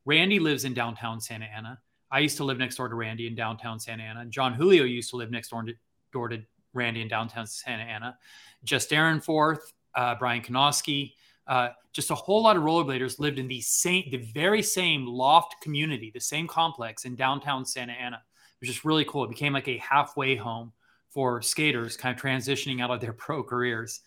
Randy 0.06 0.40
lives 0.40 0.66
in 0.66 0.74
downtown 0.74 1.20
Santa 1.20 1.46
Ana. 1.46 1.80
I 2.12 2.20
used 2.20 2.38
to 2.38 2.44
live 2.44 2.58
next 2.58 2.78
door 2.78 2.90
to 2.90 2.96
Randy 2.96 3.28
in 3.28 3.36
downtown 3.36 3.80
Santa 3.80 4.04
Ana. 4.04 4.26
Jon 4.26 4.54
Julio 4.54 4.84
used 4.84 5.10
to 5.12 5.16
live 5.16 5.32
next 5.32 5.50
door 5.50 5.64
to, 5.64 5.74
door 6.12 6.28
to 6.30 6.42
Randy 6.74 7.02
in 7.02 7.08
downtown 7.08 7.46
Santa 7.46 7.84
Ana. 7.84 8.18
Jess 8.64 8.88
Dyrenforth, 8.88 9.60
uh, 9.96 10.16
Brian 10.16 10.42
Konoski, 10.42 11.14
uh, 11.48 11.70
just 11.94 12.12
a 12.12 12.16
whole 12.16 12.44
lot 12.44 12.56
of 12.56 12.64
rollerbladers 12.64 13.20
lived 13.20 13.40
in 13.40 13.48
the 13.48 13.62
same, 13.62 14.06
the 14.12 14.18
very 14.34 14.62
same 14.62 15.06
loft 15.06 15.56
community, 15.62 16.12
the 16.14 16.20
same 16.20 16.48
complex 16.48 17.06
in 17.06 17.16
downtown 17.16 17.66
Santa 17.66 17.94
Ana. 17.94 18.18
It 18.18 18.68
was 18.68 18.70
just 18.70 18.86
really 18.86 19.06
cool. 19.06 19.24
It 19.24 19.30
became 19.30 19.54
like 19.54 19.68
a 19.68 19.78
halfway 19.78 20.36
home 20.36 20.72
for 21.10 21.42
skaters, 21.42 21.98
kind 21.98 22.16
of 22.16 22.22
transitioning 22.22 22.82
out 22.82 22.92
of 22.92 23.02
their 23.02 23.14
pro 23.14 23.44
careers. 23.44 24.02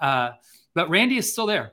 Uh, 0.00 0.32
but 0.74 0.88
Randy 0.90 1.16
is 1.16 1.32
still 1.32 1.46
there, 1.46 1.72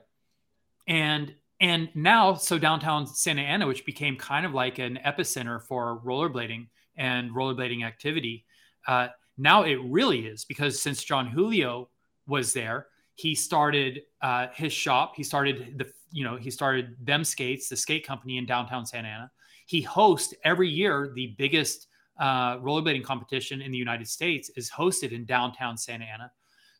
and 0.86 1.34
and 1.60 1.88
now 1.94 2.34
so 2.34 2.58
downtown 2.58 3.06
Santa 3.06 3.42
Ana, 3.42 3.66
which 3.66 3.86
became 3.86 4.16
kind 4.16 4.44
of 4.44 4.52
like 4.52 4.78
an 4.78 4.98
epicenter 5.04 5.62
for 5.62 6.00
rollerblading 6.04 6.68
and 6.96 7.30
rollerblading 7.30 7.84
activity. 7.84 8.44
Uh, 8.86 9.08
now 9.38 9.62
it 9.62 9.78
really 9.84 10.26
is 10.26 10.44
because 10.44 10.82
since 10.82 11.02
Jon 11.02 11.26
Julio 11.26 11.88
was 12.26 12.52
there, 12.52 12.88
he 13.14 13.34
started 13.34 14.02
uh, 14.20 14.48
his 14.54 14.72
shop. 14.72 15.14
He 15.16 15.22
started 15.22 15.78
the 15.78 15.92
you 16.10 16.24
know 16.24 16.36
he 16.36 16.50
started 16.50 16.96
them 17.00 17.24
skates, 17.24 17.68
the 17.68 17.76
skate 17.76 18.06
company 18.06 18.38
in 18.38 18.46
downtown 18.46 18.84
Santa 18.86 19.08
Ana. 19.08 19.30
He 19.66 19.82
hosts 19.82 20.34
every 20.44 20.68
year 20.68 21.12
the 21.14 21.34
biggest 21.38 21.88
uh, 22.18 22.58
rollerblading 22.58 23.04
competition 23.04 23.62
in 23.62 23.72
the 23.72 23.78
United 23.78 24.08
States 24.08 24.50
is 24.56 24.70
hosted 24.70 25.12
in 25.12 25.24
downtown 25.24 25.76
Santa 25.76 26.04
Ana. 26.04 26.30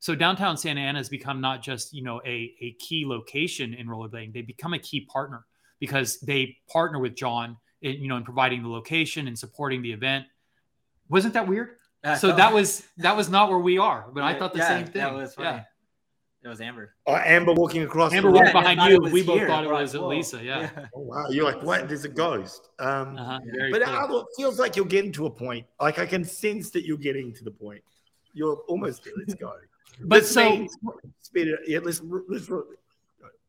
So 0.02 0.16
downtown 0.16 0.56
Santa 0.56 0.80
Ana 0.80 0.98
has 0.98 1.08
become 1.08 1.40
not 1.40 1.62
just 1.62 1.94
you 1.94 2.02
know 2.02 2.20
a, 2.26 2.52
a 2.60 2.72
key 2.80 3.06
location 3.06 3.72
in 3.72 3.86
rollerblading; 3.86 4.32
they 4.34 4.42
become 4.42 4.74
a 4.74 4.78
key 4.80 5.02
partner 5.02 5.44
because 5.78 6.18
they 6.18 6.56
partner 6.68 6.98
with 6.98 7.14
John, 7.14 7.56
in, 7.82 8.02
you 8.02 8.08
know, 8.08 8.16
in 8.16 8.24
providing 8.24 8.64
the 8.64 8.68
location 8.68 9.28
and 9.28 9.38
supporting 9.38 9.80
the 9.80 9.92
event. 9.92 10.26
Wasn't 11.08 11.34
that 11.34 11.46
weird? 11.46 11.76
Uh, 12.02 12.16
so 12.16 12.34
that 12.34 12.52
was 12.58 12.82
that 12.96 13.16
was 13.16 13.30
not 13.30 13.48
where 13.48 13.60
we 13.60 13.78
are, 13.78 14.06
but 14.12 14.24
I 14.24 14.36
thought 14.36 14.52
the 14.52 14.58
Yeah, 14.58 14.68
same 14.68 14.86
thing. 14.86 15.02
That 15.02 15.14
was 15.14 15.34
funny. 15.36 15.50
Yeah. 15.50 15.64
It 16.44 16.48
was 16.48 16.60
Amber. 16.60 16.96
Oh, 17.06 17.14
Amber 17.14 17.52
walking 17.52 17.84
across. 17.84 18.12
Amber 18.12 18.30
the 18.30 18.34
walked. 18.34 18.46
Yeah, 18.48 18.52
behind 18.74 18.90
you. 18.90 18.98
We 19.12 19.22
both 19.22 19.38
here. 19.38 19.46
thought 19.46 19.62
it 19.62 19.70
was 19.70 19.96
whoa. 19.96 20.08
Lisa. 20.08 20.42
Yeah. 20.42 20.68
Oh, 20.96 21.02
wow. 21.02 21.26
You're 21.30 21.44
like, 21.44 21.62
what? 21.62 21.86
There's 21.86 22.04
a 22.04 22.08
ghost. 22.08 22.70
Um, 22.80 23.16
Uh-huh. 23.16 23.38
Very 23.54 23.70
but 23.70 23.84
cool. 23.84 24.22
It 24.22 24.26
feels 24.36 24.58
like 24.58 24.74
you're 24.74 24.84
getting 24.84 25.12
to 25.12 25.26
a 25.26 25.30
point. 25.30 25.64
Like 25.80 26.00
I 26.00 26.06
can 26.06 26.24
sense 26.24 26.70
that 26.70 26.84
you're 26.84 26.98
getting 26.98 27.32
to 27.34 27.44
the 27.44 27.52
point. 27.52 27.84
You're 28.32 28.56
almost 28.66 29.04
there. 29.04 29.12
Let's 29.16 29.34
go. 29.34 29.52
But 30.00 30.16
Let's 30.16 30.30
so- 30.30 30.66
speed- 30.66 30.70
speed 31.20 31.48
it. 31.48 31.60
Yeah, 31.66 31.78
let's 31.82 32.00
let's. 32.28 32.48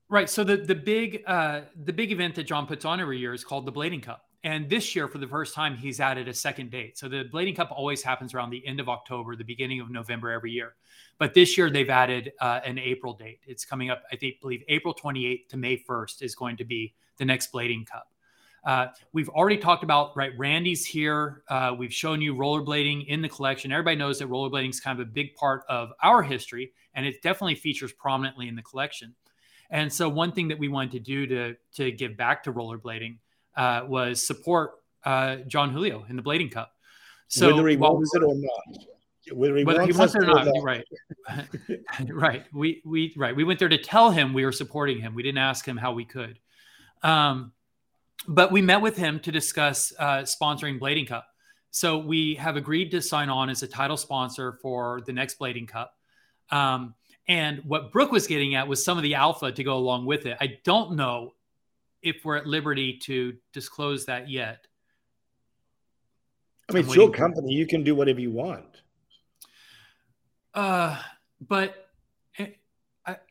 Right. 0.09 0.29
So 0.29 0.43
the 0.43 0.57
the 0.57 0.75
big 0.75 1.23
uh, 1.25 1.61
the 1.85 1.93
big 1.93 2.11
event 2.11 2.35
that 2.35 2.43
John 2.43 2.67
puts 2.67 2.85
on 2.85 2.99
every 2.99 3.17
year 3.19 3.33
is 3.33 3.43
called 3.43 3.65
the 3.65 3.71
Blading 3.71 4.03
Cup, 4.03 4.25
and 4.43 4.69
this 4.69 4.95
year 4.95 5.07
for 5.07 5.17
the 5.17 5.27
first 5.27 5.55
time 5.55 5.75
he's 5.75 5.99
added 5.99 6.27
a 6.27 6.33
second 6.33 6.69
date. 6.69 6.97
So 6.97 7.07
the 7.09 7.23
Blading 7.33 7.55
Cup 7.55 7.71
always 7.71 8.03
happens 8.03 8.33
around 8.33 8.51
the 8.51 8.65
end 8.67 8.79
of 8.79 8.89
October, 8.89 9.35
the 9.35 9.43
beginning 9.43 9.79
of 9.79 9.89
November 9.89 10.29
every 10.29 10.51
year, 10.51 10.75
but 11.17 11.33
this 11.33 11.57
year 11.57 11.71
they've 11.71 11.89
added 11.89 12.31
uh, 12.39 12.59
an 12.63 12.77
April 12.77 13.13
date. 13.13 13.39
It's 13.47 13.65
coming 13.65 13.89
up. 13.89 14.03
I 14.11 14.15
think 14.15 14.39
believe 14.39 14.63
April 14.67 14.93
28th 14.93 15.47
to 15.49 15.57
May 15.57 15.77
1st 15.77 16.21
is 16.21 16.35
going 16.35 16.57
to 16.57 16.65
be 16.65 16.93
the 17.17 17.25
next 17.25 17.51
Blading 17.51 17.87
Cup. 17.87 18.07
Uh, 18.65 18.87
we've 19.11 19.29
already 19.29 19.57
talked 19.57 19.83
about 19.83 20.15
right. 20.15 20.31
Randy's 20.37 20.85
here. 20.85 21.43
Uh, 21.49 21.75
we've 21.77 21.93
shown 21.93 22.21
you 22.21 22.33
rollerblading 22.33 23.07
in 23.07 23.21
the 23.21 23.29
collection. 23.29 23.71
Everybody 23.71 23.97
knows 23.97 24.19
that 24.19 24.29
rollerblading 24.29 24.69
is 24.69 24.79
kind 24.79 24.99
of 24.99 25.07
a 25.07 25.09
big 25.09 25.35
part 25.35 25.63
of 25.67 25.89
our 26.01 26.23
history, 26.23 26.71
and 26.93 27.05
it 27.05 27.21
definitely 27.21 27.55
features 27.55 27.91
prominently 27.91 28.47
in 28.47 28.55
the 28.55 28.61
collection. 28.61 29.15
And 29.69 29.91
so, 29.91 30.07
one 30.07 30.31
thing 30.31 30.47
that 30.49 30.59
we 30.59 30.69
wanted 30.69 30.91
to 30.91 30.99
do 30.99 31.27
to 31.27 31.55
to 31.73 31.91
give 31.91 32.15
back 32.15 32.43
to 32.43 32.53
rollerblading 32.53 33.17
uh, 33.57 33.81
was 33.87 34.25
support 34.25 34.71
uh, 35.03 35.37
Jon 35.47 35.71
Julio 35.71 36.05
in 36.09 36.15
the 36.15 36.23
Blading 36.23 36.51
Cup. 36.51 36.71
So 37.27 37.55
whether 37.55 37.67
he 37.67 37.77
wants 37.77 38.13
it 38.15 38.23
or 38.23 38.35
not. 38.35 38.85
Whether 39.31 39.57
he 39.57 39.63
whether 39.63 39.79
wants, 39.79 39.95
he 39.95 39.99
wants 39.99 40.15
it 40.15 40.23
or 40.23 40.27
not, 40.27 40.47
right? 40.61 40.85
right. 42.09 42.43
We 42.53 42.81
we 42.85 43.13
right. 43.17 43.35
We 43.35 43.43
went 43.43 43.59
there 43.59 43.69
to 43.69 43.77
tell 43.77 44.11
him 44.11 44.33
we 44.33 44.45
were 44.45 44.51
supporting 44.51 44.99
him. 44.99 45.15
We 45.15 45.23
didn't 45.23 45.39
ask 45.39 45.65
him 45.65 45.77
how 45.77 45.93
we 45.93 46.05
could. 46.05 46.39
Um, 47.01 47.53
but 48.27 48.51
we 48.51 48.61
met 48.61 48.81
with 48.81 48.95
him 48.95 49.19
to 49.21 49.31
discuss 49.31 49.93
uh, 49.99 50.19
sponsoring 50.19 50.79
Blading 50.79 51.07
Cup. 51.07 51.27
So 51.71 51.97
we 51.97 52.35
have 52.35 52.55
agreed 52.55 52.91
to 52.91 53.01
sign 53.01 53.29
on 53.29 53.49
as 53.49 53.63
a 53.63 53.67
title 53.67 53.97
sponsor 53.97 54.59
for 54.61 55.01
the 55.05 55.13
next 55.13 55.39
Blading 55.39 55.67
Cup. 55.67 55.93
Um, 56.51 56.93
and 57.27 57.61
what 57.65 57.91
Brooke 57.91 58.11
was 58.11 58.27
getting 58.27 58.55
at 58.55 58.67
was 58.67 58.83
some 58.83 58.97
of 58.97 59.03
the 59.03 59.15
alpha 59.15 59.51
to 59.51 59.63
go 59.63 59.75
along 59.75 60.05
with 60.05 60.25
it. 60.25 60.37
I 60.39 60.59
don't 60.63 60.95
know 60.95 61.33
if 62.01 62.17
we're 62.23 62.35
at 62.35 62.45
liberty 62.45 62.99
to 63.03 63.33
disclose 63.53 64.05
that 64.05 64.29
yet. 64.29 64.67
I 66.69 66.73
mean, 66.73 66.83
I'm 66.83 66.89
it's 66.89 66.95
your 66.95 67.09
company. 67.09 67.53
You 67.53 67.65
can 67.65 67.83
do 67.83 67.95
whatever 67.95 68.19
you 68.19 68.31
want. 68.31 68.81
Uh, 70.53 71.01
but 71.41 71.89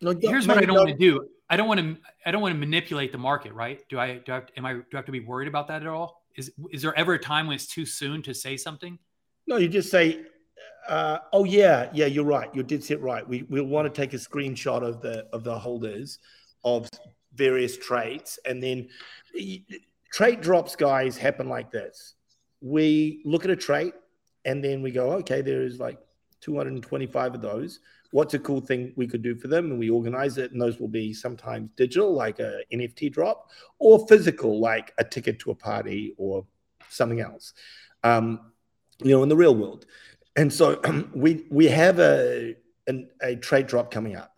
No, 0.00 0.14
here's 0.20 0.46
what 0.46 0.58
I 0.58 0.62
don't 0.62 0.76
want 0.76 0.90
to 0.90 0.96
do. 0.96 1.28
I 1.52 1.56
don't 1.56 1.68
want 1.68 1.80
to. 1.80 1.98
I 2.24 2.30
don't 2.30 2.40
want 2.40 2.54
to 2.54 2.58
manipulate 2.58 3.12
the 3.12 3.18
market, 3.18 3.52
right? 3.52 3.78
Do 3.90 3.98
I? 3.98 4.14
Do 4.24 4.32
I? 4.32 4.42
Am 4.56 4.64
I? 4.64 4.72
Do 4.72 4.84
I 4.94 4.96
have 4.96 5.04
to 5.04 5.12
be 5.12 5.20
worried 5.20 5.48
about 5.48 5.68
that 5.68 5.82
at 5.82 5.86
all? 5.86 6.22
Is 6.34 6.50
Is 6.72 6.80
there 6.80 6.98
ever 6.98 7.12
a 7.12 7.18
time 7.18 7.46
when 7.46 7.54
it's 7.54 7.66
too 7.66 7.84
soon 7.84 8.22
to 8.22 8.32
say 8.32 8.56
something? 8.56 8.98
No, 9.46 9.58
you 9.58 9.68
just 9.68 9.90
say, 9.90 10.24
Uh, 10.88 11.18
oh 11.34 11.44
yeah, 11.44 11.90
yeah, 11.92 12.06
you're 12.06 12.24
right. 12.24 12.48
You 12.54 12.62
did 12.62 12.82
sit 12.82 13.02
right. 13.02 13.28
We 13.28 13.42
we'll 13.50 13.66
want 13.66 13.84
to 13.86 14.00
take 14.00 14.14
a 14.14 14.16
screenshot 14.16 14.82
of 14.82 15.02
the 15.02 15.26
of 15.34 15.44
the 15.44 15.58
holders 15.58 16.20
of 16.64 16.88
various 17.34 17.76
traits, 17.76 18.38
and 18.46 18.62
then 18.62 18.88
trait 20.10 20.40
drops, 20.40 20.74
guys, 20.74 21.18
happen 21.18 21.50
like 21.50 21.70
this. 21.70 22.14
We 22.62 23.20
look 23.26 23.44
at 23.44 23.50
a 23.50 23.56
trait, 23.56 23.92
and 24.46 24.64
then 24.64 24.80
we 24.80 24.90
go, 24.90 25.12
okay, 25.20 25.42
there 25.42 25.62
is 25.62 25.78
like 25.78 25.98
225 26.40 27.34
of 27.34 27.42
those. 27.42 27.80
What's 28.12 28.34
a 28.34 28.38
cool 28.38 28.60
thing 28.60 28.92
we 28.94 29.06
could 29.06 29.22
do 29.22 29.34
for 29.34 29.48
them? 29.48 29.70
And 29.70 29.78
we 29.78 29.90
organize 29.90 30.38
it, 30.38 30.52
and 30.52 30.60
those 30.60 30.78
will 30.78 30.88
be 30.88 31.12
sometimes 31.12 31.70
digital, 31.76 32.12
like 32.12 32.38
a 32.38 32.60
NFT 32.72 33.12
drop, 33.12 33.50
or 33.78 34.06
physical, 34.06 34.60
like 34.60 34.92
a 34.98 35.04
ticket 35.04 35.38
to 35.40 35.50
a 35.50 35.54
party 35.54 36.14
or 36.16 36.46
something 36.88 37.20
else. 37.20 37.54
Um, 38.04 38.52
you 39.02 39.10
know, 39.10 39.22
in 39.22 39.28
the 39.28 39.36
real 39.36 39.54
world. 39.54 39.86
And 40.36 40.52
so 40.52 40.80
we 41.14 41.46
we 41.50 41.66
have 41.68 41.98
a 41.98 42.54
an, 42.86 43.08
a 43.20 43.36
trade 43.36 43.66
drop 43.66 43.90
coming 43.90 44.16
up 44.16 44.31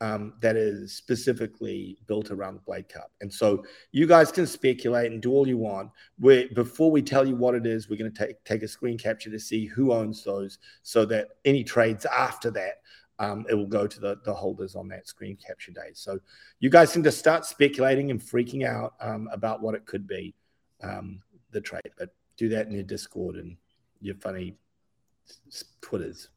um, 0.00 0.34
that 0.40 0.56
is 0.56 0.94
specifically 0.94 1.98
built 2.06 2.30
around 2.30 2.54
the 2.54 2.60
Blade 2.60 2.88
Cup. 2.88 3.10
And 3.20 3.32
so 3.32 3.64
you 3.90 4.06
guys 4.06 4.30
can 4.30 4.46
speculate 4.46 5.10
and 5.10 5.20
do 5.20 5.32
all 5.32 5.48
you 5.48 5.58
want. 5.58 5.90
we 6.20 6.48
before 6.54 6.90
we 6.90 7.02
tell 7.02 7.26
you 7.26 7.34
what 7.34 7.54
it 7.54 7.66
is, 7.66 7.88
we're 7.88 7.98
going 7.98 8.12
to 8.12 8.26
take 8.26 8.42
take 8.44 8.62
a 8.62 8.68
screen 8.68 8.96
capture 8.96 9.30
to 9.30 9.40
see 9.40 9.66
who 9.66 9.92
owns 9.92 10.22
those, 10.22 10.58
so 10.82 11.04
that 11.06 11.28
any 11.44 11.64
trades 11.64 12.06
after 12.06 12.50
that. 12.52 12.80
Um, 13.20 13.44
it 13.50 13.54
will 13.54 13.66
go 13.66 13.88
to 13.88 13.98
the, 13.98 14.16
the 14.24 14.32
holders 14.32 14.76
on 14.76 14.86
that 14.90 15.08
screen 15.08 15.36
capture 15.44 15.72
day. 15.72 15.90
So 15.92 16.20
you 16.60 16.70
guys 16.70 16.92
can 16.92 17.02
just 17.02 17.18
start 17.18 17.44
speculating 17.44 18.12
and 18.12 18.20
freaking 18.20 18.64
out 18.64 18.94
um, 19.00 19.28
about 19.32 19.60
what 19.60 19.74
it 19.74 19.86
could 19.86 20.06
be, 20.06 20.36
um, 20.84 21.20
the 21.50 21.60
trade. 21.60 21.90
But 21.98 22.14
do 22.36 22.48
that 22.50 22.68
in 22.68 22.72
your 22.72 22.84
Discord 22.84 23.34
and 23.34 23.56
your 24.00 24.14
funny 24.14 24.54
Twitters. 25.80 26.28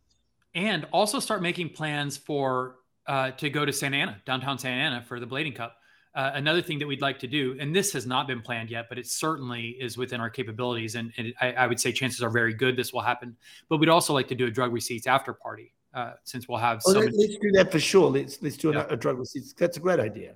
And 0.55 0.87
also 0.91 1.19
start 1.19 1.43
making 1.43 1.69
plans 1.69 2.17
for 2.17 2.77
uh, 3.11 3.29
to 3.31 3.49
go 3.49 3.65
to 3.65 3.73
Santa 3.73 3.97
Ana, 3.97 4.21
downtown 4.25 4.57
Santa 4.57 4.81
Ana, 4.81 5.01
for 5.01 5.19
the 5.19 5.27
Blading 5.27 5.53
Cup. 5.53 5.75
Uh, 6.15 6.31
another 6.33 6.61
thing 6.61 6.79
that 6.79 6.87
we'd 6.87 7.01
like 7.01 7.19
to 7.19 7.27
do, 7.27 7.57
and 7.59 7.75
this 7.75 7.91
has 7.91 8.07
not 8.07 8.25
been 8.25 8.41
planned 8.41 8.69
yet, 8.69 8.85
but 8.87 8.97
it 8.97 9.05
certainly 9.05 9.75
is 9.81 9.97
within 9.97 10.21
our 10.21 10.29
capabilities, 10.29 10.95
and, 10.95 11.11
and 11.17 11.33
I, 11.41 11.51
I, 11.51 11.67
would 11.67 11.79
say 11.79 11.91
chances 11.91 12.21
are 12.21 12.29
very 12.29 12.53
good 12.53 12.77
this 12.77 12.93
will 12.93 13.01
happen. 13.01 13.35
But 13.67 13.77
we'd 13.77 13.89
also 13.89 14.13
like 14.13 14.29
to 14.29 14.35
do 14.35 14.47
a 14.47 14.51
drug 14.51 14.71
receipts 14.71 15.07
after 15.07 15.33
party, 15.33 15.73
uh, 15.93 16.13
since 16.23 16.47
we'll 16.47 16.59
have. 16.59 16.81
Oh, 16.85 16.93
so 16.93 16.99
let's 16.99 17.17
do 17.17 17.51
that 17.53 17.69
for 17.69 17.81
sure. 17.81 18.09
Let's 18.09 18.41
let's 18.41 18.55
do 18.55 18.71
yeah. 18.71 18.85
a, 18.89 18.93
a 18.93 18.95
drug 18.95 19.19
receipts. 19.19 19.53
That's 19.53 19.75
a 19.75 19.81
great 19.81 19.99
idea. 19.99 20.35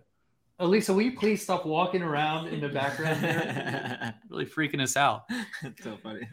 Elisa, 0.60 0.94
will 0.94 1.02
you 1.02 1.18
please 1.18 1.42
stop 1.42 1.66
walking 1.66 2.02
around 2.02 2.48
in 2.48 2.60
the 2.60 2.70
background 2.70 3.22
really 4.30 4.46
freaking 4.46 4.82
us 4.82 4.98
out. 4.98 5.24
It's 5.64 5.84
so 5.84 5.98
funny. 6.04 6.28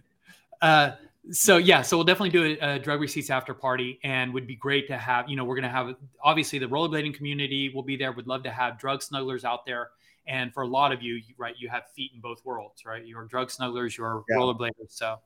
Uh, 0.61 0.93
so 1.31 1.57
yeah, 1.57 1.83
so 1.83 1.97
we'll 1.97 2.05
definitely 2.05 2.31
do 2.31 2.59
a, 2.61 2.75
a, 2.75 2.79
drug 2.79 3.01
receipts 3.01 3.31
after 3.31 3.55
party, 3.55 4.01
and 4.03 4.35
would 4.35 4.47
be 4.47 4.57
great 4.57 4.89
to 4.89 4.99
have. 4.99 5.29
You 5.29 5.37
know, 5.37 5.45
we're 5.45 5.55
going 5.55 5.63
to 5.65 5.69
have 5.69 5.95
obviously 6.23 6.59
the 6.59 6.67
rollerblading 6.67 7.15
community 7.15 7.71
will 7.73 7.85
be 7.85 7.97
there. 7.97 8.11
Would 8.13 8.27
love 8.27 8.43
to 8.43 8.51
have 8.51 8.79
drug 8.79 9.01
snugglers 9.01 9.45
out 9.45 9.65
there, 9.65 9.91
and 10.27 10.53
for 10.53 10.65
a 10.65 10.67
lot 10.67 10.91
of 10.91 11.01
you, 11.01 11.21
right, 11.39 11.55
you 11.57 11.69
have 11.69 11.85
feet 11.95 12.11
in 12.15 12.21
both 12.21 12.45
worlds, 12.45 12.85
right? 12.85 13.07
You're 13.07 13.25
drug 13.27 13.51
snugglers, 13.51 13.97
you're 13.97 14.25
yeah. 14.29 14.37
rollerbladers. 14.37 14.89
So 14.89 15.21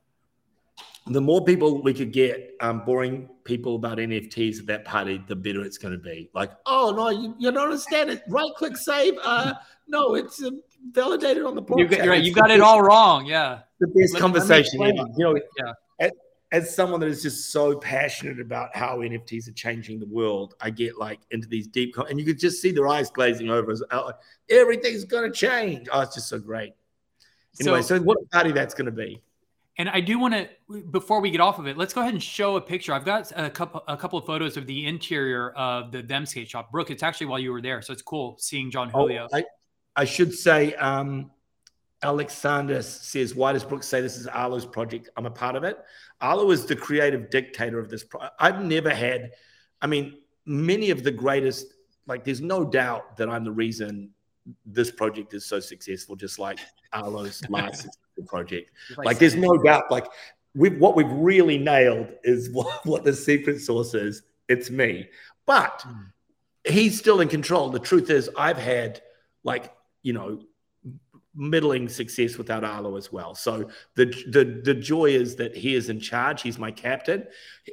the 1.06 1.20
more 1.20 1.42
people 1.42 1.82
we 1.82 1.94
could 1.94 2.12
get 2.12 2.54
um, 2.60 2.84
boring 2.84 3.30
people 3.44 3.76
about 3.76 3.96
NFTs 3.96 4.60
at 4.60 4.66
that 4.66 4.84
party, 4.84 5.22
the 5.26 5.36
better 5.36 5.64
it's 5.64 5.78
going 5.78 5.92
to 5.92 5.98
be. 5.98 6.28
Like, 6.34 6.50
oh 6.66 6.92
no, 6.94 7.08
you, 7.08 7.34
you 7.38 7.50
don't 7.50 7.64
understand 7.64 8.10
it. 8.10 8.22
Right 8.28 8.50
click 8.58 8.76
save. 8.76 9.14
Uh, 9.24 9.54
no, 9.88 10.14
it's 10.14 10.42
uh, 10.42 10.50
validated 10.92 11.44
on 11.44 11.54
the 11.54 11.62
blockchain. 11.62 11.78
You 11.78 11.88
got, 11.88 12.06
right, 12.06 12.22
you 12.22 12.34
got 12.34 12.50
it 12.50 12.60
all 12.60 12.82
wrong. 12.82 13.24
Yeah, 13.24 13.60
the 13.80 13.86
best 13.86 14.12
Let, 14.12 14.20
conversation. 14.20 14.78
You 14.82 14.92
know, 15.16 15.40
yeah 15.56 15.72
as 16.52 16.74
someone 16.74 17.00
that 17.00 17.08
is 17.08 17.22
just 17.22 17.50
so 17.50 17.76
passionate 17.76 18.40
about 18.40 18.74
how 18.74 18.98
NFTs 18.98 19.48
are 19.48 19.52
changing 19.52 19.98
the 19.98 20.06
world, 20.06 20.54
I 20.60 20.70
get 20.70 20.96
like 20.96 21.20
into 21.30 21.48
these 21.48 21.66
deep, 21.66 21.96
and 21.98 22.18
you 22.20 22.24
could 22.24 22.38
just 22.38 22.62
see 22.62 22.70
their 22.70 22.86
eyes 22.86 23.10
glazing 23.10 23.50
over 23.50 23.72
as 23.72 23.82
uh, 23.90 24.12
everything's 24.48 25.04
going 25.04 25.30
to 25.30 25.36
change. 25.36 25.88
Oh, 25.92 26.00
it's 26.00 26.14
just 26.14 26.28
so 26.28 26.38
great. 26.38 26.74
Anyway, 27.60 27.82
so, 27.82 27.98
so 27.98 28.02
what 28.02 28.18
a 28.22 28.26
party 28.26 28.52
that's 28.52 28.74
going 28.74 28.86
to 28.86 28.92
be. 28.92 29.20
And 29.78 29.90
I 29.90 30.00
do 30.00 30.18
want 30.18 30.34
to, 30.34 30.82
before 30.90 31.20
we 31.20 31.30
get 31.30 31.40
off 31.40 31.58
of 31.58 31.66
it, 31.66 31.76
let's 31.76 31.92
go 31.92 32.00
ahead 32.00 32.14
and 32.14 32.22
show 32.22 32.56
a 32.56 32.60
picture. 32.60 32.94
I've 32.94 33.04
got 33.04 33.30
a 33.36 33.50
couple, 33.50 33.82
a 33.86 33.96
couple 33.96 34.18
of 34.18 34.24
photos 34.24 34.56
of 34.56 34.66
the 34.66 34.86
interior 34.86 35.50
of 35.50 35.92
the 35.92 36.02
Them 36.02 36.24
Skate 36.24 36.48
Shop. 36.48 36.70
Brooke, 36.72 36.90
it's 36.90 37.02
actually 37.02 37.26
while 37.26 37.38
you 37.38 37.52
were 37.52 37.60
there, 37.60 37.82
so 37.82 37.92
it's 37.92 38.02
cool 38.02 38.36
seeing 38.38 38.70
John 38.70 38.90
oh, 38.94 39.00
Julio. 39.00 39.28
Oh, 39.30 39.36
I, 39.36 39.44
I 39.94 40.04
should 40.06 40.32
say, 40.32 40.74
um, 40.76 41.30
Alexander 42.06 42.82
says, 42.82 43.34
"Why 43.34 43.52
does 43.52 43.64
Brooks 43.64 43.88
say 43.88 44.00
this 44.00 44.16
is 44.16 44.26
Arlo's 44.26 44.64
project? 44.64 45.10
I'm 45.16 45.26
a 45.26 45.30
part 45.30 45.56
of 45.56 45.64
it." 45.64 45.78
Arlo 46.20 46.50
is 46.50 46.64
the 46.64 46.76
creative 46.76 47.30
dictator 47.30 47.78
of 47.78 47.90
this. 47.90 48.04
Pro- 48.04 48.28
I've 48.38 48.64
never 48.64 48.90
had, 48.90 49.32
I 49.82 49.86
mean, 49.86 50.18
many 50.46 50.90
of 50.90 51.02
the 51.02 51.10
greatest, 51.10 51.66
like, 52.06 52.24
there's 52.24 52.40
no 52.40 52.64
doubt 52.64 53.16
that 53.16 53.28
I'm 53.28 53.44
the 53.44 53.52
reason 53.52 54.10
this 54.64 54.90
project 54.90 55.34
is 55.34 55.44
so 55.44 55.60
successful, 55.60 56.16
just 56.16 56.38
like 56.38 56.58
Arlo's 56.92 57.42
last 57.50 57.88
project. 58.26 58.70
Like, 58.96 59.18
there's 59.18 59.34
no 59.34 59.56
doubt, 59.58 59.90
like, 59.90 60.06
we've, 60.54 60.78
what 60.78 60.96
we've 60.96 61.10
really 61.10 61.58
nailed 61.58 62.08
is 62.22 62.50
what, 62.52 62.86
what 62.86 63.04
the 63.04 63.12
secret 63.12 63.60
sauce 63.60 63.94
is. 63.94 64.22
It's 64.48 64.70
me. 64.70 65.08
But 65.44 65.82
mm. 65.86 66.06
he's 66.64 66.98
still 66.98 67.20
in 67.20 67.28
control. 67.28 67.68
The 67.68 67.80
truth 67.80 68.10
is, 68.10 68.30
I've 68.38 68.58
had, 68.58 69.02
like, 69.42 69.72
you 70.02 70.12
know, 70.12 70.40
middling 71.36 71.88
success 71.88 72.38
without 72.38 72.64
Arlo 72.64 72.96
as 72.96 73.12
well. 73.12 73.34
So 73.34 73.68
the, 73.94 74.06
the 74.30 74.60
the 74.64 74.74
joy 74.74 75.06
is 75.06 75.36
that 75.36 75.54
he 75.54 75.74
is 75.74 75.88
in 75.88 76.00
charge. 76.00 76.42
He's 76.42 76.58
my 76.58 76.70
captain. 76.70 77.26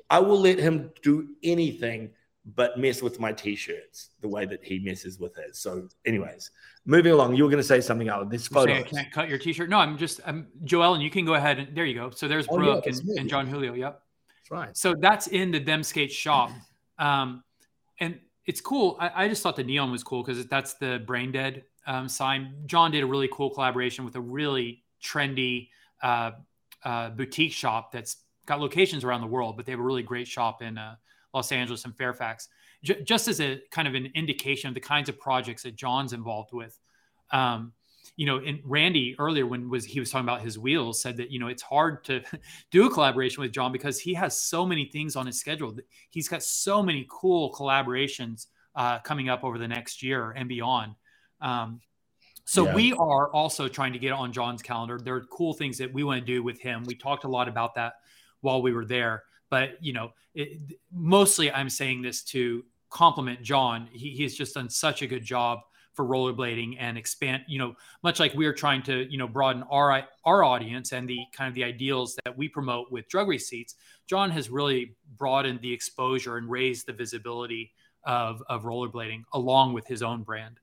I 0.10 0.20
will 0.20 0.40
let 0.40 0.60
him 0.60 0.92
do 1.02 1.30
anything 1.42 2.12
but 2.46 2.78
mess 2.78 3.02
with 3.02 3.22
my 3.22 3.32
t-shirts 3.32 4.10
the 4.20 4.28
way 4.28 4.46
that 4.46 4.62
he 4.64 4.78
messes 4.80 5.18
with 5.18 5.34
his. 5.36 5.58
So, 5.58 5.88
anyways, 6.06 6.52
moving 6.86 7.14
along. 7.14 7.36
You 7.36 7.44
were 7.44 7.50
going 7.50 7.62
to 7.62 7.68
say 7.68 7.80
something 7.80 8.10
out 8.10 8.30
this 8.30 8.48
photo. 8.48 8.74
I 8.74 8.84
can't 8.84 9.12
cut 9.12 9.30
your 9.30 9.38
t-shirt. 9.38 9.70
No, 9.70 9.78
I'm 9.78 9.98
just 9.98 10.20
I'm 10.26 10.48
Joel, 10.66 10.96
and 10.96 11.04
you 11.04 11.10
can 11.10 11.26
go 11.26 11.36
ahead 11.36 11.60
and 11.60 11.76
there 11.76 11.86
you 11.86 11.96
go. 11.96 12.10
So 12.10 12.28
there's 12.28 12.48
Brooke 12.48 12.84
oh, 12.86 12.90
yeah, 12.90 12.94
and, 13.00 13.20
and, 13.20 13.30
Jon 13.30 13.48
Julio. 13.48 13.74
Yep. 13.74 14.02
That's 14.28 14.52
right. 14.52 14.78
So 14.78 14.94
that's 15.00 15.28
in 15.28 15.52
the 15.52 15.60
Them 15.60 15.84
Skate 15.84 16.12
shop. 16.12 16.52
Um, 17.00 17.44
and 18.00 18.20
it's 18.46 18.60
cool. 18.60 18.98
I, 19.00 19.24
I 19.24 19.28
just 19.30 19.42
thought 19.42 19.56
the 19.56 19.64
neon 19.64 19.92
was 19.92 20.04
cool 20.04 20.22
because 20.22 20.46
that's 20.48 20.74
the 20.74 21.02
brain 21.06 21.32
dead 21.32 21.64
um, 21.86 22.08
sign. 22.08 22.56
John 22.66 22.92
did 22.92 23.04
a 23.04 23.08
really 23.08 23.30
cool 23.32 23.50
collaboration 23.50 24.06
with 24.06 24.16
a 24.16 24.22
really 24.22 24.84
trendy 25.04 25.70
uh, 26.02 26.32
uh, 26.84 27.10
boutique 27.12 27.54
shop 27.54 27.92
that's 27.92 28.18
got 28.46 28.60
locations 28.60 29.04
around 29.04 29.22
the 29.22 29.28
world, 29.28 29.58
but 29.58 29.66
they 29.66 29.72
have 29.72 29.80
a 29.80 29.84
really 29.84 30.04
great 30.04 30.28
shop 30.28 30.62
in 30.62 30.78
uh, 30.78 30.96
Los 31.34 31.52
Angeles 31.52 31.86
and 31.86 31.96
Fairfax. 31.96 32.50
J- 32.84 33.02
just 33.04 33.28
as 33.28 33.40
a 33.40 33.62
kind 33.72 33.88
of 33.88 33.96
an 33.96 34.12
indication 34.16 34.68
of 34.68 34.74
the 34.74 34.82
kinds 34.82 35.10
of 35.10 35.20
projects 35.20 35.64
that 35.64 35.76
John's 35.76 36.14
involved 36.14 36.52
with. 36.54 36.78
Um, 37.32 37.74
you 38.16 38.26
know, 38.28 38.38
and 38.38 38.60
Randy 38.64 39.16
earlier 39.18 39.48
when 39.48 39.70
was 39.70 39.86
he 39.86 40.00
was 40.00 40.12
talking 40.12 40.26
about 40.26 40.42
his 40.42 40.60
wheels 40.60 41.02
said 41.02 41.18
that 41.18 41.32
you 41.32 41.40
know 41.40 41.48
it's 41.48 41.64
hard 41.64 42.04
to 42.06 42.22
do 42.72 42.86
a 42.86 42.90
collaboration 42.92 43.42
with 43.42 43.52
John 43.52 43.72
because 43.72 44.00
he 44.00 44.14
has 44.14 44.40
so 44.40 44.66
many 44.66 44.86
things 44.86 45.16
on 45.16 45.26
his 45.26 45.40
schedule. 45.40 45.76
He's 46.12 46.28
got 46.28 46.44
so 46.44 46.84
many 46.84 47.08
cool 47.10 47.52
collaborations 47.54 48.48
uh, 48.76 49.00
coming 49.00 49.30
up 49.30 49.44
over 49.44 49.58
the 49.58 49.68
next 49.68 50.04
year 50.04 50.32
and 50.32 50.48
beyond. 50.48 50.94
Um, 51.44 51.82
so 52.46 52.66
yeah. 52.66 52.76
we 52.76 52.94
are 52.94 53.32
also 53.32 53.68
trying 53.68 53.94
to 53.94 54.00
get 54.00 54.12
on 54.12 54.34
John's 54.34 54.62
calendar. 54.62 55.00
There 55.00 55.16
are 55.16 55.26
cool 55.26 55.54
things 55.54 55.78
that 55.78 55.94
we 55.94 56.04
want 56.04 56.20
to 56.20 56.26
do 56.26 56.42
with 56.42 56.60
him. 56.60 56.84
We 56.86 56.96
talked 56.96 57.24
a 57.24 57.30
lot 57.30 57.48
about 57.48 57.76
that 57.76 57.94
while 58.42 58.62
we 58.62 58.74
were 58.74 58.86
there, 58.86 59.24
but 59.50 59.78
you 59.82 59.94
know, 59.94 60.12
it, 60.34 60.60
mostly 60.92 61.52
I'm 61.52 61.70
saying 61.70 62.02
this 62.02 62.24
to 62.26 62.66
compliment 62.90 63.42
John. 63.42 63.88
He, 63.92 64.12
he's 64.12 64.36
just 64.36 64.56
done 64.56 64.70
such 64.70 65.02
a 65.02 65.08
good 65.08 65.24
job 65.24 65.60
for 65.94 66.06
rollerblading 66.06 66.78
and 66.80 66.98
expand. 66.98 67.44
You 67.48 67.60
know, 67.60 67.76
much 68.02 68.20
like 68.20 68.34
we 68.34 68.46
are 68.46 68.54
trying 68.54 68.84
to 68.84 69.10
you 69.12 69.18
know 69.18 69.28
broaden 69.28 69.64
our 69.64 70.04
our 70.26 70.44
audience 70.44 70.92
and 70.92 71.08
the 71.08 71.20
kind 71.32 71.48
of 71.48 71.56
the 71.56 71.64
ideals 71.64 72.18
that 72.26 72.38
we 72.38 72.50
promote 72.50 72.92
with 72.92 73.08
drug 73.08 73.28
receipts. 73.28 73.76
John 74.08 74.32
has 74.32 74.50
really 74.50 74.96
broadened 75.18 75.62
the 75.62 75.72
exposure 75.72 76.38
and 76.38 76.50
raised 76.50 76.88
the 76.88 76.94
visibility 76.94 77.72
of 78.04 78.44
of 78.50 78.64
rollerblading 78.64 79.24
along 79.34 79.74
with 79.74 79.88
his 79.88 80.02
own 80.02 80.24
brand. 80.24 80.60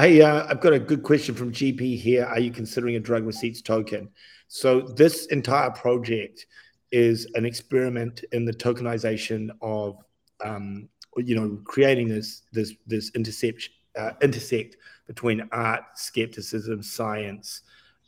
Hey, 0.00 0.22
uh, 0.22 0.46
I've 0.48 0.60
got 0.60 0.72
a 0.72 0.78
good 0.78 1.02
question 1.02 1.34
from 1.34 1.50
GP 1.50 1.98
here. 1.98 2.24
Are 2.24 2.38
you 2.38 2.52
considering 2.52 2.94
a 2.94 3.00
drug 3.00 3.26
receipts 3.26 3.60
token? 3.60 4.08
So 4.46 4.80
this 4.80 5.26
entire 5.26 5.72
project 5.72 6.46
is 6.92 7.26
an 7.34 7.44
experiment 7.44 8.22
in 8.30 8.44
the 8.44 8.52
tokenization 8.52 9.48
of, 9.60 9.98
um, 10.40 10.88
you 11.16 11.34
know, 11.34 11.60
creating 11.64 12.06
this 12.06 12.42
this 12.52 12.74
this 12.86 13.10
intercept 13.16 13.70
uh, 13.98 14.12
intersect 14.22 14.76
between 15.08 15.48
art, 15.50 15.82
skepticism, 15.96 16.80
science, 16.80 17.62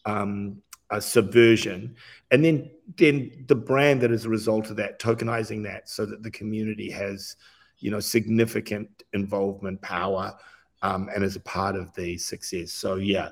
um, 0.06 0.62
subversion, 1.00 1.96
and 2.30 2.44
then 2.44 2.70
then 2.98 3.44
the 3.48 3.56
brand 3.56 4.00
that 4.02 4.12
is 4.12 4.26
a 4.26 4.28
result 4.28 4.70
of 4.70 4.76
that, 4.76 5.00
tokenizing 5.00 5.64
that 5.64 5.88
so 5.88 6.06
that 6.06 6.22
the 6.22 6.30
community 6.30 6.88
has, 6.88 7.34
you 7.80 7.90
know, 7.90 7.98
significant 7.98 9.02
involvement, 9.12 9.82
power 9.82 10.38
um, 10.82 11.08
and 11.14 11.24
as 11.24 11.36
a 11.36 11.40
part 11.40 11.76
of 11.76 11.94
the 11.94 12.16
success. 12.18 12.72
So 12.72 12.96
yeah, 12.96 13.30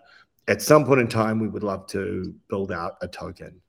at 0.48 0.62
some 0.62 0.84
point 0.84 1.00
in 1.00 1.08
time, 1.08 1.38
we 1.38 1.48
would 1.48 1.62
love 1.62 1.86
to 1.88 2.34
build 2.48 2.72
out 2.72 2.96
a 3.02 3.08
token. 3.08 3.60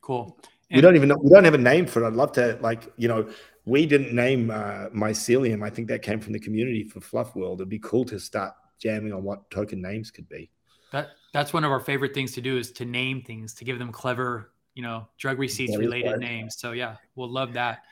Cool. 0.00 0.36
we 0.70 0.80
don't 0.80 0.96
even 0.96 1.08
know. 1.08 1.18
We 1.22 1.30
don't 1.30 1.44
have 1.44 1.54
a 1.54 1.58
name 1.58 1.86
for 1.86 2.02
it. 2.02 2.08
I'd 2.08 2.14
love 2.14 2.32
to, 2.32 2.58
like, 2.60 2.92
you 2.96 3.06
know, 3.06 3.28
we 3.64 3.86
didn't 3.86 4.12
name 4.12 4.50
uh, 4.50 4.88
mycelium. 4.88 5.64
I 5.64 5.70
think 5.70 5.88
that 5.88 6.02
came 6.02 6.20
from 6.20 6.32
the 6.32 6.40
community 6.40 6.82
for 6.82 7.00
Fluff 7.00 7.36
World. 7.36 7.60
It'd 7.60 7.68
be 7.68 7.78
cool 7.78 8.04
to 8.06 8.18
start 8.18 8.54
jamming 8.80 9.12
on 9.12 9.22
what 9.22 9.48
token 9.50 9.80
names 9.80 10.10
could 10.10 10.28
be. 10.28 10.50
That 10.90 11.10
that's 11.32 11.52
one 11.52 11.62
of 11.62 11.70
our 11.70 11.78
favorite 11.78 12.14
things 12.14 12.32
to 12.32 12.40
do 12.40 12.56
is 12.56 12.72
to 12.72 12.84
name 12.84 13.22
things, 13.22 13.54
to 13.54 13.64
give 13.64 13.78
them 13.78 13.92
clever, 13.92 14.50
you 14.74 14.82
know, 14.82 15.06
drug 15.18 15.38
receipts 15.38 15.76
related 15.76 16.18
names. 16.18 16.56
So 16.58 16.72
yeah, 16.72 16.96
we'll 17.14 17.30
love 17.30 17.52
that. 17.52 17.84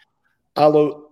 Arlo, 0.57 1.08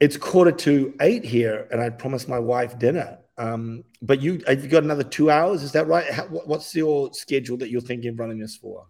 it's 0.00 0.16
quarter 0.16 0.52
to 0.52 0.94
eight 1.00 1.24
here, 1.24 1.68
and 1.70 1.80
I 1.80 1.90
promised 1.90 2.28
my 2.28 2.38
wife 2.38 2.78
dinner. 2.78 3.18
Um, 3.36 3.84
but 4.02 4.20
you, 4.20 4.42
have 4.46 4.62
you 4.62 4.68
got 4.68 4.82
another 4.82 5.02
two 5.02 5.30
hours? 5.30 5.62
Is 5.62 5.72
that 5.72 5.86
right? 5.86 6.10
How, 6.10 6.24
what's 6.24 6.74
your 6.74 7.12
schedule 7.12 7.56
that 7.58 7.70
you're 7.70 7.80
thinking 7.80 8.10
of 8.10 8.18
running 8.18 8.38
this 8.38 8.56
for? 8.56 8.86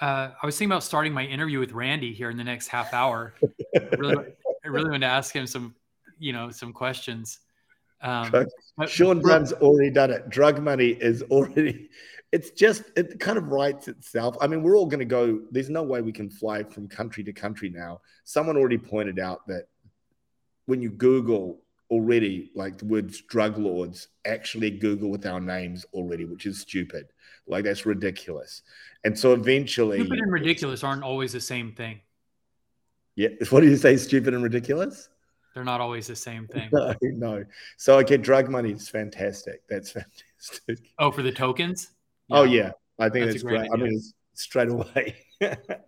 Uh, 0.00 0.30
I 0.40 0.46
was 0.46 0.56
thinking 0.56 0.72
about 0.72 0.82
starting 0.82 1.12
my 1.12 1.24
interview 1.24 1.60
with 1.60 1.72
Randy 1.72 2.12
here 2.12 2.30
in 2.30 2.36
the 2.36 2.44
next 2.44 2.68
half 2.68 2.92
hour. 2.94 3.34
I 3.76 3.96
really, 3.98 4.24
I 4.64 4.68
really 4.68 4.90
want 4.90 5.02
to 5.02 5.08
ask 5.08 5.34
him 5.34 5.46
some, 5.46 5.74
you 6.18 6.32
know, 6.32 6.50
some 6.50 6.72
questions. 6.72 7.40
Um, 8.02 8.30
but 8.30 8.48
Sean 8.88 9.20
Dunn's 9.20 9.52
already 9.52 9.90
done 9.90 10.10
it. 10.10 10.28
Drug 10.30 10.60
money 10.60 10.90
is 10.90 11.22
already. 11.22 11.88
It's 12.32 12.52
just 12.52 12.84
it 12.94 13.18
kind 13.18 13.36
of 13.38 13.48
writes 13.48 13.88
itself. 13.88 14.36
I 14.40 14.46
mean, 14.46 14.62
we're 14.62 14.76
all 14.76 14.86
going 14.86 15.00
to 15.00 15.04
go. 15.04 15.40
There's 15.50 15.68
no 15.68 15.82
way 15.82 16.00
we 16.00 16.12
can 16.12 16.30
fly 16.30 16.62
from 16.62 16.86
country 16.86 17.24
to 17.24 17.32
country 17.32 17.70
now. 17.70 18.02
Someone 18.22 18.56
already 18.56 18.78
pointed 18.78 19.18
out 19.18 19.44
that 19.48 19.64
when 20.66 20.80
you 20.82 20.90
Google 20.90 21.60
already, 21.90 22.50
like 22.54 22.78
the 22.78 22.84
words 22.84 23.20
drug 23.22 23.58
lords, 23.58 24.08
actually 24.24 24.70
Google 24.70 25.10
with 25.10 25.26
our 25.26 25.40
names 25.40 25.84
already, 25.92 26.24
which 26.24 26.46
is 26.46 26.60
stupid. 26.60 27.06
Like 27.46 27.64
that's 27.64 27.86
ridiculous. 27.86 28.62
And 29.04 29.18
so 29.18 29.32
eventually, 29.32 29.98
stupid 29.98 30.18
and 30.20 30.32
ridiculous 30.32 30.84
aren't 30.84 31.02
always 31.02 31.32
the 31.32 31.40
same 31.40 31.72
thing. 31.72 32.00
yeah. 33.16 33.28
What 33.50 33.60
do 33.60 33.66
you 33.68 33.76
say? 33.76 33.96
Stupid 33.96 34.34
and 34.34 34.42
ridiculous? 34.42 35.08
They're 35.54 35.64
not 35.64 35.80
always 35.80 36.06
the 36.06 36.16
same 36.16 36.46
thing. 36.46 36.70
No, 36.72 36.94
no. 37.02 37.44
So 37.76 37.98
okay, 37.98 38.16
drug 38.16 38.48
money 38.48 38.72
is 38.72 38.88
fantastic. 38.88 39.62
That's 39.68 39.90
fantastic. 39.98 40.86
Oh, 40.98 41.10
for 41.10 41.22
the 41.22 41.32
tokens? 41.32 41.90
Oh 42.30 42.44
yeah, 42.44 42.72
I 42.98 43.08
think 43.08 43.26
That's 43.26 43.34
that's, 43.36 43.42
great 43.42 43.68
great. 43.68 43.70
I 43.72 43.76
mean, 43.76 43.94
it's 43.94 44.14
straight 44.34 44.68
away. 44.68 45.16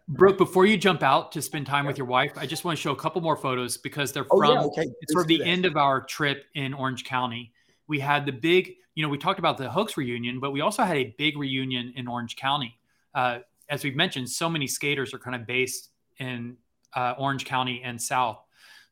Brooke, 0.09 0.39
before 0.39 0.67
you 0.67 0.77
jump 0.77 1.03
out 1.03 1.33
to 1.33 1.43
spend 1.43 1.67
time 1.67 1.87
with 1.87 1.99
your 1.99 2.07
wife, 2.07 2.33
I 2.37 2.47
just 2.47 2.65
want 2.65 2.77
to 2.77 2.83
show 2.83 2.93
a 2.93 2.97
couple 2.97 3.21
more 3.21 3.37
photos 3.37 3.77
because 3.77 4.13
they're 4.13 4.27
oh 4.31 4.39
from 4.39 4.51
yeah, 4.51 4.63
okay. 4.65 4.87
it's 5.01 5.13
sort 5.13 5.25
of 5.25 5.29
the 5.29 5.45
end 5.45 5.65
of 5.65 5.77
our 5.77 6.01
trip 6.01 6.47
in 6.55 6.73
Orange 6.75 7.05
County. 7.05 7.53
We 7.87 8.01
had 8.01 8.25
the 8.25 8.33
big, 8.33 8.75
you 8.95 9.03
know, 9.03 9.09
we 9.09 9.19
talked 9.19 9.39
about 9.39 9.59
the 9.59 9.71
Hoax 9.71 9.97
reunion, 9.97 10.41
but 10.41 10.53
we 10.53 10.61
also 10.61 10.83
had 10.83 10.97
a 10.97 11.15
big 11.19 11.37
reunion 11.37 11.93
in 11.97 12.09
Orange 12.09 12.37
County. 12.37 12.79
Uh, 13.15 13.41
as 13.69 13.85
we've 13.85 13.97
mentioned, 13.97 14.29
so 14.29 14.49
many 14.49 14.67
skaters 14.67 15.13
are 15.13 15.19
kind 15.19 15.37
of 15.37 15.47
based 15.47 15.91
in 16.19 16.57
uh, 16.95 17.15
Orange 17.19 17.45
County 17.45 17.83
and 17.85 18.01
South. 18.01 18.39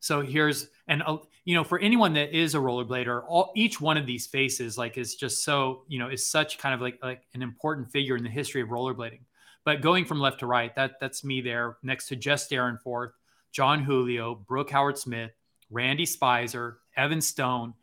So 0.00 0.22
here's, 0.22 0.68
and 0.88 1.02
uh, 1.06 1.18
you 1.44 1.54
know, 1.54 1.64
for 1.64 1.78
anyone 1.78 2.14
that 2.14 2.36
is 2.36 2.54
a 2.54 2.58
rollerblader, 2.58 3.22
all 3.28 3.52
each 3.54 3.80
one 3.80 3.96
of 3.96 4.06
these 4.06 4.26
faces, 4.26 4.78
like, 4.78 4.96
is 4.96 5.14
just 5.14 5.44
so, 5.44 5.82
you 5.88 5.98
know, 5.98 6.08
is 6.08 6.26
such 6.26 6.58
kind 6.58 6.74
of 6.74 6.80
like 6.80 6.98
like 7.02 7.22
an 7.34 7.42
important 7.42 7.90
figure 7.90 8.16
in 8.16 8.22
the 8.22 8.30
history 8.30 8.62
of 8.62 8.68
rollerblading. 8.68 9.20
But 9.64 9.82
going 9.82 10.04
from 10.04 10.20
left 10.20 10.40
to 10.40 10.46
right, 10.46 10.74
that 10.76 10.92
that's 11.00 11.22
me 11.24 11.40
there 11.40 11.76
next 11.82 12.08
to 12.08 12.16
Jess 12.16 12.48
Dyrenforth, 12.48 13.12
Jon 13.52 13.82
Julio, 13.82 14.34
Brooke 14.34 14.70
Howard 14.70 14.98
Smith, 14.98 15.32
Randy 15.70 16.06
Spicer, 16.06 16.78
Evan 16.96 17.20
Stone, 17.20 17.74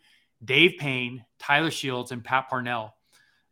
Dave 0.43 0.75
Payne, 0.79 1.23
Tyler 1.39 1.71
Shields, 1.71 2.11
and 2.11 2.23
Pat 2.23 2.49
Parnell. 2.49 2.95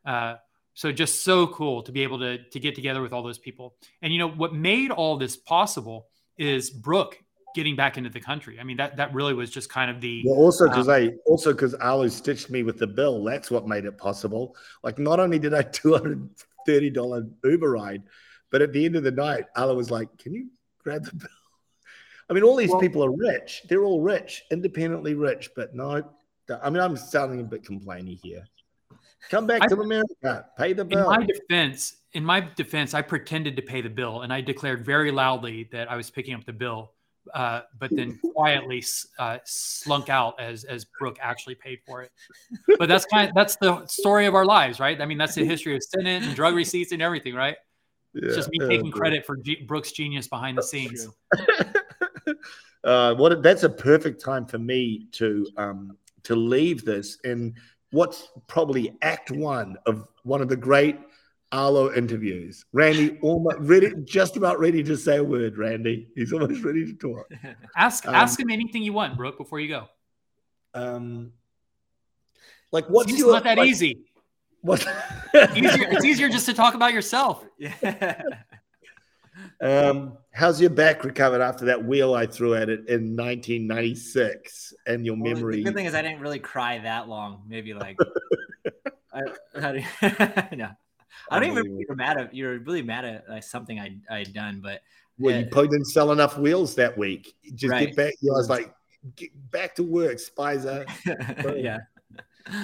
Uh, 0.05 0.35
so 0.73 0.91
just 0.91 1.23
so 1.23 1.47
cool 1.47 1.81
to 1.83 1.91
be 1.91 2.03
able 2.03 2.19
to 2.19 2.37
to 2.49 2.59
get 2.59 2.75
together 2.75 3.01
with 3.01 3.13
all 3.13 3.23
those 3.23 3.39
people. 3.39 3.75
And 4.01 4.13
you 4.13 4.19
know 4.19 4.29
what 4.29 4.53
made 4.53 4.91
all 4.91 5.17
this 5.17 5.37
possible 5.37 6.07
is 6.37 6.69
Brooke 6.69 7.17
getting 7.55 7.75
back 7.77 7.97
into 7.97 8.09
the 8.09 8.19
country. 8.19 8.59
I 8.59 8.63
mean 8.63 8.77
that 8.77 8.97
that 8.97 9.13
really 9.13 9.33
was 9.33 9.49
just 9.49 9.69
kind 9.69 9.89
of 9.89 10.01
the 10.01 10.23
Well, 10.25 10.37
also 10.37 10.67
because 10.67 10.89
Um, 10.89 10.93
I 10.93 11.11
also 11.25 11.53
because 11.53 11.73
Arlo 11.75 12.07
stitched 12.09 12.49
me 12.49 12.63
with 12.63 12.77
the 12.77 12.87
bill. 12.87 13.23
That's 13.23 13.49
what 13.49 13.67
made 13.67 13.85
it 13.85 13.97
possible. 13.97 14.55
Like, 14.83 14.99
not 14.99 15.19
only 15.19 15.39
did 15.39 15.53
I 15.53 15.61
two 15.79 15.93
hundred 15.93 16.29
thirty 16.65 16.89
dollar 16.89 17.27
Uber 17.43 17.71
ride, 17.71 18.03
but 18.51 18.61
at 18.61 18.73
the 18.73 18.85
end 18.85 18.95
of 18.95 19.03
the 19.03 19.11
night, 19.11 19.45
Arlo 19.55 19.75
was 19.75 19.91
like, 19.91 20.15
"Can 20.17 20.33
you 20.33 20.47
grab 20.83 21.05
the 21.05 21.15
bill?" 21.15 21.29
I 22.29 22.33
mean, 22.33 22.43
all 22.43 22.55
these 22.55 22.69
Well- 22.71 22.79
people 22.79 23.03
are 23.03 23.11
rich. 23.15 23.63
They're 23.69 23.83
all 23.83 24.01
rich, 24.01 24.43
independently 24.51 25.13
rich. 25.13 25.51
But 25.55 25.75
no, 25.75 26.03
I 26.61 26.69
mean, 26.69 26.81
I'm 26.81 26.95
sounding 26.97 27.39
a 27.39 27.43
bit 27.43 27.63
complainy 27.63 28.19
here. 28.21 28.43
Come 29.29 29.45
back 29.47 29.61
I- 29.63 29.67
to 29.67 29.79
America, 29.81 30.45
pay 30.57 30.73
the 30.73 30.85
bill. 30.85 31.11
in 31.11 31.19
my 31.19 31.25
defense, 31.25 31.97
in 32.13 32.23
my 32.25 32.39
defense, 32.55 32.93
I 32.93 33.01
pretended 33.01 33.55
to 33.57 33.61
pay 33.61 33.81
the 33.81 33.89
bill 33.89 34.21
and 34.21 34.31
I 34.33 34.41
declared 34.41 34.85
very 34.85 35.11
loudly 35.11 35.67
that 35.71 35.89
I 35.91 35.95
was 35.95 36.09
picking 36.09 36.33
up 36.33 36.45
the 36.45 36.53
bill, 36.53 36.91
uh, 37.33 37.61
but 37.79 37.89
then 37.95 38.19
quietly 38.33 38.83
uh, 39.19 39.39
slunk 39.45 40.09
out 40.09 40.39
as 40.39 40.63
as 40.63 40.85
Brooke 40.99 41.17
actually 41.21 41.55
paid 41.55 41.79
for 41.85 42.03
it. 42.03 42.11
But 42.77 42.89
that's 42.89 43.05
kind 43.05 43.29
of, 43.29 43.35
that's 43.35 43.55
the 43.57 43.85
story 43.87 44.25
of 44.25 44.35
our 44.35 44.45
lives, 44.45 44.79
right? 44.79 44.99
I 45.01 45.05
mean, 45.05 45.17
that's 45.17 45.35
the 45.35 45.45
history 45.45 45.75
of 45.75 45.83
Senate 45.83 46.23
and 46.23 46.35
drug 46.35 46.55
receipts 46.55 46.91
and 46.91 47.01
everything, 47.01 47.33
right? 47.33 47.57
It's 48.13 48.35
just 48.35 48.49
me 48.49 48.59
taking 48.59 48.91
credit 48.91 49.25
for 49.25 49.37
G- 49.37 49.63
Brooke's 49.67 49.91
genius 49.91 50.27
behind 50.27 50.57
the 50.57 50.63
scenes. 50.63 51.09
uh, 52.83 53.13
what 53.15 53.43
that's 53.43 53.63
a 53.63 53.69
perfect 53.69 54.23
time 54.23 54.45
for 54.45 54.57
me 54.57 55.07
to 55.13 55.45
um, 55.57 55.97
to 56.23 56.35
leave 56.35 56.85
this 56.85 57.17
in 57.23 57.53
what's 57.91 58.29
probably 58.47 58.97
act 59.01 59.31
one 59.31 59.77
of 59.85 60.07
one 60.23 60.41
of 60.41 60.47
the 60.47 60.55
great 60.55 60.97
Arlo 61.55 61.93
interviews. 61.93 62.65
Randy 62.73 63.17
almost 63.21 63.57
ready, 63.59 63.91
just 64.03 64.35
about 64.35 64.59
ready 64.59 64.83
to 64.83 64.97
say 64.97 65.17
a 65.17 65.23
word. 65.23 65.57
Randy, 65.57 66.09
he's 66.13 66.33
almost 66.33 66.63
ready 66.63 66.85
to 66.85 66.93
talk. 66.93 67.31
Ask 67.77 68.05
Um, 68.05 68.13
ask 68.13 68.37
him 68.37 68.49
anything 68.49 68.83
you 68.83 68.91
want, 68.91 69.15
Brooke, 69.15 69.37
before 69.37 69.61
you 69.61 69.69
go. 69.69 69.87
Um, 70.73 71.31
like 72.73 72.87
what's 72.87 73.09
it's 73.09 73.19
your 73.19 73.31
not 73.31 73.45
that 73.45 73.57
like, 73.57 73.69
easy. 73.69 74.03
What? 74.61 74.81
Easier, 75.55 75.87
it's 75.91 76.03
easier 76.03 76.27
just 76.27 76.45
to 76.47 76.53
talk 76.53 76.73
about 76.75 76.93
yourself. 76.93 77.45
Yeah. 77.59 78.21
Um, 79.61 80.17
how's 80.31 80.59
your 80.61 80.69
back 80.69 81.03
recovered 81.03 81.41
after 81.41 81.65
that 81.65 81.83
wheel 81.83 82.13
I 82.13 82.25
threw 82.25 82.55
at 82.55 82.69
it 82.69 82.87
in 82.87 83.15
1996? 83.15 84.73
And 84.87 85.05
your 85.05 85.15
Well, 85.15 85.33
memory? 85.33 85.57
The 85.57 85.63
good 85.63 85.75
thing 85.75 85.85
is 85.85 85.93
I 85.93 86.01
didn't 86.01 86.21
really 86.21 86.39
cry 86.39 86.79
that 86.79 87.07
long. 87.09 87.43
Maybe 87.47 87.73
like 87.73 87.97
I, 89.13 89.21
how 89.59 89.71
do 89.73 89.79
you, 89.79 90.57
no. 90.57 90.69
I 91.31 91.39
don't 91.39 91.49
even 91.51 91.63
remember 91.63 91.83
you're 91.87 91.95
mad 91.95 92.17
at 92.17 92.35
you're 92.35 92.59
really 92.59 92.81
mad 92.81 93.05
at 93.05 93.29
like, 93.29 93.43
something 93.43 93.79
I 93.79 93.97
I 94.09 94.19
had 94.19 94.33
done, 94.33 94.59
but 94.61 94.81
Well, 95.17 95.33
you 95.33 95.41
Yeah. 95.41 95.47
probably 95.51 95.69
didn't 95.69 95.85
sell 95.87 96.11
enough 96.11 96.37
wheels 96.37 96.75
that 96.75 96.97
week. 96.97 97.33
Just 97.55 97.71
Right. 97.71 97.87
get 97.87 97.95
back. 97.95 98.13
You 98.21 98.31
know, 98.31 98.35
I 98.35 98.37
was 98.39 98.49
like, 98.49 98.73
get 99.15 99.29
back 99.51 99.75
to 99.75 99.83
work, 99.83 100.19
Spicer. 100.19 100.85
yeah. 101.55 101.79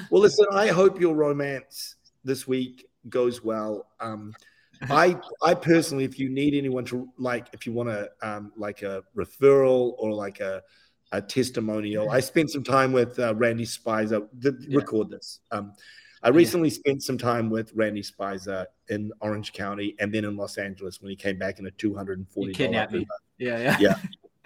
Well, 0.10 0.22
listen, 0.22 0.46
I 0.52 0.68
hope 0.68 1.00
your 1.00 1.16
romance 1.16 1.96
this 2.24 2.48
week 2.48 2.88
goes 3.10 3.44
well. 3.44 3.88
Um, 4.00 4.34
I, 4.90 5.16
I 5.42 5.54
personally, 5.54 6.04
if 6.04 6.20
you 6.20 6.30
need 6.30 6.54
anyone 6.56 6.86
to 6.86 7.08
like, 7.18 7.48
if 7.54 7.66
you 7.66 7.72
want 7.74 7.90
to, 7.90 8.10
um, 8.22 8.52
like 8.58 8.82
a 8.82 9.04
referral 9.16 9.94
or 9.98 10.12
like 10.14 10.40
a, 10.40 10.62
a 11.12 11.22
testimonial, 11.22 12.10
I 12.10 12.20
spent 12.20 12.50
some 12.52 12.64
time 12.64 12.92
with 12.92 13.18
uh, 13.20 13.34
Randy 13.36 13.66
Spicer. 13.66 14.22
The, 14.40 14.58
Yeah. 14.68 14.78
Record 14.78 15.10
this. 15.10 15.40
Um, 15.52 15.74
I 16.24 16.30
recently 16.30 16.70
spent 16.70 17.02
some 17.04 17.18
time 17.18 17.50
with 17.50 17.72
Randy 17.74 18.04
Spicer 18.04 18.68
in 18.90 19.12
Orange 19.22 19.54
County 19.54 19.96
and 20.00 20.14
then 20.14 20.24
in 20.26 20.38
Los 20.38 20.58
Angeles 20.58 21.02
when 21.02 21.10
he 21.10 21.16
came 21.16 21.38
back 21.38 21.60
in 21.60 21.66
a 21.66 21.72
two 21.72 21.96
hundred 21.96 22.20
and 22.20 22.28
You 22.36 22.54
kidnapped 22.54 22.92
me. 22.94 23.08
Yeah, 23.38 23.58
yeah. 23.58 23.78
Yeah. 23.80 23.96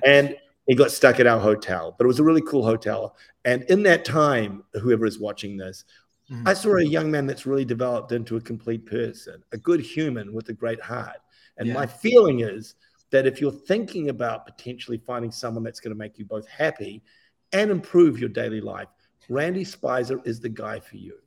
and 0.05 0.35
he 0.67 0.75
got 0.75 0.91
stuck 0.91 1.19
at 1.19 1.27
our 1.27 1.39
hotel. 1.39 1.93
But 1.97 2.05
it 2.05 2.07
was 2.07 2.19
a 2.19 2.23
really 2.23 2.41
cool 2.41 2.63
hotel. 2.65 3.15
And 3.43 3.63
in 3.63 3.83
that 3.83 4.05
time, 4.05 4.63
whoever 4.81 5.05
is 5.05 5.19
watching 5.19 5.57
this, 5.57 5.83
Mhm. 6.31 6.47
I 6.47 6.53
saw 6.55 6.77
a 6.77 6.83
young 6.83 7.11
man 7.11 7.27
that's 7.27 7.45
really 7.45 7.65
developed 7.65 8.11
into 8.11 8.35
a 8.37 8.41
complete 8.41 8.85
person, 8.87 9.43
a 9.51 9.57
good 9.57 9.79
human 9.79 10.33
with 10.33 10.49
a 10.49 10.53
great 10.53 10.81
heart. 10.81 11.17
And 11.57 11.67
Yeah. 11.67 11.75
my 11.75 11.85
feeling 11.85 12.39
is 12.39 12.75
that 13.11 13.27
if 13.27 13.39
you're 13.39 13.51
thinking 13.51 14.09
about 14.09 14.45
potentially 14.47 14.97
finding 14.97 15.31
someone 15.31 15.63
that's 15.63 15.79
going 15.79 15.93
to 15.93 15.97
make 15.97 16.17
you 16.17 16.25
both 16.25 16.47
happy 16.47 17.03
and 17.51 17.69
improve 17.69 18.17
your 18.19 18.29
daily 18.29 18.59
life, 18.59 18.87
Randy 19.29 19.63
Spicer 19.63 20.19
is 20.25 20.39
the 20.39 20.49
guy 20.49 20.79
for 20.79 20.97
you. 20.97 21.19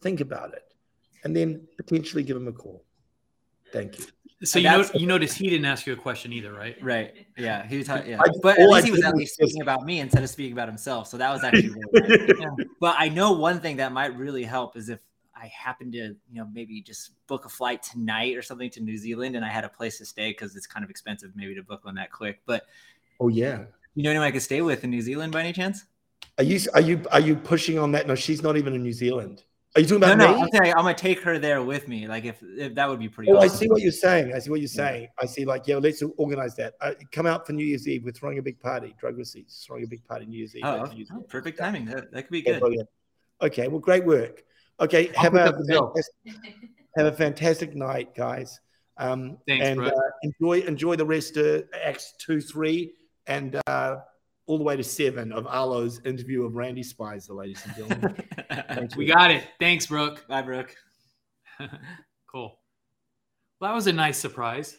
Think 0.00 0.20
about 0.20 0.54
it 0.54 0.64
and 1.24 1.36
then 1.36 1.66
potentially 1.76 2.22
give 2.22 2.36
him 2.36 2.48
a 2.48 2.52
call. 2.52 2.84
Thank 3.72 3.98
you. 3.98 4.04
So 4.42 4.58
And 4.58 4.64
you 4.64 4.70
know, 4.70 4.90
you 4.94 5.06
notice 5.06 5.34
he 5.34 5.50
didn't 5.50 5.66
ask 5.66 5.86
you 5.86 5.92
a 5.92 5.96
question 5.96 6.32
either, 6.32 6.52
right? 6.52 6.82
Right. 6.82 7.26
Yeah. 7.36 7.66
He 7.66 7.76
was 7.76 7.86
talking. 7.86 8.10
Yeah. 8.12 8.20
I- 8.22 8.30
but 8.42 8.58
at 8.58 8.64
all 8.64 8.72
I 8.72 8.76
least 8.76 8.86
he 8.86 8.92
was 8.92 9.02
at 9.04 9.12
was 9.12 9.18
least 9.20 9.38
just- 9.38 9.50
speaking 9.50 9.60
about 9.62 9.84
me 9.84 10.00
instead 10.00 10.22
of 10.22 10.30
speaking 10.30 10.52
about 10.52 10.66
himself. 10.68 11.08
So 11.08 11.18
that 11.18 11.30
was 11.30 11.44
actually 11.44 11.68
really 11.70 12.18
nice. 12.28 12.36
Yeah. 12.40 12.64
But 12.80 12.96
I 12.98 13.10
know 13.10 13.32
one 13.32 13.60
thing 13.60 13.76
that 13.76 13.92
might 13.92 14.16
really 14.16 14.44
help 14.44 14.76
is 14.78 14.88
if 14.88 15.00
I 15.36 15.46
happen 15.48 15.92
to, 15.92 15.98
you 15.98 16.16
know, 16.32 16.48
maybe 16.52 16.80
just 16.80 17.12
book 17.26 17.44
a 17.44 17.48
flight 17.50 17.82
tonight 17.82 18.34
or 18.36 18.40
something 18.42 18.70
to 18.70 18.80
New 18.80 18.96
Zealand 18.96 19.36
and 19.36 19.44
I 19.44 19.48
had 19.48 19.64
a 19.64 19.68
place 19.68 19.98
to 19.98 20.06
stay 20.06 20.30
because 20.30 20.56
it's 20.56 20.66
kind 20.66 20.84
of 20.84 20.90
expensive 20.90 21.32
maybe 21.34 21.54
to 21.54 21.62
book 21.62 21.84
one 21.84 21.94
that 21.96 22.10
quick. 22.10 22.40
But 22.46 22.64
Oh, 23.20 23.28
yeah. 23.28 23.64
you 23.94 24.02
know 24.02 24.08
anyone 24.10 24.26
I 24.26 24.30
could 24.30 24.42
stay 24.42 24.62
with 24.62 24.84
in 24.84 24.90
New 24.90 25.02
Zealand 25.02 25.32
by 25.34 25.40
any 25.40 25.52
chance? 25.52 25.84
Are 26.38 26.44
you 26.44 26.60
are 26.72 26.80
you 26.80 27.02
are 27.12 27.20
you 27.20 27.36
pushing 27.36 27.78
on 27.78 27.92
that? 27.92 28.06
No, 28.06 28.14
she's 28.14 28.42
not 28.42 28.56
even 28.56 28.74
in 28.74 28.82
New 28.82 28.94
Zealand. 28.94 29.44
Are 29.76 29.80
you 29.80 29.86
talking 29.86 30.02
about 30.02 30.18
no, 30.18 30.34
me? 30.34 30.42
I'm 30.42 30.48
saying 30.52 30.74
I'm 30.76 30.82
gonna 30.82 30.94
take 30.94 31.20
her 31.22 31.38
there 31.38 31.62
with 31.62 31.86
me. 31.86 32.08
Like 32.08 32.24
if, 32.24 32.42
if 32.42 32.74
that 32.74 32.88
would 32.88 32.98
be 32.98 33.08
pretty. 33.08 33.30
Oh, 33.30 33.38
I 33.38 33.46
see 33.46 33.68
what 33.68 33.82
you're 33.82 33.92
saying. 33.92 34.34
I 34.34 34.40
see 34.40 34.50
what 34.50 34.60
you're 34.60 34.66
saying. 34.66 35.08
I 35.20 35.26
see, 35.26 35.44
like, 35.44 35.68
yeah, 35.68 35.76
let's 35.76 36.02
organize 36.16 36.56
that. 36.56 36.74
Uh, 36.80 36.94
come 37.12 37.26
out 37.26 37.46
for 37.46 37.52
New 37.52 37.64
Year's 37.64 37.86
Eve. 37.86 38.04
We're 38.04 38.10
throwing 38.10 38.38
a 38.38 38.42
big 38.42 38.58
party. 38.58 38.96
Drug 38.98 39.16
receipts. 39.16 39.64
Throwing 39.64 39.84
a 39.84 39.86
big 39.86 40.04
party 40.04 40.26
New 40.26 40.38
Year's 40.38 40.56
Eve. 40.56 40.62
Oh, 40.64 40.80
okay. 40.80 40.96
Year's 40.96 41.10
Oh, 41.14 41.20
Eve. 41.20 41.28
perfect 41.28 41.58
timing. 41.58 41.84
That, 41.84 42.10
that 42.10 42.22
could 42.24 42.32
be 42.32 42.40
Yeah, 42.40 42.54
good. 42.54 42.60
brilliant. 42.60 42.88
Okay, 43.42 43.68
well, 43.68 43.78
great 43.78 44.04
work. 44.04 44.42
Okay, 44.80 45.10
have 45.14 45.34
a 45.34 45.52
have 46.96 47.06
a 47.06 47.12
fantastic 47.12 47.74
night, 47.76 48.14
guys. 48.14 48.58
Um, 48.96 49.38
Thanks, 49.46 49.66
and 49.66 49.80
uh, 49.80 49.92
enjoy 50.22 50.60
enjoy 50.62 50.96
the 50.96 51.06
rest 51.06 51.36
of 51.36 51.64
Acts 51.80 52.14
two, 52.18 52.40
three, 52.40 52.94
and 53.26 53.60
uh, 53.66 53.96
all 54.50 54.58
the 54.58 54.64
way 54.64 54.74
to 54.76 54.82
seven 54.82 55.30
of 55.30 55.46
Arlo's 55.46 56.00
interview 56.04 56.44
of 56.44 56.56
Randy 56.56 56.82
Spicer, 56.82 57.32
ladies 57.34 57.64
and 57.64 57.76
gentlemen. 57.76 58.16
We 58.96 59.06
got 59.06 59.30
it. 59.30 59.44
Thanks, 59.60 59.86
Brooke. 59.86 60.26
Bye, 60.26 60.42
Brooke. 60.42 60.74
cool. 62.26 62.58
Well, 63.60 63.70
that 63.70 63.74
was 63.76 63.86
a 63.86 63.92
nice 63.92 64.18
surprise. 64.18 64.76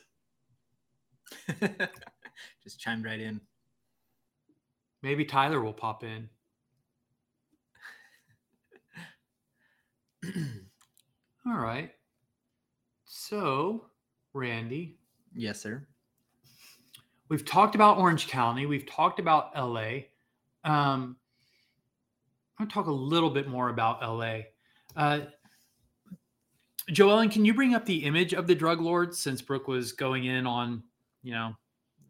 Just 2.64 2.82
chimed 2.82 3.06
right 3.06 3.22
in. 3.22 3.40
Maybe 5.02 5.24
Tyler 5.24 5.62
will 5.62 5.72
pop 5.72 6.04
in. 6.04 6.28
All 11.48 11.58
right. 11.58 11.92
So, 13.06 13.86
Randy, 14.34 14.98
Yes, 15.34 15.62
sir. 15.62 15.88
We've 17.32 17.46
talked 17.46 17.76
about 17.76 17.98
Orange 17.98 18.28
County. 18.28 18.66
We've 18.66 18.86
talked 18.86 19.18
about 19.18 19.56
LA. 19.56 20.02
Um, 20.66 21.16
I'm 22.60 22.66
going 22.66 22.68
to 22.68 22.74
talk 22.74 22.88
a 22.88 22.92
little 22.92 23.30
bit 23.30 23.48
more 23.48 23.70
about 23.70 24.02
LA. 24.02 24.42
Uh, 24.98 25.22
Joellen, 26.92 27.32
can 27.32 27.46
you 27.46 27.54
bring 27.54 27.74
up 27.74 27.86
the 27.86 28.04
image 28.04 28.34
of 28.34 28.48
the 28.48 28.54
drug 28.54 28.82
lords 28.82 29.18
since 29.18 29.42
Brooke 29.42 29.70
was 29.70 29.94
going 29.94 30.26
in 30.26 30.46
on, 30.46 30.84
you 31.24 31.32
know, 31.32 31.56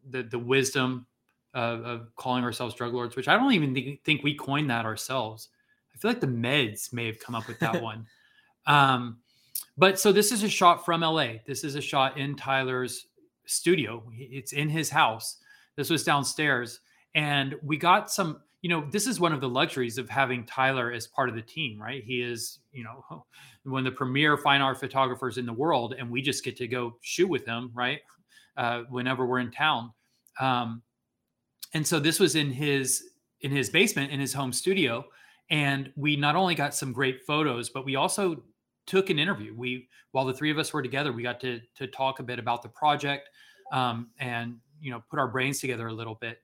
the 0.10 0.24
the 0.24 0.40
wisdom 0.40 1.06
of, 1.54 1.86
of 1.86 2.16
calling 2.16 2.44
ourselves 2.44 2.74
drug 2.74 2.92
lords, 2.92 3.16
which 3.16 3.28
I 3.28 3.36
don't 3.38 3.54
even 3.54 3.76
think, 3.76 4.04
think 4.04 4.24
we 4.24 4.34
coined 4.34 4.72
that 4.72 4.86
ourselves. 4.86 5.50
I 5.94 6.00
feel 6.00 6.10
like 6.10 6.22
the 6.22 6.28
meds 6.28 6.92
may 6.92 7.06
have 7.06 7.20
come 7.20 7.36
up 7.36 7.48
with 7.48 7.60
that 7.60 7.80
one. 7.84 8.08
Um, 8.66 9.20
but 9.78 10.00
so 10.00 10.12
this 10.12 10.32
is 10.32 10.42
a 10.42 10.50
shot 10.50 10.84
from 10.84 11.02
LA. 11.02 11.34
This 11.46 11.64
is 11.64 11.76
a 11.76 11.82
shot 11.82 12.18
in 12.18 12.36
Tyler's 12.36 13.06
studio. 13.46 14.04
It's 14.14 14.54
in 14.54 14.70
his 14.70 14.90
house. 14.90 15.38
This 15.76 15.90
was 15.90 16.04
downstairs. 16.04 16.80
And 17.16 17.56
we 17.64 17.78
got 17.78 18.12
some, 18.12 18.42
you 18.62 18.70
know, 18.70 18.88
this 18.92 19.08
is 19.08 19.20
one 19.20 19.34
of 19.34 19.42
the 19.42 19.50
luxuries 19.50 19.98
of 19.98 20.10
having 20.10 20.46
Tyler 20.46 20.92
as 20.92 21.08
part 21.08 21.30
of 21.30 21.36
the 21.36 21.42
team, 21.42 21.82
right? 21.82 22.04
He 22.04 22.22
is, 22.22 22.60
you 22.72 22.84
know, 22.84 23.26
one 23.64 23.86
of 23.86 23.94
the 23.94 23.98
premier 23.98 24.38
fine 24.38 24.62
art 24.62 24.80
photographers 24.80 25.38
in 25.38 25.46
the 25.46 25.54
world, 25.54 25.96
and 25.98 26.10
we 26.10 26.22
just 26.22 26.44
get 26.44 26.58
to 26.58 26.68
go 26.68 26.98
shoot 27.02 27.28
with 27.28 27.46
him, 27.46 27.72
right? 27.74 28.00
Uh, 28.58 28.84
whenever 28.90 29.26
we're 29.26 29.40
in 29.40 29.52
town. 29.52 29.92
Um, 30.40 30.82
and 31.74 31.86
so 31.86 32.00
this 32.00 32.20
was 32.20 32.36
in 32.36 32.52
his 32.52 33.04
in 33.42 33.52
his 33.52 33.70
basement 33.70 34.12
in 34.12 34.20
his 34.20 34.34
home 34.34 34.54
studio 34.54 35.04
and 35.50 35.92
we 35.96 36.16
not 36.16 36.36
only 36.36 36.56
got 36.56 36.76
some 36.76 36.92
great 36.92 37.22
photos 37.26 37.70
but 37.70 37.86
we 37.86 37.96
also 37.96 38.44
took 38.92 39.10
an 39.10 39.18
interview. 39.18 39.56
We 39.56 39.88
while 40.12 40.26
the 40.26 40.34
three 40.34 40.52
of 40.52 40.60
us 40.60 40.74
were 40.74 40.84
together 40.84 41.14
we 41.14 41.24
got 41.24 41.40
to 41.40 41.62
to 41.76 41.88
talk 41.88 42.20
a 42.20 42.24
bit 42.24 42.40
about 42.40 42.62
the 42.62 42.68
project 42.68 43.30
um, 43.72 44.10
and 44.20 44.58
you 44.82 44.92
know 44.92 45.02
put 45.10 45.18
our 45.18 45.30
brains 45.30 45.62
together 45.62 45.88
a 45.88 45.94
little 45.94 46.16
bit. 46.16 46.40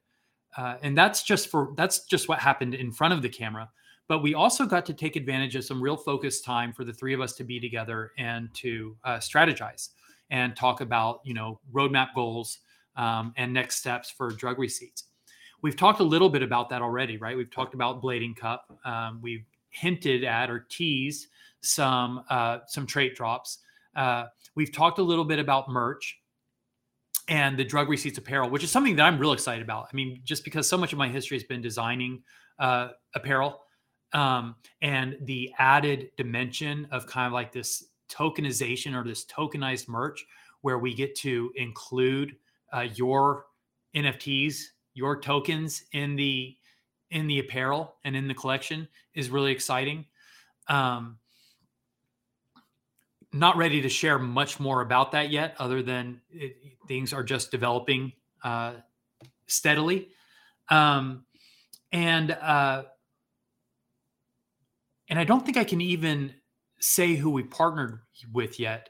Uh, 0.55 0.77
and 0.81 0.97
that's 0.97 1.23
just 1.23 1.49
for 1.49 1.73
that's 1.75 2.05
just 2.05 2.29
what 2.29 2.39
happened 2.39 2.73
in 2.73 2.89
front 2.89 3.13
of 3.13 3.21
the 3.21 3.27
camera. 3.27 3.69
But 4.07 4.19
we 4.19 4.33
also 4.33 4.65
got 4.65 4.85
to 4.85 4.93
take 4.93 5.17
advantage 5.17 5.57
of 5.57 5.65
some 5.65 5.81
real 5.81 5.97
focused 5.97 6.45
time 6.45 6.71
for 6.71 6.85
the 6.85 6.93
three 6.93 7.13
of 7.13 7.19
us 7.19 7.33
to 7.33 7.43
be 7.43 7.59
together 7.59 8.13
and 8.17 8.47
to 8.53 8.95
uh, 9.03 9.17
strategize 9.17 9.89
and 10.29 10.55
talk 10.55 10.79
about 10.79 11.19
you 11.25 11.33
know 11.33 11.59
roadmap 11.73 12.15
goals 12.15 12.59
um, 12.95 13.33
and 13.35 13.53
next 13.53 13.75
steps 13.75 14.09
for 14.09 14.31
drug 14.31 14.57
receipts. 14.57 15.03
We've 15.61 15.75
talked 15.75 15.99
a 15.99 16.03
little 16.03 16.29
bit 16.29 16.43
about 16.43 16.69
that 16.69 16.81
already 16.81 17.17
right? 17.17 17.35
We've 17.35 17.51
talked 17.51 17.73
about 17.73 18.01
blading 18.01 18.37
cup. 18.37 18.71
Um, 18.85 19.19
we've 19.21 19.43
hinted 19.69 20.23
at 20.23 20.49
or 20.49 20.65
teased 20.69 21.27
some 21.61 22.23
uh, 22.29 22.59
some 22.67 22.85
trait 22.85 23.15
drops. 23.15 23.59
Uh, 23.95 24.25
we've 24.55 24.71
talked 24.71 24.99
a 24.99 25.03
little 25.03 25.25
bit 25.25 25.39
about 25.39 25.69
merch 25.69 26.19
and 27.29 27.57
the 27.57 27.63
drug 27.63 27.89
receipts 27.89 28.17
apparel 28.17 28.49
which 28.49 28.63
is 28.63 28.71
something 28.71 28.95
that 28.95 29.03
i'm 29.03 29.19
real 29.19 29.33
excited 29.33 29.61
about. 29.61 29.87
I 29.91 29.95
mean 29.95 30.21
just 30.23 30.43
because 30.43 30.67
so 30.69 30.77
much 30.77 30.93
of 30.93 30.99
my 30.99 31.09
history 31.09 31.37
has 31.37 31.43
been 31.43 31.61
designing 31.61 32.21
uh, 32.59 32.89
apparel 33.15 33.61
um, 34.13 34.55
and 34.81 35.17
the 35.21 35.51
added 35.57 36.11
dimension 36.17 36.87
of 36.91 37.05
kind 37.07 37.27
of 37.27 37.33
like 37.33 37.51
this 37.51 37.83
tokenization 38.09 38.95
or 38.95 39.03
this 39.03 39.25
tokenized 39.25 39.87
merch 39.89 40.25
where 40.61 40.79
we 40.79 40.93
get 40.93 41.15
to 41.15 41.51
include 41.55 42.35
uh, 42.71 42.87
your 42.95 43.45
nfts 43.95 44.61
your 44.93 45.19
tokens 45.19 45.83
in 45.93 46.15
the 46.15 46.55
in 47.11 47.27
the 47.27 47.39
apparel 47.39 47.95
and 48.03 48.15
in 48.15 48.27
the 48.27 48.33
collection 48.33 48.87
is 49.13 49.29
really 49.29 49.51
exciting. 49.51 50.05
Um, 50.67 51.17
not 53.33 53.57
ready 53.57 53.81
to 53.81 53.89
share 53.89 54.17
much 54.17 54.59
more 54.59 54.81
about 54.81 55.11
that 55.11 55.29
yet 55.29 55.55
other 55.59 55.81
than 55.81 56.21
it, 56.31 56.55
things 56.87 57.13
are 57.13 57.23
just 57.23 57.51
developing 57.51 58.11
uh, 58.43 58.73
steadily 59.47 60.09
um, 60.69 61.25
and 61.91 62.31
uh, 62.31 62.83
and 65.09 65.19
i 65.19 65.23
don't 65.23 65.45
think 65.45 65.57
i 65.57 65.63
can 65.63 65.81
even 65.81 66.33
say 66.79 67.15
who 67.15 67.29
we 67.29 67.43
partnered 67.43 67.99
with 68.31 68.59
yet 68.59 68.89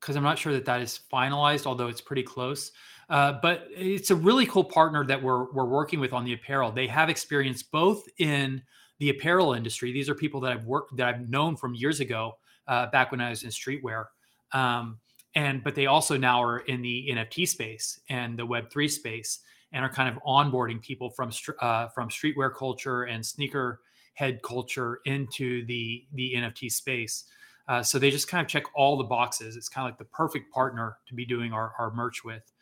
because 0.00 0.16
i'm 0.16 0.22
not 0.22 0.38
sure 0.38 0.52
that 0.52 0.64
that 0.64 0.80
is 0.80 1.00
finalized 1.12 1.66
although 1.66 1.88
it's 1.88 2.00
pretty 2.00 2.22
close 2.22 2.72
uh, 3.08 3.34
but 3.40 3.68
it's 3.70 4.10
a 4.10 4.16
really 4.16 4.46
cool 4.46 4.64
partner 4.64 5.04
that 5.04 5.22
we're 5.22 5.50
we're 5.52 5.64
working 5.64 6.00
with 6.00 6.12
on 6.12 6.24
the 6.24 6.32
apparel. 6.32 6.72
They 6.72 6.88
have 6.88 7.08
experience 7.08 7.62
both 7.62 8.04
in 8.18 8.62
the 8.98 9.10
apparel 9.10 9.52
industry. 9.52 9.92
These 9.92 10.08
are 10.08 10.14
people 10.14 10.40
that 10.40 10.52
I've 10.52 10.64
worked 10.64 10.96
that 10.96 11.06
I've 11.06 11.28
known 11.28 11.56
from 11.56 11.74
years 11.74 12.00
ago, 12.00 12.32
uh, 12.68 12.86
back 12.90 13.10
when 13.10 13.20
I 13.20 13.30
was 13.30 13.42
in 13.42 13.50
streetwear. 13.50 14.06
Um, 14.52 14.98
and 15.34 15.62
but 15.62 15.74
they 15.74 15.86
also 15.86 16.16
now 16.16 16.42
are 16.42 16.60
in 16.60 16.82
the 16.82 17.08
NFT 17.12 17.48
space 17.48 18.00
and 18.08 18.38
the 18.38 18.46
Web 18.46 18.70
three 18.70 18.88
space, 18.88 19.40
and 19.72 19.84
are 19.84 19.90
kind 19.90 20.08
of 20.08 20.22
onboarding 20.22 20.80
people 20.80 21.10
from 21.10 21.30
uh, 21.60 21.88
from 21.88 22.08
streetwear 22.08 22.54
culture 22.54 23.04
and 23.04 23.24
sneaker 23.24 23.80
head 24.14 24.42
culture 24.42 25.00
into 25.04 25.64
the 25.66 26.06
the 26.14 26.34
NFT 26.36 26.72
space. 26.72 27.24
Uh, 27.68 27.82
so 27.82 27.98
they 27.98 28.10
just 28.10 28.28
kind 28.28 28.44
of 28.44 28.48
check 28.48 28.64
all 28.74 28.96
the 28.96 29.04
boxes. 29.04 29.56
It's 29.56 29.68
kind 29.68 29.86
of 29.86 29.92
like 29.92 29.98
the 29.98 30.04
perfect 30.06 30.52
partner 30.52 30.98
to 31.08 31.14
be 31.14 31.26
doing 31.26 31.52
our, 31.52 31.72
our 31.78 31.92
merch 31.92 32.24
with. 32.24 32.52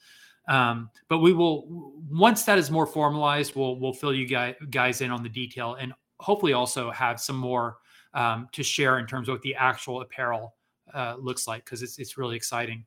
Um, 0.48 0.90
but 1.08 1.18
we 1.18 1.32
will 1.32 1.92
once 2.10 2.44
that 2.44 2.58
is 2.58 2.70
more 2.70 2.86
formalized, 2.86 3.54
we'll 3.54 3.78
we'll 3.78 3.92
fill 3.92 4.14
you 4.14 4.26
guys 4.26 4.54
guys 4.70 5.00
in 5.00 5.10
on 5.10 5.22
the 5.22 5.28
detail 5.28 5.74
and 5.74 5.92
hopefully 6.20 6.52
also 6.52 6.90
have 6.90 7.20
some 7.20 7.36
more 7.36 7.78
um, 8.14 8.48
to 8.52 8.62
share 8.62 8.98
in 8.98 9.06
terms 9.06 9.28
of 9.28 9.34
what 9.34 9.42
the 9.42 9.54
actual 9.54 10.00
apparel 10.00 10.54
uh, 10.92 11.16
looks 11.18 11.46
like 11.46 11.64
because 11.64 11.82
it's 11.82 11.98
it's 11.98 12.16
really 12.16 12.36
exciting. 12.36 12.84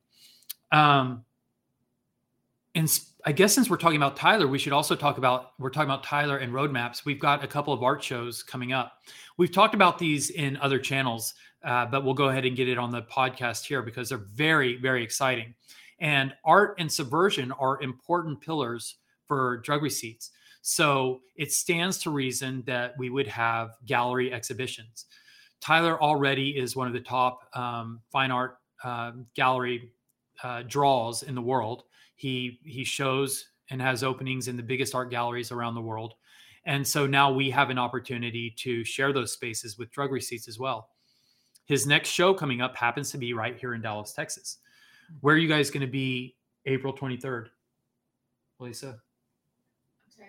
Um, 0.72 1.24
and 2.76 3.00
I 3.26 3.32
guess 3.32 3.54
since 3.54 3.70
we're 3.70 3.78
talking 3.78 3.98
about 3.98 4.16
Tyler, 4.16 4.48
we 4.48 4.60
should 4.60 4.74
also 4.74 4.96
talk 4.96 5.18
about 5.18 5.52
we're 5.60 5.70
talking 5.70 5.90
about 5.90 6.04
Tyler 6.04 6.38
and 6.38 6.54
roadmaps. 6.54 7.06
We've 7.06 7.20
got 7.20 7.44
a 7.44 7.48
couple 7.48 7.74
of 7.74 7.84
art 7.84 8.04
shows 8.04 8.44
coming 8.44 8.72
up. 8.72 9.00
We've 9.38 9.52
talked 9.52 9.74
about 9.74 9.98
these 9.98 10.30
in 10.30 10.58
other 10.58 10.80
channels, 10.80 11.34
uh, 11.64 11.88
but 11.88 12.04
we'll 12.04 12.14
go 12.14 12.30
ahead 12.30 12.46
and 12.46 12.56
get 12.56 12.70
it 12.70 12.78
on 12.78 12.92
the 12.92 13.02
podcast 13.04 13.66
here 13.66 13.82
because 13.82 14.10
they're 14.10 14.18
very 14.18 14.78
very 14.78 15.04
exciting. 15.04 15.54
And 16.00 16.34
art 16.46 16.76
and 16.78 16.92
subversion 16.92 17.52
are 17.54 17.82
important 17.82 18.40
pillars 18.42 18.98
for 19.26 19.58
drug 19.58 19.82
receipts. 19.82 20.32
So 20.70 21.22
it 21.38 21.54
stands 21.54 21.98
to 22.00 22.10
reason 22.10 22.62
that 22.68 22.94
we 22.98 23.10
would 23.10 23.28
have 23.28 23.78
gallery 23.86 24.34
exhibitions. 24.34 25.06
Tyler 25.62 25.98
already 26.02 26.58
is 26.58 26.76
one 26.76 26.88
of 26.88 26.94
the 26.94 27.00
top 27.00 27.40
um, 27.56 28.02
fine 28.12 28.32
art 28.32 28.58
um, 28.84 29.28
gallery 29.34 29.94
uh, 30.44 30.64
draws 30.68 31.24
in 31.24 31.36
the 31.36 31.42
world. 31.42 31.84
He 32.18 32.60
he 32.66 32.84
shows 32.84 33.46
and 33.70 33.82
has 33.82 34.04
openings 34.04 34.50
in 34.50 34.58
the 34.58 34.62
biggest 34.62 34.94
art 34.94 35.10
galleries 35.10 35.54
around 35.54 35.76
the 35.76 35.82
world, 35.82 36.16
and 36.66 36.86
so 36.86 37.08
now 37.08 37.32
we 37.32 37.50
have 37.50 37.70
an 37.70 37.78
opportunity 37.78 38.54
to 38.58 38.84
share 38.84 39.14
those 39.14 39.32
spaces 39.32 39.78
with 39.78 39.90
drug 39.92 40.12
receipts 40.12 40.50
as 40.50 40.60
well. 40.60 40.90
His 41.64 41.88
next 41.88 42.10
show 42.10 42.34
coming 42.34 42.60
up 42.60 42.76
happens 42.76 43.10
to 43.12 43.18
be 43.18 43.32
right 43.32 43.58
here 43.58 43.74
in 43.74 43.80
Dallas, 43.80 44.12
Texas. 44.12 44.58
Where 45.22 45.36
are 45.36 45.38
you 45.38 45.48
guys 45.48 45.72
going 45.72 45.86
to 45.86 45.92
be 45.92 46.36
April 46.66 46.94
23rd? 46.94 47.46
Lisa, 48.60 48.88
I'm 48.88 48.94
sorry, 48.94 49.07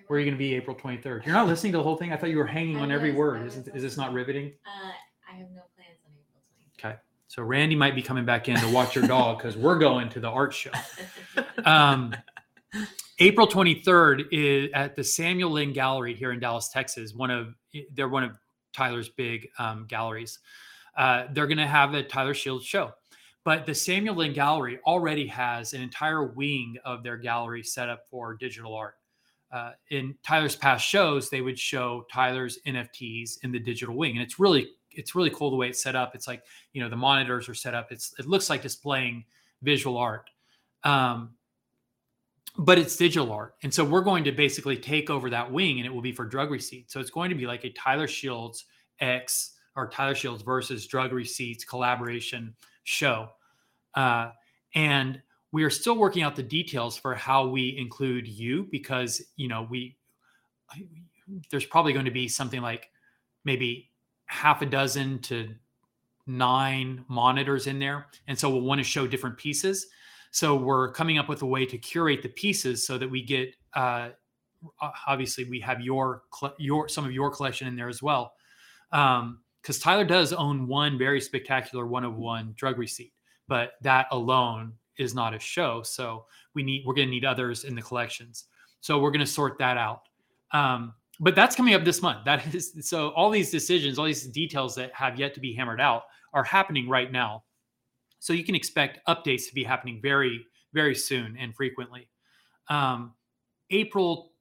where 0.08 0.16
are 0.16 0.20
you 0.20 0.26
going 0.26 0.34
to 0.34 0.38
be 0.38 0.54
April 0.54 0.74
23rd? 0.74 1.24
You're 1.24 1.34
not 1.34 1.46
listening 1.46 1.72
to 1.72 1.78
the 1.78 1.84
whole 1.84 1.96
thing. 1.96 2.12
I 2.12 2.16
thought 2.16 2.30
you 2.30 2.38
were 2.38 2.46
hanging 2.46 2.78
I 2.78 2.80
on 2.80 2.90
every 2.90 3.12
word. 3.12 3.46
Is, 3.46 3.56
was 3.56 3.68
is 3.68 3.82
this 3.82 3.96
not 3.96 4.12
riveting? 4.12 4.52
Uh, 4.66 4.90
I 5.30 5.36
have 5.36 5.48
no 5.50 5.62
plans 5.76 5.98
on 6.04 6.12
April 6.18 6.42
23rd. 6.82 6.86
Okay. 6.92 6.96
So 7.28 7.42
Randy 7.42 7.76
might 7.76 7.94
be 7.94 8.02
coming 8.02 8.24
back 8.24 8.48
in 8.48 8.58
to 8.58 8.68
watch 8.72 8.94
your 8.96 9.06
dog 9.06 9.38
because 9.38 9.56
we're 9.56 9.78
going 9.78 10.08
to 10.10 10.20
the 10.20 10.28
art 10.28 10.52
show. 10.52 10.70
Um, 11.64 12.14
April 13.18 13.48
23rd 13.48 14.26
is 14.30 14.70
at 14.74 14.94
the 14.94 15.02
Samuel 15.02 15.50
Lynne 15.50 15.72
Gallery 15.72 16.14
here 16.14 16.30
in 16.30 16.38
Dallas, 16.38 16.68
Texas. 16.68 17.14
One 17.14 17.30
of 17.32 17.54
they're 17.94 18.08
one 18.08 18.22
of 18.22 18.38
Tyler's 18.72 19.08
big 19.08 19.48
um, 19.58 19.86
galleries. 19.88 20.38
uh, 20.96 21.24
they're 21.32 21.46
going 21.48 21.58
to 21.58 21.66
have 21.66 21.94
a 21.94 22.02
Tyler 22.02 22.32
Shields 22.34 22.64
show. 22.64 22.92
But 23.44 23.66
the 23.66 23.74
Samuel 23.74 24.16
Lynne 24.16 24.34
Gallery 24.34 24.78
already 24.86 25.26
has 25.28 25.72
an 25.72 25.80
entire 25.80 26.24
wing 26.24 26.76
of 26.84 27.02
their 27.02 27.16
gallery 27.16 27.62
set 27.62 27.88
up 27.88 28.06
for 28.10 28.34
digital 28.34 28.74
art. 28.74 28.94
Uh, 29.50 29.72
in 29.90 30.14
Tyler's 30.22 30.56
past 30.56 30.86
shows, 30.86 31.30
they 31.30 31.40
would 31.40 31.58
show 31.58 32.04
Tyler's 32.12 32.58
NFTs 32.66 33.38
in 33.42 33.50
the 33.50 33.58
digital 33.58 33.96
wing, 33.96 34.12
and 34.12 34.22
it's 34.22 34.38
really 34.38 34.68
it's 34.90 35.14
really 35.14 35.30
cool 35.30 35.50
the 35.50 35.56
way 35.56 35.68
it's 35.68 35.82
set 35.82 35.96
up. 35.96 36.14
It's 36.14 36.26
like 36.26 36.42
you 36.72 36.82
know 36.82 36.90
the 36.90 36.96
monitors 36.96 37.48
are 37.48 37.54
set 37.54 37.74
up. 37.74 37.90
It's 37.90 38.14
it 38.18 38.26
looks 38.26 38.50
like 38.50 38.60
displaying 38.60 39.24
visual 39.62 39.96
art, 39.96 40.28
um, 40.84 41.30
but 42.58 42.78
it's 42.78 42.96
digital 42.96 43.32
art, 43.32 43.54
and 43.62 43.72
so 43.72 43.84
we're 43.84 44.02
going 44.02 44.24
to 44.24 44.32
basically 44.32 44.76
take 44.76 45.08
over 45.08 45.30
that 45.30 45.50
wing, 45.50 45.78
and 45.78 45.86
it 45.86 45.94
will 45.94 46.02
be 46.02 46.12
for 46.12 46.26
drug 46.26 46.50
receipts. 46.50 46.92
So 46.92 47.00
it's 47.00 47.10
going 47.10 47.30
to 47.30 47.36
be 47.36 47.46
like 47.46 47.64
a 47.64 47.70
Tyler 47.70 48.08
Shields 48.08 48.66
X 49.00 49.54
or 49.76 49.88
Tyler 49.88 50.14
Shields 50.14 50.42
versus 50.42 50.86
drug 50.86 51.12
receipts 51.12 51.64
collaboration 51.64 52.54
show, 52.84 53.30
uh, 53.94 54.30
and 54.74 55.22
we 55.52 55.64
are 55.64 55.70
still 55.70 55.96
working 55.96 56.22
out 56.22 56.36
the 56.36 56.42
details 56.42 56.96
for 56.96 57.14
how 57.14 57.46
we 57.46 57.76
include 57.78 58.28
you 58.28 58.68
because 58.70 59.22
you 59.36 59.48
know 59.48 59.66
we 59.70 59.96
there's 61.50 61.66
probably 61.66 61.92
going 61.92 62.04
to 62.04 62.10
be 62.10 62.28
something 62.28 62.60
like 62.60 62.90
maybe 63.44 63.90
half 64.26 64.62
a 64.62 64.66
dozen 64.66 65.18
to 65.20 65.54
nine 66.26 67.04
monitors 67.08 67.66
in 67.66 67.78
there. 67.78 68.06
And 68.26 68.38
so 68.38 68.50
we'll 68.50 68.60
want 68.60 68.78
to 68.78 68.84
show 68.84 69.06
different 69.06 69.38
pieces. 69.38 69.86
So 70.30 70.54
we're 70.54 70.92
coming 70.92 71.18
up 71.18 71.28
with 71.28 71.40
a 71.42 71.46
way 71.46 71.64
to 71.66 71.78
curate 71.78 72.22
the 72.22 72.28
pieces 72.28 72.86
so 72.86 72.98
that 72.98 73.10
we 73.10 73.22
get 73.22 73.54
uh, 73.74 74.10
obviously 75.06 75.44
we 75.44 75.60
have 75.60 75.80
your 75.80 76.22
your 76.58 76.88
some 76.88 77.04
of 77.04 77.12
your 77.12 77.30
collection 77.30 77.66
in 77.66 77.76
there 77.76 77.88
as 77.88 78.02
well. 78.02 78.34
Because 78.90 79.20
um, 79.20 79.40
tyler 79.80 80.04
does 80.04 80.32
own 80.32 80.66
one 80.66 80.98
very 80.98 81.20
spectacular 81.20 81.86
one 81.86 82.04
of 82.04 82.16
one 82.16 82.54
drug 82.56 82.78
receipt 82.78 83.12
but 83.48 83.72
that 83.82 84.06
alone 84.10 84.72
is 84.98 85.14
not 85.14 85.34
a 85.34 85.38
show. 85.38 85.82
So 85.82 86.26
we 86.54 86.62
need 86.62 86.84
we're 86.86 86.94
going 86.94 87.08
to 87.08 87.12
need 87.12 87.24
others 87.24 87.64
in 87.64 87.74
the 87.74 87.82
collections. 87.82 88.44
So 88.80 88.98
we're 88.98 89.10
going 89.10 89.24
to 89.24 89.26
sort 89.26 89.58
that 89.58 89.76
out. 89.76 90.02
Um, 90.52 90.94
but 91.20 91.34
that's 91.34 91.56
coming 91.56 91.74
up 91.74 91.84
this 91.84 92.00
month. 92.00 92.24
That 92.24 92.54
is 92.54 92.74
so 92.88 93.10
all 93.10 93.30
these 93.30 93.50
decisions, 93.50 93.98
all 93.98 94.04
these 94.04 94.26
details 94.26 94.74
that 94.76 94.92
have 94.94 95.18
yet 95.18 95.34
to 95.34 95.40
be 95.40 95.52
hammered 95.54 95.80
out 95.80 96.04
are 96.32 96.44
happening 96.44 96.88
right 96.88 97.10
now. 97.10 97.44
So 98.20 98.32
you 98.32 98.44
can 98.44 98.54
expect 98.54 99.00
updates 99.08 99.48
to 99.48 99.54
be 99.54 99.64
happening 99.64 100.00
very 100.02 100.44
very 100.74 100.94
soon 100.94 101.36
and 101.38 101.54
frequently. 101.54 102.08
Um, 102.68 103.14
April 103.70 104.32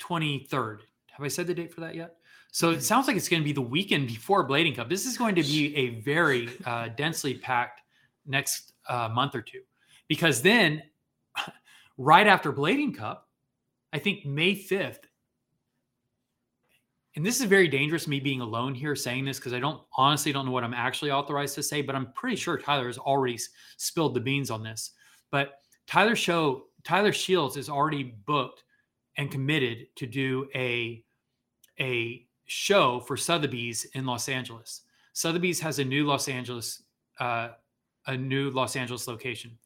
23rd. 0.00 0.80
Have 1.12 1.24
I 1.24 1.28
said 1.28 1.46
the 1.46 1.54
date 1.54 1.72
for 1.72 1.80
that 1.80 1.94
yet? 1.94 2.16
So 2.52 2.70
it 2.70 2.82
sounds 2.82 3.06
like 3.06 3.16
it's 3.16 3.28
going 3.28 3.42
to 3.42 3.44
be 3.44 3.52
the 3.52 3.60
weekend 3.60 4.08
before 4.08 4.46
Blading 4.48 4.76
Cup. 4.76 4.88
This 4.88 5.06
is 5.06 5.18
going 5.18 5.34
to 5.34 5.42
be 5.42 5.76
a 5.76 6.00
very 6.00 6.50
uh, 6.64 6.88
densely 6.96 7.34
packed 7.34 7.82
next 8.26 8.72
uh, 8.88 9.08
month 9.08 9.34
or 9.34 9.42
two, 9.42 9.62
because 10.08 10.42
then 10.42 10.82
right 11.98 12.26
after 12.26 12.52
Blading 12.52 12.96
Cup, 12.96 13.28
I 13.92 13.98
think 13.98 14.24
May 14.24 14.54
5th, 14.54 15.00
and 17.18 17.26
this 17.26 17.40
is 17.40 17.46
very 17.46 17.66
dangerous 17.66 18.06
me 18.06 18.20
being 18.20 18.40
alone 18.40 18.74
here 18.74 18.94
saying 18.94 19.24
this 19.24 19.38
because 19.38 19.52
I 19.52 19.58
don't 19.58 19.82
honestly 19.96 20.30
don't 20.30 20.46
know 20.46 20.52
what 20.52 20.62
I'm 20.62 20.72
actually 20.72 21.10
authorized 21.10 21.56
to 21.56 21.64
say, 21.64 21.82
but 21.82 21.96
I'm 21.96 22.12
pretty 22.12 22.36
sure 22.36 22.56
Tyler 22.56 22.86
has 22.86 22.96
already 22.96 23.36
spilled 23.76 24.14
the 24.14 24.20
beans 24.20 24.52
on 24.52 24.62
this. 24.62 24.92
But 25.32 25.54
Tyler 25.88 26.14
show 26.14 26.66
Tyler 26.84 27.12
Shields 27.12 27.56
is 27.56 27.68
already 27.68 28.14
booked 28.24 28.62
and 29.16 29.32
committed 29.32 29.88
to 29.96 30.06
do 30.06 30.48
a 30.54 31.04
a 31.80 32.24
show 32.46 33.00
for 33.00 33.16
Sotheby's 33.16 33.84
in 33.94 34.06
Los 34.06 34.28
Angeles. 34.28 34.82
Sotheby's 35.12 35.58
has 35.58 35.80
a 35.80 35.84
new 35.84 36.06
Los 36.06 36.28
Angeles 36.28 36.84
uh, 37.18 37.48
a 38.08 38.16
new 38.16 38.50
Los 38.50 38.74
Angeles 38.74 39.06
location. 39.06 39.56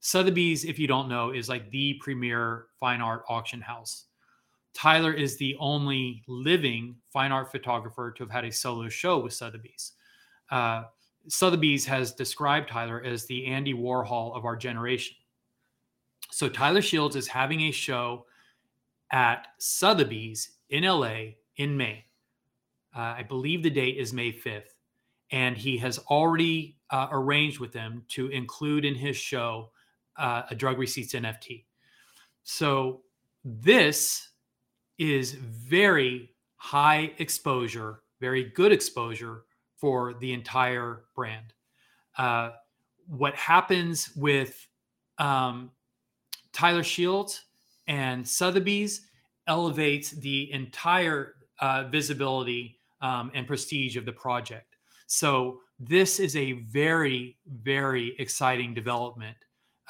Sotheby's, 0.00 0.64
if 0.64 0.78
you 0.78 0.86
don't 0.86 1.08
know, 1.08 1.30
is 1.30 1.48
like 1.48 1.70
the 1.70 1.94
premier 2.00 2.66
fine 2.80 3.00
art 3.00 3.24
auction 3.28 3.60
house. 3.60 4.06
Tyler 4.72 5.12
is 5.12 5.36
the 5.36 5.56
only 5.58 6.22
living 6.28 6.94
fine 7.12 7.32
art 7.32 7.50
photographer 7.50 8.12
to 8.12 8.22
have 8.22 8.30
had 8.30 8.44
a 8.44 8.52
solo 8.52 8.88
show 8.88 9.18
with 9.18 9.32
Sotheby's. 9.32 9.92
Uh, 10.50 10.84
Sotheby's 11.28 11.84
has 11.84 12.12
described 12.12 12.68
Tyler 12.68 13.02
as 13.02 13.26
the 13.26 13.46
Andy 13.46 13.74
Warhol 13.74 14.36
of 14.36 14.44
our 14.44 14.56
generation. 14.56 15.16
So 16.30 16.48
Tyler 16.48 16.82
Shields 16.82 17.16
is 17.16 17.26
having 17.26 17.62
a 17.62 17.70
show 17.72 18.26
at 19.10 19.48
Sotheby's 19.58 20.50
in 20.70 20.84
LA 20.84 21.32
in 21.56 21.76
May. 21.76 22.04
Uh, 22.96 23.16
I 23.18 23.24
believe 23.24 23.62
the 23.62 23.70
date 23.70 23.96
is 23.96 24.12
May 24.12 24.32
5th. 24.32 24.74
And 25.30 25.56
he 25.56 25.76
has 25.78 25.98
already 25.98 26.77
uh, 26.90 27.08
arranged 27.10 27.60
with 27.60 27.72
them 27.72 28.02
to 28.08 28.28
include 28.28 28.84
in 28.84 28.94
his 28.94 29.16
show 29.16 29.70
uh, 30.16 30.42
a 30.50 30.54
drug 30.54 30.78
receipts 30.78 31.14
NFT. 31.14 31.64
So 32.42 33.02
this 33.44 34.30
is 34.98 35.32
very 35.32 36.30
high 36.56 37.12
exposure, 37.18 38.02
very 38.20 38.44
good 38.44 38.72
exposure 38.72 39.42
for 39.76 40.14
the 40.14 40.32
entire 40.32 41.04
brand. 41.14 41.52
Uh, 42.16 42.50
what 43.06 43.34
happens 43.34 44.10
with 44.16 44.66
um, 45.18 45.70
Tyler 46.52 46.82
Shields 46.82 47.44
and 47.86 48.26
Sotheby's 48.26 49.02
elevates 49.46 50.10
the 50.10 50.52
entire 50.52 51.34
uh, 51.60 51.84
visibility 51.84 52.78
um, 53.00 53.30
and 53.34 53.46
prestige 53.46 53.96
of 53.96 54.04
the 54.04 54.12
project. 54.12 54.76
So 55.06 55.60
this 55.78 56.18
is 56.18 56.36
a 56.36 56.52
very, 56.52 57.36
very 57.46 58.16
exciting 58.18 58.74
development. 58.74 59.36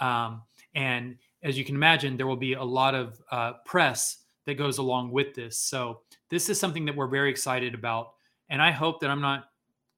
Um, 0.00 0.42
and 0.74 1.16
as 1.42 1.56
you 1.56 1.64
can 1.64 1.74
imagine, 1.74 2.16
there 2.16 2.26
will 2.26 2.36
be 2.36 2.54
a 2.54 2.62
lot 2.62 2.94
of 2.94 3.20
uh, 3.30 3.54
press 3.64 4.18
that 4.44 4.54
goes 4.54 4.78
along 4.78 5.10
with 5.10 5.34
this. 5.34 5.58
So 5.58 6.00
this 6.30 6.48
is 6.48 6.58
something 6.58 6.84
that 6.86 6.94
we're 6.94 7.06
very 7.08 7.30
excited 7.30 7.74
about. 7.74 8.14
And 8.50 8.62
I 8.62 8.70
hope 8.70 9.00
that 9.00 9.10
I'm 9.10 9.20
not 9.20 9.50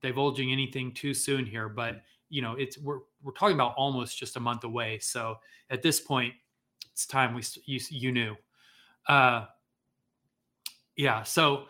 divulging 0.03 0.53
anything 0.53 0.93
too 0.93 1.15
soon 1.15 1.45
here, 1.45 1.69
but 1.69 2.03
you 2.29 2.43
know, 2.43 2.55
it's 2.55 2.79
we're 2.79 3.01
we're 3.23 3.33
talking 3.33 3.55
about 3.55 3.75
almost 3.77 4.19
just 4.19 4.37
a 4.37 4.41
month 4.41 4.65
away. 4.65 4.99
So 5.01 5.39
at 5.69 5.83
this 5.83 6.01
point, 6.01 6.35
it's 6.93 7.07
time 7.07 7.35
we 7.35 7.43
you 7.65 7.81
you 7.91 8.13
knew. 8.13 8.37
Uh, 9.09 9.47
yeah. 10.97 11.23
So 11.23 11.65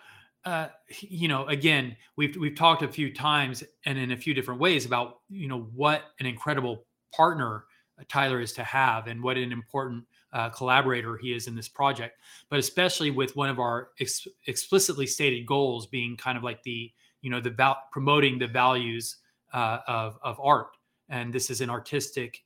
uh, 0.44 0.68
you 1.00 1.28
know, 1.28 1.46
again, 1.46 1.96
we've 2.16 2.36
we've 2.36 2.54
talked 2.54 2.82
a 2.82 2.88
few 2.88 3.12
times 3.12 3.62
and 3.84 3.98
in 3.98 4.12
a 4.12 4.16
few 4.16 4.32
different 4.32 4.60
ways 4.60 4.86
about 4.86 5.20
you 5.28 5.48
know 5.48 5.68
what 5.74 6.02
an 6.18 6.26
incredible 6.26 6.86
partner 7.14 7.64
uh, 7.98 8.04
Tyler 8.08 8.40
is 8.40 8.52
to 8.54 8.64
have 8.64 9.06
and 9.06 9.22
what 9.22 9.36
an 9.36 9.52
important 9.52 10.04
uh, 10.32 10.48
collaborator 10.48 11.16
he 11.18 11.32
is 11.34 11.46
in 11.46 11.54
this 11.54 11.68
project. 11.68 12.18
But 12.48 12.58
especially 12.58 13.10
with 13.10 13.36
one 13.36 13.50
of 13.50 13.58
our 13.58 13.90
ex- 14.00 14.28
explicitly 14.46 15.06
stated 15.06 15.44
goals 15.44 15.86
being 15.86 16.16
kind 16.16 16.38
of 16.38 16.44
like 16.44 16.62
the 16.62 16.90
you 17.20 17.30
know 17.30 17.40
the 17.40 17.50
val- 17.50 17.82
promoting 17.92 18.38
the 18.38 18.46
values 18.46 19.16
uh, 19.52 19.78
of 19.86 20.18
of 20.22 20.40
art, 20.42 20.68
and 21.10 21.32
this 21.32 21.50
is 21.50 21.60
an 21.60 21.68
artistic 21.68 22.44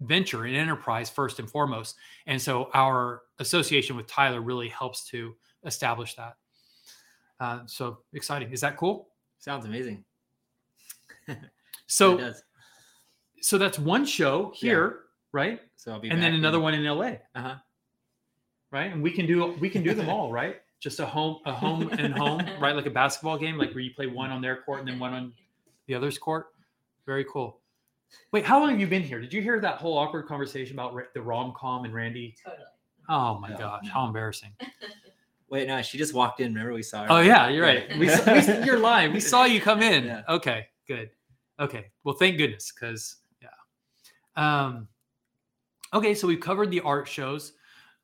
venture, 0.00 0.44
an 0.44 0.54
enterprise 0.54 1.10
first 1.10 1.40
and 1.40 1.50
foremost. 1.50 1.96
And 2.26 2.40
so 2.40 2.70
our 2.72 3.22
association 3.38 3.96
with 3.96 4.06
Tyler 4.06 4.40
really 4.40 4.68
helps 4.68 5.04
to 5.10 5.34
establish 5.64 6.14
that. 6.14 6.36
Uh, 7.40 7.60
so 7.66 7.98
exciting. 8.12 8.50
Is 8.52 8.60
that 8.60 8.76
cool? 8.76 9.08
Sounds 9.38 9.64
amazing. 9.64 10.04
so, 11.86 12.32
so 13.40 13.58
that's 13.58 13.78
one 13.78 14.04
show 14.04 14.52
here, 14.54 14.86
yeah. 14.86 14.94
right? 15.32 15.60
So 15.76 15.92
I'll 15.92 16.00
be 16.00 16.10
and 16.10 16.22
then 16.22 16.34
another 16.34 16.60
one 16.60 16.74
in 16.74 16.84
LA. 16.84 17.04
Uh 17.34 17.40
huh. 17.40 17.54
Right, 18.70 18.92
and 18.92 19.02
we 19.02 19.10
can 19.10 19.26
do 19.26 19.56
we 19.60 19.70
can 19.70 19.82
do 19.82 19.94
them 19.94 20.08
all, 20.10 20.32
right? 20.32 20.56
Just 20.80 21.00
a 21.00 21.06
home, 21.06 21.38
a 21.46 21.52
home 21.52 21.88
and 21.90 22.14
home, 22.14 22.42
right? 22.60 22.74
Like 22.74 22.86
a 22.86 22.90
basketball 22.90 23.38
game, 23.38 23.56
like 23.56 23.70
where 23.70 23.80
you 23.80 23.92
play 23.94 24.06
one 24.06 24.30
on 24.30 24.42
their 24.42 24.56
court 24.62 24.80
and 24.80 24.88
then 24.88 24.98
one 24.98 25.12
on 25.12 25.32
the 25.86 25.94
other's 25.94 26.18
court. 26.18 26.46
Very 27.06 27.24
cool. 27.24 27.60
Wait, 28.32 28.44
how 28.44 28.58
long 28.58 28.70
have 28.70 28.80
you 28.80 28.86
been 28.86 29.02
here? 29.02 29.20
Did 29.20 29.32
you 29.32 29.42
hear 29.42 29.60
that 29.60 29.76
whole 29.76 29.96
awkward 29.96 30.26
conversation 30.26 30.74
about 30.74 30.96
the 31.14 31.22
rom 31.22 31.52
com 31.56 31.84
and 31.84 31.94
Randy? 31.94 32.34
Totally. 32.44 32.64
Oh 33.08 33.38
my 33.38 33.52
gosh, 33.56 33.88
how 33.88 34.06
embarrassing! 34.06 34.50
Wait, 35.50 35.66
no, 35.66 35.80
she 35.82 35.96
just 35.96 36.12
walked 36.14 36.40
in. 36.40 36.52
Remember 36.52 36.74
we 36.74 36.82
saw 36.82 37.04
her. 37.04 37.06
Oh 37.10 37.20
yeah, 37.20 37.48
you're 37.48 37.64
right. 37.64 37.88
We, 37.98 38.08
we, 38.08 38.64
you're 38.66 38.78
lying. 38.78 39.12
We 39.12 39.20
saw 39.20 39.44
you 39.44 39.60
come 39.60 39.82
in. 39.82 40.04
Yeah. 40.04 40.22
Okay, 40.28 40.66
good. 40.86 41.10
Okay, 41.58 41.86
well, 42.04 42.14
thank 42.14 42.36
goodness, 42.36 42.72
because 42.72 43.16
yeah. 43.42 43.48
Um, 44.36 44.88
okay, 45.94 46.14
so 46.14 46.28
we've 46.28 46.40
covered 46.40 46.70
the 46.70 46.80
art 46.80 47.08
shows. 47.08 47.54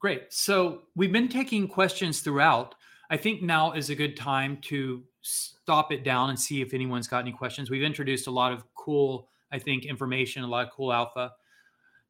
Great. 0.00 0.32
So 0.32 0.82
we've 0.96 1.12
been 1.12 1.28
taking 1.28 1.68
questions 1.68 2.20
throughout. 2.20 2.74
I 3.10 3.16
think 3.16 3.42
now 3.42 3.72
is 3.72 3.90
a 3.90 3.94
good 3.94 4.16
time 4.16 4.58
to 4.62 5.02
stop 5.22 5.92
it 5.92 6.04
down 6.04 6.30
and 6.30 6.38
see 6.38 6.60
if 6.60 6.74
anyone's 6.74 7.08
got 7.08 7.20
any 7.20 7.32
questions. 7.32 7.70
We've 7.70 7.82
introduced 7.82 8.26
a 8.26 8.30
lot 8.30 8.52
of 8.52 8.64
cool, 8.74 9.28
I 9.52 9.58
think, 9.58 9.84
information, 9.84 10.42
a 10.42 10.46
lot 10.46 10.66
of 10.66 10.72
cool 10.72 10.92
alpha. 10.92 11.32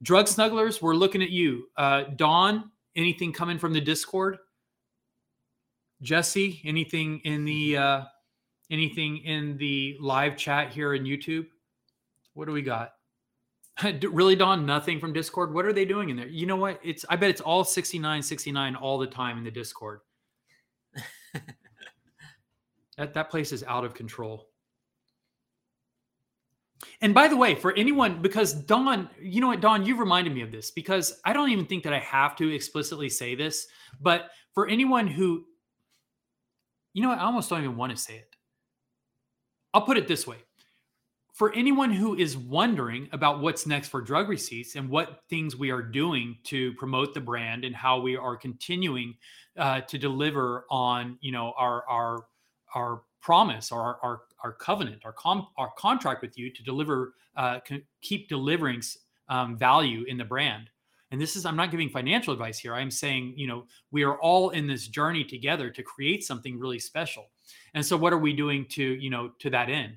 Drug 0.03 0.27
snugglers, 0.27 0.83
we're 0.83 0.95
looking 0.95 1.23
at 1.23 1.31
you. 1.31 1.69
Uh, 1.77 2.05
Dawn, 2.17 2.71
anything 2.97 3.33
coming 3.33 3.59
from 3.59 3.73
the 3.73 3.81
Discord? 3.81 4.39
Jesse, 6.03 6.61
anything 6.65 7.21
in 7.25 7.45
the 7.45 7.77
uh, 7.77 8.05
Anything 8.71 9.19
in 9.19 9.59
the 9.59 9.97
live 10.01 10.37
chat 10.37 10.73
here 10.73 10.95
in 10.95 11.05
YouTube? 11.05 11.47
What 12.33 12.47
do 12.47 12.53
we 12.53 12.63
got? 12.63 12.93
really, 14.03 14.37
Don? 14.37 14.65
Nothing 14.65 14.99
from 14.99 15.13
Discord. 15.13 15.53
What 15.53 15.67
are 15.67 15.73
they 15.73 15.85
doing 15.85 16.09
in 16.09 16.17
there? 16.17 16.29
You 16.29 16.47
know 16.47 16.57
what? 16.57 16.81
It's 16.83 17.05
I 17.11 17.17
bet 17.17 17.31
it's 17.31 17.43
all 17.43 17.63
69, 17.63 18.23
69 18.23 18.77
all 18.77 18.99
the 18.99 19.07
time 19.07 19.37
in 19.37 19.45
the 19.45 19.51
Discord. 19.51 20.01
that 22.97 23.13
that 23.13 23.31
place 23.31 23.53
is 23.53 23.63
out 23.65 23.85
of 23.85 23.93
control. 23.93 24.49
And 27.01 27.13
by 27.13 27.29
the 27.29 27.37
way, 27.37 27.55
for 27.55 27.73
anyone, 27.75 28.23
because 28.23 28.55
Don, 28.55 29.11
you 29.21 29.41
know 29.41 29.49
what, 29.49 29.61
Don, 29.61 29.85
you've 29.85 29.99
reminded 29.99 30.35
me 30.35 30.41
of 30.41 30.51
this 30.51 30.71
because 30.71 31.21
I 31.25 31.33
don't 31.33 31.51
even 31.51 31.67
think 31.67 31.85
that 31.85 31.93
I 31.93 32.01
have 32.01 32.35
to 32.37 32.53
explicitly 32.53 33.09
say 33.09 33.35
this, 33.35 33.67
but 34.01 34.31
for 34.53 34.69
anyone 34.69 35.07
who, 35.07 35.45
you 36.95 37.03
know 37.03 37.13
I 37.13 37.21
almost 37.21 37.51
don't 37.51 37.63
even 37.63 37.77
want 37.77 37.95
to 37.95 38.03
say 38.03 38.15
it. 38.17 38.35
I'll 39.75 39.83
put 39.83 39.99
it 39.99 40.09
this 40.09 40.27
way 40.27 40.39
for 41.35 41.53
anyone 41.53 41.91
who 41.93 42.15
is 42.15 42.37
wondering 42.37 43.09
about 43.11 43.41
what's 43.41 43.67
next 43.67 43.89
for 43.89 44.01
drug 44.01 44.29
receipts 44.29 44.77
and 44.77 44.89
what 44.89 45.19
things 45.29 45.57
we 45.57 45.71
are 45.71 45.83
doing 45.83 46.39
to 46.45 46.73
promote 46.75 47.13
the 47.13 47.21
brand 47.21 47.65
and 47.65 47.75
how 47.75 48.01
we 48.01 48.17
are 48.17 48.37
continuing 48.37 49.13
uh, 49.59 49.81
to 49.83 49.99
deliver 49.99 50.65
on 50.71 51.19
you 51.21 51.33
know 51.33 51.53
our 51.59 51.85
our 51.89 52.27
our 52.75 53.03
promise 53.21 53.73
or 53.73 53.81
our 53.81 53.99
our, 54.03 54.21
our 54.45 54.53
covenant 54.53 55.05
our 55.05 55.13
com- 55.13 55.49
our 55.59 55.73
contract 55.77 56.23
with 56.23 56.39
you 56.39 56.53
to 56.53 56.63
deliver 56.63 57.15
uh, 57.37 57.59
keep 58.01 58.29
delivering 58.29 58.81
um, 59.29 59.59
value 59.59 60.05
in 60.07 60.17
the 60.17 60.25
brand 60.25 60.71
and 61.11 61.21
this 61.21 61.37
is 61.37 61.47
i'm 61.47 61.57
not 61.57 61.71
giving 61.71 61.89
financial 61.89 62.33
advice 62.33 62.59
here. 62.59 62.75
I'm 62.75 62.91
saying 62.91 63.35
you 63.37 63.47
know 63.47 63.67
we 63.91 64.03
are 64.03 64.19
all 64.21 64.51
in 64.51 64.67
this 64.67 64.89
journey 64.89 65.25
together 65.25 65.71
to 65.71 65.83
create 65.83 66.25
something 66.25 66.59
really 66.59 66.79
special. 66.79 67.27
And 67.75 67.85
so 67.85 67.97
what 67.97 68.13
are 68.13 68.19
we 68.19 68.33
doing 68.33 68.67
to 68.71 68.83
you 68.83 69.11
know 69.11 69.31
to 69.41 69.51
that 69.51 69.69
end? 69.69 69.97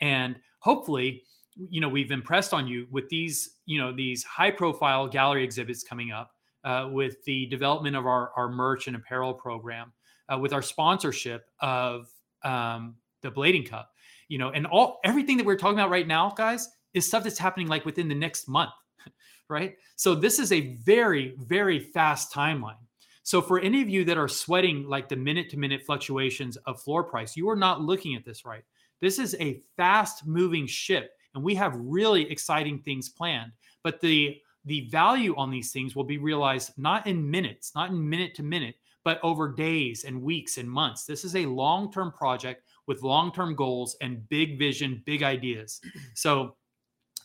And 0.00 0.36
hopefully 0.60 1.22
you 1.70 1.80
know 1.80 1.88
we've 1.88 2.10
impressed 2.10 2.52
on 2.54 2.68
you 2.68 2.86
with 2.90 3.08
these 3.08 3.56
you 3.66 3.78
know 3.78 3.92
these 3.92 4.24
high 4.24 4.50
profile 4.50 5.08
gallery 5.08 5.44
exhibits 5.44 5.82
coming 5.82 6.12
up 6.12 6.30
uh, 6.64 6.88
with 6.90 7.22
the 7.24 7.46
development 7.46 7.96
of 7.96 8.06
our, 8.06 8.32
our 8.36 8.48
merch 8.48 8.88
and 8.88 8.96
apparel 8.96 9.32
program 9.32 9.92
uh, 10.32 10.38
with 10.38 10.52
our 10.52 10.62
sponsorship 10.62 11.46
of 11.60 12.08
um, 12.44 12.96
the 13.22 13.30
blading 13.30 13.68
cup. 13.68 13.90
You 14.28 14.38
know 14.38 14.50
and 14.50 14.66
all 14.66 15.00
everything 15.04 15.36
that 15.38 15.46
we're 15.46 15.56
talking 15.56 15.78
about 15.78 15.90
right 15.90 16.06
now 16.06 16.30
guys 16.36 16.68
is 16.94 17.06
stuff 17.06 17.24
that's 17.24 17.38
happening 17.38 17.68
like 17.68 17.84
within 17.84 18.08
the 18.08 18.14
next 18.14 18.48
month 18.48 18.70
right 19.48 19.76
so 19.96 20.14
this 20.14 20.38
is 20.38 20.52
a 20.52 20.76
very 20.76 21.34
very 21.38 21.78
fast 21.78 22.32
timeline 22.32 22.74
so 23.22 23.42
for 23.42 23.60
any 23.60 23.82
of 23.82 23.88
you 23.88 24.04
that 24.04 24.18
are 24.18 24.28
sweating 24.28 24.88
like 24.88 25.08
the 25.08 25.16
minute 25.16 25.50
to 25.50 25.58
minute 25.58 25.82
fluctuations 25.84 26.56
of 26.66 26.80
floor 26.80 27.04
price 27.04 27.36
you 27.36 27.48
are 27.48 27.56
not 27.56 27.80
looking 27.80 28.14
at 28.14 28.24
this 28.24 28.44
right 28.44 28.64
this 29.00 29.18
is 29.18 29.36
a 29.40 29.60
fast 29.76 30.26
moving 30.26 30.66
ship, 30.66 31.12
and 31.34 31.42
we 31.42 31.54
have 31.54 31.74
really 31.76 32.30
exciting 32.30 32.80
things 32.80 33.08
planned. 33.08 33.52
But 33.84 34.00
the 34.00 34.38
the 34.64 34.88
value 34.90 35.34
on 35.36 35.50
these 35.50 35.72
things 35.72 35.96
will 35.96 36.04
be 36.04 36.18
realized 36.18 36.72
not 36.76 37.06
in 37.06 37.30
minutes, 37.30 37.72
not 37.74 37.90
in 37.90 38.08
minute 38.08 38.34
to 38.34 38.42
minute, 38.42 38.74
but 39.04 39.20
over 39.22 39.54
days 39.54 40.04
and 40.04 40.20
weeks 40.20 40.58
and 40.58 40.70
months. 40.70 41.04
This 41.04 41.24
is 41.24 41.36
a 41.36 41.46
long 41.46 41.92
term 41.92 42.12
project 42.12 42.64
with 42.86 43.02
long 43.02 43.32
term 43.32 43.54
goals 43.54 43.96
and 44.00 44.28
big 44.28 44.58
vision, 44.58 45.02
big 45.06 45.22
ideas. 45.22 45.80
So, 46.14 46.56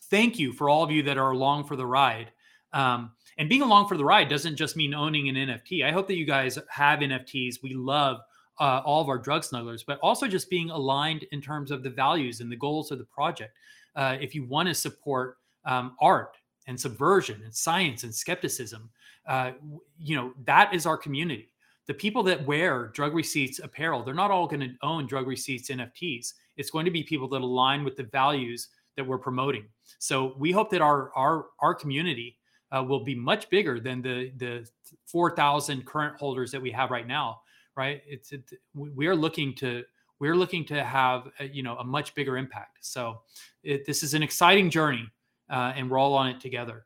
thank 0.09 0.39
you 0.39 0.53
for 0.53 0.69
all 0.69 0.83
of 0.83 0.91
you 0.91 1.03
that 1.03 1.17
are 1.17 1.31
along 1.31 1.65
for 1.65 1.75
the 1.75 1.85
ride. 1.85 2.31
Um, 2.73 3.11
and 3.37 3.49
being 3.49 3.61
along 3.61 3.87
for 3.87 3.97
the 3.97 4.05
ride 4.05 4.29
doesn't 4.29 4.55
just 4.55 4.75
mean 4.75 4.93
owning 4.93 5.29
an 5.29 5.35
NFT. 5.35 5.85
I 5.85 5.91
hope 5.91 6.07
that 6.07 6.17
you 6.17 6.25
guys 6.25 6.57
have 6.69 6.99
NFTs. 6.99 7.63
We 7.63 7.73
love 7.73 8.21
uh, 8.59 8.81
all 8.85 9.01
of 9.01 9.09
our 9.09 9.17
drug 9.17 9.43
snugglers, 9.43 9.83
but 9.85 9.99
also 10.01 10.27
just 10.27 10.49
being 10.49 10.69
aligned 10.69 11.25
in 11.31 11.41
terms 11.41 11.71
of 11.71 11.83
the 11.83 11.89
values 11.89 12.39
and 12.39 12.51
the 12.51 12.55
goals 12.55 12.91
of 12.91 12.99
the 12.99 13.05
project. 13.05 13.57
Uh, 13.95 14.17
if 14.19 14.35
you 14.35 14.43
want 14.45 14.67
to 14.67 14.75
support 14.75 15.37
um, 15.65 15.95
art 16.01 16.37
and 16.67 16.79
subversion 16.79 17.41
and 17.43 17.53
science 17.53 18.03
and 18.03 18.13
skepticism, 18.13 18.89
uh, 19.27 19.51
you 19.99 20.15
know 20.15 20.33
that 20.45 20.73
is 20.73 20.85
our 20.85 20.97
community. 20.97 21.49
The 21.85 21.93
people 21.93 22.23
that 22.23 22.45
wear 22.45 22.87
drug 22.87 23.13
receipts 23.13 23.59
apparel, 23.59 24.03
they're 24.03 24.13
not 24.13 24.31
all 24.31 24.47
going 24.47 24.61
to 24.61 24.73
own 24.81 25.05
drug 25.05 25.27
receipts 25.27 25.69
NFTs. 25.69 26.33
It's 26.55 26.69
going 26.69 26.85
to 26.85 26.91
be 26.91 27.03
people 27.03 27.27
that 27.29 27.41
align 27.41 27.83
with 27.83 27.97
the 27.97 28.03
values 28.03 28.69
that 28.97 29.05
we're 29.05 29.17
promoting. 29.17 29.65
So 29.99 30.35
we 30.37 30.51
hope 30.51 30.69
that 30.71 30.81
our 30.81 31.11
our 31.15 31.47
our 31.59 31.73
community 31.73 32.37
uh, 32.71 32.83
will 32.83 33.03
be 33.03 33.15
much 33.15 33.49
bigger 33.49 33.79
than 33.79 34.01
the 34.01 34.31
the 34.37 34.67
4,000 35.05 35.85
current 35.85 36.17
holders 36.19 36.51
that 36.51 36.61
we 36.61 36.71
have 36.71 36.91
right 36.91 37.07
now 37.07 37.39
right? 37.75 38.01
It's 38.07 38.31
it, 38.31 38.51
we 38.73 39.07
are 39.07 39.15
looking 39.15 39.55
to 39.55 39.83
we're 40.19 40.35
looking 40.35 40.65
to 40.65 40.83
have 40.83 41.29
a, 41.39 41.47
you 41.47 41.63
know 41.63 41.77
a 41.77 41.83
much 41.83 42.15
bigger 42.15 42.37
impact. 42.37 42.79
So 42.81 43.21
it, 43.63 43.85
this 43.85 44.03
is 44.03 44.13
an 44.13 44.23
exciting 44.23 44.69
journey, 44.69 45.07
uh, 45.49 45.73
and 45.75 45.89
we're 45.89 45.97
all 45.97 46.13
on 46.13 46.27
it 46.29 46.39
together. 46.39 46.85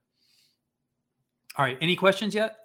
All 1.58 1.66
right, 1.66 1.78
any 1.82 1.96
questions 1.96 2.36
yet? 2.36 2.56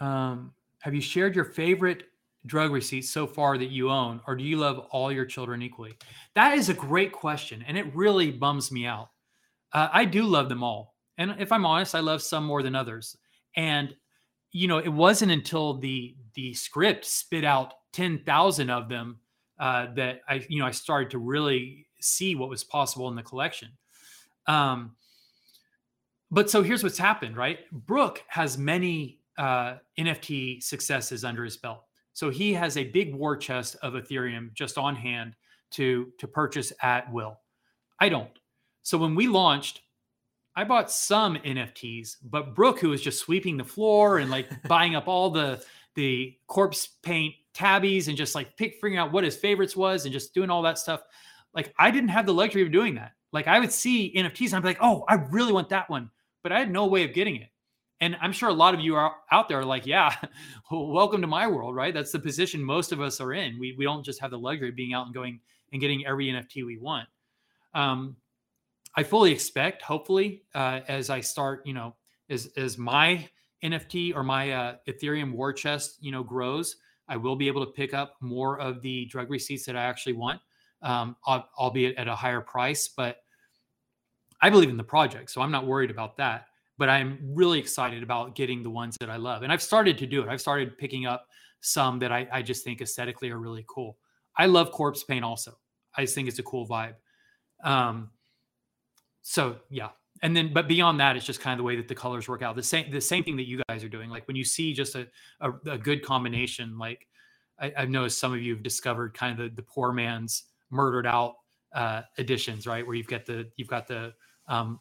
Um, 0.00 0.52
have 0.80 0.94
you 0.94 1.00
shared 1.00 1.34
your 1.34 1.44
favorite 1.44 2.04
drug 2.46 2.72
receipts 2.72 3.10
so 3.10 3.26
far 3.26 3.58
that 3.58 3.70
you 3.70 3.90
own, 3.90 4.20
or 4.26 4.34
do 4.34 4.44
you 4.44 4.56
love 4.56 4.78
all 4.90 5.12
your 5.12 5.26
children 5.26 5.62
equally? 5.62 5.96
That 6.34 6.56
is 6.56 6.68
a 6.68 6.74
great 6.74 7.12
question, 7.12 7.64
and 7.66 7.76
it 7.76 7.94
really 7.94 8.30
bums 8.30 8.72
me 8.72 8.86
out. 8.86 9.10
Uh, 9.72 9.88
I 9.92 10.04
do 10.04 10.24
love 10.24 10.48
them 10.48 10.62
all, 10.62 10.94
and 11.18 11.36
if 11.38 11.52
I'm 11.52 11.66
honest, 11.66 11.94
I 11.94 12.00
love 12.00 12.22
some 12.22 12.44
more 12.44 12.62
than 12.62 12.74
others. 12.74 13.16
And 13.56 13.94
you 14.52 14.66
know, 14.66 14.78
it 14.78 14.88
wasn't 14.88 15.32
until 15.32 15.74
the 15.74 16.16
the 16.34 16.54
script 16.54 17.04
spit 17.04 17.44
out 17.44 17.74
ten 17.92 18.18
thousand 18.24 18.70
of 18.70 18.88
them 18.88 19.20
uh, 19.58 19.88
that 19.94 20.22
I, 20.28 20.44
you 20.48 20.58
know, 20.58 20.66
I 20.66 20.70
started 20.70 21.10
to 21.10 21.18
really 21.18 21.86
see 22.00 22.34
what 22.34 22.48
was 22.48 22.64
possible 22.64 23.08
in 23.08 23.14
the 23.14 23.22
collection. 23.22 23.68
Um, 24.46 24.96
but 26.30 26.50
so 26.50 26.62
here's 26.62 26.82
what's 26.82 26.98
happened, 26.98 27.36
right? 27.36 27.58
Brooke 27.70 28.22
has 28.28 28.56
many 28.56 29.20
uh, 29.36 29.76
NFT 29.98 30.62
successes 30.62 31.24
under 31.24 31.44
his 31.44 31.56
belt. 31.56 31.84
So 32.12 32.30
he 32.30 32.52
has 32.54 32.76
a 32.76 32.84
big 32.84 33.14
war 33.14 33.36
chest 33.36 33.76
of 33.82 33.94
Ethereum 33.94 34.52
just 34.52 34.78
on 34.78 34.96
hand 34.96 35.34
to 35.72 36.12
to 36.18 36.26
purchase 36.26 36.72
at 36.82 37.10
will. 37.12 37.38
I 38.00 38.08
don't. 38.08 38.30
So 38.82 38.98
when 38.98 39.14
we 39.14 39.28
launched, 39.28 39.82
I 40.56 40.64
bought 40.64 40.90
some 40.90 41.36
NFTs, 41.36 42.16
but 42.22 42.54
Brooke, 42.54 42.80
who 42.80 42.90
was 42.90 43.02
just 43.02 43.20
sweeping 43.20 43.56
the 43.56 43.64
floor 43.64 44.18
and 44.18 44.30
like 44.30 44.50
buying 44.68 44.94
up 44.94 45.08
all 45.08 45.30
the 45.30 45.64
the 45.94 46.36
corpse 46.46 46.88
paint 47.02 47.34
tabbies 47.52 48.08
and 48.08 48.16
just 48.16 48.34
like 48.34 48.56
pick 48.56 48.74
figuring 48.74 48.96
out 48.96 49.12
what 49.12 49.24
his 49.24 49.36
favorites 49.36 49.76
was 49.76 50.04
and 50.04 50.12
just 50.12 50.34
doing 50.34 50.50
all 50.50 50.62
that 50.62 50.78
stuff. 50.78 51.02
Like 51.54 51.74
I 51.78 51.90
didn't 51.90 52.10
have 52.10 52.26
the 52.26 52.34
luxury 52.34 52.62
of 52.62 52.72
doing 52.72 52.94
that. 52.96 53.12
Like 53.32 53.46
I 53.46 53.60
would 53.60 53.72
see 53.72 54.12
NFTs 54.16 54.48
and 54.48 54.56
I'd 54.56 54.62
be 54.62 54.68
like, 54.68 54.78
oh, 54.80 55.04
I 55.08 55.14
really 55.14 55.52
want 55.52 55.68
that 55.70 55.90
one, 55.90 56.10
but 56.42 56.52
I 56.52 56.58
had 56.58 56.70
no 56.70 56.86
way 56.86 57.04
of 57.04 57.12
getting 57.12 57.36
it. 57.36 57.49
And 58.00 58.16
I'm 58.20 58.32
sure 58.32 58.48
a 58.48 58.54
lot 58.54 58.72
of 58.72 58.80
you 58.80 58.94
are 58.96 59.14
out 59.30 59.48
there 59.48 59.64
like, 59.64 59.86
yeah, 59.86 60.14
welcome 60.70 61.20
to 61.20 61.26
my 61.26 61.46
world, 61.46 61.74
right? 61.74 61.92
That's 61.92 62.12
the 62.12 62.18
position 62.18 62.62
most 62.64 62.92
of 62.92 63.00
us 63.00 63.20
are 63.20 63.32
in. 63.32 63.58
We 63.58 63.74
we 63.76 63.84
don't 63.84 64.04
just 64.04 64.20
have 64.20 64.30
the 64.30 64.38
luxury 64.38 64.70
of 64.70 64.76
being 64.76 64.94
out 64.94 65.06
and 65.06 65.14
going 65.14 65.40
and 65.72 65.80
getting 65.80 66.06
every 66.06 66.28
NFT 66.28 66.64
we 66.64 66.78
want. 66.78 67.08
Um, 67.74 68.16
I 68.96 69.02
fully 69.02 69.32
expect, 69.32 69.82
hopefully, 69.82 70.42
uh, 70.54 70.80
as 70.88 71.10
I 71.10 71.20
start, 71.20 71.62
you 71.66 71.74
know, 71.74 71.94
as 72.28 72.48
as 72.56 72.78
my 72.78 73.28
NFT 73.62 74.14
or 74.14 74.22
my 74.22 74.50
uh, 74.50 74.76
Ethereum 74.88 75.32
war 75.32 75.52
chest, 75.52 75.98
you 76.00 76.10
know, 76.10 76.22
grows, 76.22 76.76
I 77.08 77.16
will 77.16 77.36
be 77.36 77.48
able 77.48 77.64
to 77.66 77.72
pick 77.72 77.92
up 77.92 78.14
more 78.20 78.58
of 78.58 78.80
the 78.80 79.04
drug 79.06 79.30
receipts 79.30 79.66
that 79.66 79.76
I 79.76 79.84
actually 79.84 80.14
want, 80.14 80.40
um, 80.82 81.16
albeit 81.26 81.96
at 81.96 82.08
a 82.08 82.14
higher 82.14 82.40
price. 82.40 82.88
But 82.88 83.18
I 84.40 84.48
believe 84.48 84.70
in 84.70 84.78
the 84.78 84.84
project, 84.84 85.30
so 85.30 85.42
I'm 85.42 85.50
not 85.50 85.66
worried 85.66 85.90
about 85.90 86.16
that. 86.16 86.46
But 86.80 86.88
I'm 86.88 87.18
really 87.22 87.60
excited 87.60 88.02
about 88.02 88.34
getting 88.34 88.64
the 88.64 88.70
ones 88.70 88.96
that 88.98 89.08
I 89.08 89.16
love, 89.16 89.42
and 89.44 89.52
I've 89.52 89.62
started 89.62 89.96
to 89.98 90.06
do 90.06 90.22
it. 90.22 90.28
I've 90.28 90.40
started 90.40 90.76
picking 90.76 91.06
up 91.06 91.26
some 91.60 92.00
that 92.00 92.10
I, 92.10 92.26
I 92.32 92.42
just 92.42 92.64
think 92.64 92.80
aesthetically 92.80 93.30
are 93.30 93.38
really 93.38 93.64
cool. 93.68 93.98
I 94.36 94.46
love 94.46 94.72
corpse 94.72 95.04
paint 95.04 95.24
also. 95.24 95.52
I 95.94 96.02
just 96.02 96.14
think 96.14 96.26
it's 96.26 96.38
a 96.40 96.42
cool 96.42 96.66
vibe. 96.66 96.94
Um, 97.62 98.10
so 99.22 99.56
yeah 99.68 99.88
and 100.22 100.36
then 100.36 100.52
but 100.52 100.68
beyond 100.68 100.98
that 101.00 101.16
it's 101.16 101.26
just 101.26 101.40
kind 101.40 101.52
of 101.52 101.58
the 101.58 101.64
way 101.64 101.76
that 101.76 101.88
the 101.88 101.94
colors 101.94 102.28
work 102.28 102.42
out 102.42 102.56
the 102.56 102.62
same 102.62 102.90
the 102.90 103.00
same 103.00 103.22
thing 103.22 103.36
that 103.36 103.46
you 103.46 103.62
guys 103.68 103.84
are 103.84 103.88
doing 103.88 104.10
like 104.10 104.26
when 104.26 104.36
you 104.36 104.44
see 104.44 104.72
just 104.72 104.94
a, 104.94 105.06
a, 105.40 105.52
a 105.70 105.78
good 105.78 106.04
combination 106.04 106.78
like 106.78 107.06
I, 107.58 107.72
have 107.76 107.90
noticed 107.90 108.18
some 108.18 108.32
of 108.32 108.40
you 108.40 108.54
have 108.54 108.62
discovered 108.62 109.14
kind 109.14 109.38
of 109.38 109.50
the, 109.50 109.56
the 109.56 109.62
poor 109.62 109.92
man's 109.92 110.44
murdered 110.70 111.06
out 111.06 111.34
uh 111.74 112.02
editions 112.18 112.66
right 112.66 112.86
where 112.86 112.96
you've 112.96 113.06
got 113.06 113.26
the 113.26 113.48
you've 113.56 113.68
got 113.68 113.86
the 113.86 114.12
um 114.48 114.80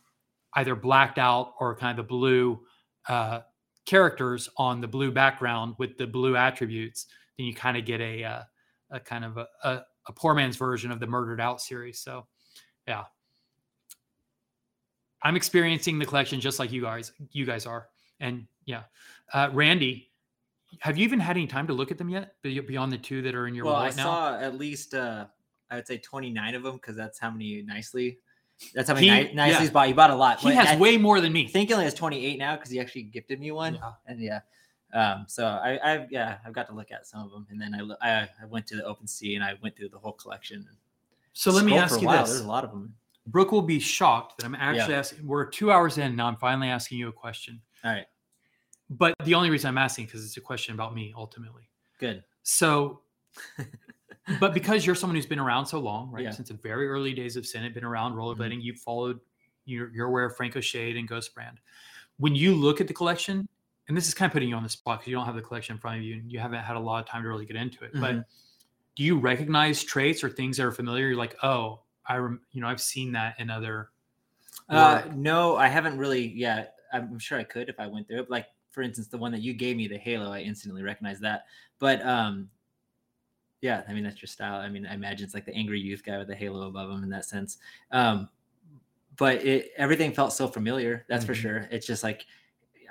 either 0.56 0.76
blacked 0.76 1.18
out 1.18 1.54
or 1.60 1.76
kind 1.76 1.98
of 1.98 2.06
the 2.06 2.08
blue 2.08 2.60
uh 3.08 3.42
characters 3.86 4.50
on 4.58 4.82
the 4.82 4.88
blue 4.88 5.12
background 5.12 5.76
with 5.80 5.98
the 5.98 6.06
blue 6.06 6.36
attributes 6.36 7.08
then 7.38 7.48
you 7.48 7.54
kind 7.54 7.78
of 7.78 7.86
get 7.86 8.02
a 8.02 8.24
uh, 8.24 8.42
a 8.92 9.00
kind 9.00 9.24
of 9.24 9.38
a, 9.38 9.48
a, 9.64 9.82
a 10.08 10.14
poor 10.14 10.34
man's 10.34 10.58
version 10.58 10.92
of 10.92 11.00
the 11.00 11.08
murdered 11.08 11.42
out 11.42 11.62
series 11.62 12.00
so 12.00 12.26
yeah 12.88 13.04
I'm 15.22 15.36
experiencing 15.36 16.00
the 16.00 16.06
collection 16.06 16.40
just 16.40 16.60
like 16.60 16.72
you 16.72 16.82
guys 16.82 17.12
you 17.32 17.46
guys 17.46 17.66
are. 17.66 17.88
And 18.20 18.46
yeah, 18.66 18.84
uh, 19.34 19.50
Randy, 19.54 20.12
have 20.80 20.98
you 20.98 21.04
even 21.04 21.20
had 21.20 21.36
any 21.38 21.48
time 21.48 21.68
to 21.68 21.74
look 21.74 21.92
at 21.92 21.98
them 21.98 22.10
yet? 22.10 22.36
Beyond 22.44 22.92
the 22.92 22.98
two 22.98 23.22
that 23.22 23.36
are 23.36 23.48
in 23.48 23.56
your 23.56 23.66
well, 23.66 23.76
I 23.76 23.80
wallet 23.80 23.98
now. 23.98 24.04
saw 24.04 24.40
at 24.40 24.58
least 24.58 24.94
uh, 24.94 25.26
I 25.70 25.76
would 25.76 25.88
say 25.88 25.98
29 25.98 26.56
of 26.56 26.64
them 26.64 26.76
because 26.76 26.96
that's 26.96 27.20
how 27.20 27.32
many 27.32 27.62
nicely. 27.62 28.20
That's 28.74 28.88
how 28.90 28.94
many 28.96 29.08
He- 29.08 29.14
ni- 29.14 29.34
nicely 29.34 29.54
yeah. 29.54 29.60
he's 29.62 29.70
bought. 29.72 29.88
He 29.88 29.94
bought 29.94 30.12
a 30.12 30.16
lot. 30.16 30.40
he 30.40 30.52
has 30.52 30.68
I 30.70 30.76
way 30.78 30.98
more 30.98 31.22
than 31.22 31.32
me. 31.34 31.46
I 31.46 31.48
think 31.50 31.70
he 31.70 31.74
only 31.74 31.86
has 31.86 31.94
28 31.94 32.38
now 32.38 32.56
because 32.56 32.70
he 32.70 32.80
actually 32.80 33.04
gifted 33.04 33.40
me 33.40 33.52
one. 33.52 33.76
Yeah. 33.76 33.92
And 34.06 34.20
yeah. 34.20 34.40
Um, 34.94 35.26
so 35.28 35.46
I, 35.46 35.80
I, 35.84 36.08
yeah, 36.10 36.40
I've 36.46 36.54
got 36.54 36.68
to 36.68 36.74
look 36.74 36.92
at 36.92 37.06
some 37.06 37.24
of 37.24 37.32
them, 37.32 37.46
and 37.52 37.62
then 37.62 37.76
I, 38.02 38.22
I, 38.22 38.30
I 38.42 38.46
went 38.48 38.66
to 38.68 38.76
the 38.76 38.84
open 38.84 39.06
sea 39.06 39.36
and 39.36 39.44
I 39.44 39.54
went 39.62 39.78
through 39.78 39.90
the 39.90 40.00
whole 40.00 40.14
collection. 40.14 40.68
So 41.34 41.52
let 41.52 41.64
me 41.64 41.78
ask 41.78 42.02
you 42.02 42.08
while. 42.08 42.22
this: 42.24 42.32
There's 42.32 42.42
a 42.42 42.48
lot 42.48 42.64
of 42.64 42.72
them. 42.72 42.96
Brooke 43.28 43.52
will 43.52 43.62
be 43.62 43.80
shocked 43.80 44.40
that 44.40 44.46
I'm 44.46 44.56
actually 44.56 44.96
asking. 44.96 45.28
We're 45.28 45.46
two 45.46 45.72
hours 45.72 46.00
in 46.00 46.16
now. 46.16 46.26
I'm 46.28 46.38
finally 46.38 46.70
asking 46.70 46.98
you 46.98 47.08
a 47.08 47.12
question. 47.14 47.62
All 47.84 47.92
right, 47.92 48.08
But 48.90 49.14
the 49.24 49.36
only 49.36 49.52
reason 49.52 49.68
I'm 49.70 49.78
asking 49.78 50.06
because 50.08 50.26
it's 50.26 50.36
a 50.38 50.42
question 50.42 50.74
about 50.74 50.96
me 50.96 51.14
ultimately. 51.16 51.70
good. 52.00 52.24
So, 52.42 53.02
but 54.40 54.54
because 54.54 54.86
you're 54.86 54.96
someone 54.96 55.16
who's 55.16 55.26
been 55.26 55.40
around 55.40 55.66
so 55.66 55.80
long, 55.80 56.12
right? 56.12 56.24
Yeah. 56.24 56.32
Since 56.32 56.50
the 56.50 56.56
very 56.56 56.88
early 56.88 57.14
days 57.14 57.36
of 57.36 57.46
Senate, 57.46 57.74
been 57.74 57.84
around 57.84 58.14
rollerblading, 58.14 58.62
you've 58.62 58.80
followed, 58.80 59.20
you're, 59.66 59.90
you're 59.94 60.08
aware 60.08 60.26
of 60.26 60.36
Franco 60.36 60.60
Shade 60.62 60.98
and 60.98 61.08
Ghost 61.08 61.34
Brand. 61.34 61.60
When 62.18 62.36
you 62.36 62.54
look 62.54 62.82
at 62.82 62.88
the 62.88 62.94
collection, 62.94 63.48
and 63.88 63.98
this 63.98 64.08
is 64.08 64.14
kind 64.14 64.30
of 64.30 64.34
putting 64.34 64.50
you 64.50 64.56
on 64.56 64.64
the 64.64 64.70
spot 64.70 65.00
because 65.00 65.10
you 65.10 65.16
don't 65.16 65.26
have 65.26 65.36
the 65.36 65.42
collection 65.42 65.76
in 65.76 65.80
front 65.80 65.98
of 65.98 66.04
you 66.04 66.16
and 66.16 66.32
you 66.32 66.40
haven't 66.40 66.60
had 66.60 66.76
a 66.76 66.80
lot 66.80 67.04
of 67.04 67.10
time 67.10 67.24
to 67.24 67.28
really 67.28 67.46
get 67.46 67.56
into 67.56 67.84
it. 67.86 67.92
But 67.94 68.16
Mhm. 68.16 68.26
do 68.96 69.04
you 69.04 69.18
recognize 69.18 69.84
traits 69.84 70.24
or 70.24 70.30
things 70.30 70.58
that 70.58 70.66
are 70.66 70.72
familiar? 70.72 71.08
You're 71.08 71.16
like, 71.16 71.36
oh, 71.44 71.82
I, 72.06 72.18
rem- 72.18 72.42
you 72.52 72.62
know, 72.62 72.68
I've 72.68 72.82
seen 72.82 73.14
that 73.14 73.40
in 73.40 73.50
other. 73.50 73.90
Uh, 74.68 75.02
no, 75.16 75.56
I 75.56 75.68
haven't 75.68 75.98
really. 75.98 76.28
Yeah, 76.28 76.66
I'm 76.94 77.18
sure 77.18 77.40
I 77.40 77.44
could 77.44 77.70
if 77.70 77.80
I 77.80 77.88
went 77.88 78.08
through 78.08 78.22
it. 78.22 78.30
Like 78.30 78.48
for 78.72 78.84
instance, 78.84 79.08
the 79.08 79.18
one 79.18 79.32
that 79.32 79.42
you 79.42 79.54
gave 79.54 79.76
me, 79.76 79.88
the 79.88 79.98
Halo, 79.98 80.32
I 80.32 80.42
instantly 80.42 80.84
recognized 80.84 81.22
that. 81.22 81.46
But 81.80 82.06
um, 82.06 82.50
yeah, 83.62 83.84
I 83.88 83.94
mean 83.94 84.04
that's 84.04 84.22
your 84.22 84.28
style. 84.28 84.60
I 84.60 84.70
mean, 84.70 84.86
I 84.86 84.94
imagine 84.94 85.26
it's 85.26 85.34
like 85.34 85.46
the 85.46 85.54
angry 85.54 85.80
youth 85.80 86.04
guy 86.04 86.18
with 86.18 86.28
the 86.28 86.36
halo 86.36 86.68
above 86.68 86.90
him 86.92 87.04
in 87.04 87.10
that 87.10 87.26
sense. 87.26 87.58
Um, 87.92 88.30
but 89.18 89.44
it 89.46 89.72
everything 89.78 90.14
felt 90.14 90.34
so 90.34 90.48
familiar. 90.48 91.06
That's 91.10 91.26
for 91.26 91.34
Mhm. 91.34 91.36
sure. 91.36 91.68
It's 91.72 91.86
just 91.86 92.04
like 92.04 92.26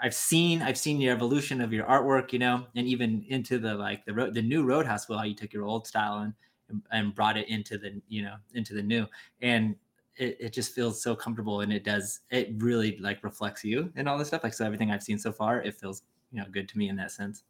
I've 0.03 0.15
seen 0.15 0.63
I've 0.63 0.79
seen 0.79 1.01
your 1.01 1.15
evolution 1.15 1.61
of 1.61 1.73
your 1.73 1.87
artwork, 1.87 2.33
you 2.33 2.39
know, 2.39 2.67
and 2.77 2.87
even 2.87 3.25
into 3.29 3.59
the 3.59 3.75
like 3.75 4.05
the 4.07 4.15
road 4.15 4.35
the 4.35 4.43
new 4.43 4.65
Roadhouse 4.65 5.09
wheel, 5.09 5.19
how 5.19 5.25
you 5.25 5.35
took 5.35 5.53
your 5.53 5.65
old 5.65 5.87
style 5.87 6.21
and 6.21 6.35
and 6.91 7.15
brought 7.15 7.37
it 7.37 7.49
into 7.49 7.79
the 7.79 8.01
you 8.09 8.23
know 8.23 8.37
into 8.55 8.75
the 8.75 8.83
new 8.83 9.07
and 9.41 9.77
it, 10.17 10.37
it 10.41 10.53
just 10.53 10.75
feels 10.75 11.03
so 11.03 11.17
comfortable 11.17 11.61
and 11.63 11.73
it 11.73 11.85
does 11.85 12.21
it 12.31 12.51
really 12.63 12.99
like 12.99 13.25
reflects 13.25 13.65
you 13.65 13.93
and 13.97 14.09
all 14.09 14.19
this 14.19 14.29
stuff 14.29 14.45
like 14.45 14.53
so 14.53 14.67
everything 14.67 14.91
i've 14.91 15.03
seen 15.03 15.19
so 15.19 15.33
far 15.33 15.63
it 15.63 15.75
feels 15.75 16.03
you 16.31 16.39
know 16.41 16.47
good 16.51 16.69
to 16.69 16.77
me 16.77 16.89
in 16.91 16.97
that 16.97 17.11
sense 17.11 17.45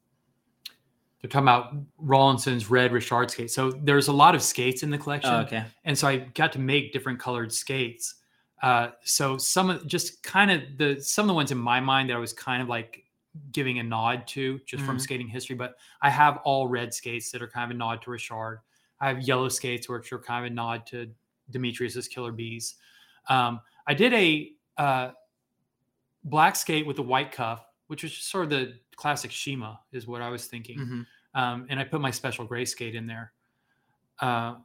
They're 1.21 1.29
talking 1.29 1.45
about 1.49 1.75
Rawlinson's 1.99 2.71
red 2.71 2.93
Richard 2.93 3.31
skate. 3.31 3.51
So 3.51 3.73
there's 3.73 4.07
a 4.09 4.13
lot 4.13 4.35
of 4.35 4.43
skates 4.43 4.83
in 4.85 4.91
the 4.91 4.99
collection. 4.99 5.33
oh, 5.35 5.39
okay 5.41 5.65
and 5.85 5.99
so 5.99 6.07
I 6.07 6.19
got 6.19 6.53
to 6.53 6.59
make 6.61 6.93
different 6.93 7.19
colored 7.19 7.53
skates. 7.53 8.15
Uh, 8.63 8.91
so 9.05 9.37
some 9.37 9.71
of 9.71 9.87
just 9.87 10.23
kind 10.23 10.51
of 10.51 10.63
the 10.77 11.01
some 11.01 11.25
of 11.25 11.29
the 11.29 11.35
ones 11.35 11.51
in 11.53 11.59
my 11.59 11.81
mind 11.81 12.11
that 12.11 12.15
I 12.15 12.19
was 12.19 12.33
kind 12.33 12.63
of 12.63 12.69
like 12.69 13.05
giving 13.53 13.79
a 13.79 13.83
nod 13.83 14.27
to 14.29 14.59
just 14.67 14.83
from 14.85 14.97
Mhm. 14.97 15.01
skating 15.01 15.29
history. 15.29 15.55
But 15.57 15.77
I 16.03 16.11
have 16.11 16.39
all 16.45 16.67
red 16.69 16.93
skates 16.95 17.31
that 17.33 17.43
are 17.43 17.49
kind 17.49 17.71
of 17.71 17.75
a 17.75 17.79
nod 17.79 18.03
to 18.03 18.11
Richard. 18.11 18.61
I 19.01 19.09
have 19.09 19.21
yellow 19.23 19.49
skates 19.49 19.89
which 19.89 20.13
are 20.13 20.19
kind 20.19 20.45
of 20.47 20.51
a 20.53 20.55
nod 20.55 20.87
to 20.89 21.09
Demetrius's 21.53 22.09
Killer 22.09 22.33
Bees. 22.33 22.75
Um, 23.29 23.61
I 23.87 23.95
did 23.95 24.13
a 24.13 24.53
uh, 24.77 25.11
black 26.25 26.57
skate 26.57 26.87
with 26.87 26.99
a 26.99 27.03
white 27.03 27.33
cuff, 27.33 27.65
which 27.87 28.03
was 28.03 28.13
just 28.13 28.29
sort 28.29 28.45
of 28.45 28.51
the 28.51 28.75
classic 28.99 29.31
Shima, 29.31 29.81
is 29.93 30.07
what 30.07 30.21
I 30.23 30.29
was 30.29 30.47
thinking 30.47 30.79
Mhm. 30.79 31.07
um, 31.35 31.67
and 31.71 31.79
I 31.81 31.85
put 31.85 32.01
my 32.01 32.11
special 32.11 32.45
gray 32.45 32.65
skate 32.65 32.95
in 32.95 33.07
there. 33.07 33.33
Uh, 34.21 34.57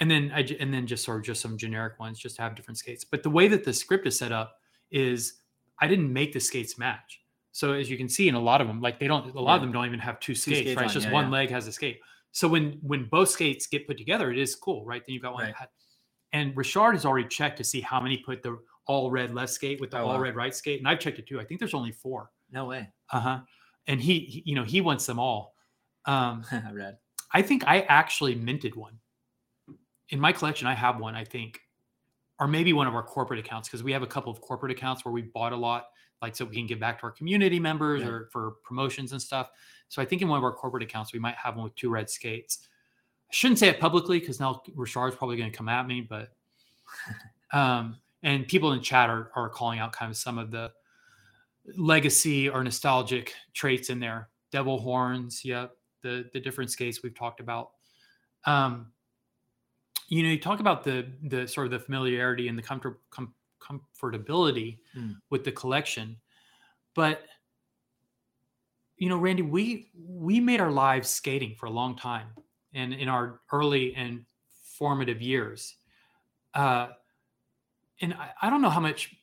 and 0.00 0.10
then 0.10 0.32
I 0.34 0.40
and 0.58 0.72
then 0.72 0.86
just 0.86 1.04
sort 1.04 1.18
of 1.18 1.24
just 1.24 1.40
some 1.42 1.56
generic 1.58 1.98
ones 2.00 2.18
just 2.18 2.36
to 2.36 2.42
have 2.42 2.54
different 2.56 2.78
skates. 2.78 3.04
But 3.04 3.22
the 3.22 3.30
way 3.30 3.46
that 3.48 3.62
the 3.64 3.72
script 3.72 4.06
is 4.06 4.18
set 4.18 4.32
up 4.32 4.58
is 4.90 5.40
I 5.80 5.86
didn't 5.86 6.12
make 6.12 6.32
the 6.32 6.40
skates 6.40 6.78
match. 6.78 7.20
So 7.52 7.72
as 7.74 7.88
you 7.90 7.96
can 7.96 8.08
see 8.08 8.26
in 8.28 8.34
a 8.34 8.40
lot 8.40 8.60
of 8.60 8.66
them, 8.66 8.80
like 8.80 8.98
they 8.98 9.06
don't 9.06 9.34
a 9.34 9.40
lot 9.40 9.56
of 9.56 9.60
them 9.62 9.70
don't 9.72 9.86
even 9.86 10.00
have 10.00 10.18
two 10.18 10.34
skates, 10.34 10.60
skates 10.60 10.76
right? 10.76 10.84
It's 10.86 10.94
just 10.94 11.06
yeah, 11.06 11.12
one 11.12 11.26
yeah. 11.26 11.30
leg 11.38 11.50
has 11.50 11.66
a 11.68 11.72
skate. 11.72 12.00
So 12.32 12.48
when 12.48 12.78
when 12.82 13.04
both 13.08 13.28
skates 13.28 13.66
get 13.68 13.86
put 13.86 13.96
together, 13.98 14.32
it 14.32 14.38
is 14.38 14.56
cool, 14.56 14.84
right? 14.84 15.02
Then 15.06 15.12
you've 15.14 15.22
got 15.22 15.34
one. 15.34 15.44
Right. 15.44 15.68
And 16.32 16.56
Richard 16.56 16.92
has 16.92 17.04
already 17.04 17.28
checked 17.28 17.58
to 17.58 17.64
see 17.64 17.80
how 17.80 18.00
many 18.00 18.16
put 18.16 18.42
the 18.42 18.58
all 18.86 19.10
red 19.10 19.32
left 19.34 19.52
skate 19.52 19.80
with 19.80 19.90
the 19.92 19.98
Oh, 19.98 20.06
all 20.08 20.14
wow. 20.14 20.20
red 20.20 20.34
right 20.34 20.54
skate, 20.54 20.80
and 20.80 20.88
I've 20.88 20.98
checked 20.98 21.18
it 21.20 21.26
too. 21.28 21.40
I 21.40 21.44
think 21.44 21.60
there's 21.60 21.74
only 21.74 21.92
four. 21.92 22.30
no 22.50 22.64
way 22.66 22.88
Uh 23.12 23.20
huh. 23.20 23.40
And 23.86 24.00
he, 24.00 24.20
he, 24.20 24.42
you 24.46 24.54
know, 24.54 24.64
he 24.64 24.80
wants 24.80 25.06
them 25.06 25.18
all. 25.18 25.54
Um, 26.06 26.44
red 26.72 26.98
I 27.32 27.42
think 27.42 27.64
I 27.66 27.80
actually 27.82 28.34
minted 28.36 28.76
one. 28.76 28.98
In 30.10 30.20
my 30.20 30.32
collection, 30.32 30.66
I 30.66 30.74
have 30.74 31.00
one, 31.00 31.16
I 31.16 31.24
think, 31.24 31.60
or 32.38 32.46
maybe 32.46 32.72
one 32.72 32.86
of 32.86 32.94
our 32.94 33.02
corporate 33.02 33.40
accounts 33.40 33.68
because 33.68 33.82
we 33.82 33.92
have 33.92 34.02
a 34.02 34.06
couple 34.06 34.30
of 34.30 34.40
corporate 34.40 34.70
accounts 34.70 35.04
where 35.04 35.12
we 35.12 35.22
bought 35.22 35.52
a 35.52 35.56
lot, 35.56 35.86
like 36.22 36.36
so 36.36 36.44
we 36.44 36.54
can 36.54 36.66
give 36.66 36.78
back 36.78 37.00
to 37.00 37.04
our 37.04 37.10
community 37.10 37.58
members 37.58 38.02
Yeah. 38.02 38.08
or 38.08 38.28
for 38.32 38.52
promotions 38.64 39.12
and 39.12 39.20
stuff. 39.20 39.50
So 39.88 40.00
I 40.00 40.04
think 40.04 40.22
in 40.22 40.28
one 40.28 40.38
of 40.38 40.44
our 40.44 40.52
corporate 40.52 40.82
accounts, 40.82 41.12
we 41.12 41.18
might 41.18 41.34
have 41.36 41.56
one 41.56 41.64
with 41.64 41.74
two 41.74 41.90
red 41.90 42.08
skates. 42.08 42.68
I 43.30 43.34
shouldn't 43.34 43.58
say 43.58 43.68
it 43.68 43.80
publicly 43.80 44.20
because 44.20 44.38
now 44.38 44.62
Richard's 44.74 45.16
probably 45.16 45.36
going 45.36 45.50
to 45.50 45.56
come 45.56 45.68
at 45.68 45.86
me, 45.86 46.02
but 46.02 46.30
um, 47.52 47.96
and 48.22 48.46
people 48.46 48.72
in 48.72 48.80
chat 48.80 49.10
are, 49.10 49.30
are 49.34 49.48
calling 49.48 49.80
out 49.80 49.92
kind 49.92 50.10
of 50.10 50.16
some 50.16 50.38
of 50.38 50.50
the 50.50 50.70
legacy 51.76 52.48
or 52.48 52.62
nostalgic 52.62 53.34
traits 53.54 53.90
in 53.90 53.98
there. 54.00 54.28
Devil 54.52 54.78
horns, 54.80 55.44
yep, 55.44 55.76
the 56.02 56.28
the 56.32 56.40
different 56.40 56.70
skates 56.70 57.02
we've 57.02 57.14
talked 57.14 57.40
about. 57.40 57.70
Um, 58.46 58.92
you 60.08 60.22
know, 60.22 60.28
you 60.28 60.38
talk 60.40 60.60
about 60.60 60.84
the 60.84 61.10
the 61.24 61.48
sort 61.48 61.66
of 61.66 61.70
the 61.72 61.80
familiarity 61.80 62.48
and 62.48 62.58
the 62.58 62.62
comfort, 62.62 63.00
com- 63.10 63.34
comfortability 63.60 64.78
Mm. 64.96 65.16
with 65.30 65.42
the 65.44 65.52
collection, 65.52 66.16
but 66.94 67.24
you 68.96 69.08
know, 69.08 69.16
Randy, 69.16 69.42
we 69.42 69.90
we 69.96 70.38
made 70.40 70.60
our 70.60 70.70
lives 70.70 71.08
skating 71.08 71.56
for 71.56 71.66
a 71.66 71.70
long 71.70 71.96
time, 71.96 72.28
and 72.74 72.92
in 72.94 73.08
our 73.08 73.40
early 73.52 73.94
and 73.96 74.24
formative 74.78 75.20
years, 75.20 75.76
uh, 76.54 76.88
and 78.00 78.14
I, 78.14 78.30
I 78.42 78.50
don't 78.50 78.62
know 78.62 78.70
how 78.70 78.80
much 78.80 79.16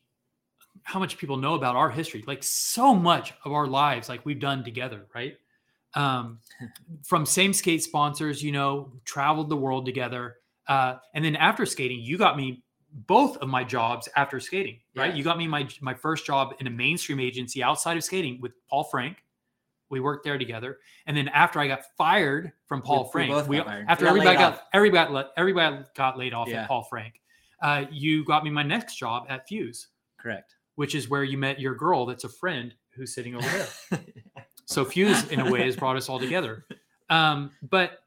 how 0.84 1.00
much 1.00 1.18
people 1.18 1.38
know 1.38 1.56
about 1.56 1.76
our 1.76 1.90
history. 1.90 2.24
Like 2.28 2.44
so 2.44 2.94
much 2.96 3.34
of 3.46 3.52
our 3.52 3.68
lives, 3.68 4.10
like 4.10 4.26
we've 4.26 4.40
done 4.40 4.64
together, 4.64 5.06
right? 5.14 5.38
Um, 5.94 6.40
from 7.04 7.26
same 7.26 7.54
skate 7.54 7.84
sponsors, 7.84 8.44
you 8.44 8.52
know, 8.52 8.94
traveled 9.06 9.50
the 9.50 9.58
world 9.58 9.86
together, 9.86 10.38
uh, 10.68 10.96
and 11.14 11.24
then 11.24 11.36
after 11.36 11.66
skating, 11.66 12.00
you 12.00 12.18
got 12.18 12.38
me 12.38 12.64
both 13.08 13.38
of 13.38 13.48
my 13.48 13.64
jobs 13.64 14.10
after 14.16 14.40
skating, 14.40 14.80
right? 14.96 15.12
Yeah. 15.12 15.16
You 15.16 15.24
got 15.24 15.38
me 15.38 15.48
my 15.48 15.68
my 15.82 15.94
first 15.94 16.26
job 16.26 16.54
in 16.60 16.68
a 16.68 16.70
mainstream 16.70 17.20
agency 17.20 17.64
outside 17.64 17.98
of 17.98 18.04
skating 18.04 18.40
with 18.42 18.54
Paul 18.70 18.84
Frank. 18.86 19.18
We 19.90 20.00
worked 20.00 20.24
there 20.24 20.38
together, 20.38 20.80
and 21.06 21.16
then 21.18 21.28
after 21.30 21.60
I 21.60 21.68
got 21.68 21.82
fired 21.98 22.54
from 22.66 22.82
Paul 22.82 23.06
We- 23.06 23.12
Frank, 23.12 23.48
we, 23.48 23.58
got 23.58 23.68
after 23.68 24.06
We 24.06 24.20
got 24.22 24.28
everybody 24.28 24.38
got 24.38 24.54
off. 24.54 24.62
everybody 24.74 25.14
got 25.14 25.32
everybody 25.38 25.84
got 25.96 26.18
laid 26.18 26.34
off 26.34 26.48
Yeah. 26.48 26.62
at 26.64 26.68
Paul 26.68 26.84
Frank. 26.84 27.20
Uh, 27.62 27.86
you 27.92 28.24
got 28.26 28.44
me 28.44 28.50
my 28.50 28.64
next 28.64 28.96
job 28.96 29.26
at 29.30 29.48
Fuse, 29.48 29.88
correct 30.18 30.56
which 30.76 30.96
is 30.96 31.10
where 31.10 31.24
you 31.24 31.38
met 31.38 31.60
your 31.60 31.76
girl 31.76 32.06
that's 32.06 32.24
a 32.24 32.30
friend 32.30 32.74
who's 32.92 33.14
sitting 33.14 33.36
over 33.36 33.48
there. 33.48 34.00
So 34.66 34.86
Fuse, 34.86 35.28
in 35.28 35.42
a 35.42 35.52
way, 35.52 35.66
has 35.66 35.76
brought 35.76 35.98
us 35.98 36.08
all 36.08 36.18
together. 36.18 36.66
Um, 37.10 37.52
but 37.70 38.04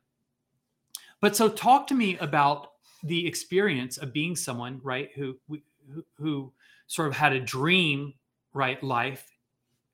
but 1.20 1.36
so 1.36 1.49
talk 1.49 1.86
to 1.89 1.95
me 1.95 2.16
about 2.19 2.73
the 3.03 3.27
experience 3.27 3.99
of 3.99 4.15
being 4.15 4.35
someone 4.35 4.81
right 4.82 5.11
who 5.15 5.36
who, 5.49 6.05
who 6.16 6.53
sort 6.86 7.09
of 7.09 7.15
had 7.15 7.35
a 7.35 7.41
dream 7.41 8.15
right 8.55 8.82
life 8.82 9.31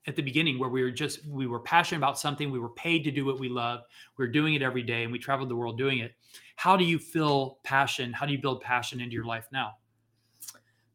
at 0.06 0.14
the 0.14 0.22
beginning 0.22 0.60
where 0.60 0.68
we 0.70 0.82
were 0.82 0.92
just 0.92 1.26
we 1.26 1.48
were 1.48 1.59
passionate 1.59 1.98
about 1.98 2.18
something 2.20 2.52
we 2.52 2.60
were 2.60 2.70
paid 2.70 3.02
to 3.02 3.10
do 3.10 3.24
what 3.24 3.40
we 3.40 3.48
love 3.48 3.80
we 4.16 4.24
were 4.24 4.30
doing 4.30 4.55
it 4.55 4.62
every 4.62 4.82
day 4.82 5.02
and 5.02 5.12
we 5.12 5.18
traveled 5.18 5.48
the 5.48 5.56
world 5.56 5.76
doing 5.76 5.98
it 5.98 6.12
how 6.56 6.76
do 6.76 6.84
you 6.84 6.98
feel 6.98 7.59
passion 7.64 8.12
how 8.12 8.24
do 8.24 8.32
you 8.32 8.40
build 8.40 8.60
passion 8.60 9.01
into 9.01 9.14
your 9.14 9.24
life 9.24 9.48
now 9.52 9.72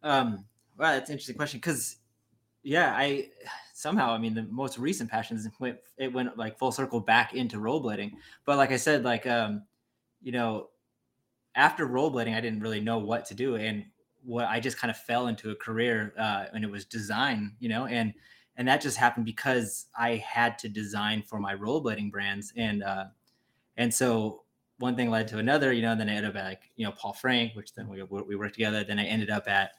Um, 0.03 0.45
well, 0.77 0.93
that's 0.93 1.10
an 1.10 1.14
interesting 1.14 1.35
question 1.35 1.60
because, 1.60 1.97
yeah, 2.64 2.93
I 2.95 3.30
somehow, 3.73 4.11
I 4.11 4.18
mean, 4.18 4.34
the 4.34 4.43
most 4.43 4.77
recent 4.77 5.10
passions 5.10 5.47
went 5.60 5.77
it 5.97 6.11
went 6.11 6.38
like 6.38 6.57
full 6.57 6.72
circle 6.72 6.99
back 6.99 7.34
into 7.34 7.57
rollerblading. 7.57 8.14
But 8.45 8.57
like 8.57 8.72
I 8.72 8.77
said, 8.77 9.03
like 9.03 9.27
um, 9.27 9.64
you 10.22 10.31
know, 10.31 10.69
after 11.56 11.88
rollerblading, 11.88 12.35
I 12.35 12.41
didn't 12.41 12.61
really 12.61 12.81
know 12.81 12.97
what 12.97 13.26
to 13.26 13.35
do, 13.35 13.56
and 13.56 13.85
what 14.23 14.45
I 14.45 14.60
just 14.60 14.77
kind 14.77 14.91
of 14.91 14.97
fell 14.97 15.27
into 15.27 15.52
a 15.52 15.56
career, 15.56 16.14
uh, 16.18 16.45
and 16.53 16.64
it 16.64 16.72
was 16.72 16.85
design, 16.85 17.56
you 17.60 17.69
know, 17.69 17.85
and 17.85 18.14
and 18.57 18.68
that 18.68 18.81
just 18.81 18.97
happened 18.97 19.26
because 19.26 19.88
I 19.97 20.15
had 20.15 20.57
to 20.60 20.69
design 20.69 21.22
for 21.22 21.39
my 21.39 21.56
rollerblading 21.56 22.11
brands, 22.11 22.53
and 22.56 22.84
uh, 22.84 23.06
and 23.77 23.93
so 23.93 24.43
one 24.80 24.95
thing 24.95 25.10
led 25.10 25.27
to 25.30 25.38
another, 25.38 25.72
you 25.72 25.81
know. 25.81 25.95
Then 25.95 26.10
I 26.10 26.15
ended 26.15 26.31
up 26.31 26.38
at 26.38 26.45
like 26.45 26.72
you 26.76 26.85
know 26.85 26.91
Paul 26.91 27.14
Frank, 27.14 27.56
which 27.56 27.73
then 27.73 27.88
we 27.88 28.02
we 28.03 28.35
worked 28.35 28.56
together. 28.56 28.84
Then 28.84 28.99
I 28.99 29.06
ended 29.06 29.30
up 29.30 29.47
at 29.47 29.72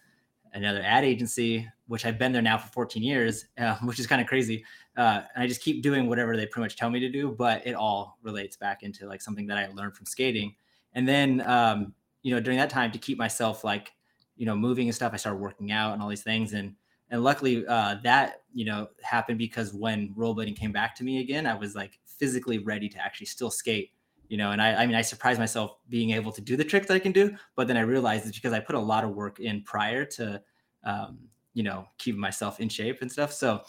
another 0.52 0.82
ad 0.84 1.04
agency, 1.04 1.68
which 1.86 2.04
I've 2.04 2.18
been 2.18 2.32
there 2.32 2.42
now 2.42 2.58
for 2.58 2.68
14 2.68 3.02
years, 3.02 3.46
uh, 3.58 3.76
which 3.84 3.98
is 3.98 4.06
kind 4.06 4.20
of 4.20 4.26
crazy. 4.26 4.64
Uh, 4.96 5.22
and 5.34 5.42
I 5.42 5.46
just 5.46 5.62
keep 5.62 5.82
doing 5.82 6.08
whatever 6.08 6.36
they 6.36 6.46
pretty 6.46 6.64
much 6.64 6.76
tell 6.76 6.90
me 6.90 7.00
to 7.00 7.08
do, 7.08 7.34
but 7.36 7.66
it 7.66 7.74
all 7.74 8.18
relates 8.22 8.56
back 8.56 8.82
into 8.82 9.06
like 9.06 9.20
something 9.20 9.46
that 9.46 9.58
I 9.58 9.68
learned 9.68 9.96
from 9.96 10.06
skating. 10.06 10.54
And 10.94 11.06
then, 11.06 11.42
um, 11.42 11.94
you 12.22 12.34
know, 12.34 12.40
during 12.40 12.58
that 12.58 12.70
time 12.70 12.90
to 12.92 12.98
keep 12.98 13.18
myself 13.18 13.62
like, 13.62 13.92
you 14.36 14.46
know, 14.46 14.56
moving 14.56 14.88
and 14.88 14.94
stuff, 14.94 15.12
I 15.12 15.16
started 15.16 15.38
working 15.38 15.72
out 15.72 15.92
and 15.92 16.02
all 16.02 16.08
these 16.08 16.22
things. 16.22 16.52
And, 16.52 16.74
and 17.10 17.22
luckily 17.22 17.66
uh, 17.66 17.96
that, 18.02 18.42
you 18.52 18.64
know, 18.64 18.88
happened 19.02 19.38
because 19.38 19.72
when 19.72 20.14
rollerblading 20.16 20.56
came 20.56 20.72
back 20.72 20.94
to 20.96 21.04
me 21.04 21.20
again, 21.20 21.46
I 21.46 21.54
was 21.54 21.74
like 21.74 21.98
physically 22.06 22.58
ready 22.58 22.88
to 22.88 22.98
actually 22.98 23.26
still 23.26 23.50
skate 23.50 23.92
you 24.28 24.36
know 24.36 24.50
and 24.50 24.60
I, 24.60 24.74
I 24.74 24.86
mean 24.86 24.96
i 24.96 25.02
surprised 25.02 25.38
myself 25.38 25.76
being 25.88 26.10
able 26.10 26.32
to 26.32 26.40
do 26.40 26.56
the 26.56 26.64
tricks 26.64 26.88
that 26.88 26.94
i 26.94 26.98
can 26.98 27.12
do 27.12 27.36
but 27.54 27.68
then 27.68 27.76
i 27.76 27.80
realized 27.80 28.26
it's 28.26 28.36
because 28.36 28.52
i 28.52 28.60
put 28.60 28.74
a 28.74 28.80
lot 28.80 29.04
of 29.04 29.10
work 29.10 29.40
in 29.40 29.62
prior 29.62 30.04
to 30.04 30.42
um, 30.86 31.18
you 31.56 31.62
know 31.62 31.88
keeping 31.98 32.20
myself 32.20 32.60
in 32.60 32.68
shape 32.68 33.02
and 33.02 33.10
stuff. 33.10 33.32
So 33.32 33.62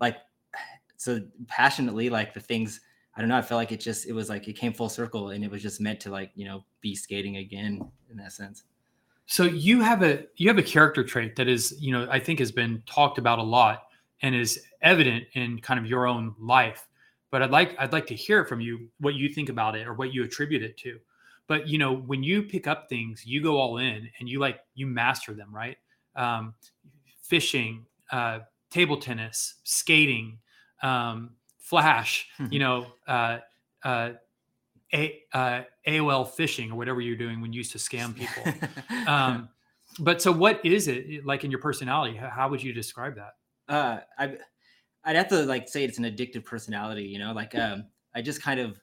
like 0.00 0.16
so 0.96 1.20
passionately 1.46 2.10
like 2.10 2.34
the 2.34 2.40
things 2.40 2.80
i 3.14 3.20
don't 3.20 3.28
know 3.28 3.36
i 3.36 3.42
felt 3.42 3.58
like 3.58 3.70
it 3.70 3.78
just 3.78 4.08
it 4.08 4.12
was 4.12 4.28
like 4.28 4.48
it 4.48 4.54
came 4.54 4.72
full 4.72 4.88
circle 4.88 5.28
and 5.28 5.44
it 5.44 5.50
was 5.50 5.62
just 5.62 5.80
meant 5.80 6.00
to 6.00 6.10
like 6.10 6.32
you 6.34 6.44
know 6.44 6.64
be 6.80 6.96
skating 6.96 7.36
again 7.36 7.80
in 8.10 8.16
that 8.16 8.32
sense. 8.32 8.64
So 9.26 9.44
you 9.44 9.80
have 9.82 10.02
a 10.02 10.24
you 10.36 10.48
have 10.48 10.58
a 10.58 10.62
character 10.62 11.04
trait 11.04 11.36
that 11.36 11.48
is 11.48 11.76
you 11.78 11.92
know 11.92 12.08
i 12.10 12.18
think 12.18 12.38
has 12.40 12.50
been 12.50 12.82
talked 12.86 13.18
about 13.18 13.38
a 13.38 13.42
lot 13.42 13.84
and 14.22 14.34
is 14.34 14.60
evident 14.80 15.24
in 15.34 15.60
kind 15.60 15.78
of 15.78 15.86
your 15.86 16.06
own 16.06 16.34
life 16.40 16.88
but 17.30 17.42
I'd 17.42 17.50
like 17.50 17.76
I'd 17.78 17.92
like 17.92 18.06
to 18.08 18.14
hear 18.14 18.44
from 18.44 18.60
you 18.60 18.88
what 19.00 19.14
you 19.14 19.28
think 19.28 19.48
about 19.48 19.76
it 19.76 19.86
or 19.86 19.94
what 19.94 20.12
you 20.12 20.24
attribute 20.24 20.62
it 20.62 20.76
to. 20.78 20.98
But 21.46 21.66
you 21.68 21.78
know, 21.78 21.94
when 21.94 22.22
you 22.22 22.42
pick 22.42 22.66
up 22.66 22.88
things, 22.88 23.24
you 23.26 23.42
go 23.42 23.56
all 23.56 23.78
in 23.78 24.10
and 24.18 24.28
you 24.28 24.38
like 24.38 24.60
you 24.74 24.86
master 24.86 25.34
them, 25.34 25.54
right? 25.54 25.76
Um, 26.16 26.54
fishing, 27.22 27.86
uh, 28.10 28.40
table 28.70 28.96
tennis, 28.98 29.54
skating, 29.64 30.38
um, 30.82 31.30
flash, 31.58 32.28
Mm-hmm. 32.38 32.52
you 32.52 32.58
know, 32.58 32.86
uh, 33.06 33.38
uh, 33.84 34.10
a, 34.94 35.20
uh, 35.34 35.62
AOL 35.86 36.26
phishing 36.30 36.70
or 36.70 36.76
whatever 36.76 37.00
you're 37.00 37.16
doing 37.16 37.40
when 37.42 37.52
you 37.52 37.58
used 37.58 37.72
to 37.72 37.78
scam 37.78 38.14
people. 38.14 38.42
um, 39.06 39.48
but 39.98 40.22
so, 40.22 40.32
what 40.32 40.64
is 40.64 40.88
it 40.88 41.26
like 41.26 41.44
in 41.44 41.50
your 41.50 41.60
personality? 41.60 42.16
How, 42.16 42.28
how 42.30 42.48
would 42.48 42.62
you 42.62 42.72
describe 42.72 43.16
that? 43.16 43.34
uh 43.68 44.00
i 44.18 44.34
i'd 45.08 45.16
have 45.16 45.28
to 45.28 45.42
like 45.44 45.68
say 45.68 45.84
it's 45.84 45.98
an 45.98 46.04
addictive 46.04 46.44
personality 46.44 47.02
you 47.02 47.18
know 47.18 47.32
like 47.32 47.54
um 47.54 47.84
i 48.14 48.22
just 48.22 48.42
kind 48.42 48.60
of 48.60 48.78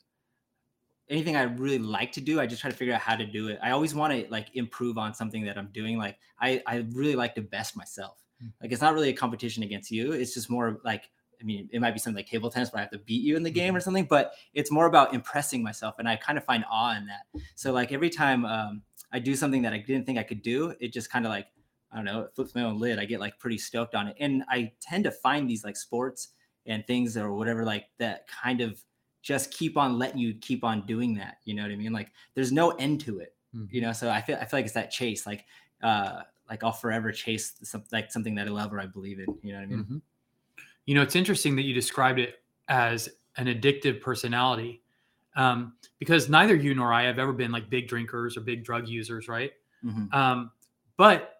anything 1.09 1.35
i 1.35 1.43
really 1.43 1.77
like 1.77 2.11
to 2.11 2.19
do 2.19 2.39
i 2.39 2.47
just 2.47 2.61
try 2.61 2.69
to 2.69 2.75
figure 2.75 2.93
out 2.93 2.99
how 2.99 3.15
to 3.15 3.25
do 3.25 3.47
it. 3.47 3.59
I 3.61 3.71
always 3.71 3.93
want 3.93 4.11
to 4.11 4.25
like 4.31 4.47
improve 4.55 4.97
on 4.97 5.13
something 5.13 5.45
that 5.45 5.57
i'm 5.57 5.69
doing 5.71 5.97
like 5.97 6.17
i 6.41 6.61
i 6.65 6.85
really 6.91 7.15
like 7.15 7.35
to 7.35 7.41
best 7.41 7.77
myself. 7.77 8.21
Mm. 8.43 8.51
like 8.61 8.71
it's 8.71 8.81
not 8.81 8.93
really 8.93 9.09
a 9.09 9.13
competition 9.13 9.63
against 9.63 9.91
you 9.91 10.11
it's 10.11 10.33
just 10.33 10.49
more 10.49 10.81
like 10.83 11.09
i 11.39 11.43
mean 11.45 11.69
it 11.71 11.79
might 11.79 11.91
be 11.91 11.99
something 11.99 12.17
like 12.17 12.27
table 12.27 12.49
tennis 12.49 12.73
where 12.73 12.79
i 12.79 12.81
have 12.81 12.91
to 12.91 12.99
beat 12.99 13.21
you 13.23 13.37
in 13.37 13.43
the 13.43 13.51
game 13.51 13.73
or 13.75 13.79
something 13.79 14.05
but 14.09 14.33
it's 14.53 14.71
more 14.71 14.87
about 14.87 15.13
impressing 15.13 15.63
myself 15.63 15.95
and 15.99 16.09
i 16.09 16.17
kind 16.17 16.37
of 16.37 16.43
find 16.43 16.65
awe 16.69 16.97
in 16.97 17.05
that. 17.05 17.41
So 17.55 17.71
like 17.71 17.93
every 17.93 18.09
time 18.09 18.43
um 18.43 18.81
i 19.13 19.19
do 19.19 19.35
something 19.35 19.61
that 19.61 19.71
i 19.71 19.77
didn't 19.77 20.05
think 20.05 20.17
i 20.17 20.23
could 20.23 20.41
do 20.41 20.73
it 20.81 20.91
just 20.91 21.09
kind 21.09 21.25
of 21.25 21.29
like 21.29 21.47
I 21.95 21.99
don't 21.99 22.05
know, 22.05 22.21
it 22.21 22.35
flips 22.35 22.53
my 22.53 22.63
own 22.63 22.77
lid. 22.77 22.99
I 22.99 23.05
get 23.05 23.21
like 23.21 23.39
pretty 23.39 23.57
stoked 23.57 23.95
on 23.95 24.09
it. 24.09 24.17
And 24.19 24.43
I 24.49 24.73
tend 24.81 25.05
to 25.05 25.11
find 25.11 25.49
these 25.49 25.63
like 25.63 25.77
sports 25.77 26.29
and 26.65 26.85
things 26.85 27.15
or 27.15 27.33
whatever 27.33 27.63
like 27.63 27.85
that 27.99 28.27
kind 28.27 28.59
of 28.59 28.83
just 29.21 29.49
keep 29.51 29.77
on 29.77 29.97
letting 29.97 30.17
you 30.19 30.33
keep 30.35 30.65
on 30.65 30.85
doing 30.85 31.15
that. 31.15 31.37
You 31.45 31.53
know 31.53 31.61
what 31.61 31.71
I 31.71 31.77
mean? 31.77 31.93
Like 31.93 32.11
there's 32.33 32.51
no 32.51 32.71
end 32.71 32.99
to 33.01 33.19
it. 33.19 33.33
You 33.71 33.79
know, 33.79 33.93
so 33.93 34.09
I 34.09 34.21
feel 34.21 34.35
I 34.35 34.43
feel 34.43 34.57
like 34.57 34.65
it's 34.65 34.73
that 34.73 34.91
chase. 34.91 35.25
Like 35.25 35.45
uh 35.81 36.23
like 36.49 36.63
I'll 36.65 36.73
forever 36.73 37.13
chase 37.13 37.53
some, 37.63 37.85
like 37.93 38.11
something 38.11 38.35
that 38.35 38.47
I 38.47 38.51
love 38.51 38.73
or 38.73 38.81
I 38.81 38.85
believe 38.85 39.19
in. 39.19 39.27
You 39.41 39.53
know 39.53 39.59
what 39.59 39.63
I 39.63 39.67
mean? 39.67 39.85
Mhm. 39.85 40.01
You 40.85 40.95
know, 40.95 41.01
it's 41.01 41.15
interesting 41.15 41.55
that 41.55 41.61
you 41.61 41.73
described 41.73 42.19
it 42.19 42.43
as 42.67 43.07
an 43.37 43.47
addictive 43.47 44.01
personality 44.01 44.83
um, 45.37 45.73
because 45.99 46.29
neither 46.29 46.55
you 46.55 46.75
nor 46.75 46.91
I 46.91 47.03
have 47.03 47.19
ever 47.19 47.31
been 47.31 47.51
like 47.51 47.69
big 47.69 47.87
drinkers 47.87 48.35
or 48.35 48.41
big 48.41 48.63
drug 48.65 48.87
users, 48.89 49.29
right? 49.29 49.53
Mhm. 49.83 50.13
Um, 50.13 50.51
but 50.97 51.34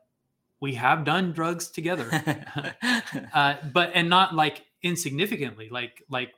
we 0.59 0.75
have 0.75 1.03
done 1.03 1.33
drugs 1.33 1.69
together, 1.69 2.09
uh, 3.33 3.55
but 3.73 3.91
and 3.93 4.09
not 4.09 4.33
like 4.33 4.63
insignificantly, 4.81 5.69
like 5.69 6.03
like 6.09 6.33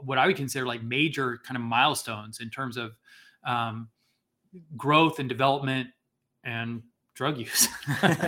what 0.00 0.18
I 0.18 0.26
would 0.26 0.36
consider 0.36 0.66
like 0.66 0.82
major 0.82 1.38
kind 1.44 1.56
of 1.56 1.62
milestones 1.62 2.40
in 2.40 2.50
terms 2.50 2.76
of 2.76 2.96
um, 3.44 3.88
growth 4.76 5.18
and 5.18 5.28
development 5.28 5.88
and 6.44 6.82
drug 7.14 7.38
use. 7.38 7.68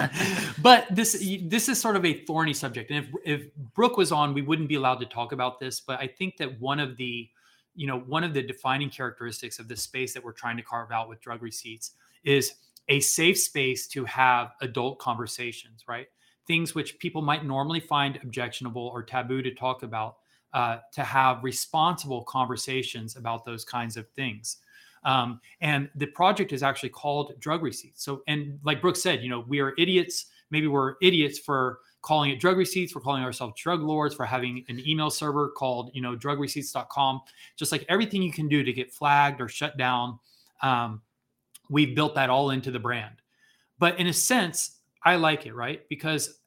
but 0.62 0.87
this 0.91 1.24
this 1.45 1.69
is 1.69 1.81
sort 1.81 1.97
of 1.97 2.05
a 2.05 2.24
thorny 2.24 2.55
subject, 2.55 2.91
and 2.91 3.05
if 3.05 3.11
if 3.24 3.55
Brooke 3.74 3.97
was 3.97 4.12
on, 4.12 4.35
we 4.35 4.43
wouldn't 4.43 4.69
be 4.69 4.77
allowed 4.77 5.01
to 5.01 5.07
talk 5.07 5.33
about 5.33 5.61
this. 5.61 5.81
But 5.81 6.01
I 6.01 6.07
think 6.07 6.37
that 6.39 6.61
one 6.61 6.81
of 6.81 6.97
the 6.97 7.28
you 7.74 7.87
know 7.87 8.01
one 8.01 8.24
of 8.24 8.33
the 8.35 8.43
defining 8.43 8.91
characteristics 8.91 9.59
of 9.59 9.69
the 9.69 9.77
space 9.77 10.15
that 10.15 10.24
we're 10.24 10.33
trying 10.33 10.57
to 10.57 10.62
carve 10.62 10.91
out 10.91 11.09
with 11.09 11.20
drug 11.20 11.43
receipts 11.43 11.93
is 12.24 12.55
a 12.89 13.01
safe 13.01 13.39
space 13.39 13.87
to 13.89 14.05
have 14.05 14.53
adult 14.61 14.99
conversations, 14.99 15.85
right? 15.89 16.07
Things 16.47 16.75
which 16.75 16.99
people 16.99 17.23
might 17.23 17.45
normally 17.45 17.81
find 17.81 18.19
objectionable 18.23 18.87
or 18.87 19.03
taboo 19.03 19.43
to 19.43 19.55
talk 19.55 19.83
about, 19.83 20.17
uh, 20.53 20.79
to 20.93 21.03
have 21.03 21.43
responsible 21.43 22.23
conversations 22.25 23.17
about 23.17 23.45
those 23.45 23.65
kinds 23.65 23.97
of 23.97 24.09
things. 24.11 24.59
Um, 25.05 25.41
and 25.61 25.89
the 25.95 26.07
project 26.07 26.53
is 26.53 26.63
actually 26.63 26.89
called 26.89 27.39
Drug 27.39 27.63
Receipts. 27.63 28.05
So, 28.05 28.23
and 28.27 28.59
like 28.65 28.81
Brooke 28.81 28.97
said, 28.97 29.23
you 29.23 29.29
know, 29.29 29.45
we 29.47 29.61
are 29.61 29.73
idiots. 29.79 30.27
Maybe 30.51 30.67
we're 30.67 30.95
idiots 31.01 31.39
for 31.39 31.81
calling 32.03 32.31
it 32.31 32.39
drug 32.39 32.57
receipts, 32.57 32.93
for 32.93 33.01
calling 33.01 33.25
ourselves 33.25 33.61
drug 33.61 33.83
lords, 33.83 34.15
for 34.15 34.25
having 34.25 34.65
an 34.69 34.81
email 34.87 35.11
server 35.11 35.49
called, 35.49 35.91
you 35.93 36.01
know, 36.01 36.17
drugreceipts.com. 36.17 37.21
Just 37.57 37.73
like 37.73 37.85
everything 37.89 38.23
you 38.23 38.33
can 38.33 38.49
do 38.49 38.63
to 38.63 38.73
get 38.73 38.93
flagged 38.93 39.41
or 39.41 39.49
shut 39.49 39.77
down. 39.77 40.19
Um, 40.63 41.03
we've 41.68 41.94
built 41.94 42.14
that 42.14 42.30
all 42.30 42.51
into 42.51 42.70
the 42.70 42.78
brand. 42.78 43.16
But 43.78 43.98
in 43.98 44.06
a 44.06 44.12
sense, 44.12 44.78
I 45.05 45.16
like 45.16 45.47
it, 45.47 45.55
right? 45.55 45.86
Because 45.88 46.40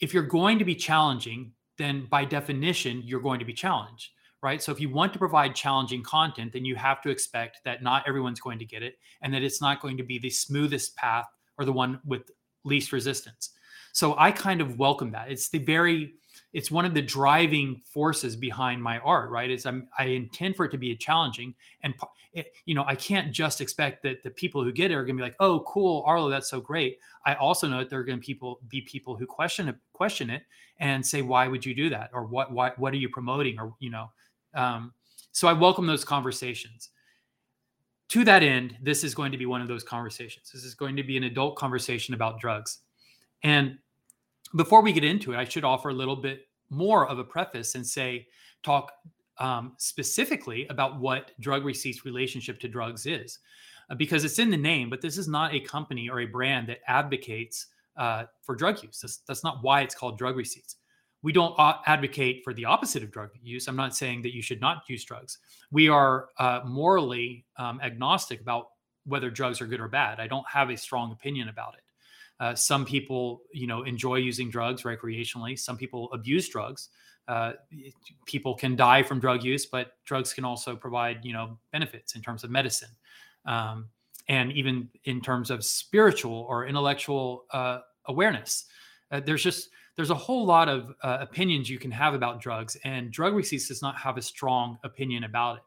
if 0.00 0.14
you're 0.14 0.22
going 0.22 0.58
to 0.58 0.64
be 0.64 0.74
challenging, 0.74 1.52
then 1.78 2.06
by 2.10 2.24
definition, 2.24 3.02
you're 3.04 3.20
going 3.20 3.38
to 3.38 3.44
be 3.44 3.52
challenged, 3.52 4.10
right? 4.42 4.62
So 4.62 4.72
if 4.72 4.80
you 4.80 4.88
want 4.88 5.12
to 5.12 5.18
provide 5.18 5.54
challenging 5.54 6.02
content, 6.02 6.52
then 6.52 6.64
you 6.64 6.76
have 6.76 7.02
to 7.02 7.10
expect 7.10 7.60
that 7.64 7.82
not 7.82 8.04
everyone's 8.08 8.40
going 8.40 8.58
to 8.58 8.64
get 8.64 8.82
it 8.82 8.98
and 9.22 9.32
that 9.34 9.42
it's 9.42 9.60
not 9.60 9.80
going 9.80 9.96
to 9.98 10.02
be 10.02 10.18
the 10.18 10.30
smoothest 10.30 10.96
path 10.96 11.26
or 11.58 11.64
the 11.64 11.72
one 11.72 12.00
with 12.04 12.30
least 12.64 12.92
resistance. 12.92 13.50
So 13.92 14.14
I 14.18 14.30
kind 14.30 14.60
of 14.60 14.78
welcome 14.78 15.10
that. 15.12 15.30
It's 15.30 15.48
the 15.48 15.58
very 15.58 16.14
it's 16.52 16.70
one 16.70 16.84
of 16.84 16.94
the 16.94 17.02
driving 17.02 17.80
forces 17.84 18.34
behind 18.34 18.82
my 18.82 18.98
art, 19.00 19.30
right? 19.30 19.50
Is 19.50 19.66
I'm, 19.66 19.88
I 19.98 20.06
intend 20.06 20.56
for 20.56 20.64
it 20.64 20.70
to 20.72 20.78
be 20.78 20.94
challenging, 20.96 21.54
and 21.82 21.94
it, 22.32 22.52
you 22.64 22.74
know, 22.74 22.84
I 22.86 22.94
can't 22.94 23.32
just 23.32 23.60
expect 23.60 24.02
that 24.04 24.22
the 24.22 24.30
people 24.30 24.62
who 24.62 24.72
get 24.72 24.90
it 24.90 24.94
are 24.94 25.04
going 25.04 25.16
to 25.16 25.20
be 25.20 25.24
like, 25.24 25.36
"Oh, 25.40 25.60
cool, 25.66 26.04
Arlo, 26.06 26.28
that's 26.28 26.48
so 26.48 26.60
great." 26.60 26.98
I 27.26 27.34
also 27.34 27.66
know 27.66 27.78
that 27.78 27.90
there 27.90 27.98
are 27.98 28.04
going 28.04 28.20
to 28.20 28.24
people 28.24 28.60
be 28.68 28.80
people 28.82 29.16
who 29.16 29.26
question 29.26 29.68
it, 29.68 29.76
question 29.92 30.30
it, 30.30 30.42
and 30.78 31.04
say, 31.04 31.22
"Why 31.22 31.48
would 31.48 31.64
you 31.66 31.74
do 31.74 31.90
that?" 31.90 32.10
or 32.12 32.24
"What, 32.24 32.52
why, 32.52 32.72
what 32.76 32.92
are 32.92 32.98
you 32.98 33.08
promoting?" 33.08 33.58
or 33.58 33.74
you 33.80 33.90
know, 33.90 34.10
um, 34.54 34.92
so 35.32 35.48
I 35.48 35.52
welcome 35.52 35.86
those 35.86 36.04
conversations. 36.04 36.90
To 38.10 38.24
that 38.24 38.42
end, 38.42 38.76
this 38.82 39.04
is 39.04 39.14
going 39.14 39.32
to 39.32 39.38
be 39.38 39.46
one 39.46 39.60
of 39.60 39.68
those 39.68 39.84
conversations. 39.84 40.50
This 40.52 40.64
is 40.64 40.74
going 40.74 40.96
to 40.96 41.02
be 41.02 41.16
an 41.16 41.24
adult 41.24 41.56
conversation 41.56 42.14
about 42.14 42.40
drugs, 42.40 42.78
and 43.42 43.78
before 44.56 44.82
we 44.82 44.92
get 44.92 45.04
into 45.04 45.32
it, 45.32 45.36
I 45.36 45.44
should 45.44 45.64
offer 45.64 45.90
a 45.90 45.94
little 45.94 46.16
bit 46.16 46.48
more 46.70 47.08
of 47.08 47.18
a 47.18 47.24
preface 47.24 47.74
and 47.74 47.86
say, 47.86 48.26
talk 48.62 48.92
um, 49.40 49.72
specifically 49.78 50.66
about 50.68 51.00
what 51.00 51.32
Drug 51.40 51.64
Receipts' 51.64 52.04
relationship 52.04 52.60
to 52.60 52.68
drugs 52.68 53.06
is, 53.06 53.38
uh, 53.90 53.94
because 53.94 54.24
it's 54.24 54.38
in 54.38 54.50
the 54.50 54.56
name. 54.56 54.90
But 54.90 55.00
this 55.00 55.18
is 55.18 55.26
not 55.26 55.54
a 55.54 55.60
company 55.60 56.08
or 56.08 56.20
a 56.20 56.26
brand 56.26 56.68
that 56.68 56.78
advocates 56.86 57.66
uh, 57.96 58.24
for 58.42 58.54
drug 58.54 58.82
use. 58.82 59.00
That's, 59.00 59.18
that's 59.26 59.44
not 59.44 59.62
why 59.62 59.80
it's 59.82 59.94
called 59.94 60.18
Drug 60.18 60.36
Receipts. 60.36 60.76
We 61.22 61.32
don't 61.32 61.54
uh, 61.58 61.74
advocate 61.86 62.42
for 62.44 62.54
the 62.54 62.64
opposite 62.64 63.02
of 63.02 63.10
drug 63.10 63.30
use. 63.42 63.68
I'm 63.68 63.76
not 63.76 63.94
saying 63.94 64.22
that 64.22 64.34
you 64.34 64.40
should 64.40 64.60
not 64.60 64.84
use 64.88 65.04
drugs. 65.04 65.38
We 65.70 65.88
are 65.88 66.28
uh, 66.38 66.60
morally 66.64 67.44
um, 67.58 67.80
agnostic 67.82 68.40
about 68.40 68.68
whether 69.04 69.30
drugs 69.30 69.60
are 69.60 69.66
good 69.66 69.80
or 69.80 69.88
bad. 69.88 70.18
I 70.20 70.26
don't 70.26 70.46
have 70.48 70.70
a 70.70 70.76
strong 70.76 71.12
opinion 71.12 71.48
about 71.48 71.74
it. 71.74 71.82
Uh, 72.42 72.54
some 72.54 72.86
people, 72.86 73.42
you 73.52 73.66
know, 73.66 73.82
enjoy 73.82 74.16
using 74.16 74.48
drugs 74.48 74.84
recreationally. 74.84 75.58
Some 75.58 75.76
people 75.76 76.10
abuse 76.12 76.48
drugs. 76.48 76.88
Uh, 77.28 77.52
people 78.26 78.54
can 78.54 78.74
die 78.76 79.02
from 79.02 79.20
drug 79.20 79.44
use, 79.44 79.66
but 79.66 79.92
drugs 80.04 80.34
can 80.34 80.44
also 80.44 80.74
provide, 80.74 81.24
you 81.24 81.32
know, 81.32 81.58
benefits 81.72 82.16
in 82.16 82.22
terms 82.22 82.42
of 82.44 82.50
medicine, 82.50 82.90
um, 83.46 83.88
and 84.28 84.52
even 84.52 84.88
in 85.04 85.20
terms 85.20 85.50
of 85.50 85.64
spiritual 85.64 86.46
or 86.48 86.66
intellectual 86.66 87.44
uh, 87.52 87.78
awareness. 88.06 88.64
Uh, 89.12 89.20
there's 89.20 89.42
just 89.42 89.70
there's 89.96 90.10
a 90.10 90.14
whole 90.14 90.44
lot 90.46 90.68
of 90.68 90.92
uh, 91.02 91.18
opinions 91.20 91.68
you 91.68 91.78
can 91.78 91.90
have 91.90 92.14
about 92.14 92.40
drugs, 92.40 92.76
and 92.84 93.12
drug 93.12 93.34
receipts 93.34 93.68
does 93.68 93.82
not 93.82 93.96
have 93.96 94.16
a 94.16 94.22
strong 94.22 94.78
opinion 94.82 95.24
about 95.24 95.58
it. 95.58 95.62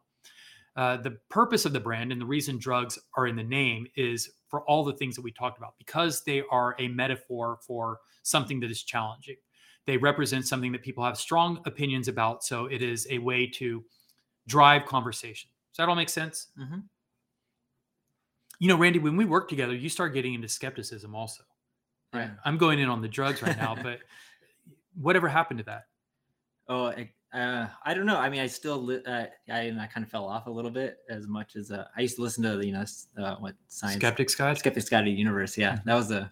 uh, 0.75 0.97
the 0.97 1.11
purpose 1.29 1.65
of 1.65 1.73
the 1.73 1.79
brand 1.79 2.11
and 2.11 2.19
the 2.19 2.25
reason 2.25 2.57
drugs 2.57 2.97
are 3.15 3.27
in 3.27 3.35
the 3.35 3.43
name 3.43 3.85
is 3.95 4.31
for 4.47 4.61
all 4.63 4.83
the 4.83 4.93
things 4.93 5.15
that 5.15 5.21
we 5.21 5.31
talked 5.31 5.57
about 5.57 5.75
because 5.77 6.23
they 6.23 6.41
are 6.51 6.75
a 6.79 6.87
metaphor 6.87 7.59
for 7.61 7.99
something 8.23 8.59
that 8.59 8.71
is 8.71 8.83
challenging. 8.83 9.35
They 9.85 9.97
represent 9.97 10.47
something 10.47 10.71
that 10.71 10.81
people 10.81 11.03
have 11.03 11.17
strong 11.17 11.59
opinions 11.65 12.07
about. 12.07 12.43
So 12.43 12.65
it 12.67 12.81
is 12.81 13.05
a 13.09 13.17
way 13.19 13.47
to 13.55 13.83
drive 14.47 14.85
conversation. 14.85 15.49
Does 15.71 15.77
that 15.77 15.89
all 15.89 15.95
make 15.95 16.09
sense? 16.09 16.47
Mm-hmm. 16.59 16.79
You 18.59 18.67
know, 18.69 18.77
Randy, 18.77 18.99
when 18.99 19.17
we 19.17 19.25
work 19.25 19.49
together, 19.49 19.75
you 19.75 19.89
start 19.89 20.13
getting 20.13 20.33
into 20.33 20.47
skepticism 20.47 21.15
also. 21.15 21.43
Right. 22.13 22.23
Yeah. 22.25 22.35
I'm 22.45 22.57
going 22.57 22.79
in 22.79 22.87
on 22.87 23.01
the 23.01 23.07
drugs 23.07 23.41
right 23.41 23.57
now, 23.57 23.75
but 23.81 23.99
whatever 24.95 25.27
happened 25.27 25.57
to 25.59 25.65
that? 25.65 25.87
Oh, 26.67 26.87
I- 26.87 27.11
uh, 27.33 27.67
I 27.83 27.95
don't 27.95 28.05
know. 28.05 28.19
I 28.19 28.29
mean, 28.29 28.41
I 28.41 28.45
still, 28.45 28.77
li- 28.77 29.01
uh, 29.07 29.25
I, 29.49 29.75
I 29.79 29.89
kind 29.91 30.05
of 30.05 30.09
fell 30.11 30.27
off 30.27 30.45
a 30.45 30.51
little 30.51 30.69
bit 30.69 30.99
as 31.09 31.25
much 31.25 31.55
as 31.55 31.71
uh, 31.71 31.85
I 31.97 32.01
used 32.01 32.17
to 32.17 32.21
listen 32.21 32.43
to, 32.43 32.57
the 32.57 32.67
you 32.67 32.73
know, 32.73 32.85
uh, 33.17 33.37
what 33.37 33.55
science 33.69 33.95
Skeptics 33.95 34.35
guys? 34.35 34.59
Skeptics 34.59 34.87
Guide 34.87 35.05
to 35.05 35.05
the 35.05 35.11
Universe. 35.17 35.57
Yeah, 35.57 35.79
that 35.85 35.95
was 35.95 36.11
a 36.11 36.31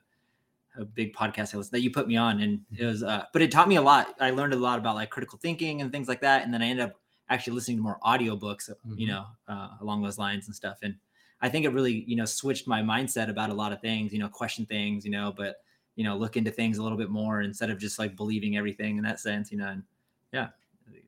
a 0.77 0.85
big 0.85 1.14
podcast 1.14 1.53
I 1.53 1.57
listened 1.57 1.72
that 1.72 1.81
you 1.81 1.91
put 1.91 2.07
me 2.07 2.15
on, 2.18 2.41
and 2.41 2.61
it 2.77 2.85
was. 2.85 3.03
Uh, 3.03 3.26
but 3.34 3.41
it 3.41 3.52
taught 3.52 3.68
me 3.68 3.76
a 3.76 3.81
lot. 3.81 4.15
I 4.19 4.31
learned 4.31 4.53
a 4.53 4.57
lot 4.57 4.80
about 4.80 4.95
like 4.95 5.10
critical 5.10 5.38
thinking 5.38 5.81
and 5.81 5.91
things 5.91 6.07
like 6.07 6.22
that, 6.22 6.43
and 6.43 6.53
then 6.53 6.61
I 6.61 6.68
ended 6.68 6.85
up 6.85 6.93
actually 7.30 7.53
listening 7.53 7.77
to 7.77 7.84
more 7.84 7.98
audiobooks, 8.03 8.69
you 8.95 9.07
Mhm. 9.07 9.10
know, 9.10 9.26
uh, 9.48 9.69
along 9.80 10.02
those 10.02 10.18
lines 10.18 10.48
and 10.48 10.56
stuff. 10.56 10.80
And 10.81 10.95
I 11.41 11.49
think 11.49 11.65
it 11.65 11.69
really, 11.69 12.03
you 12.06 12.15
know, 12.15 12.26
switched 12.26 12.68
my 12.68 12.81
mindset 12.81 13.30
about 13.30 13.49
a 13.49 13.53
lot 13.53 13.72
of 13.72 13.80
things. 13.81 14.11
You 14.11 14.19
know, 14.19 14.27
question 14.27 14.65
things, 14.65 15.06
you 15.06 15.11
know, 15.11 15.34
but 15.35 15.64
you 15.95 16.03
know, 16.03 16.18
look 16.18 16.38
into 16.38 16.52
things 16.52 16.77
a 16.77 16.84
little 16.84 16.98
bit 16.98 17.10
more 17.10 17.41
instead 17.41 17.69
of 17.69 17.77
just 17.77 17.99
like 17.99 18.15
believing 18.15 18.57
everything 18.57 18.98
in 18.98 19.03
that 19.03 19.19
sense. 19.19 19.52
You 19.52 19.57
know, 19.57 19.68
and 19.68 19.84
yeah, 20.31 20.49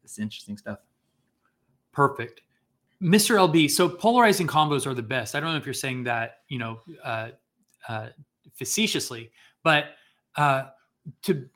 it's 0.03 0.19
interesting 0.19 0.57
stuff. 0.57 0.80
Perfect. 1.91 2.41
Mr. 3.02 3.35
LB, 3.35 3.69
so 3.69 3.90
polarizing 3.90 4.48
combos 4.48 4.88
are 4.88 4.94
the 4.94 5.03
best. 5.03 5.35
I 5.35 5.40
don't 5.40 5.52
know 5.52 5.57
if 5.57 5.65
you're 5.65 5.73
saying 5.73 6.03
that, 6.06 6.40
you 6.48 6.57
know, 6.57 6.80
uh, 7.03 7.31
uh, 7.90 8.10
facetiously, 8.53 9.31
but 9.64 9.85
uh, 10.35 10.65
to 11.23 11.48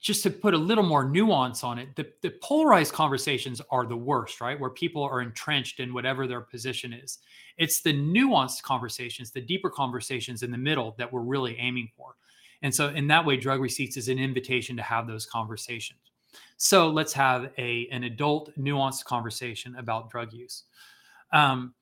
just 0.00 0.22
to 0.22 0.30
put 0.30 0.54
a 0.54 0.58
little 0.58 0.84
more 0.84 1.04
nuance 1.04 1.62
on 1.62 1.78
it, 1.78 1.94
the, 1.94 2.06
the 2.22 2.30
polarized 2.42 2.92
conversations 2.92 3.60
are 3.70 3.86
the 3.86 3.96
worst, 3.96 4.40
right? 4.40 4.58
Where 4.58 4.70
people 4.70 5.02
are 5.02 5.20
entrenched 5.20 5.80
in 5.80 5.94
whatever 5.94 6.26
their 6.26 6.40
position 6.40 6.92
is. 6.92 7.18
It's 7.56 7.82
the 7.82 7.92
nuanced 7.92 8.62
conversations, 8.62 9.30
the 9.30 9.40
deeper 9.40 9.70
conversations 9.70 10.42
in 10.42 10.50
the 10.50 10.58
middle 10.58 10.94
that 10.98 11.12
we're 11.12 11.20
really 11.20 11.56
aiming 11.58 11.90
for. 11.96 12.16
And 12.62 12.74
so, 12.74 12.88
in 12.88 13.06
that 13.08 13.24
way, 13.24 13.36
drug 13.36 13.60
receipts 13.60 13.96
is 13.96 14.08
an 14.08 14.18
invitation 14.18 14.76
to 14.76 14.82
have 14.82 15.06
those 15.06 15.26
conversations. 15.26 16.00
So 16.56 16.88
let's 16.90 17.12
have 17.14 17.50
a 17.58 17.88
an 17.90 18.04
adult 18.04 18.56
nuanced 18.58 19.04
conversation 19.04 19.76
about 19.76 20.10
drug 20.10 20.32
use. 20.32 20.64
Um, 21.32 21.74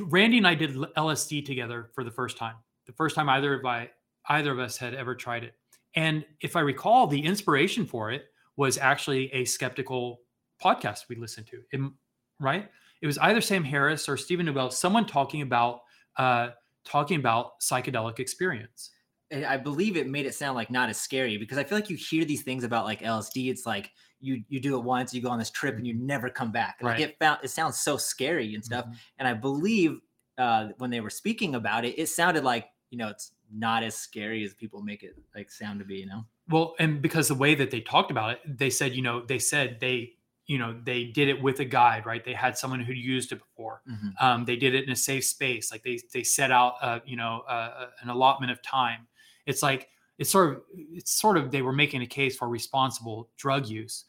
Randy 0.00 0.38
and 0.38 0.46
I 0.46 0.54
did 0.54 0.74
LSD 0.74 1.44
together 1.44 1.90
for 1.94 2.04
the 2.04 2.10
first 2.10 2.36
time. 2.36 2.56
The 2.86 2.92
first 2.92 3.14
time 3.14 3.28
either 3.28 3.54
of 3.54 3.64
I 3.64 3.90
either 4.28 4.50
of 4.52 4.58
us 4.58 4.76
had 4.76 4.94
ever 4.94 5.14
tried 5.14 5.44
it. 5.44 5.54
And 5.96 6.24
if 6.40 6.56
I 6.56 6.60
recall, 6.60 7.06
the 7.06 7.24
inspiration 7.24 7.86
for 7.86 8.10
it 8.10 8.26
was 8.56 8.78
actually 8.78 9.32
a 9.32 9.44
skeptical 9.44 10.20
podcast 10.62 11.08
we 11.08 11.16
listened 11.16 11.46
to. 11.48 11.62
It- 11.72 11.92
right? 12.40 12.68
It 13.02 13.06
was 13.06 13.18
either 13.18 13.40
Sam 13.40 13.64
Harris 13.64 14.08
or 14.08 14.16
Steven 14.16 14.46
Novella, 14.46 14.72
someone 14.72 15.06
talking 15.06 15.42
about 15.42 15.80
uh, 16.16 16.50
talking 16.84 17.18
about 17.18 17.60
psychedelic 17.60 18.18
experience. 18.18 18.90
I 19.32 19.44
I 19.44 19.56
believe 19.56 19.96
it 19.96 20.08
made 20.08 20.26
it 20.26 20.34
sound 20.34 20.54
like 20.54 20.70
not 20.70 20.88
as 20.88 20.96
scary 20.98 21.36
because 21.38 21.58
I 21.58 21.64
feel 21.64 21.76
like 21.76 21.90
you 21.90 21.96
hear 21.96 22.24
these 22.24 22.42
things 22.42 22.64
about 22.64 22.84
like 22.84 23.00
LSD. 23.02 23.50
It's 23.50 23.66
like 23.66 23.90
you 24.20 24.42
you 24.48 24.58
do 24.60 24.76
it 24.78 24.84
once, 24.84 25.12
you 25.12 25.20
go 25.20 25.28
on 25.30 25.38
this 25.38 25.50
trip, 25.50 25.76
and 25.76 25.86
you 25.86 25.94
never 25.94 26.30
come 26.30 26.50
back. 26.52 26.76
Like 26.80 26.92
Right. 26.92 27.00
it 27.00 27.16
found 27.18 27.40
it 27.42 27.48
sounds 27.50 27.78
so 27.80 27.96
scary 27.98 28.54
and 28.54 28.64
stuff. 28.64 28.86
And 29.18 29.26
I 29.28 29.34
believe 29.34 29.98
uh, 30.38 30.68
when 30.78 30.90
they 30.90 31.00
were 31.00 31.10
speaking 31.10 31.54
about 31.56 31.84
it, 31.84 31.98
it 31.98 32.08
sounded 32.08 32.42
like 32.44 32.66
you 32.90 32.96
know 32.98 33.08
it's 33.08 33.32
not 33.52 33.82
as 33.82 33.94
scary 33.94 34.44
as 34.44 34.54
people 34.54 34.82
make 34.82 35.02
it 35.02 35.16
like 35.34 35.50
sound 35.50 35.78
to 35.80 35.84
be. 35.84 35.96
You 35.96 36.06
know. 36.06 36.24
Well, 36.48 36.74
and 36.78 37.00
because 37.00 37.28
the 37.28 37.34
way 37.34 37.54
that 37.54 37.70
they 37.70 37.80
talked 37.80 38.10
about 38.10 38.32
it, 38.32 38.58
they 38.58 38.70
said, 38.70 38.94
you 38.94 39.00
know, 39.02 39.24
they 39.24 39.38
said 39.38 39.78
they, 39.80 40.12
you 40.46 40.58
know, 40.58 40.78
they 40.84 41.06
did 41.06 41.28
it 41.28 41.40
with 41.40 41.58
a 41.60 41.64
guide, 41.64 42.04
right? 42.04 42.22
They 42.22 42.34
had 42.34 42.58
someone 42.58 42.80
who 42.80 42.92
used 42.92 43.32
it 43.32 43.38
before. 43.38 43.80
Mhm. 43.88 44.12
Um, 44.20 44.44
they 44.44 44.56
did 44.56 44.74
it 44.74 44.84
in 44.84 44.90
a 44.90 44.96
safe 44.96 45.24
space, 45.24 45.72
like 45.72 45.82
they 45.82 45.98
they 46.12 46.22
set 46.22 46.50
out, 46.50 46.74
uh, 46.82 47.00
you 47.06 47.16
know, 47.16 47.40
uh, 47.48 47.90
an 48.02 48.10
allotment 48.10 48.52
of 48.52 48.60
time. 48.62 49.06
It's 49.46 49.62
like 49.62 49.88
it's 50.18 50.30
sort 50.30 50.50
of 50.50 50.62
it's 50.74 51.12
sort 51.12 51.36
of 51.38 51.50
they 51.50 51.62
were 51.62 51.72
making 51.72 52.02
a 52.02 52.06
case 52.06 52.36
for 52.36 52.48
responsible 52.48 53.30
drug 53.36 53.66
use, 53.66 54.04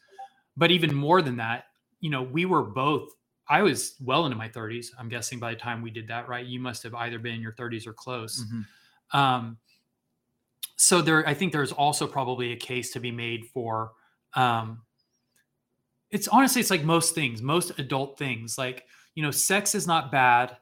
but 0.56 0.70
even 0.70 0.94
more 0.94 1.22
than 1.22 1.36
that, 1.36 1.66
you 2.00 2.10
know, 2.10 2.22
we 2.22 2.44
were 2.44 2.62
both. 2.62 3.08
I 3.48 3.62
was 3.62 3.94
well 4.00 4.26
into 4.26 4.36
my 4.36 4.48
30s. 4.48 4.92
I'm 4.98 5.08
guessing 5.08 5.38
by 5.38 5.52
the 5.54 5.60
time 5.60 5.80
we 5.80 5.90
did 5.90 6.08
that, 6.08 6.28
right? 6.28 6.44
You 6.44 6.58
must 6.60 6.82
have 6.82 6.94
either 6.94 7.18
been 7.18 7.34
in 7.34 7.40
your 7.40 7.52
30s 7.54 7.86
or 7.86 7.92
close. 7.92 8.44
Mhm. 8.44 8.66
Um, 9.12 9.58
so 10.76 11.00
there, 11.00 11.26
I 11.26 11.34
think 11.34 11.52
there's 11.52 11.72
also 11.72 12.06
probably 12.06 12.52
a 12.52 12.56
case 12.56 12.92
to 12.92 13.00
be 13.00 13.10
made 13.10 13.46
for. 13.46 13.92
Um, 14.34 14.82
it's 16.10 16.28
honestly, 16.28 16.60
it's 16.60 16.70
like 16.70 16.84
most 16.84 17.14
things, 17.14 17.42
most 17.42 17.78
adult 17.78 18.18
things. 18.18 18.58
Like 18.58 18.84
you 19.14 19.22
know, 19.22 19.30
sex 19.30 19.74
is 19.74 19.86
not 19.86 20.12
bad. 20.12 20.56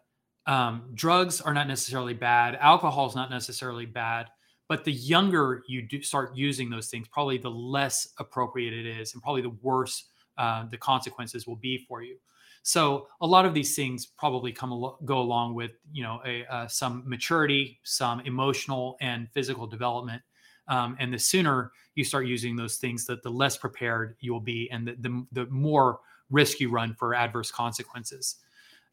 Um, 0.47 0.91
drugs 0.95 1.41
are 1.41 1.53
not 1.53 1.69
necessarily 1.69 2.15
bad. 2.15 2.57
Alcohol 2.61 3.07
is 3.07 3.15
not 3.15 3.31
necessarily 3.31 3.87
bad. 3.87 4.29
But 4.69 4.85
the 4.85 4.93
younger 4.93 5.63
you 5.69 5.83
do 5.83 6.01
start 6.03 6.35
using 6.35 6.71
those 6.71 6.89
things, 6.89 7.07
probably 7.09 7.37
the 7.37 7.51
less 7.51 8.09
appropriate 8.19 8.73
it 8.73 8.87
is, 8.87 9.13
and 9.13 9.23
probably 9.23 9.43
the 9.43 9.57
worse 9.61 10.05
uh, 10.39 10.67
the 10.71 10.79
consequences 10.79 11.47
will 11.47 11.57
be 11.57 11.79
for 11.79 12.03
you. 12.03 12.17
So 12.65 13.09
a 13.21 13.27
lot 13.27 13.45
of 13.45 13.53
these 13.53 13.77
things 13.77 14.07
probably 14.07 14.51
come 14.51 14.73
alo- 14.73 14.99
go 15.05 15.19
along 15.19 15.55
with 15.55 15.73
you 15.93 16.03
know 16.03 16.21
a, 16.25 16.47
uh, 16.47 16.67
some 16.67 17.03
maturity, 17.07 17.79
some 17.85 18.21
emotional 18.21 18.97
and 19.03 19.29
physical 19.33 19.67
development, 19.67 20.23
um, 20.69 20.97
and 20.99 21.13
the 21.13 21.19
sooner 21.19 21.73
you 21.95 22.05
start 22.05 22.27
using 22.27 22.57
those 22.57 22.79
things, 22.79 23.05
that 23.05 23.23
the 23.23 23.31
less 23.31 23.59
prepared 23.59 24.17
you 24.21 24.33
will 24.33 24.41
be, 24.41 24.69
and 24.71 24.89
the 24.89 24.97
the, 24.99 25.27
the 25.33 25.47
more 25.51 26.01
risk 26.31 26.59
you 26.59 26.71
run 26.71 26.95
for 26.95 27.15
adverse 27.15 27.51
consequences. 27.51 28.37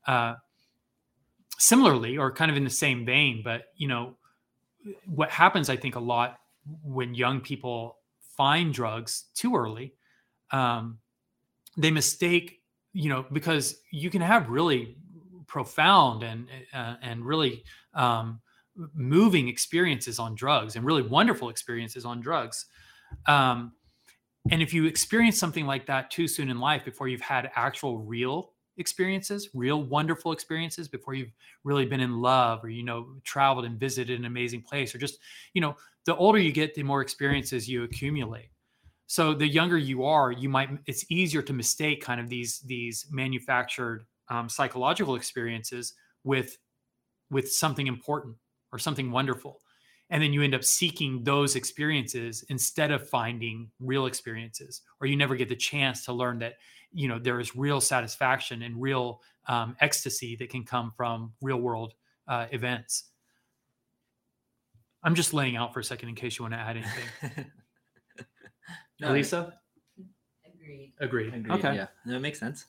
Uh, 0.06 0.36
similarly, 1.58 2.18
or 2.18 2.30
kind 2.30 2.52
of 2.52 2.58
in 2.58 2.66
the 2.66 2.70
same 2.70 3.06
vein, 3.06 3.42
but 3.42 3.68
you 3.78 3.88
know 3.88 4.18
what 5.06 5.30
happens, 5.30 5.70
I 5.70 5.78
think, 5.78 5.96
a 5.96 6.00
lot 6.00 6.40
when 6.84 7.16
young 7.16 7.40
people 7.40 8.00
find 8.20 8.74
drugs 8.74 9.26
too 9.34 9.56
early. 9.56 9.94
Um, 10.52 11.00
they 11.78 11.90
mistake 11.90 12.61
you 12.94 13.10
know 13.10 13.26
because 13.32 13.82
you 13.92 14.10
can 14.10 14.22
have 14.22 14.50
really 14.50 14.98
profound 15.48 16.24
and 16.24 16.48
uh, 16.74 16.96
and 17.02 17.26
really 17.26 17.64
um, 17.94 18.40
moving 18.94 19.48
experiences 19.48 20.20
on 20.20 20.36
drugs 20.36 20.76
and 20.76 20.86
really 20.86 21.02
wonderful 21.02 21.50
experiences 21.50 22.06
on 22.06 22.22
drugs. 22.22 22.66
Um, 23.28 23.74
and 24.50 24.62
if 24.62 24.74
you 24.74 24.86
experience 24.86 25.38
something 25.38 25.66
like 25.66 25.86
that 25.88 26.10
too 26.10 26.28
soon 26.28 26.50
in 26.50 26.60
life 26.60 26.84
before 26.86 27.08
you've 27.08 27.22
had 27.22 27.52
actual 27.56 28.00
real 28.00 28.54
experiences 28.78 29.50
real 29.54 29.84
wonderful 29.84 30.32
experiences 30.32 30.88
before 30.88 31.14
you've 31.14 31.32
really 31.66 31.86
been 31.86 32.00
in 32.00 32.22
love 32.22 32.64
or 32.64 32.70
you 32.70 32.84
know 32.84 33.08
traveled 33.24 33.66
and 33.66 33.78
visited 33.78 34.18
an 34.18 34.26
amazing 34.26 34.62
place 34.62 34.96
or 34.96 34.98
just 34.98 35.20
you 35.54 35.62
know 35.62 35.76
the 36.06 36.16
older 36.16 36.40
you 36.40 36.54
get 36.54 36.74
the 36.74 36.82
more 36.82 37.02
experiences 37.02 37.68
you 37.68 37.84
accumulate 37.84 38.50
so 39.12 39.34
the 39.34 39.46
younger 39.46 39.78
you 39.78 40.06
are 40.06 40.32
you 40.32 40.48
might 40.48 40.70
it's 40.86 41.04
easier 41.12 41.42
to 41.42 41.52
mistake 41.52 42.02
kind 42.02 42.22
of 42.22 42.30
these 42.30 42.60
these 42.60 43.06
manufactured 43.12 44.06
um, 44.30 44.48
psychological 44.48 45.16
experiences 45.16 45.96
with 46.24 46.58
with 47.30 47.52
something 47.52 47.88
important 47.88 48.38
or 48.72 48.80
something 48.80 49.12
wonderful. 49.12 49.60
And 50.12 50.24
then 50.24 50.32
you 50.32 50.42
end 50.44 50.56
up 50.56 50.64
seeking 50.64 51.26
those 51.26 51.58
experiences 51.58 52.46
instead 52.48 52.92
of 52.92 53.06
finding 53.06 53.70
real 53.82 54.06
experiences 54.06 54.82
or 55.02 55.08
you 55.08 55.18
never 55.18 55.36
get 55.36 55.50
the 55.50 55.58
chance 55.58 56.06
to 56.06 56.14
learn 56.14 56.40
that 56.40 56.54
you 56.94 57.10
know 57.10 57.20
there 57.20 57.42
is 57.42 57.54
real 57.54 57.82
satisfaction 57.82 58.62
and 58.62 58.82
real 58.82 59.20
um, 59.50 59.76
ecstasy 59.82 60.38
that 60.38 60.50
can 60.50 60.64
come 60.64 60.90
from 60.90 61.34
real 61.42 61.58
world 61.60 61.96
uh, 62.30 62.46
events. 62.52 63.10
I'm 65.04 65.16
just 65.16 65.34
laying 65.34 65.58
out 65.58 65.74
for 65.74 65.82
a 65.82 65.84
second 65.84 66.08
in 66.08 66.16
case 66.16 66.40
you 66.40 66.44
want 66.44 66.54
to 66.54 66.62
add 66.62 66.78
anything 66.78 67.52
No, 69.02 69.12
Lisa? 69.14 69.54
Agreed. 70.46 70.94
Agreed. 71.00 71.34
Agreed, 71.34 71.52
Okay. 71.52 71.76
Yeah, 71.76 71.88
that 72.06 72.20
makes 72.20 72.40
sense. 72.40 72.68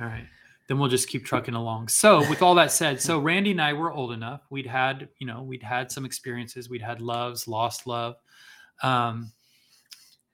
All 0.00 0.06
right. 0.06 0.26
Then 0.68 0.78
we'll 0.78 0.88
just 0.88 1.08
keep 1.08 1.24
trucking 1.26 1.54
along. 1.54 1.88
So, 1.88 2.18
with 2.30 2.40
all 2.40 2.54
that 2.54 2.72
said, 2.72 3.00
so 3.00 3.18
Randy 3.18 3.50
and 3.50 3.60
I 3.60 3.74
were 3.74 3.92
old 3.92 4.12
enough. 4.12 4.42
We'd 4.50 4.66
had, 4.66 5.08
you 5.18 5.26
know, 5.26 5.42
we'd 5.42 5.62
had 5.62 5.90
some 5.92 6.04
experiences. 6.06 6.70
We'd 6.70 6.80
had 6.80 7.00
loves, 7.02 7.46
lost 7.46 7.86
love. 7.86 8.16
Um, 8.82 9.30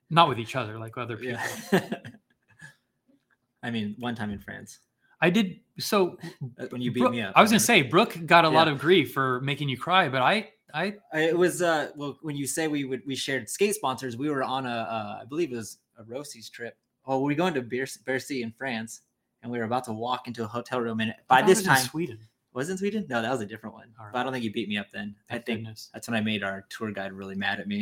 not 0.09 0.29
with 0.29 0.39
each 0.39 0.55
other, 0.55 0.79
like 0.79 0.97
other 0.97 1.17
people. 1.17 1.41
Yeah. 1.73 1.89
I 3.63 3.71
mean, 3.71 3.97
one 3.99 4.15
time 4.15 4.31
in 4.31 4.39
France 4.39 4.79
I 5.21 5.31
did. 5.31 5.61
So, 5.79 6.17
uh, 6.59 6.67
when 6.71 6.81
you 6.81 6.93
beat 6.93 7.01
Brooke- 7.01 7.13
me 7.13 7.23
up. 7.23 7.33
I 7.37 7.43
was 7.43 7.51
going 7.51 7.59
to 7.59 7.65
say, 7.65 7.83
Brooke 7.83 8.17
got 8.27 8.45
a 8.45 8.49
lot 8.49 8.69
of 8.69 8.79
grief 8.79 9.13
for 9.13 9.41
making 9.43 9.69
you 9.69 9.77
cry, 9.77 10.09
but 10.09 10.23
I, 10.23 10.51
I, 10.75 10.95
I- 11.13 11.21
It 11.21 11.39
was 11.39 11.63
uh 11.63 11.91
well 11.97 12.19
when 12.23 12.37
you 12.37 12.47
say 12.47 12.69
we 12.69 12.85
would 12.85 13.03
we 13.07 13.17
shared 13.17 13.49
skate 13.49 13.75
sponsors, 13.75 14.17
we 14.17 14.31
were 14.31 14.43
on 14.43 14.67
a 14.67 14.69
uh, 14.69 15.19
I 15.23 15.25
believe 15.25 15.53
it 15.53 15.57
was 15.57 15.79
a 15.99 16.05
Roces 16.05 16.49
trip. 16.51 16.77
Oh, 17.07 17.21
we 17.21 17.33
were 17.33 17.37
going 17.37 17.55
to 17.55 17.63
Ber- 17.63 17.87
Bercy 18.05 18.43
in 18.43 18.53
France, 18.53 19.01
and 19.43 19.51
we 19.51 19.59
were 19.59 19.65
about 19.65 19.85
to 19.85 19.93
walk 19.93 20.29
into 20.29 20.45
a 20.45 20.47
hotel 20.47 20.81
room. 20.81 21.01
And 21.01 21.15
by 21.29 21.43
this 21.43 21.63
time, 21.63 21.79
Sweden. 21.85 22.19
was 22.53 22.69
it 22.69 22.73
in 22.73 22.79
Sweden? 22.79 23.07
No, 23.09 23.23
that 23.23 23.31
was 23.31 23.41
a 23.41 23.47
different 23.47 23.75
one. 23.75 23.89
All 23.99 24.05
right. 24.07 24.13
But 24.13 24.19
I 24.21 24.23
don't 24.25 24.33
think 24.33 24.43
he 24.43 24.51
beat 24.51 24.69
me 24.69 24.77
up 24.79 24.91
then. 24.93 25.15
I 25.31 25.39
think 25.39 25.61
goodness. 25.61 25.89
that's 25.93 26.09
when 26.09 26.17
I 26.17 26.21
made 26.21 26.43
our 26.43 26.67
tour 26.69 26.91
guide 26.93 27.13
really 27.13 27.35
mad 27.37 27.59
at 27.61 27.67
me, 27.69 27.81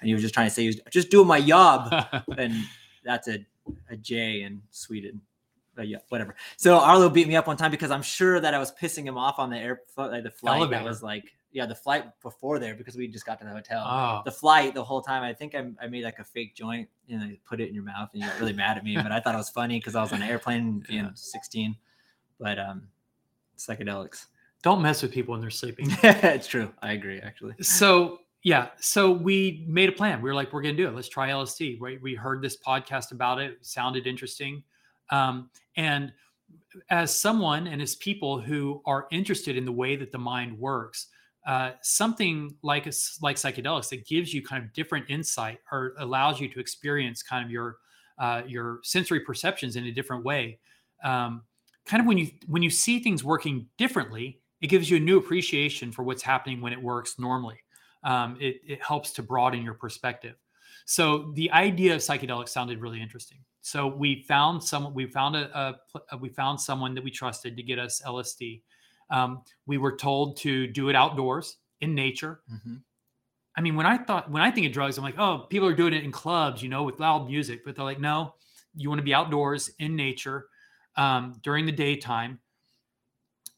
and 0.00 0.08
he 0.08 0.14
was 0.14 0.22
just 0.22 0.32
trying 0.34 0.46
to 0.46 0.50
say 0.54 0.62
he 0.62 0.68
was 0.68 0.80
just 0.90 1.10
doing 1.10 1.26
my 1.26 1.40
job, 1.40 1.92
and 2.38 2.54
that's 3.04 3.28
a 3.28 3.44
a 3.90 3.96
J 3.96 4.42
in 4.42 4.62
Sweden. 4.70 5.20
But 5.74 5.88
yeah, 5.88 5.98
whatever. 6.10 6.34
So 6.56 6.78
Arlo 6.78 7.08
beat 7.08 7.26
me 7.28 7.34
up 7.36 7.46
one 7.46 7.56
time 7.56 7.70
because 7.70 7.90
I'm 7.90 8.02
sure 8.02 8.40
that 8.40 8.52
I 8.54 8.58
was 8.58 8.72
pissing 8.72 9.04
him 9.04 9.16
off 9.16 9.38
on 9.38 9.48
the 9.50 9.56
air, 9.56 9.80
like 9.96 10.22
the 10.22 10.30
flight 10.30 10.58
Elevator. 10.58 10.82
that 10.82 10.88
was 10.88 11.02
like, 11.02 11.32
yeah, 11.52 11.66
the 11.66 11.74
flight 11.74 12.04
before 12.22 12.58
there 12.58 12.74
because 12.74 12.96
we 12.96 13.06
just 13.08 13.26
got 13.26 13.38
to 13.40 13.44
the 13.44 13.50
hotel. 13.50 13.84
oh, 13.86 14.22
The 14.24 14.30
flight 14.32 14.74
the 14.74 14.82
whole 14.84 15.02
time, 15.02 15.22
I 15.22 15.32
think 15.32 15.54
I, 15.54 15.70
I 15.80 15.86
made 15.86 16.04
like 16.04 16.18
a 16.18 16.24
fake 16.24 16.54
joint 16.54 16.88
and 17.08 17.22
I 17.22 17.38
put 17.46 17.60
it 17.60 17.68
in 17.68 17.74
your 17.74 17.84
mouth 17.84 18.10
and 18.12 18.22
you 18.22 18.28
got 18.28 18.38
really 18.40 18.52
mad 18.54 18.76
at 18.78 18.84
me. 18.84 18.96
But 18.96 19.12
I 19.12 19.20
thought 19.20 19.34
it 19.34 19.38
was 19.38 19.50
funny 19.50 19.78
because 19.78 19.94
I 19.94 20.00
was 20.02 20.12
on 20.12 20.22
an 20.22 20.28
airplane 20.28 20.82
being 20.88 21.04
Yeah. 21.04 21.10
16. 21.14 21.76
But 22.40 22.58
um, 22.58 22.88
psychedelics. 23.58 24.26
don't 24.62 24.82
mess 24.82 25.02
with 25.02 25.12
people 25.12 25.32
when 25.32 25.40
they're 25.40 25.50
sleeping. 25.50 25.86
it's 26.02 26.46
true. 26.46 26.72
I 26.82 26.92
agree, 26.92 27.20
actually. 27.20 27.54
so 27.60 28.18
yeah 28.44 28.70
so 28.80 29.12
we 29.12 29.64
made 29.68 29.88
a 29.88 29.92
plan 29.92 30.20
we 30.20 30.28
were 30.28 30.34
like 30.34 30.52
we're 30.52 30.60
gonna 30.62 30.74
do 30.74 30.88
it 30.88 30.94
let's 30.96 31.08
try 31.08 31.28
lsd 31.28 31.80
right 31.80 32.02
we 32.02 32.12
heard 32.12 32.42
this 32.42 32.56
podcast 32.56 33.12
about 33.12 33.40
it, 33.40 33.52
it 33.52 33.58
sounded 33.64 34.04
interesting 34.04 34.60
um, 35.10 35.48
and 35.76 36.12
as 36.90 37.16
someone 37.16 37.68
and 37.68 37.80
as 37.80 37.94
people 37.94 38.40
who 38.40 38.82
are 38.84 39.06
interested 39.12 39.56
in 39.56 39.64
the 39.64 39.70
way 39.70 39.94
that 39.94 40.10
the 40.10 40.18
mind 40.18 40.58
works 40.58 41.06
uh, 41.46 41.72
something 41.82 42.54
like 42.62 42.86
a 42.86 42.92
like 43.20 43.36
psychedelics 43.36 43.88
that 43.90 44.06
gives 44.06 44.32
you 44.32 44.42
kind 44.42 44.62
of 44.62 44.72
different 44.72 45.04
insight 45.08 45.58
or 45.70 45.94
allows 45.98 46.40
you 46.40 46.48
to 46.48 46.60
experience 46.60 47.22
kind 47.22 47.44
of 47.44 47.50
your 47.50 47.76
uh, 48.18 48.42
your 48.46 48.80
sensory 48.82 49.20
perceptions 49.20 49.76
in 49.76 49.86
a 49.86 49.92
different 49.92 50.24
way 50.24 50.58
um, 51.04 51.42
kind 51.86 52.00
of 52.00 52.06
when 52.06 52.18
you 52.18 52.28
when 52.46 52.62
you 52.62 52.70
see 52.70 53.00
things 53.00 53.24
working 53.24 53.66
differently 53.76 54.38
it 54.60 54.68
gives 54.68 54.88
you 54.88 54.96
a 54.96 55.00
new 55.00 55.18
appreciation 55.18 55.90
for 55.90 56.04
what's 56.04 56.22
happening 56.22 56.60
when 56.60 56.72
it 56.72 56.80
works 56.80 57.18
normally 57.18 57.58
um, 58.04 58.36
it, 58.40 58.60
it 58.66 58.82
helps 58.82 59.12
to 59.12 59.22
broaden 59.22 59.62
your 59.62 59.74
perspective. 59.74 60.34
So 60.84 61.32
the 61.34 61.50
idea 61.52 61.94
of 61.94 62.00
psychedelics 62.00 62.48
sounded 62.48 62.80
really 62.80 63.00
interesting. 63.00 63.38
So 63.60 63.86
we 63.86 64.22
found 64.22 64.62
some, 64.62 64.92
we 64.92 65.06
found 65.06 65.36
a, 65.36 65.56
a 65.56 65.76
uh, 66.12 66.16
we 66.18 66.28
found 66.28 66.60
someone 66.60 66.94
that 66.94 67.04
we 67.04 67.10
trusted 67.10 67.56
to 67.56 67.62
get 67.62 67.78
us 67.78 68.02
LSD. 68.04 68.62
Um, 69.12 69.42
we 69.66 69.78
were 69.78 69.96
told 69.96 70.38
to 70.38 70.66
do 70.66 70.88
it 70.88 70.96
outdoors 70.96 71.58
in 71.80 71.94
nature. 71.94 72.40
Mhm. 72.52 72.82
I 73.56 73.60
mean, 73.60 73.76
when 73.76 73.84
I 73.86 73.98
thought 73.98 74.30
when 74.30 74.42
I 74.42 74.50
think 74.50 74.66
of 74.66 74.72
drugs, 74.72 74.96
I'm 74.96 75.04
like, 75.04 75.18
oh, 75.18 75.46
people 75.50 75.68
are 75.68 75.74
doing 75.74 75.92
it 75.92 76.02
in 76.04 76.10
clubs, 76.10 76.62
you 76.62 76.68
know, 76.70 76.82
with 76.84 76.98
loud 76.98 77.28
music. 77.28 77.64
But 77.64 77.76
they're 77.76 77.84
like, 77.84 78.00
no, 78.00 78.34
you 78.74 78.88
want 78.88 78.98
to 79.00 79.04
be 79.04 79.12
outdoors 79.14 79.70
in 79.78 79.94
nature 79.94 80.48
um, 80.96 81.38
during 81.42 81.66
the 81.66 81.72
daytime. 81.72 82.40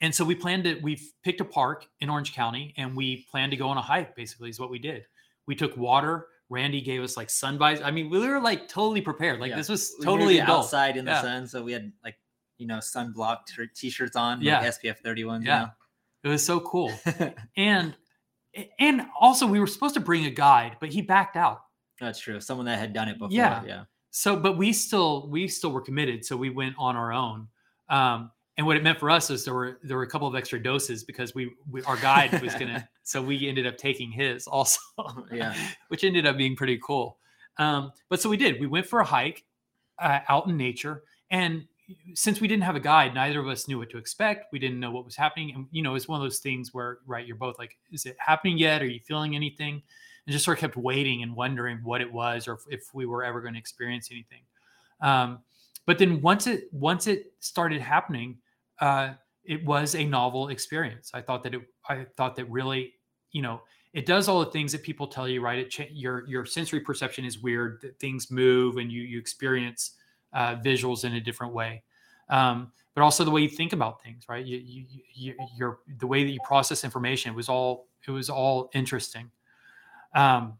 And 0.01 0.13
so 0.15 0.25
we 0.25 0.35
planned 0.35 0.65
to, 0.65 0.75
we 0.81 1.01
picked 1.23 1.41
a 1.41 1.45
park 1.45 1.87
in 2.01 2.11
Orange 2.11 2.35
County 2.35 2.75
and 2.77 2.97
we 2.97 3.25
planned 3.31 3.53
to 3.53 3.57
go 3.57 3.69
on 3.69 3.79
a 3.79 3.83
hike, 3.83 4.15
basically, 4.17 4.51
is 4.51 4.59
what 4.61 4.71
we 4.71 4.79
did. 4.79 5.05
We 5.47 5.55
took 5.55 5.77
water. 5.77 6.27
Randy 6.51 6.81
gave 6.81 7.03
us 7.03 7.17
like 7.17 7.31
sun 7.31 7.57
visor. 7.59 7.85
I 7.85 7.91
mean, 7.91 8.11
we 8.11 8.19
were 8.19 8.41
like 8.41 8.69
totally 8.69 9.01
prepared. 9.01 9.41
Like 9.41 9.51
Yeah. 9.51 9.57
this 9.57 9.69
was 9.69 9.95
We 9.99 10.05
totally 10.05 10.35
gonna 10.37 10.45
adult. 10.45 10.65
outside 10.65 10.97
in 10.97 11.05
the 11.05 11.13
Yeah. 11.13 11.23
sun. 11.23 11.47
So 11.47 11.63
we 11.63 11.73
had 11.73 11.93
like, 12.03 12.17
you 12.59 12.67
know, 12.67 12.79
sunblock 12.79 13.47
t- 13.47 13.67
t-shirts 13.75 14.17
on, 14.17 14.41
Yeah. 14.41 14.61
like 14.61 14.69
SPF 14.69 14.99
31. 14.99 15.43
Yeah. 15.43 15.69
It 16.23 16.29
was 16.29 16.45
so 16.45 16.61
cool. 16.61 16.93
And 17.57 17.95
and 18.79 19.03
also 19.19 19.47
we 19.47 19.59
were 19.59 19.67
supposed 19.67 19.95
to 19.95 20.01
bring 20.01 20.27
a 20.27 20.31
guide, 20.31 20.77
but 20.81 20.91
he 20.91 21.03
backed 21.03 21.37
out. 21.37 21.63
That's 22.01 22.21
true. 22.21 22.41
Someone 22.41 22.67
that 22.67 22.79
had 22.79 22.93
done 22.93 23.09
it 23.09 23.19
before. 23.19 23.33
Yeah. 23.33 23.63
Yeah. 23.67 23.85
So, 24.11 24.37
but 24.37 24.57
we 24.57 24.73
still 24.73 25.29
we 25.29 25.49
still 25.49 25.73
were 25.73 25.81
committed. 25.81 26.25
So 26.25 26.37
we 26.37 26.51
went 26.51 26.77
on 26.79 26.97
our 26.97 27.13
own. 27.13 27.49
Um, 27.89 28.31
and 28.57 28.65
what 28.65 28.77
it 28.77 28.85
meant 28.85 29.01
for 29.01 29.11
us 29.11 29.31
is 29.31 29.45
there 29.45 29.55
were 29.55 29.81
there 29.83 29.97
were 29.97 30.05
a 30.05 30.09
couple 30.09 30.29
of 30.29 30.37
extra 30.37 30.63
doses 30.63 31.03
because 31.03 31.35
we, 31.35 31.51
we 31.69 31.83
our 31.83 31.97
guide 31.97 32.41
was 32.41 32.55
gonna. 32.55 32.89
so 33.03 33.21
we 33.21 33.49
ended 33.49 33.67
up 33.67 33.77
taking 33.77 34.13
his 34.13 34.47
also. 34.47 34.79
Yeah. 35.33 35.55
which 35.89 36.05
ended 36.05 36.27
up 36.27 36.37
being 36.37 36.55
pretty 36.55 36.79
cool. 36.83 37.19
Um, 37.59 37.91
but 38.09 38.21
so 38.21 38.29
we 38.29 38.37
did. 38.37 38.61
We 38.61 38.69
went 38.69 38.87
for 38.87 39.01
a 39.01 39.05
hike 39.05 39.45
uh, 39.99 40.21
out 40.29 40.47
in 40.47 40.57
nature, 40.57 41.03
and 41.31 41.67
since 42.15 42.41
we 42.41 42.49
didn't 42.49 42.65
have 42.65 42.77
a 42.77 42.81
guide, 42.81 43.15
neither 43.15 43.41
of 43.41 43.49
us 43.49 43.69
knew 43.69 43.79
what 43.79 43.91
to 43.91 43.99
expect. 43.99 44.53
We 44.53 44.59
didn't 44.59 44.81
know 44.81 44.91
what 44.91 45.05
was 45.05 45.17
happening, 45.17 45.53
and 45.55 45.67
you 45.71 45.83
know, 45.83 45.95
it's 45.95 46.09
one 46.09 46.21
of 46.21 46.25
those 46.25 46.39
things 46.39 46.73
where, 46.73 46.99
right, 47.07 47.27
you're 47.27 47.37
both 47.37 47.59
like, 47.59 47.77
"Is 47.93 48.07
it 48.07 48.17
happening 48.19 48.59
yet? 48.59 48.83
Are 48.83 48.87
you 48.87 49.01
feeling 49.01 49.37
anything?" 49.37 49.83
And 50.27 50.33
just 50.33 50.45
sort 50.45 50.59
of 50.59 50.61
kept 50.61 50.77
waiting 50.77 51.23
and 51.23 51.37
wondering 51.37 51.79
what 51.83 52.01
it 52.01 52.11
was, 52.11 52.49
or 52.49 52.55
if, 52.55 52.61
if 52.71 52.95
we 52.95 53.07
were 53.07 53.23
ever 53.23 53.41
going 53.41 53.55
to 53.55 53.61
experience 53.61 54.09
anything. 54.11 54.43
Um, 55.01 55.41
but 55.87 55.99
then 55.99 56.21
once 56.23 56.47
it 56.47 56.73
once 56.73 57.07
it 57.07 57.33
started 57.41 57.81
happening, 57.81 58.39
uh, 58.81 59.15
it 59.45 59.65
was 59.65 59.95
a 59.95 60.05
novel 60.05 60.49
experience. 60.49 61.11
I 61.15 61.21
thought 61.21 61.43
that 61.43 61.55
it. 61.55 61.63
I 61.89 62.07
thought 62.17 62.37
that 62.37 62.51
really, 62.51 62.95
you 63.33 63.43
know, 63.43 63.61
it 63.93 64.07
does 64.07 64.29
all 64.29 64.41
the 64.41 64.51
things 64.51 64.73
that 64.73 64.83
people 64.83 65.07
tell 65.07 65.29
you, 65.29 65.43
right? 65.43 65.59
It 65.59 65.71
cha- 65.71 65.85
your 65.91 66.27
your 66.27 66.47
sensory 66.47 66.81
perception 66.81 67.25
is 67.25 67.41
weird. 67.41 67.81
That 67.83 68.01
things 68.01 68.31
move 68.31 68.79
and 68.79 68.91
you 68.91 69.03
you 69.03 69.19
experience 69.19 69.97
uh, 70.35 70.57
visuals 70.57 71.05
in 71.05 71.15
a 71.15 71.21
different 71.21 71.55
way. 71.55 71.83
Um, 72.29 72.73
but 72.95 73.03
also 73.03 73.25
the 73.25 73.31
way 73.31 73.41
you 73.41 73.49
think 73.49 73.73
about 73.73 74.03
things, 74.03 74.25
right? 74.29 74.45
You, 74.45 74.59
you, 74.59 74.85
you, 75.15 75.35
your 75.57 75.81
the 75.99 76.07
way 76.07 76.23
that 76.25 76.31
you 76.31 76.39
process 76.45 76.85
information. 76.85 77.35
Was 77.35 77.49
all 77.49 77.89
it 78.07 78.11
was 78.11 78.31
all 78.31 78.71
interesting. 78.75 79.31
Um, 80.15 80.59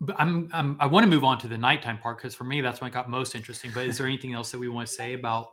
but 0.00 0.16
I'm, 0.18 0.48
I'm 0.52 0.76
I 0.78 0.86
want 0.86 1.04
to 1.04 1.10
move 1.10 1.24
on 1.24 1.38
to 1.38 1.48
the 1.48 1.58
nighttime 1.58 1.98
part 1.98 2.18
because 2.18 2.34
for 2.34 2.44
me 2.44 2.60
that's 2.60 2.80
when 2.80 2.90
it 2.90 2.94
got 2.94 3.08
most 3.08 3.34
interesting. 3.34 3.70
But 3.74 3.86
is 3.86 3.98
there 3.98 4.06
anything 4.06 4.34
else 4.34 4.50
that 4.50 4.58
we 4.58 4.68
want 4.68 4.88
to 4.88 4.92
say 4.92 5.14
about 5.14 5.52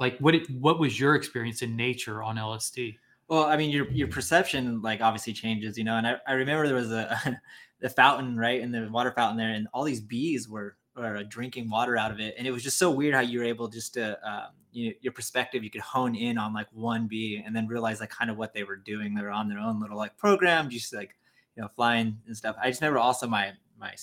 like 0.00 0.18
what 0.18 0.34
it, 0.34 0.48
what 0.50 0.78
was 0.78 0.98
your 0.98 1.14
experience 1.14 1.62
in 1.62 1.76
nature 1.76 2.22
on 2.22 2.36
LSD? 2.36 2.96
Well, 3.28 3.44
I 3.44 3.56
mean, 3.56 3.70
your 3.70 3.90
your 3.90 4.08
perception 4.08 4.80
like 4.80 5.00
obviously 5.00 5.32
changes, 5.32 5.76
you 5.76 5.84
know. 5.84 5.96
And 5.96 6.06
I, 6.06 6.16
I 6.26 6.32
remember 6.32 6.66
there 6.66 6.76
was 6.76 6.92
a 6.92 7.40
the 7.80 7.88
fountain 7.88 8.36
right, 8.36 8.62
and 8.62 8.72
the 8.72 8.88
water 8.90 9.12
fountain 9.12 9.38
there, 9.38 9.50
and 9.50 9.66
all 9.72 9.84
these 9.84 10.00
bees 10.00 10.48
were 10.48 10.76
were 10.96 11.24
drinking 11.24 11.70
water 11.70 11.96
out 11.96 12.10
of 12.10 12.20
it, 12.20 12.34
and 12.38 12.46
it 12.46 12.50
was 12.50 12.62
just 12.62 12.78
so 12.78 12.90
weird 12.90 13.14
how 13.14 13.20
you 13.20 13.40
were 13.40 13.44
able 13.44 13.68
just 13.68 13.94
to 13.94 14.18
um, 14.28 14.48
you 14.72 14.88
know, 14.88 14.94
your 15.00 15.12
perspective, 15.12 15.62
you 15.62 15.70
could 15.70 15.80
hone 15.80 16.14
in 16.14 16.36
on 16.36 16.52
like 16.52 16.66
one 16.72 17.06
bee, 17.06 17.42
and 17.44 17.54
then 17.54 17.66
realize 17.66 18.00
like 18.00 18.10
kind 18.10 18.30
of 18.30 18.36
what 18.36 18.52
they 18.52 18.64
were 18.64 18.76
doing. 18.76 19.14
They 19.14 19.22
were 19.22 19.30
on 19.30 19.48
their 19.48 19.58
own 19.58 19.80
little 19.80 19.96
like 19.96 20.16
program, 20.16 20.68
just 20.68 20.92
like 20.92 21.14
you 21.56 21.62
know 21.62 21.68
flying 21.68 22.18
and 22.26 22.36
stuff. 22.36 22.56
I 22.60 22.70
just 22.70 22.80
remember 22.80 22.98
also 22.98 23.26
my 23.26 23.52
my 23.78 23.94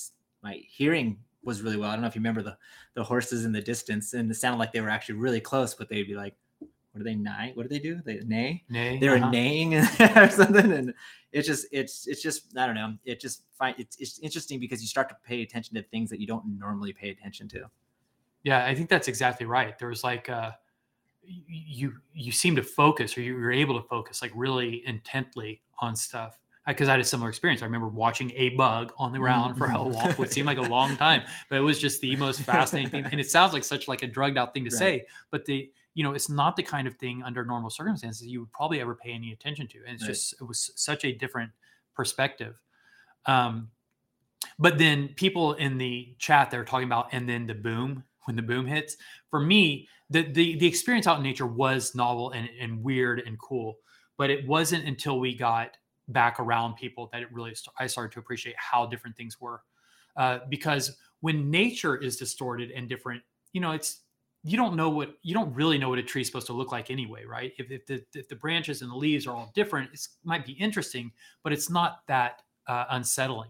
my 0.41 0.61
hearing 0.67 1.17
was 1.43 1.61
really 1.61 1.77
well. 1.77 1.89
I 1.89 1.93
don't 1.93 2.01
know 2.01 2.07
if 2.07 2.15
you 2.15 2.19
remember 2.19 2.41
the 2.41 2.57
the 2.93 3.03
horses 3.03 3.45
in 3.45 3.51
the 3.51 3.61
distance, 3.61 4.13
and 4.13 4.31
it 4.31 4.35
sounded 4.35 4.59
like 4.59 4.71
they 4.71 4.81
were 4.81 4.89
actually 4.89 5.15
really 5.15 5.41
close, 5.41 5.73
but 5.73 5.89
they'd 5.89 6.07
be 6.07 6.15
like, 6.15 6.35
"What 6.91 6.99
do 6.99 7.03
they 7.03 7.15
neigh? 7.15 7.51
What 7.53 7.63
do 7.63 7.69
they 7.69 7.79
do? 7.79 8.01
They 8.05 8.19
neigh." 8.19 8.63
Nay, 8.69 8.99
they 8.99 9.09
were 9.09 9.15
uh-huh. 9.15 9.29
neighing 9.29 9.75
or 10.15 10.29
something 10.29 10.71
and 10.71 10.93
it's 11.31 11.47
just 11.47 11.65
it's 11.71 12.07
it's 12.07 12.21
just 12.21 12.57
i 12.57 12.65
don't 12.65 12.75
know 12.75 12.93
it 13.05 13.19
just 13.19 13.43
find 13.57 13.75
it's, 13.79 13.95
it's 13.99 14.19
interesting 14.19 14.59
because 14.59 14.81
you 14.81 14.87
start 14.87 15.07
to 15.09 15.15
pay 15.25 15.41
attention 15.41 15.75
to 15.75 15.83
things 15.83 16.09
that 16.09 16.19
you 16.19 16.27
don't 16.27 16.43
normally 16.57 16.91
pay 16.93 17.09
attention 17.09 17.47
to 17.47 17.69
Yeah, 18.43 18.65
I 18.65 18.75
think 18.75 18.89
that's 18.89 19.07
exactly 19.07 19.45
right. 19.45 19.77
There 19.77 19.87
was 19.87 20.03
like 20.03 20.29
uh 20.29 20.51
you 21.23 21.93
you 22.13 22.31
seem 22.31 22.55
to 22.55 22.63
focus 22.63 23.17
or 23.17 23.21
you 23.21 23.35
were 23.35 23.51
able 23.51 23.79
to 23.79 23.87
focus 23.87 24.21
like 24.21 24.31
really 24.35 24.83
intently 24.85 25.61
on 25.79 25.95
stuff. 25.95 26.37
Because 26.67 26.87
I 26.87 26.91
had 26.91 26.99
a 26.99 27.03
similar 27.03 27.29
experience. 27.29 27.63
I 27.63 27.65
remember 27.65 27.87
watching 27.87 28.31
a 28.35 28.49
bug 28.49 28.93
on 28.97 29.11
the 29.11 29.17
ground 29.17 29.57
for 29.57 29.65
a 29.71 29.81
long, 29.81 30.11
what 30.11 30.31
seemed 30.31 30.45
like 30.45 30.59
a 30.59 30.61
long 30.61 30.95
time, 30.95 31.23
but 31.49 31.57
it 31.57 31.61
was 31.61 31.79
just 31.79 32.01
the 32.01 32.15
most 32.17 32.41
fascinating 32.41 32.91
thing. 32.91 33.05
And 33.11 33.19
it 33.19 33.31
sounds 33.31 33.51
like 33.51 33.63
such 33.63 33.87
like 33.87 34.03
a 34.03 34.07
drugged 34.07 34.37
out 34.37 34.53
thing 34.53 34.65
to 34.65 34.69
Right. 34.75 34.79
say, 34.79 35.05
but 35.31 35.43
the 35.45 35.71
you 35.93 36.03
know 36.03 36.13
it's 36.13 36.29
not 36.29 36.55
the 36.55 36.63
kind 36.63 36.87
of 36.87 36.95
thing 36.95 37.23
under 37.23 37.43
normal 37.45 37.69
circumstances 37.69 38.25
you 38.25 38.39
would 38.41 38.51
probably 38.51 38.79
ever 38.79 38.95
pay 38.95 39.11
any 39.11 39.31
attention 39.31 39.67
to. 39.67 39.79
And 39.85 39.95
it's 39.95 40.03
Right. 40.03 40.11
just 40.11 40.33
it 40.41 40.43
was 40.43 40.71
such 40.75 41.05
a 41.05 41.11
different 41.11 41.51
perspective. 41.95 42.55
Um, 43.25 43.71
but 44.59 44.77
then 44.77 45.09
people 45.15 45.53
in 45.53 45.77
the 45.77 46.15
chat 46.17 46.51
they're 46.51 46.65
talking 46.65 46.87
about 46.87 47.09
and 47.11 47.27
then 47.27 47.45
the 47.45 47.53
boom 47.53 48.03
when 48.25 48.35
the 48.35 48.41
boom 48.41 48.65
hits 48.65 48.97
for 49.29 49.39
me 49.39 49.87
the 50.09 50.23
the, 50.23 50.57
the 50.57 50.67
experience 50.67 51.07
out 51.07 51.17
in 51.17 51.23
nature 51.23 51.47
was 51.47 51.95
novel 51.95 52.31
and, 52.31 52.49
and 52.59 52.83
weird 52.83 53.21
and 53.25 53.39
cool 53.39 53.77
but 54.17 54.29
it 54.29 54.47
wasn't 54.47 54.85
until 54.85 55.19
we 55.19 55.35
got 55.35 55.77
back 56.07 56.39
around 56.39 56.75
people 56.75 57.09
that 57.11 57.21
it 57.21 57.31
really 57.31 57.55
i 57.79 57.87
started 57.87 58.11
to 58.11 58.19
appreciate 58.19 58.55
how 58.57 58.85
different 58.85 59.15
things 59.15 59.39
were 59.39 59.61
uh, 60.17 60.39
because 60.49 60.97
when 61.21 61.49
nature 61.49 61.95
is 61.95 62.17
distorted 62.17 62.71
and 62.71 62.89
different 62.89 63.21
you 63.53 63.61
know 63.61 63.71
it's 63.71 64.01
you 64.43 64.57
don't 64.57 64.75
know 64.75 64.89
what 64.89 65.15
you 65.21 65.33
don't 65.33 65.53
really 65.53 65.77
know 65.77 65.89
what 65.89 65.99
a 65.99 66.03
tree's 66.03 66.27
supposed 66.27 66.47
to 66.47 66.53
look 66.53 66.71
like 66.71 66.89
anyway 66.89 67.23
right? 67.25 67.53
If, 67.57 67.71
if, 67.71 67.85
the, 67.85 68.03
if 68.13 68.27
the 68.27 68.35
branches 68.35 68.81
and 68.81 68.91
the 68.91 68.95
leaves 68.95 69.27
are 69.27 69.35
all 69.35 69.51
different 69.53 69.91
it 69.93 70.07
might 70.23 70.45
be 70.45 70.53
interesting 70.53 71.11
but 71.43 71.53
it's 71.53 71.69
not 71.69 72.01
that 72.07 72.41
uh, 72.67 72.85
unsettling. 72.91 73.49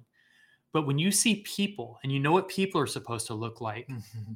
But 0.74 0.88
when 0.88 0.98
you 0.98 1.12
see 1.12 1.44
people 1.44 2.00
and 2.04 2.12
you 2.12 2.20
know 2.20 2.32
what 2.32 2.48
people 2.48 2.80
are 2.80 2.88
supposed 2.88 3.28
to 3.28 3.34
look 3.34 3.60
like 3.60 3.90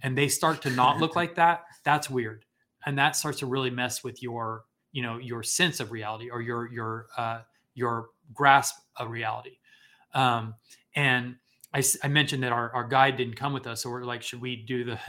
and 0.04 0.18
they 0.18 0.28
start 0.28 0.62
to 0.64 0.70
not 0.70 1.00
look 1.00 1.16
like 1.16 1.36
that 1.36 1.64
that's 1.84 2.10
weird. 2.10 2.46
And 2.86 2.98
that 3.00 3.16
starts 3.16 3.40
to 3.40 3.46
really 3.46 3.72
mess 3.72 4.04
with 4.04 4.22
your 4.22 4.66
you 4.92 5.02
know 5.02 5.18
your 5.18 5.44
sense 5.44 5.80
of 5.80 5.92
reality 5.92 6.30
or 6.30 6.42
your 6.42 6.72
your 6.72 7.08
uh, 7.18 7.42
your 7.74 8.10
grasp 8.34 8.76
of 8.98 9.10
reality. 9.10 9.58
Um, 10.14 10.56
and 10.96 11.36
I, 11.74 11.84
I 12.04 12.08
mentioned 12.08 12.44
that 12.44 12.54
our, 12.54 12.74
our 12.74 12.88
guide 12.88 13.18
didn't 13.18 13.36
come 13.36 13.52
with 13.52 13.68
us 13.68 13.84
so 13.84 13.90
we're 13.90 14.04
like 14.04 14.22
should 14.22 14.40
we 14.40 14.56
do 14.56 14.86
the 14.86 15.00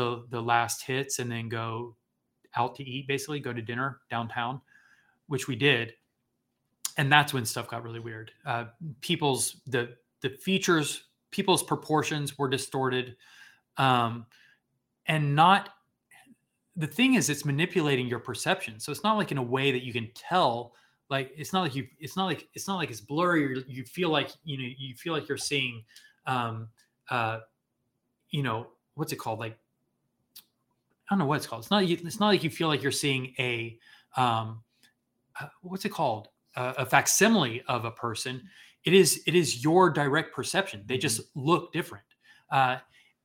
the 0.00 0.24
the 0.30 0.42
last 0.42 0.82
hits 0.82 1.18
and 1.18 1.30
then 1.30 1.48
go 1.48 1.96
out 2.56 2.74
to 2.74 2.82
eat 2.82 3.06
basically 3.06 3.38
go 3.38 3.52
to 3.52 3.62
dinner 3.62 4.00
downtown 4.10 4.60
which 5.30 5.46
we 5.46 5.54
did. 5.54 5.94
And 6.96 7.10
that's 7.10 7.32
when 7.32 7.46
stuff 7.46 7.68
got 7.68 7.84
really 7.84 8.00
weird. 8.00 8.32
Uh, 8.44 8.64
people's 9.00 9.60
the 9.66 9.94
the 10.22 10.30
features 10.30 11.04
people's 11.30 11.62
proportions 11.62 12.36
were 12.36 12.48
distorted. 12.48 13.16
Um, 13.76 14.26
and 15.06 15.36
not 15.36 15.70
the 16.74 16.88
thing 16.88 17.14
is 17.14 17.30
it's 17.30 17.44
manipulating 17.44 18.08
your 18.08 18.18
perception. 18.18 18.80
So 18.80 18.90
it's 18.90 19.04
not 19.04 19.16
like 19.16 19.30
in 19.30 19.38
a 19.38 19.42
way 19.42 19.70
that 19.70 19.84
you 19.84 19.92
can 19.92 20.10
tell 20.16 20.74
like 21.08 21.30
it's 21.36 21.52
not 21.52 21.62
like 21.62 21.76
you 21.76 21.86
it's 22.00 22.16
not 22.16 22.26
like 22.26 22.48
it's 22.54 22.66
not 22.66 22.76
like 22.76 22.90
it's 22.90 23.00
blurry 23.00 23.46
or 23.46 23.62
you 23.68 23.84
feel 23.84 24.10
like 24.10 24.30
you 24.42 24.58
know 24.58 24.68
you 24.76 24.96
feel 24.96 25.12
like 25.12 25.28
you're 25.28 25.38
seeing 25.38 25.84
um 26.26 26.68
uh 27.08 27.38
you 28.30 28.42
know 28.42 28.66
what's 28.94 29.12
it 29.12 29.16
called? 29.16 29.38
Like 29.38 29.56
don't 31.14 31.18
know 31.20 31.26
what 31.26 31.36
it's 31.36 31.46
called. 31.46 31.62
It's 31.62 31.70
not. 31.70 31.82
It's 31.84 32.20
not 32.20 32.28
like 32.28 32.44
you 32.44 32.50
feel 32.50 32.68
like 32.68 32.82
you're 32.82 32.92
seeing 32.92 33.34
a, 33.38 33.78
um, 34.16 34.62
uh, 35.40 35.46
what's 35.62 35.84
it 35.84 35.90
called? 35.90 36.28
Uh, 36.56 36.74
a 36.78 36.86
facsimile 36.86 37.62
of 37.68 37.84
a 37.84 37.90
person. 37.90 38.42
It 38.84 38.94
is. 38.94 39.22
It 39.26 39.34
is 39.34 39.62
your 39.62 39.90
direct 39.90 40.34
perception. 40.34 40.84
They 40.86 40.98
just 40.98 41.20
look 41.34 41.72
different, 41.72 42.04
uh, 42.50 42.78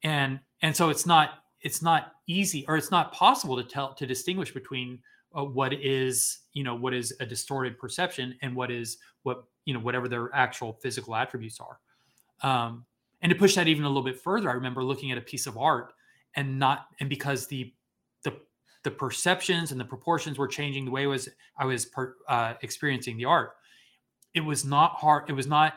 and 0.03 0.39
and 0.61 0.75
so 0.75 0.89
it's 0.89 1.05
not. 1.05 1.43
It's 1.61 1.81
not 1.81 2.13
easy, 2.27 2.65
or 2.67 2.77
it's 2.77 2.91
not 2.91 3.11
possible 3.11 3.55
to 3.55 3.63
tell 3.63 3.93
to 3.95 4.05
distinguish 4.05 4.53
between 4.53 4.99
uh, 5.35 5.43
what 5.43 5.73
is 5.73 6.39
you 6.53 6.63
know 6.63 6.75
what 6.75 6.93
is 6.93 7.13
a 7.19 7.25
distorted 7.25 7.77
perception 7.77 8.35
and 8.41 8.55
what 8.55 8.71
is 8.71 8.97
what 9.23 9.45
you 9.65 9.73
know 9.73 9.79
whatever 9.79 10.07
their 10.07 10.33
actual 10.33 10.73
physical 10.73 11.15
attributes 11.15 11.59
are. 11.59 11.79
Um, 12.41 12.85
and 13.21 13.31
to 13.31 13.35
push 13.35 13.55
that 13.55 13.67
even 13.67 13.85
a 13.85 13.87
little 13.87 14.03
bit 14.03 14.19
further, 14.19 14.49
I 14.49 14.53
remember 14.53 14.83
looking 14.83 15.11
at 15.11 15.17
a 15.17 15.21
piece 15.21 15.47
of 15.47 15.57
art 15.57 15.93
and 16.35 16.59
not 16.59 16.87
and 16.99 17.09
because 17.09 17.47
the 17.47 17.73
the 18.23 18.33
the 18.83 18.91
perceptions 18.91 19.71
and 19.71 19.79
the 19.79 19.85
proportions 19.85 20.37
were 20.37 20.47
changing 20.47 20.85
the 20.85 20.91
way 20.91 21.03
I 21.03 21.07
was 21.07 21.29
I 21.57 21.65
was 21.65 21.85
per, 21.85 22.15
uh, 22.27 22.53
experiencing 22.61 23.17
the 23.17 23.25
art. 23.25 23.51
It 24.33 24.41
was 24.41 24.65
not 24.65 24.95
hard. 24.95 25.29
It 25.29 25.33
was 25.33 25.47
not 25.47 25.73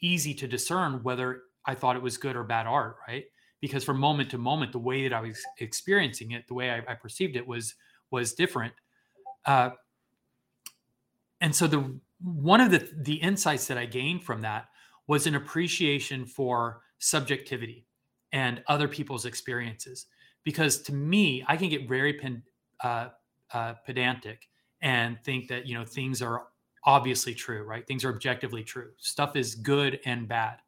easy 0.00 0.34
to 0.34 0.46
discern 0.46 1.02
whether 1.02 1.42
I 1.66 1.74
thought 1.74 1.96
it 1.96 2.02
was 2.02 2.16
good 2.16 2.36
or 2.36 2.44
bad 2.44 2.66
art, 2.66 2.96
right? 3.06 3.24
Because 3.60 3.82
from 3.84 3.98
moment 3.98 4.30
to 4.30 4.38
moment, 4.38 4.72
the 4.72 4.78
way 4.78 5.02
that 5.02 5.12
I 5.12 5.20
was 5.20 5.38
experiencing 5.58 6.30
it, 6.30 6.46
the 6.46 6.54
way 6.54 6.70
I, 6.70 6.92
I 6.92 6.94
perceived 6.94 7.36
it 7.36 7.46
was 7.46 7.74
was 8.10 8.32
different. 8.32 8.72
Uh, 9.44 9.70
and 11.40 11.54
so 11.54 11.66
the 11.66 12.00
one 12.20 12.60
of 12.60 12.70
the 12.70 12.88
the 13.02 13.14
insights 13.14 13.66
that 13.66 13.78
I 13.78 13.86
gained 13.86 14.24
from 14.24 14.42
that 14.42 14.66
was 15.06 15.26
an 15.26 15.34
appreciation 15.34 16.26
for 16.26 16.82
subjectivity 16.98 17.87
and 18.32 18.62
other 18.66 18.88
people's 18.88 19.24
experiences. 19.24 20.06
Because 20.44 20.82
to 20.82 20.94
me, 20.94 21.44
I 21.46 21.56
can 21.56 21.68
get 21.68 21.88
very 21.88 22.14
pen, 22.14 22.42
uh, 22.82 23.08
uh, 23.52 23.74
pedantic 23.84 24.48
and 24.80 25.18
think 25.24 25.48
that 25.48 25.66
you 25.66 25.74
know 25.74 25.84
things 25.84 26.22
are 26.22 26.46
obviously 26.84 27.34
true, 27.34 27.62
right? 27.62 27.86
Things 27.86 28.04
are 28.04 28.10
objectively 28.10 28.62
true. 28.62 28.90
Stuff 28.98 29.36
is 29.36 29.54
good 29.54 30.00
and 30.04 30.28
bad. 30.28 30.58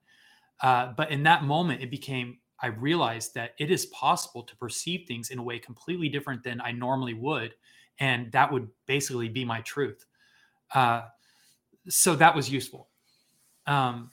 Uh, 0.60 0.92
but 0.96 1.10
in 1.10 1.22
that 1.22 1.44
moment, 1.44 1.82
it 1.82 1.90
became 1.90 2.38
I 2.62 2.66
realized 2.66 3.34
that 3.34 3.54
it 3.58 3.70
is 3.70 3.86
possible 3.86 4.42
to 4.42 4.56
perceive 4.56 5.06
things 5.06 5.30
in 5.30 5.38
a 5.38 5.42
way 5.42 5.58
completely 5.58 6.08
different 6.08 6.42
than 6.42 6.60
I 6.60 6.72
normally 6.72 7.14
would, 7.14 7.54
and 7.98 8.30
that 8.32 8.52
would 8.52 8.68
basically 8.86 9.28
be 9.28 9.44
my 9.44 9.62
truth. 9.62 10.04
Uh, 10.74 11.02
so 11.88 12.14
that 12.16 12.34
was 12.34 12.50
useful. 12.50 12.88
Um, 13.66 14.10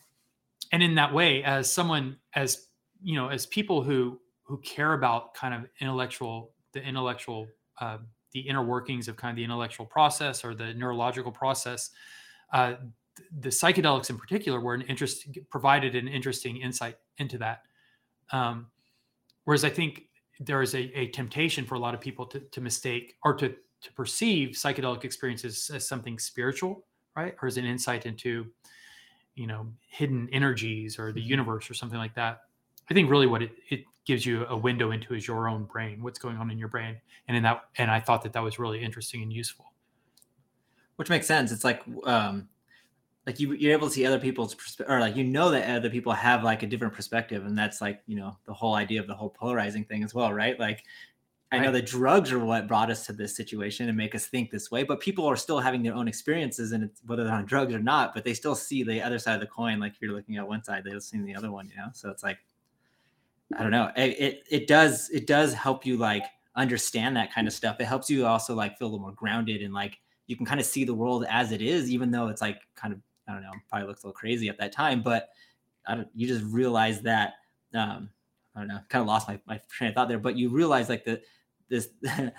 and 0.71 0.81
in 0.81 0.95
that 0.95 1.13
way, 1.13 1.43
as 1.43 1.71
someone 1.71 2.17
as 2.33 2.66
you 3.01 3.15
know 3.15 3.29
as 3.29 3.45
people 3.45 3.81
who 3.83 4.19
who 4.43 4.57
care 4.59 4.93
about 4.93 5.33
kind 5.33 5.53
of 5.53 5.69
intellectual 5.81 6.51
the 6.73 6.81
intellectual 6.81 7.47
uh, 7.79 7.97
the 8.33 8.39
inner 8.41 8.63
workings 8.63 9.07
of 9.07 9.15
kind 9.15 9.31
of 9.31 9.35
the 9.35 9.43
intellectual 9.43 9.85
process 9.85 10.43
or 10.43 10.55
the 10.55 10.73
neurological 10.73 11.31
process 11.31 11.91
uh, 12.53 12.75
the 13.39 13.49
psychedelics 13.49 14.09
in 14.09 14.17
particular 14.17 14.59
were 14.59 14.73
an 14.73 14.81
interest 14.81 15.27
provided 15.49 15.95
an 15.95 16.07
interesting 16.07 16.57
insight 16.57 16.97
into 17.17 17.37
that. 17.37 17.63
Um, 18.31 18.67
whereas 19.45 19.63
i 19.63 19.69
think 19.69 20.03
there 20.39 20.61
is 20.61 20.75
a, 20.75 20.91
a 20.99 21.07
temptation 21.07 21.65
for 21.65 21.75
a 21.75 21.79
lot 21.79 21.93
of 21.95 22.01
people 22.01 22.25
to, 22.27 22.39
to 22.39 22.61
mistake 22.61 23.15
or 23.23 23.33
to 23.35 23.55
to 23.81 23.93
perceive 23.93 24.49
psychedelic 24.49 25.03
experiences 25.03 25.69
as 25.73 25.87
something 25.87 26.19
spiritual 26.19 26.85
right? 27.17 27.35
Or 27.41 27.47
as 27.47 27.57
an 27.57 27.65
insight 27.65 28.05
into 28.05 28.45
you 29.35 29.47
know 29.47 29.67
hidden 29.89 30.29
energies 30.31 30.97
or 30.99 31.11
the 31.11 31.19
Mm-hmm. 31.19 31.29
universe 31.29 31.69
or 31.69 31.73
something 31.73 31.97
like 31.97 32.15
that 32.15 32.41
I 32.89 32.93
think 32.93 33.09
really 33.09 33.27
what 33.27 33.41
it, 33.43 33.51
it 33.69 33.83
gives 34.05 34.25
you 34.25 34.45
a 34.47 34.57
window 34.57 34.91
into 34.91 35.13
is 35.13 35.27
your 35.27 35.49
own 35.49 35.65
brain, 35.65 36.01
what's 36.01 36.19
going 36.19 36.37
on 36.37 36.49
in 36.51 36.57
your 36.57 36.69
brain. 36.69 36.97
And 37.27 37.35
in 37.37 37.43
that, 37.43 37.65
and 37.77 37.91
I 37.91 37.99
thought 37.99 38.23
that 38.23 38.33
that 38.33 38.43
was 38.43 38.59
really 38.59 38.81
interesting 38.83 39.21
and 39.21 39.31
useful. 39.33 39.65
which 40.95 41.09
makes 41.09 41.27
sense. 41.27 41.51
It's 41.51 41.63
like 41.63 41.83
um 42.05 42.49
like 43.27 43.39
you 43.39 43.53
you're 43.53 43.73
able 43.73 43.87
to 43.89 43.93
see 43.93 44.05
other 44.05 44.19
people's 44.19 44.55
perspective 44.55 44.91
or 44.91 44.99
like 44.99 45.15
you 45.15 45.23
know 45.23 45.51
that 45.51 45.69
other 45.69 45.89
people 45.89 46.13
have 46.13 46.43
like 46.43 46.63
a 46.63 46.67
different 46.67 46.93
perspective 46.93 47.45
and 47.45 47.57
that's 47.57 47.81
like 47.81 48.01
you 48.07 48.15
know 48.15 48.37
the 48.45 48.53
whole 48.53 48.75
idea 48.75 48.99
of 48.99 49.07
the 49.07 49.13
whole 49.13 49.29
polarizing 49.29 49.83
thing 49.83 50.03
as 50.03 50.13
well 50.15 50.33
right 50.33 50.57
like 50.59 50.83
i 51.51 51.59
know 51.59 51.71
that 51.71 51.85
drugs 51.85 52.31
are 52.31 52.39
what 52.39 52.67
brought 52.67 52.89
us 52.89 53.05
to 53.05 53.13
this 53.13 53.35
situation 53.35 53.89
and 53.89 53.97
make 53.97 54.15
us 54.15 54.27
think 54.27 54.49
this 54.49 54.71
way 54.71 54.81
but 54.83 55.01
people 55.01 55.25
are 55.25 55.35
still 55.35 55.59
having 55.59 55.83
their 55.83 55.93
own 55.93 56.07
experiences 56.07 56.71
and 56.71 56.85
it's 56.85 57.01
whether 57.05 57.25
they're 57.25 57.33
on 57.33 57.45
drugs 57.45 57.73
or 57.73 57.79
not 57.79 58.13
but 58.13 58.23
they 58.23 58.33
still 58.33 58.55
see 58.55 58.81
the 58.81 59.01
other 59.01 59.19
side 59.19 59.35
of 59.35 59.41
the 59.41 59.47
coin 59.47 59.79
like 59.79 59.93
if 59.93 60.01
you're 60.01 60.13
looking 60.13 60.37
at 60.37 60.47
one 60.47 60.63
side 60.63 60.83
they'll 60.85 61.01
see 61.01 61.19
the 61.21 61.35
other 61.35 61.51
one 61.51 61.67
you 61.67 61.75
know 61.75 61.89
so 61.93 62.09
it's 62.09 62.23
like 62.23 62.37
i 63.55 63.61
don't 63.61 63.71
know 63.71 63.91
it, 63.95 64.19
it 64.19 64.43
it 64.49 64.67
does 64.67 65.09
it 65.09 65.27
does 65.27 65.53
help 65.53 65.85
you 65.85 65.97
like 65.97 66.23
understand 66.55 67.15
that 67.15 67.31
kind 67.33 67.47
of 67.47 67.53
stuff 67.53 67.77
it 67.79 67.85
helps 67.85 68.09
you 68.09 68.25
also 68.25 68.55
like 68.55 68.77
feel 68.77 68.87
a 68.87 68.89
little 68.89 68.99
more 68.99 69.13
grounded 69.13 69.61
and 69.61 69.73
like 69.73 69.99
you 70.27 70.35
can 70.35 70.45
kind 70.45 70.59
of 70.59 70.65
see 70.65 70.83
the 70.83 70.93
world 70.93 71.25
as 71.29 71.51
it 71.51 71.61
is, 71.61 71.89
even 71.89 72.11
though 72.11 72.27
it's 72.27 72.41
like 72.41 72.59
kind 72.75 72.93
of 72.93 72.99
I 73.27 73.33
don't 73.33 73.41
know, 73.41 73.51
probably 73.69 73.87
looks 73.87 74.03
a 74.03 74.07
little 74.07 74.17
crazy 74.17 74.47
at 74.47 74.57
that 74.59 74.71
time, 74.71 75.01
but 75.01 75.29
I 75.85 75.95
don't. 75.95 76.07
You 76.13 76.27
just 76.27 76.45
realize 76.45 77.01
that 77.01 77.33
um, 77.73 78.09
I 78.55 78.59
don't 78.59 78.67
know, 78.67 78.79
kind 78.89 79.01
of 79.01 79.07
lost 79.07 79.27
my, 79.27 79.39
my 79.47 79.59
train 79.69 79.89
of 79.89 79.95
thought 79.95 80.07
there, 80.07 80.19
but 80.19 80.37
you 80.37 80.49
realize 80.49 80.89
like 80.89 81.03
the 81.05 81.21
this 81.69 81.89
the 82.01 82.33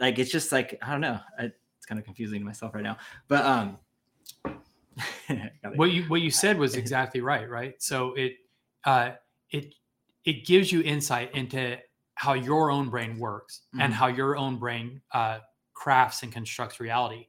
like 0.00 0.18
it's 0.18 0.30
just 0.30 0.50
like 0.52 0.78
I 0.82 0.92
don't 0.92 1.00
know, 1.00 1.18
I, 1.38 1.44
it's 1.76 1.86
kind 1.86 1.98
of 1.98 2.04
confusing 2.04 2.40
to 2.40 2.46
myself 2.46 2.74
right 2.74 2.84
now, 2.84 2.96
but 3.28 3.44
um. 3.44 3.78
What 5.76 5.92
you, 5.92 6.02
what 6.04 6.20
you 6.20 6.32
said 6.32 6.58
was 6.58 6.74
exactly 6.76 7.20
right. 7.20 7.48
Right. 7.48 7.80
So 7.80 8.14
it, 8.14 8.32
uh, 8.84 9.12
it, 9.50 9.72
it 10.24 10.44
gives 10.46 10.70
you 10.70 10.82
insight 10.82 11.34
into 11.34 11.78
how 12.14 12.34
your 12.34 12.70
own 12.70 12.90
brain 12.90 13.18
works 13.18 13.62
and 13.78 13.92
Mhm. 13.92 13.96
how 13.96 14.06
your 14.06 14.36
own 14.36 14.58
brain 14.58 15.00
uh, 15.12 15.40
crafts 15.72 16.22
and 16.22 16.32
constructs 16.32 16.78
reality. 16.78 17.26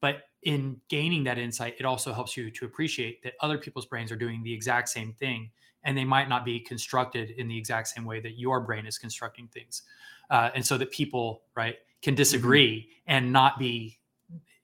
But 0.00 0.24
in 0.42 0.80
gaining 0.88 1.24
that 1.24 1.38
insight, 1.38 1.76
it 1.78 1.86
also 1.86 2.12
helps 2.12 2.36
you 2.36 2.50
to 2.50 2.66
appreciate 2.66 3.22
that 3.22 3.34
other 3.40 3.56
people's 3.56 3.86
brains 3.86 4.12
are 4.12 4.16
doing 4.16 4.42
the 4.42 4.52
exact 4.52 4.90
same 4.90 5.14
thing, 5.14 5.50
and 5.84 5.96
they 5.96 6.04
might 6.04 6.28
not 6.28 6.44
be 6.44 6.60
constructed 6.60 7.30
in 7.30 7.48
the 7.48 7.56
exact 7.56 7.88
same 7.88 8.04
way 8.04 8.20
that 8.20 8.38
your 8.38 8.60
brain 8.60 8.84
is 8.84 8.98
constructing 8.98 9.48
things. 9.48 9.82
Uh, 10.28 10.50
and 10.54 10.66
so 10.66 10.76
that 10.76 10.90
people, 10.90 11.44
right, 11.54 11.76
can 12.02 12.14
disagree 12.14 12.90
and 13.06 13.32
not 13.32 13.58
be. 13.58 13.98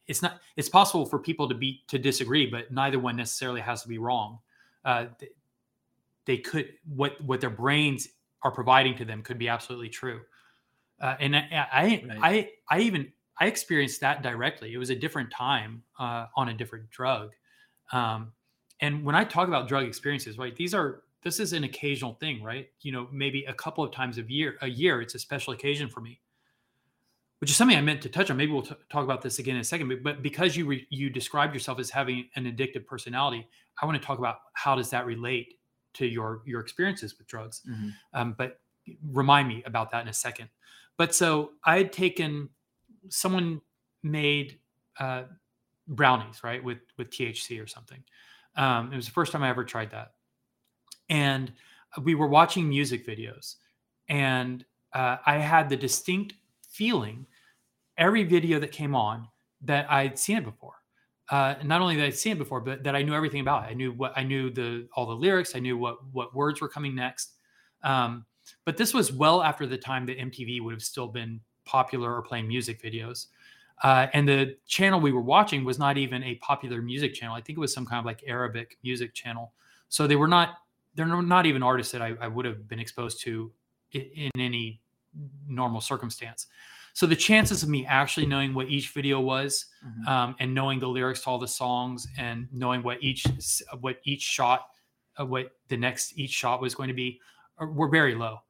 It's 0.07 0.21
not. 0.21 0.41
It's 0.57 0.69
possible 0.69 1.07
for 1.07 1.19
people 1.19 1.49
to 1.49 1.55
be 1.55 1.83
to 1.89 1.99
disagree, 1.99 2.45
but 2.47 2.71
neither 2.71 2.99
one 2.99 3.17
necessarily 3.17 3.61
has 3.63 3.83
to 3.83 3.89
be 3.89 3.97
wrong. 3.97 4.41
Uh, 4.85 5.07
th- 5.19 5.33
they 6.27 6.39
could 6.39 6.73
what 6.87 7.21
what 7.23 7.41
their 7.41 7.51
brains 7.51 8.09
are 8.43 8.51
providing 8.51 8.97
to 8.97 9.05
them 9.05 9.23
could 9.23 9.39
be 9.39 9.49
absolutely 9.49 9.89
true. 9.89 10.21
Uh, 11.01 11.17
and 11.19 11.37
I, 11.37 11.49
I, 11.51 12.05
Right. 12.09 12.19
I, 12.71 12.77
I 12.77 12.81
even 12.81 13.13
I 13.39 13.47
experienced 13.47 14.01
that 14.03 14.23
directly. 14.23 14.73
It 14.73 14.79
was 14.79 14.91
a 14.91 14.95
different 14.95 15.31
time 15.31 15.83
uh, 15.99 16.27
on 16.37 16.51
a 16.51 16.55
different 16.55 16.91
drug. 16.91 17.31
Um, 17.93 18.33
and 18.81 19.05
when 19.05 19.15
I 19.15 19.25
talk 19.25 19.49
about 19.49 19.69
drug 19.69 19.87
experiences, 19.87 20.39
right, 20.39 20.55
these 20.55 20.75
are 20.75 21.03
this 21.23 21.41
is 21.41 21.53
an 21.53 21.65
occasional 21.65 22.15
thing, 22.15 22.43
right? 22.43 22.69
You 22.81 22.93
know, 22.93 23.09
maybe 23.13 23.45
a 23.45 23.53
couple 23.53 23.85
of 23.85 23.93
times 23.93 24.19
a 24.19 24.23
year, 24.23 24.57
a 24.63 24.69
year, 24.69 25.03
it's 25.03 25.15
a 25.15 25.19
special 25.19 25.53
occasion 25.53 25.89
for 25.89 26.01
me, 26.01 26.21
which 27.41 27.51
is 27.51 27.57
something 27.57 27.77
I 27.77 27.83
meant 27.83 28.01
to 28.03 28.09
touch 28.09 28.31
on. 28.31 28.37
Maybe 28.37 28.53
we'll 28.53 28.63
t- 28.63 28.75
talk 28.91 29.05
about 29.05 29.21
this 29.21 29.39
again 29.39 29.57
in 29.57 29.61
a 29.61 29.65
second. 29.65 29.89
But, 29.89 30.03
but 30.03 30.23
because 30.23 30.57
you 30.57 30.67
re- 30.67 30.87
you 30.91 31.11
described 31.11 31.53
yourself 31.53 31.79
as 31.79 31.91
having 31.91 32.29
an 32.37 32.45
addictive 32.45 32.87
personality, 32.87 33.47
I 33.81 33.87
want 33.87 34.01
to 34.01 34.07
talk 34.07 34.19
about 34.19 34.37
how 34.55 34.75
does 34.75 34.91
that 34.91 35.05
relate 35.05 35.60
to 35.95 36.07
your 36.07 36.43
your 36.45 36.61
experiences 36.61 37.19
with 37.19 37.27
drugs. 37.27 37.63
Mhm. 37.69 37.95
Um, 38.13 38.33
but 38.37 38.61
remind 39.11 39.49
me 39.49 39.63
about 39.65 39.91
that 39.91 40.03
in 40.03 40.09
a 40.09 40.13
second. 40.13 40.49
But 40.97 41.15
so 41.15 41.53
I 41.65 41.79
had 41.79 41.93
taken 41.93 42.49
someone 43.09 43.61
made 44.03 44.59
uh, 44.99 45.25
brownies 45.89 46.43
right 46.45 46.63
with 46.63 46.79
with 46.97 47.11
THC 47.11 47.63
or 47.63 47.67
something. 47.67 48.03
Um, 48.57 48.93
it 48.93 48.97
was 48.97 49.07
the 49.07 49.13
first 49.13 49.33
time 49.33 49.43
I 49.43 49.49
ever 49.49 49.65
tried 49.65 49.91
that, 49.91 50.15
and 51.09 51.53
we 52.03 52.15
were 52.15 52.27
watching 52.27 52.69
music 52.69 53.07
videos, 53.07 53.57
and 54.09 54.65
uh, 54.93 55.19
I 55.25 55.39
had 55.39 55.69
the 55.69 55.77
distinct 55.77 56.35
feeling 56.69 57.27
every 57.97 58.25
video 58.25 58.59
that 58.59 58.73
came 58.73 58.95
on 58.95 59.29
that 59.63 59.91
I'd 59.91 60.19
seen 60.19 60.39
it 60.39 60.45
before. 60.45 60.75
Uh, 61.31 61.55
not 61.63 61.81
only 61.81 61.97
that 61.97 62.05
I'd 62.07 62.15
seen 62.15 62.33
it 62.33 62.39
before, 62.39 62.61
but 62.61 62.83
that 62.83 62.97
I 62.97 63.03
knew 63.03 63.15
everything 63.15 63.41
about 63.41 63.65
it. 63.65 63.71
I 63.71 63.75
knew 63.75 63.93
what 63.93 64.13
I 64.17 64.25
knew 64.25 64.51
the 64.51 64.89
all 64.95 65.07
the 65.07 65.15
lyrics. 65.15 65.55
I 65.55 65.61
knew 65.61 65.79
what 65.79 65.99
what 66.13 66.35
words 66.35 66.61
were 66.61 66.69
coming 66.69 66.95
next. 66.95 67.35
Um, 67.83 68.27
but 68.65 68.77
this 68.77 68.93
was 68.93 69.13
well 69.13 69.43
after 69.43 69.67
the 69.67 69.79
time 69.79 70.07
that 70.07 70.19
MTV 70.19 70.61
would 70.63 70.73
have 70.73 70.83
still 70.83 71.07
been 71.07 71.41
popular 71.65 72.15
or 72.15 72.23
playing 72.23 72.49
music 72.49 72.83
videos. 72.83 73.27
Uh, 73.83 74.09
and 74.13 74.29
the 74.29 74.57
channel 74.67 75.01
we 75.01 75.13
were 75.13 75.23
watching 75.23 75.65
was 75.65 75.79
not 75.79 75.97
even 75.97 76.23
a 76.25 76.35
popular 76.37 76.83
music 76.83 77.15
channel. 77.15 77.35
I 77.35 77.41
think 77.41 77.57
it 77.57 77.61
was 77.61 77.73
some 77.73 77.87
kind 77.87 77.99
of 77.99 78.05
like 78.05 78.23
Arabic 78.27 78.77
music 78.83 79.15
channel. 79.15 79.53
So 79.89 80.07
they 80.07 80.17
were 80.17 80.29
not, 80.29 80.57
they're 80.95 81.07
not 81.07 81.47
even 81.47 81.63
artists 81.63 81.93
that 81.93 82.03
I, 82.03 82.15
I 82.21 82.29
would 82.29 82.45
have 82.45 82.69
been 82.69 82.79
exposed 82.79 83.23
to 83.23 83.51
in, 83.93 84.31
in 84.35 84.41
any 84.41 84.81
normal 85.49 85.81
circumstance. 85.81 86.47
So 86.95 87.07
the 87.07 87.17
chances 87.17 87.63
of 87.63 87.69
me 87.69 87.87
actually 87.87 88.27
knowing 88.27 88.53
what 88.55 88.69
each 88.69 88.91
video 88.91 89.21
was, 89.21 89.67
Mhm. 89.85 90.07
um, 90.09 90.37
and 90.39 90.55
knowing 90.55 90.79
the 90.81 90.89
lyrics 90.89 91.23
to 91.23 91.31
all 91.31 91.39
the 91.39 91.49
songs, 91.49 92.07
and 92.19 92.49
knowing 92.53 92.83
what 92.83 93.03
each 93.03 93.25
what 93.81 94.01
each 94.05 94.23
shot, 94.23 94.67
uh, 95.19 95.25
what 95.27 95.53
the 95.69 95.77
next 95.77 96.19
each 96.19 96.31
shot 96.33 96.61
was 96.61 96.75
going 96.75 96.89
to 96.89 96.95
be, 96.95 97.21
are- 97.59 97.71
were 97.73 97.89
very 97.89 98.15
low. 98.15 98.41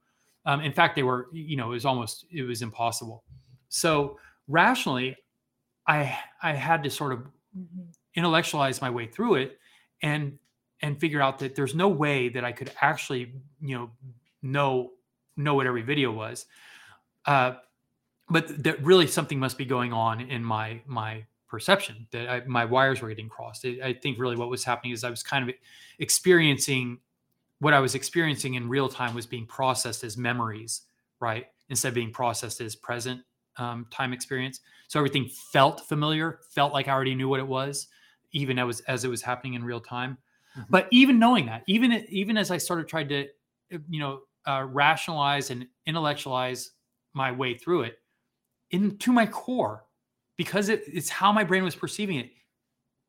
Um, 0.46 0.60
in 0.62 0.72
fact, 0.72 0.96
they 0.96 1.02
were. 1.02 1.28
You 1.32 1.56
know, 1.56 1.66
it 1.66 1.74
was 1.74 1.84
almost 1.84 2.24
it 2.30 2.42
was 2.42 2.62
impossible. 2.62 3.24
So 3.68 4.18
rationally, 4.48 5.16
I 5.86 6.18
I 6.42 6.52
had 6.54 6.82
to 6.84 6.90
sort 6.90 7.12
of 7.12 7.26
intellectualize 8.14 8.80
my 8.80 8.90
way 8.90 9.06
through 9.06 9.36
it, 9.36 9.58
and 10.02 10.38
and 10.82 10.98
figure 10.98 11.20
out 11.20 11.38
that 11.40 11.54
there's 11.54 11.74
no 11.74 11.88
way 11.88 12.28
that 12.30 12.44
I 12.44 12.52
could 12.52 12.72
actually 12.80 13.34
you 13.60 13.76
know 13.78 13.90
know 14.42 14.92
know 15.36 15.54
what 15.54 15.66
every 15.66 15.82
video 15.82 16.10
was. 16.10 16.46
Uh, 17.26 17.56
but 18.30 18.62
that 18.62 18.82
really 18.82 19.06
something 19.06 19.38
must 19.38 19.58
be 19.58 19.64
going 19.64 19.92
on 19.92 20.20
in 20.20 20.44
my 20.44 20.80
my 20.86 21.24
perception 21.48 22.06
that 22.12 22.28
I, 22.30 22.42
my 22.46 22.64
wires 22.64 23.02
were 23.02 23.08
getting 23.08 23.28
crossed. 23.28 23.66
I, 23.66 23.78
I 23.82 23.92
think 23.92 24.18
really 24.18 24.36
what 24.36 24.48
was 24.48 24.62
happening 24.64 24.92
is 24.92 25.02
I 25.02 25.10
was 25.10 25.22
kind 25.22 25.48
of 25.48 25.54
experiencing 25.98 27.00
what 27.58 27.74
I 27.74 27.80
was 27.80 27.94
experiencing 27.94 28.54
in 28.54 28.68
real 28.68 28.88
time 28.88 29.14
was 29.14 29.26
being 29.26 29.46
processed 29.46 30.02
as 30.04 30.16
memories, 30.16 30.82
right? 31.20 31.46
Instead 31.68 31.88
of 31.88 31.94
being 31.94 32.12
processed 32.12 32.60
as 32.60 32.74
present 32.74 33.20
um, 33.58 33.86
time 33.90 34.12
experience. 34.12 34.60
So 34.88 34.98
everything 34.98 35.28
felt 35.52 35.80
familiar, 35.88 36.40
felt 36.50 36.72
like 36.72 36.88
I 36.88 36.92
already 36.92 37.14
knew 37.14 37.28
what 37.28 37.40
it 37.40 37.46
was, 37.46 37.88
even 38.32 38.58
as 38.58 38.80
as 38.82 39.04
it 39.04 39.08
was 39.08 39.22
happening 39.22 39.54
in 39.54 39.64
real 39.64 39.80
time. 39.80 40.16
Mhm. 40.56 40.66
But 40.70 40.88
even 40.90 41.18
knowing 41.18 41.46
that, 41.46 41.62
even 41.66 41.92
even 42.08 42.36
as 42.36 42.50
I 42.50 42.58
started 42.58 42.88
trying 42.88 43.08
to, 43.08 43.28
uh, 43.74 43.78
you 43.88 44.00
know, 44.00 44.20
uh, 44.46 44.66
rationalize 44.68 45.50
and 45.50 45.66
intellectualize 45.86 46.70
my 47.12 47.30
way 47.30 47.54
through 47.54 47.82
it, 47.82 47.98
into 48.70 49.12
my 49.12 49.26
core, 49.26 49.84
because 50.36 50.68
it, 50.68 50.84
it's 50.86 51.08
how 51.08 51.32
my 51.32 51.44
brain 51.44 51.64
was 51.64 51.74
perceiving 51.74 52.16
it. 52.16 52.30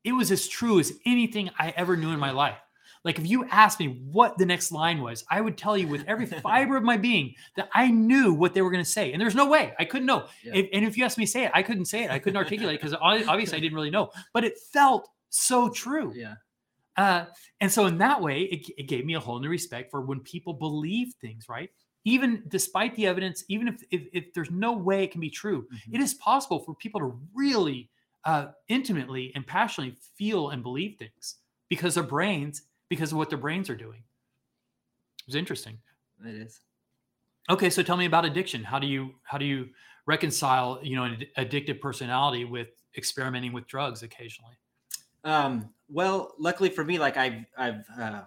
It 0.03 0.11
was 0.13 0.31
as 0.31 0.47
true 0.47 0.79
as 0.79 0.93
anything 1.05 1.49
I 1.57 1.73
ever 1.77 1.95
knew 1.95 2.09
in 2.09 2.19
my 2.19 2.31
life. 2.31 2.57
Like 3.03 3.17
if 3.17 3.27
you 3.27 3.45
asked 3.45 3.79
me 3.79 4.01
what 4.11 4.37
the 4.37 4.45
next 4.45 4.71
line 4.71 5.01
was, 5.01 5.23
I 5.29 5.41
would 5.41 5.57
tell 5.57 5.77
you 5.77 5.87
with 5.87 6.03
every 6.07 6.25
fiber 6.43 6.77
of 6.77 6.83
my 6.83 6.97
being 6.97 7.35
that 7.55 7.69
I 7.73 7.89
knew 7.89 8.33
what 8.33 8.53
they 8.53 8.61
were 8.61 8.71
going 8.71 8.83
to 8.83 8.89
say, 8.89 9.11
and 9.11 9.21
there's 9.21 9.35
no 9.35 9.47
way 9.47 9.73
I 9.79 9.85
couldn't 9.85 10.05
know. 10.05 10.27
Yeah. 10.43 10.55
If, 10.55 10.69
and 10.73 10.85
if 10.85 10.97
you 10.97 11.05
asked 11.05 11.17
me 11.17 11.25
to 11.25 11.31
say 11.31 11.45
it, 11.45 11.51
I 11.53 11.63
couldn't 11.63 11.85
say 11.85 12.03
it. 12.03 12.11
I 12.11 12.19
couldn't 12.19 12.37
articulate 12.37 12.79
because 12.79 12.95
obviously 12.99 13.57
I 13.57 13.61
didn't 13.61 13.75
really 13.75 13.89
know, 13.89 14.11
but 14.33 14.43
it 14.43 14.57
felt 14.71 15.09
so 15.29 15.69
true. 15.69 16.13
Yeah. 16.15 16.35
Uh, 16.97 17.25
and 17.59 17.71
so 17.71 17.85
in 17.85 17.97
that 17.99 18.21
way, 18.21 18.41
it, 18.41 18.69
it 18.77 18.83
gave 18.83 19.05
me 19.05 19.15
a 19.15 19.19
whole 19.19 19.39
new 19.39 19.49
respect 19.49 19.89
for 19.89 20.01
when 20.01 20.19
people 20.19 20.53
believe 20.53 21.13
things, 21.21 21.47
right? 21.49 21.69
Even 22.03 22.43
despite 22.47 22.95
the 22.95 23.05
evidence, 23.07 23.43
even 23.47 23.67
if 23.67 23.83
if, 23.91 24.07
if 24.13 24.33
there's 24.33 24.51
no 24.51 24.73
way 24.73 25.03
it 25.03 25.11
can 25.11 25.21
be 25.21 25.29
true, 25.29 25.67
Mhm. 25.69 25.91
it 25.91 26.01
is 26.01 26.13
possible 26.15 26.59
for 26.59 26.73
people 26.75 26.99
to 27.01 27.19
really 27.33 27.91
uh, 28.25 28.51
intimately 28.67 29.31
and 29.35 29.45
passionately 29.45 29.95
feel 30.15 30.49
and 30.49 30.63
believe 30.63 30.97
things 30.97 31.37
because 31.69 31.95
their 31.95 32.03
brains, 32.03 32.63
because 32.89 33.11
of 33.11 33.17
what 33.17 33.29
their 33.29 33.37
brains 33.39 33.69
are 33.69 33.75
doing. 33.75 34.03
It 35.19 35.25
was 35.27 35.35
interesting. 35.35 35.81
It 36.23 36.35
is. 36.35 36.61
Okay, 37.49 37.69
so 37.69 37.83
tell 37.83 37.97
me 37.97 38.05
about 38.05 38.25
addiction. 38.25 38.63
How 38.63 38.79
do 38.79 38.87
you 38.87 39.15
how 39.23 39.37
do 39.37 39.45
you 39.45 39.73
reconcile 40.05 40.79
you 40.83 40.95
know 40.95 41.03
an 41.03 41.25
addictive 41.37 41.81
personality 41.81 42.45
with 42.45 42.69
experimenting 42.95 43.51
with 43.53 43.67
drugs 43.67 44.03
occasionally? 44.03 44.55
Um, 45.23 45.73
well, 45.87 46.33
luckily 46.39 46.69
for 46.69 46.83
me, 46.83 46.97
like 46.99 47.17
I've, 47.17 47.45
I've, 47.57 47.85
uh, 47.97 48.25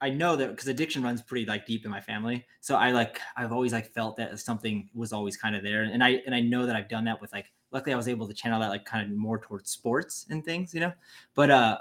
I 0.00 0.10
know 0.10 0.36
that 0.36 0.50
because 0.50 0.68
addiction 0.68 1.02
runs 1.02 1.20
pretty 1.20 1.44
like 1.44 1.66
deep 1.66 1.84
in 1.84 1.90
my 1.90 2.00
family. 2.00 2.46
So 2.60 2.76
I 2.76 2.92
like, 2.92 3.20
I've 3.36 3.52
always 3.52 3.72
like 3.72 3.92
felt 3.92 4.16
that 4.18 4.38
something 4.38 4.88
was 4.94 5.12
always 5.12 5.36
kind 5.36 5.56
of 5.56 5.62
there. 5.64 5.82
And 5.82 6.04
I, 6.04 6.22
and 6.24 6.34
I 6.34 6.40
know 6.40 6.66
that 6.66 6.76
I've 6.76 6.88
done 6.88 7.04
that 7.06 7.20
with 7.20 7.32
like, 7.32 7.46
luckily 7.72 7.92
I 7.94 7.96
was 7.96 8.06
able 8.08 8.28
to 8.28 8.34
channel 8.34 8.60
that 8.60 8.68
like 8.68 8.84
kind 8.84 9.10
of 9.10 9.16
more 9.18 9.38
towards 9.38 9.70
sports 9.70 10.26
and 10.30 10.44
things, 10.44 10.72
you 10.72 10.80
know, 10.80 10.92
but, 11.34 11.50
uh, 11.50 11.78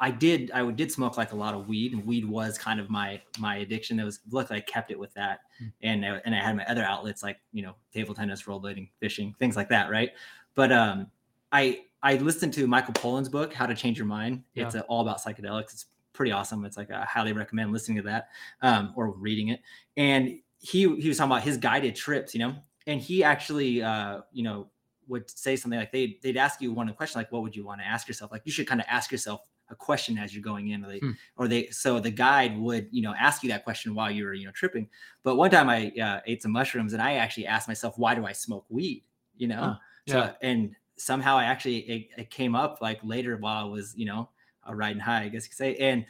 I 0.00 0.10
did, 0.10 0.50
I 0.50 0.68
did 0.72 0.90
smoke 0.90 1.16
like 1.16 1.30
a 1.30 1.36
lot 1.36 1.54
of 1.54 1.68
weed 1.68 1.92
and 1.92 2.04
weed 2.04 2.24
was 2.24 2.58
kind 2.58 2.80
of 2.80 2.90
my, 2.90 3.22
my 3.38 3.58
addiction. 3.58 3.96
That 3.96 4.04
was 4.04 4.18
luckily 4.28 4.58
I 4.58 4.62
kept 4.62 4.90
it 4.90 4.98
with 4.98 5.14
that. 5.14 5.38
Mm. 5.62 5.72
And, 5.82 6.04
I- 6.04 6.20
and 6.24 6.34
I 6.34 6.38
had 6.40 6.56
my 6.56 6.64
other 6.64 6.82
outlets 6.82 7.22
like, 7.22 7.38
you 7.52 7.62
know, 7.62 7.76
table 7.92 8.12
tennis, 8.12 8.42
rollerblading, 8.42 8.88
fishing, 8.98 9.36
things 9.38 9.54
like 9.54 9.68
that. 9.68 9.90
Right. 9.90 10.10
But, 10.56 10.72
um, 10.72 11.06
I, 11.52 11.82
I 12.02 12.16
listened 12.16 12.52
to 12.54 12.66
Michael 12.66 12.94
Pollan's 12.94 13.28
book, 13.28 13.54
How 13.54 13.64
to 13.66 13.74
Change 13.74 13.96
Your 13.96 14.08
Mind. 14.08 14.42
It's 14.56 14.74
uh, 14.74 14.80
all 14.88 15.00
about 15.00 15.22
psychedelics. 15.22 15.72
It's 15.72 15.86
pretty 16.14 16.32
awesome. 16.32 16.64
It's 16.64 16.76
like 16.78 16.90
I 16.90 17.04
highly 17.04 17.34
recommend 17.34 17.72
listening 17.72 17.98
to 17.98 18.02
that 18.04 18.30
um, 18.62 18.94
or 18.96 19.10
reading 19.10 19.48
it. 19.48 19.60
And 19.96 20.40
he 20.60 21.00
he 21.00 21.08
was 21.08 21.18
talking 21.18 21.32
about 21.32 21.42
his 21.44 21.58
guided 21.58 21.96
trips, 21.96 22.34
you 22.34 22.40
know, 22.40 22.56
and 22.86 23.00
he 23.00 23.22
actually 23.24 23.82
uh, 23.82 24.22
you 24.32 24.42
know 24.44 24.70
would 25.06 25.28
say 25.28 25.54
something 25.56 25.78
like 25.78 25.92
they 25.92 26.18
they'd 26.22 26.38
ask 26.38 26.62
you 26.62 26.72
one 26.72 26.92
question 26.94 27.20
like 27.20 27.30
what 27.30 27.42
would 27.42 27.54
you 27.54 27.64
want 27.64 27.80
to 27.80 27.86
ask 27.86 28.08
yourself? 28.08 28.32
Like 28.32 28.42
you 28.46 28.52
should 28.52 28.66
kind 28.66 28.80
of 28.80 28.86
ask 28.88 29.12
yourself 29.12 29.50
a 29.68 29.74
question 29.76 30.18
as 30.18 30.34
you're 30.34 30.42
going 30.42 30.68
in, 30.68 30.84
or 30.84 30.88
they 30.88 31.02
Hmm. 31.02 31.12
or 31.36 31.48
they 31.48 31.66
so 31.68 32.00
the 32.00 32.10
guide 32.10 32.58
would 32.58 32.88
you 32.90 33.02
know 33.02 33.14
ask 33.14 33.42
you 33.42 33.50
that 33.50 33.64
question 33.64 33.94
while 33.94 34.10
you 34.10 34.24
were 34.24 34.34
you 34.34 34.46
know 34.46 34.52
tripping. 34.52 34.88
But 35.22 35.36
one 35.36 35.50
time 35.50 35.68
I 35.68 35.90
uh, 36.00 36.20
ate 36.26 36.42
some 36.42 36.52
mushrooms 36.52 36.92
and 36.92 37.02
I 37.02 37.14
actually 37.14 37.46
asked 37.46 37.68
myself 37.68 37.98
why 37.98 38.14
do 38.14 38.24
I 38.26 38.32
smoke 38.32 38.66
weed? 38.68 39.04
You 39.36 39.48
know, 39.48 39.74
Huh. 39.74 39.78
so 40.06 40.22
Yeah. 40.22 40.34
and 40.42 40.76
somehow 40.96 41.36
I 41.36 41.44
actually 41.44 41.78
it, 41.78 42.08
it 42.16 42.30
came 42.30 42.54
up 42.54 42.80
like 42.80 43.02
later 43.02 43.36
while 43.36 43.66
I 43.66 43.68
was 43.68 43.94
you 43.96 44.06
know 44.06 44.30
uh, 44.68 44.74
riding 44.74 45.00
high, 45.00 45.24
I 45.24 45.28
guess 45.28 45.44
you 45.44 45.50
could 45.50 45.58
say, 45.58 45.76
and 45.76 46.06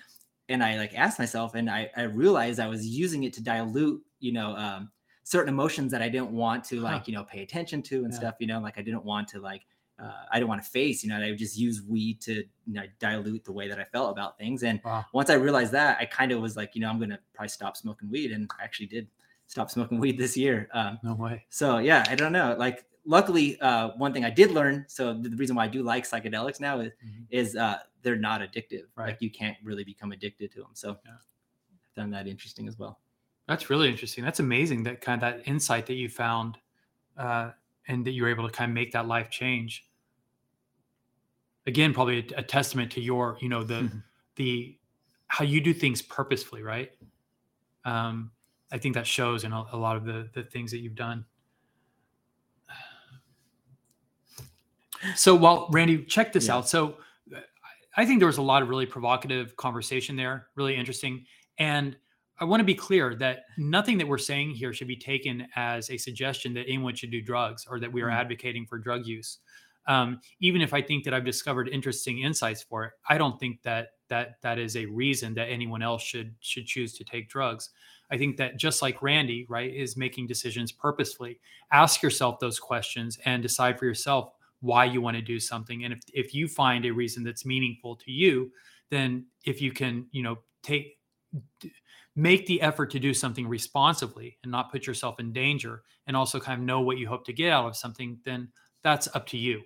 and 0.48 0.62
I 0.62 0.76
like 0.78 0.94
asked 0.94 1.18
myself, 1.18 1.54
and 1.54 1.70
I 1.70 1.90
I 1.96 2.02
realized 2.02 2.60
I 2.60 2.66
was 2.68 2.86
using 2.86 3.24
it 3.24 3.32
to 3.34 3.42
dilute 3.42 4.02
you 4.20 4.32
know 4.32 4.54
um, 4.56 4.90
certain 5.24 5.52
emotions 5.52 5.90
that 5.92 6.02
I 6.02 6.08
didn't 6.08 6.30
want 6.32 6.64
to 6.66 6.80
Huh. 6.80 6.82
like 6.82 7.08
you 7.08 7.14
know 7.14 7.24
pay 7.24 7.42
attention 7.42 7.82
to 7.84 8.04
and 8.04 8.12
Yeah. 8.12 8.18
stuff. 8.18 8.34
You 8.40 8.46
know, 8.46 8.60
like 8.60 8.78
I 8.78 8.82
didn't 8.82 9.04
want 9.04 9.28
to 9.28 9.40
like. 9.40 9.62
Uh, 9.96 10.24
I 10.32 10.40
didn't 10.40 10.48
want 10.48 10.60
to 10.64 10.68
face, 10.68 11.04
you 11.04 11.08
know, 11.08 11.20
I 11.20 11.30
would 11.30 11.38
just 11.38 11.56
use 11.56 11.80
weed 11.80 12.20
to 12.22 12.32
you 12.34 12.72
know, 12.74 12.82
dilute 12.98 13.44
the 13.44 13.52
way 13.52 13.68
that 13.68 13.78
I 13.78 13.84
felt 13.84 14.10
about 14.10 14.36
things. 14.36 14.64
And 14.64 14.80
Wow. 14.84 15.04
once 15.12 15.30
I 15.30 15.34
realized 15.34 15.70
that, 15.70 15.98
I 16.00 16.04
kind 16.04 16.32
of 16.32 16.40
was 16.42 16.56
like, 16.56 16.74
you 16.74 16.80
know, 16.80 16.90
I'm 16.90 16.98
gonna 16.98 17.20
probably 17.32 17.50
stop 17.50 17.76
smoking 17.76 18.10
weed, 18.10 18.32
and 18.32 18.50
I 18.58 18.64
actually 18.64 18.86
did 18.86 19.06
stop 19.46 19.70
smoking 19.70 20.00
weed 20.00 20.18
this 20.18 20.36
year. 20.36 20.68
Um, 20.72 20.98
No 21.04 21.14
way. 21.14 21.46
so 21.48 21.78
yeah, 21.78 22.04
I 22.08 22.16
don't 22.16 22.32
know. 22.32 22.56
Like, 22.58 22.86
luckily, 23.04 23.60
uh, 23.60 23.90
one 23.96 24.12
thing 24.12 24.24
I 24.24 24.30
did 24.30 24.50
learn. 24.50 24.84
So 24.88 25.12
the 25.14 25.30
reason 25.36 25.56
why 25.56 25.64
I 25.64 25.68
do 25.68 25.82
like 25.82 26.04
psychedelics 26.04 26.60
now 26.60 26.80
is 26.80 26.92
Mhm. 27.04 27.26
is 27.30 27.56
uh, 27.56 27.78
they're 28.02 28.16
not 28.16 28.40
addictive. 28.40 28.84
Right. 28.96 29.08
Like 29.08 29.22
you 29.22 29.30
can't 29.30 29.56
really 29.62 29.84
become 29.84 30.12
addicted 30.12 30.50
to 30.52 30.60
them. 30.60 30.70
So 30.74 30.98
Yeah. 31.04 31.12
I 31.12 32.00
found 32.00 32.12
that 32.12 32.26
interesting 32.26 32.68
as 32.68 32.78
well. 32.78 33.00
That's 33.46 33.68
really 33.70 33.88
interesting. 33.90 34.24
That's 34.24 34.40
amazing. 34.40 34.82
That 34.84 35.00
kind 35.00 35.22
of 35.22 35.34
that 35.38 35.46
insight 35.48 35.86
that 35.86 35.94
you 35.94 36.08
found, 36.08 36.58
uh, 37.16 37.52
and 37.88 38.04
that 38.06 38.12
you 38.12 38.22
were 38.22 38.30
able 38.30 38.48
to 38.48 38.52
kind 38.54 38.70
of 38.70 38.74
make 38.74 38.92
that 38.92 39.06
life 39.06 39.30
change. 39.30 39.86
Again, 41.66 41.94
probably 41.94 42.18
a, 42.34 42.38
a 42.40 42.42
testament 42.42 42.92
to 42.92 43.00
your, 43.00 43.38
you 43.40 43.48
know, 43.48 43.64
the 43.64 43.82
Mhm. 43.82 44.02
the 44.36 44.78
how 45.28 45.44
you 45.44 45.60
do 45.60 45.72
things 45.72 46.02
purposefully, 46.02 46.62
right? 46.62 46.92
Um, 47.84 48.30
I 48.72 48.78
think 48.78 48.94
that 48.94 49.06
shows 49.06 49.44
in 49.44 49.52
a, 49.52 49.64
a 49.72 49.76
lot 49.76 49.96
of 49.96 50.04
the 50.04 50.30
the 50.34 50.44
things 50.44 50.70
that 50.70 50.78
you've 50.78 50.94
done. 50.94 51.24
So, 55.16 55.34
while 55.34 55.68
Randy, 55.70 56.04
check 56.04 56.32
this 56.32 56.46
Yeah. 56.48 56.56
out. 56.56 56.68
So, 56.68 56.98
I 57.96 58.04
think 58.04 58.18
there 58.18 58.26
was 58.26 58.38
a 58.38 58.42
lot 58.42 58.62
of 58.62 58.68
really 58.68 58.86
provocative 58.86 59.56
conversation 59.56 60.16
there, 60.16 60.48
really 60.56 60.74
interesting, 60.74 61.24
and 61.58 61.96
I 62.40 62.44
want 62.44 62.58
to 62.60 62.64
be 62.64 62.74
clear 62.74 63.14
that 63.16 63.44
nothing 63.56 63.96
that 63.98 64.08
we're 64.08 64.18
saying 64.18 64.50
here 64.50 64.72
should 64.72 64.88
be 64.88 64.96
taken 64.96 65.46
as 65.54 65.88
a 65.90 65.96
suggestion 65.96 66.52
that 66.54 66.66
anyone 66.66 66.96
should 66.96 67.12
do 67.12 67.22
drugs 67.22 67.64
or 67.70 67.78
that 67.78 67.92
we 67.92 68.02
are 68.02 68.08
Mhm. 68.08 68.14
advocating 68.16 68.66
for 68.66 68.78
drug 68.78 69.06
use. 69.06 69.38
Um, 69.86 70.20
even 70.40 70.60
if 70.60 70.74
I 70.74 70.82
think 70.82 71.04
that 71.04 71.14
I've 71.14 71.24
discovered 71.24 71.68
interesting 71.68 72.18
insights 72.22 72.62
for 72.62 72.84
it, 72.86 72.92
I 73.08 73.18
don't 73.18 73.38
think 73.38 73.62
that 73.62 73.90
that 74.08 74.40
that 74.42 74.58
is 74.58 74.76
a 74.76 74.86
reason 74.86 75.32
that 75.34 75.48
anyone 75.48 75.80
else 75.82 76.02
should 76.02 76.34
should 76.40 76.66
choose 76.66 76.94
to 76.94 77.04
take 77.04 77.28
drugs. 77.28 77.70
I 78.10 78.18
think 78.18 78.36
that 78.38 78.56
just 78.58 78.82
like 78.82 79.00
Randy, 79.02 79.46
right, 79.48 79.72
is 79.72 79.96
making 79.96 80.26
decisions 80.26 80.72
purposefully. 80.72 81.38
Ask 81.70 82.02
yourself 82.02 82.40
those 82.40 82.58
questions 82.58 83.18
and 83.24 83.42
decide 83.42 83.78
for 83.78 83.84
yourself 83.86 84.32
why 84.64 84.86
you 84.86 85.00
want 85.00 85.16
to 85.16 85.22
do 85.22 85.38
something. 85.38 85.84
And 85.84 85.92
if 85.92 86.00
if 86.12 86.34
you 86.34 86.48
find 86.48 86.84
a 86.86 86.90
reason 86.90 87.22
that's 87.22 87.44
meaningful 87.44 87.96
to 87.96 88.10
you, 88.10 88.50
then 88.90 89.26
if 89.44 89.60
you 89.60 89.70
can, 89.72 90.06
you 90.10 90.22
know, 90.22 90.38
take 90.62 90.98
make 92.16 92.46
the 92.46 92.60
effort 92.62 92.90
to 92.92 92.98
do 93.00 93.12
something 93.12 93.46
responsibly 93.46 94.38
and 94.42 94.52
not 94.52 94.70
put 94.70 94.86
yourself 94.86 95.18
in 95.18 95.32
danger 95.32 95.82
and 96.06 96.16
also 96.16 96.38
kind 96.38 96.60
of 96.60 96.64
know 96.64 96.80
what 96.80 96.96
you 96.96 97.08
hope 97.08 97.24
to 97.26 97.32
get 97.32 97.52
out 97.52 97.66
of 97.66 97.76
something 97.76 98.18
then 98.24 98.48
that's 98.84 99.08
up 99.16 99.26
to 99.26 99.36
you 99.36 99.60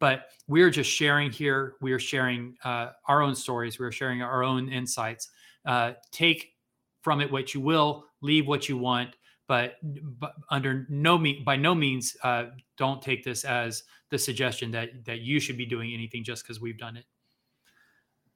but 0.00 0.24
we're 0.48 0.68
just 0.68 0.90
sharing 0.90 1.30
here 1.30 1.74
we 1.80 1.92
are 1.92 2.00
sharing 2.00 2.56
uh, 2.64 2.88
our 3.06 3.22
own 3.22 3.36
stories 3.36 3.78
we're 3.78 3.92
sharing 3.92 4.20
our 4.20 4.42
own 4.42 4.68
insights 4.68 5.30
uh, 5.64 5.92
take 6.10 6.54
from 7.02 7.20
it 7.20 7.30
what 7.30 7.54
you 7.54 7.60
will 7.60 8.04
leave 8.20 8.48
what 8.48 8.68
you 8.68 8.76
want 8.76 9.14
but, 9.48 9.76
but 9.82 10.34
under 10.50 10.86
no 10.88 11.18
mean 11.18 11.44
by 11.44 11.56
no 11.56 11.74
means 11.74 12.16
uh, 12.22 12.46
don't 12.78 13.02
take 13.02 13.24
this 13.24 13.44
as 13.44 13.82
the 14.10 14.18
suggestion 14.18 14.70
that 14.70 15.04
that 15.04 15.20
you 15.20 15.40
should 15.40 15.56
be 15.56 15.66
doing 15.66 15.92
anything 15.92 16.24
just 16.24 16.42
because 16.44 16.60
we've 16.60 16.78
done 16.78 16.96
it. 16.96 17.04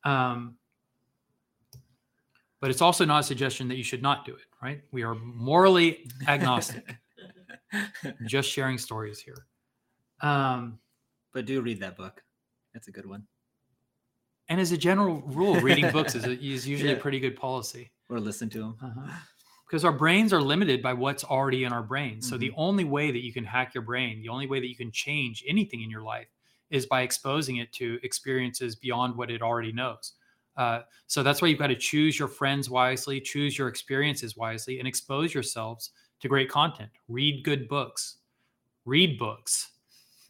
Um, 0.08 0.56
but 2.60 2.70
it's 2.70 2.82
also 2.82 3.04
not 3.04 3.20
a 3.20 3.22
suggestion 3.22 3.68
that 3.68 3.76
you 3.76 3.84
should 3.84 4.02
not 4.02 4.24
do 4.24 4.34
it. 4.34 4.42
Right? 4.62 4.82
We 4.90 5.02
are 5.04 5.14
morally 5.14 6.08
agnostic, 6.26 6.96
just 8.26 8.50
sharing 8.50 8.78
stories 8.78 9.20
here. 9.20 9.46
Um, 10.22 10.78
but 11.32 11.44
do 11.46 11.60
read 11.60 11.80
that 11.80 11.96
book. 11.96 12.22
That's 12.74 12.88
a 12.88 12.92
good 12.92 13.06
one. 13.06 13.26
And 14.48 14.60
as 14.60 14.72
a 14.72 14.76
general 14.78 15.22
rule, 15.26 15.60
reading 15.60 15.90
books 15.92 16.14
is, 16.14 16.24
is 16.24 16.66
usually 16.66 16.90
Yeah. 16.90 16.96
a 16.96 17.00
pretty 17.00 17.20
good 17.20 17.36
policy. 17.36 17.90
Or 18.08 18.20
listen 18.20 18.48
to 18.50 18.58
them. 18.58 18.76
Uh-huh. 18.82 19.12
Because 19.66 19.84
our 19.84 19.92
brains 19.92 20.32
are 20.32 20.40
limited 20.40 20.80
by 20.80 20.92
what's 20.92 21.24
already 21.24 21.64
in 21.64 21.72
our 21.72 21.82
brains. 21.82 22.28
So 22.28 22.36
the 22.38 22.52
only 22.56 22.84
way 22.84 23.10
that 23.10 23.24
you 23.24 23.32
can 23.32 23.44
hack 23.44 23.74
your 23.74 23.82
brain, 23.82 24.22
the 24.22 24.28
only 24.28 24.46
way 24.46 24.60
that 24.60 24.68
you 24.68 24.76
can 24.76 24.92
change 24.92 25.42
anything 25.46 25.82
in 25.82 25.90
your 25.90 26.02
life 26.02 26.28
is 26.70 26.86
by 26.86 27.02
exposing 27.02 27.56
it 27.56 27.72
to 27.72 27.98
experiences 28.02 28.76
beyond 28.76 29.16
what 29.16 29.30
it 29.30 29.42
already 29.42 29.72
knows. 29.72 30.12
Uh, 30.56 30.80
so 31.06 31.22
that's 31.22 31.42
why 31.42 31.48
you've 31.48 31.58
got 31.58 31.66
to 31.66 31.76
choose 31.76 32.18
your 32.18 32.28
friends 32.28 32.70
wisely, 32.70 33.20
choose 33.20 33.58
your 33.58 33.68
experiences 33.68 34.36
wisely, 34.36 34.78
and 34.78 34.88
expose 34.88 35.34
yourselves 35.34 35.90
to 36.20 36.28
great 36.28 36.48
content. 36.48 36.90
Read 37.08 37.44
good 37.44 37.68
books, 37.68 38.16
read 38.84 39.18
books, 39.18 39.72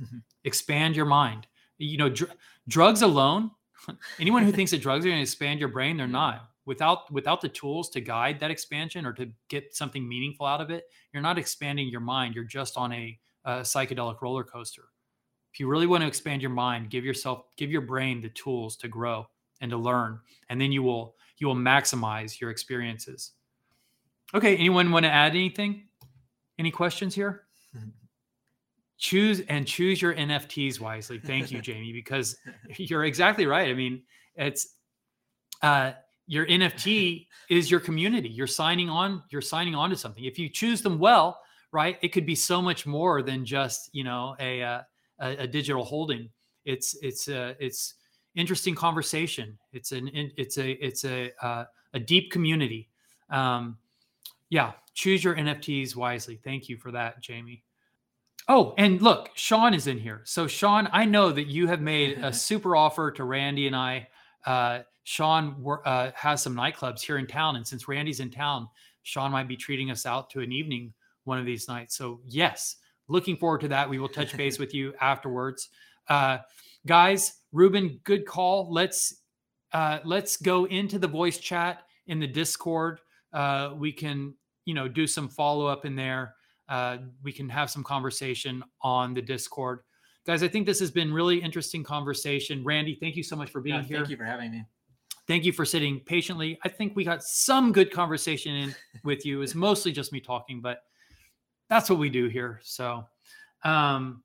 expand 0.44 0.96
your 0.96 1.06
mind. 1.06 1.46
You 1.78 1.98
know, 1.98 2.08
dr- 2.08 2.32
drugs 2.68 3.02
alone. 3.02 3.50
Anyone 4.18 4.42
who 4.42 4.52
thinks 4.52 4.70
that 4.72 4.82
drugs 4.82 5.04
are 5.04 5.08
going 5.08 5.18
to 5.18 5.22
expand 5.22 5.60
your 5.60 5.68
brain, 5.68 5.96
they're 5.96 6.08
not. 6.08 6.50
Without 6.66 7.10
without 7.12 7.40
the 7.40 7.48
tools 7.48 7.88
to 7.90 8.00
guide 8.00 8.40
that 8.40 8.50
expansion 8.50 9.06
or 9.06 9.12
to 9.14 9.30
get 9.48 9.74
something 9.74 10.06
meaningful 10.06 10.46
out 10.46 10.60
of 10.60 10.70
it, 10.70 10.84
you're 11.12 11.22
not 11.22 11.38
expanding 11.38 11.88
your 11.88 12.00
mind. 12.00 12.34
You're 12.34 12.44
just 12.44 12.76
on 12.76 12.92
a, 12.92 13.18
a 13.44 13.50
psychedelic 13.60 14.20
roller 14.20 14.44
coaster. 14.44 14.84
If 15.52 15.60
you 15.60 15.68
really 15.68 15.86
want 15.86 16.02
to 16.02 16.08
expand 16.08 16.42
your 16.42 16.50
mind, 16.50 16.90
give 16.90 17.04
yourself, 17.04 17.44
give 17.56 17.70
your 17.70 17.80
brain 17.80 18.20
the 18.20 18.28
tools 18.30 18.76
to 18.78 18.88
grow 18.88 19.26
and 19.60 19.70
to 19.70 19.76
learn, 19.76 20.20
and 20.50 20.60
then 20.60 20.72
you 20.72 20.82
will 20.82 21.14
you 21.38 21.46
will 21.46 21.54
maximize 21.54 22.40
your 22.40 22.50
experiences. 22.50 23.32
Okay, 24.34 24.56
anyone 24.56 24.90
want 24.90 25.04
to 25.04 25.10
add 25.10 25.30
anything? 25.30 25.84
Any 26.58 26.70
questions 26.70 27.14
here? 27.14 27.46
choose 28.98 29.40
and 29.48 29.66
choose 29.66 30.00
your 30.00 30.14
NFTs 30.14 30.80
wisely. 30.80 31.18
Thank 31.18 31.50
you, 31.50 31.60
Jamie, 31.62 31.92
because 31.92 32.36
you're 32.76 33.04
exactly 33.04 33.46
right. 33.46 33.68
I 33.68 33.74
mean, 33.74 34.02
it's 34.34 34.74
uh, 35.62 35.92
your 36.26 36.46
NFT 36.46 37.26
is 37.50 37.70
your 37.70 37.80
community. 37.80 38.28
You're 38.28 38.46
signing 38.46 38.88
on. 38.88 39.22
You're 39.30 39.42
signing 39.42 39.74
on 39.74 39.90
to 39.90 39.96
something. 39.96 40.24
If 40.24 40.38
you 40.38 40.48
choose 40.48 40.82
them 40.82 40.98
well, 40.98 41.40
right, 41.72 41.98
it 42.02 42.08
could 42.08 42.26
be 42.26 42.34
so 42.34 42.60
much 42.62 42.86
more 42.86 43.22
than 43.22 43.44
just 43.44 43.90
you 43.92 44.04
know 44.04 44.36
a 44.40 44.62
uh, 44.62 44.82
a, 45.20 45.28
a 45.38 45.46
digital 45.46 45.84
holding. 45.84 46.28
It's 46.64 46.96
it's 47.02 47.28
a 47.28 47.56
it's 47.58 47.94
interesting 48.34 48.74
conversation. 48.74 49.58
It's 49.72 49.92
an 49.92 50.10
it's 50.12 50.58
a 50.58 50.72
it's 50.84 51.04
a 51.04 51.32
uh, 51.42 51.64
a 51.94 52.00
deep 52.00 52.30
community. 52.30 52.88
Um, 53.30 53.78
yeah, 54.50 54.72
choose 54.94 55.24
your 55.24 55.34
NFTs 55.34 55.96
wisely. 55.96 56.40
Thank 56.42 56.68
you 56.68 56.76
for 56.76 56.92
that, 56.92 57.20
Jamie. 57.20 57.64
Oh, 58.48 58.74
and 58.78 59.02
look, 59.02 59.30
Sean 59.34 59.74
is 59.74 59.88
in 59.88 59.98
here. 59.98 60.20
So, 60.24 60.46
Sean, 60.46 60.88
I 60.92 61.04
know 61.04 61.32
that 61.32 61.48
you 61.48 61.66
have 61.66 61.80
made 61.80 62.18
a 62.18 62.32
super 62.32 62.76
offer 62.76 63.10
to 63.12 63.24
Randy 63.24 63.66
and 63.66 63.74
I. 63.74 64.08
Uh, 64.44 64.80
Sean 65.08 65.64
uh, 65.84 66.10
has 66.14 66.42
some 66.42 66.54
nightclubs 66.54 67.00
here 67.00 67.18
in 67.18 67.26
town, 67.26 67.56
and 67.56 67.66
since 67.66 67.88
Randy's 67.88 68.20
in 68.20 68.30
town, 68.30 68.68
Sean 69.02 69.30
might 69.30 69.48
be 69.48 69.56
treating 69.56 69.90
us 69.90 70.04
out 70.04 70.30
to 70.30 70.40
an 70.40 70.52
evening 70.52 70.92
one 71.24 71.38
of 71.38 71.46
these 71.46 71.68
nights. 71.68 71.96
So, 71.96 72.20
yes, 72.26 72.76
looking 73.08 73.36
forward 73.36 73.60
to 73.62 73.68
that. 73.68 73.88
We 73.88 73.98
will 73.98 74.08
touch 74.08 74.36
base 74.36 74.58
with 74.60 74.74
you 74.74 74.94
afterwards, 75.00 75.68
uh, 76.08 76.38
guys. 76.86 77.34
Ruben, 77.52 78.00
good 78.04 78.26
call. 78.26 78.72
Let's 78.72 79.22
uh, 79.72 80.00
let's 80.04 80.36
go 80.36 80.66
into 80.66 80.98
the 80.98 81.08
voice 81.08 81.38
chat 81.38 81.84
in 82.06 82.20
the 82.20 82.26
Discord. 82.26 83.00
Uh, 83.32 83.74
we 83.76 83.92
can, 83.92 84.34
you 84.64 84.74
know, 84.74 84.88
do 84.88 85.06
some 85.06 85.28
follow 85.28 85.66
up 85.66 85.84
in 85.84 85.96
there 85.96 86.34
uh, 86.68 86.98
we 87.22 87.32
can 87.32 87.48
have 87.48 87.70
some 87.70 87.82
conversation 87.82 88.62
on 88.82 89.14
the 89.14 89.22
discord 89.22 89.80
guys 90.26 90.42
i 90.42 90.48
think 90.48 90.66
this 90.66 90.80
has 90.80 90.90
been 90.90 91.12
really 91.12 91.40
interesting 91.40 91.82
conversation 91.82 92.64
randy 92.64 92.96
thank 93.00 93.16
you 93.16 93.22
so 93.22 93.36
much 93.36 93.50
for 93.50 93.60
being 93.60 93.76
Yeah, 93.76 93.82
here 93.82 93.96
Thank 93.98 94.10
you 94.10 94.16
for 94.16 94.24
having 94.24 94.50
me. 94.50 94.64
Thank 95.26 95.44
you 95.44 95.52
for 95.52 95.64
sitting 95.64 96.00
patiently. 96.00 96.58
I 96.64 96.68
think 96.68 96.94
we 96.96 97.04
got 97.04 97.22
some 97.22 97.72
good 97.72 97.92
conversation 97.92 98.54
in 98.54 98.74
with 99.04 99.24
you. 99.26 99.42
It's 99.42 99.54
mostly 99.54 99.92
just 99.92 100.12
me 100.12 100.20
talking 100.20 100.60
but 100.60 100.82
that's 101.68 101.90
what 101.90 101.98
we 101.98 102.08
do 102.08 102.28
here. 102.28 102.60
So 102.62 103.04
um 103.64 104.22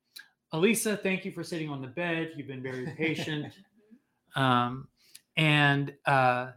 elisa 0.54 0.98
thank 0.98 1.26
you 1.26 1.32
for 1.32 1.44
sitting 1.44 1.70
on 1.70 1.82
the 1.82 1.88
bed. 1.88 2.32
You've 2.36 2.48
been 2.48 2.64
very 2.64 2.88
patient. 2.98 3.54
Um 4.34 4.88
and 5.36 5.94
uh 6.06 6.52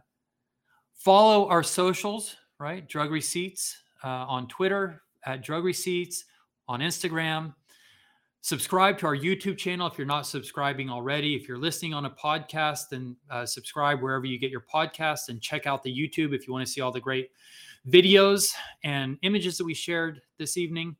follow 0.93 1.49
our 1.49 1.61
socials 1.61 2.37
right? 2.57 2.87
Drug 2.87 3.11
receipts 3.11 3.75
uh, 4.01 4.07
on 4.07 4.47
twitter 4.47 5.01
at 5.25 5.43
drug 5.43 5.65
receipts 5.65 6.23
on 6.69 6.79
instagram 6.79 7.53
subscribe 8.45 8.95
to 8.95 9.07
our 9.07 9.17
youtube 9.17 9.57
channel 9.57 9.87
if 9.87 9.97
you're 9.97 10.05
not 10.05 10.27
subscribing 10.27 10.87
already. 10.87 11.35
If 11.35 11.47
you're 11.47 11.57
listening 11.57 11.95
on 11.95 12.05
a 12.05 12.11
podcast 12.11 12.89
then 12.91 13.15
uh, 13.31 13.43
subscribe 13.43 14.03
wherever 14.03 14.27
you 14.27 14.37
get 14.37 14.51
your 14.51 14.63
podcast 14.71 15.29
and 15.29 15.41
check 15.41 15.65
out 15.65 15.81
the 15.81 15.91
youtube 15.91 16.31
if 16.31 16.45
you 16.45 16.53
want 16.53 16.63
to 16.63 16.71
see 16.71 16.79
all 16.79 16.91
the 16.91 17.01
great 17.01 17.31
videos 17.89 18.53
and 18.83 19.17
images 19.23 19.57
that 19.57 19.65
we 19.65 19.73
shared 19.73 20.21
this 20.37 20.57
evening. 20.57 20.95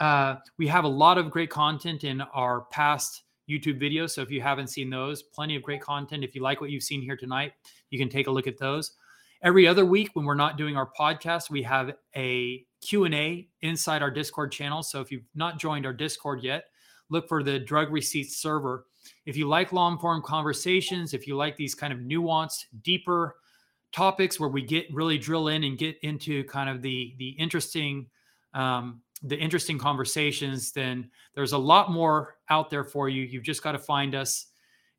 Uh, 0.00 0.34
we 0.58 0.66
have 0.66 0.84
a 0.84 0.88
lot 0.88 1.16
of 1.16 1.30
great 1.30 1.48
content 1.48 2.04
in 2.04 2.20
our 2.34 2.66
past 2.70 3.22
youtube 3.48 3.80
videos 3.80 4.10
so 4.10 4.20
if 4.20 4.30
you 4.30 4.42
haven't 4.42 4.66
seen 4.66 4.90
those 4.90 5.22
plenty 5.22 5.56
of 5.56 5.62
great 5.62 5.80
content. 5.80 6.22
If 6.22 6.34
you 6.34 6.42
like 6.42 6.60
what 6.60 6.68
you've 6.68 6.82
seen 6.82 7.00
here 7.00 7.16
tonight 7.16 7.54
you 7.88 7.98
can 7.98 8.10
take 8.10 8.26
a 8.26 8.30
look 8.30 8.46
at 8.46 8.58
those 8.58 8.98
every 9.42 9.66
other 9.66 9.84
week 9.84 10.10
when 10.14 10.24
we're 10.24 10.34
not 10.34 10.58
doing 10.58 10.76
our 10.76 10.90
podcast 10.98 11.50
we 11.50 11.62
have 11.62 11.92
a 12.16 12.64
q&a 12.80 13.48
inside 13.62 14.02
our 14.02 14.10
discord 14.10 14.50
channel. 14.52 14.82
So 14.82 15.00
if 15.00 15.10
you've 15.10 15.24
not 15.34 15.58
joined 15.58 15.86
our 15.86 15.92
discord 15.92 16.42
yet 16.42 16.64
look 17.08 17.28
for 17.28 17.42
the 17.42 17.58
drug 17.58 17.90
receipts 17.90 18.36
server. 18.36 18.86
If 19.26 19.36
you 19.36 19.48
like 19.48 19.72
long 19.72 19.98
form 19.98 20.22
conversations 20.22 21.14
if 21.14 21.26
you 21.26 21.36
like 21.36 21.56
these 21.56 21.74
kind 21.74 21.92
of 21.92 22.00
nuanced 22.00 22.66
deeper 22.82 23.36
topics 23.92 24.38
where 24.38 24.48
we 24.48 24.62
get 24.62 24.86
really 24.92 25.18
drill 25.18 25.48
in 25.48 25.64
and 25.64 25.76
get 25.76 25.96
into 26.02 26.44
kind 26.44 26.70
of 26.70 26.82
the 26.82 27.14
the 27.18 27.30
interesting 27.30 28.06
um, 28.54 29.02
the 29.22 29.36
interesting 29.36 29.78
conversations 29.78 30.72
then 30.72 31.10
there's 31.34 31.52
a 31.52 31.58
lot 31.58 31.90
more 31.90 32.36
out 32.48 32.70
there 32.70 32.84
for 32.84 33.08
you. 33.08 33.22
You've 33.22 33.44
just 33.44 33.62
got 33.62 33.72
to 33.72 33.78
find 33.78 34.14
us 34.14 34.46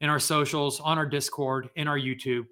in 0.01 0.09
our 0.09 0.19
socials 0.19 0.79
on 0.79 0.97
our 0.97 1.05
discord 1.05 1.69
in 1.75 1.87
our 1.87 1.97
youtube 1.97 2.45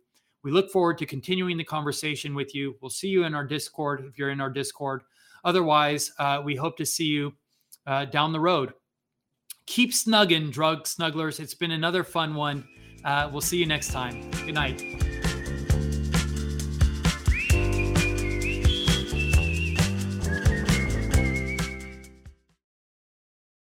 we 0.44 0.52
look 0.52 0.72
forward 0.72 0.98
to 0.99 1.06
continuing 1.06 1.57
the 1.57 1.64
conversation 1.64 2.34
with 2.34 2.56
you. 2.56 2.76
We'll 2.82 2.90
see 2.90 3.10
you 3.10 3.24
in 3.26 3.36
our 3.36 3.45
Discord 3.45 4.06
if 4.07 4.18
you're 4.18 4.30
in 4.30 4.41
our 4.41 4.49
Discord. 4.49 5.03
Otherwise, 5.44 6.11
uh, 6.20 6.41
we 6.44 6.56
hope 6.56 6.78
to 6.78 6.86
see 6.86 7.06
you 7.06 7.34
uh, 7.86 8.06
down 8.06 8.32
the 8.32 8.40
road. 8.40 8.74
Keep 9.66 9.91
snugging, 9.91 10.52
drug 10.52 10.86
snugglers. 10.86 11.40
It's 11.40 11.53
been 11.53 11.72
another 11.72 12.03
fun 12.03 12.36
one. 12.36 12.68
Uh, 13.03 13.30
we'll 13.32 13.41
see 13.41 13.57
you 13.57 13.66
next 13.66 13.91
time. 13.91 14.30
Good 14.45 14.56
night. 14.56 15.19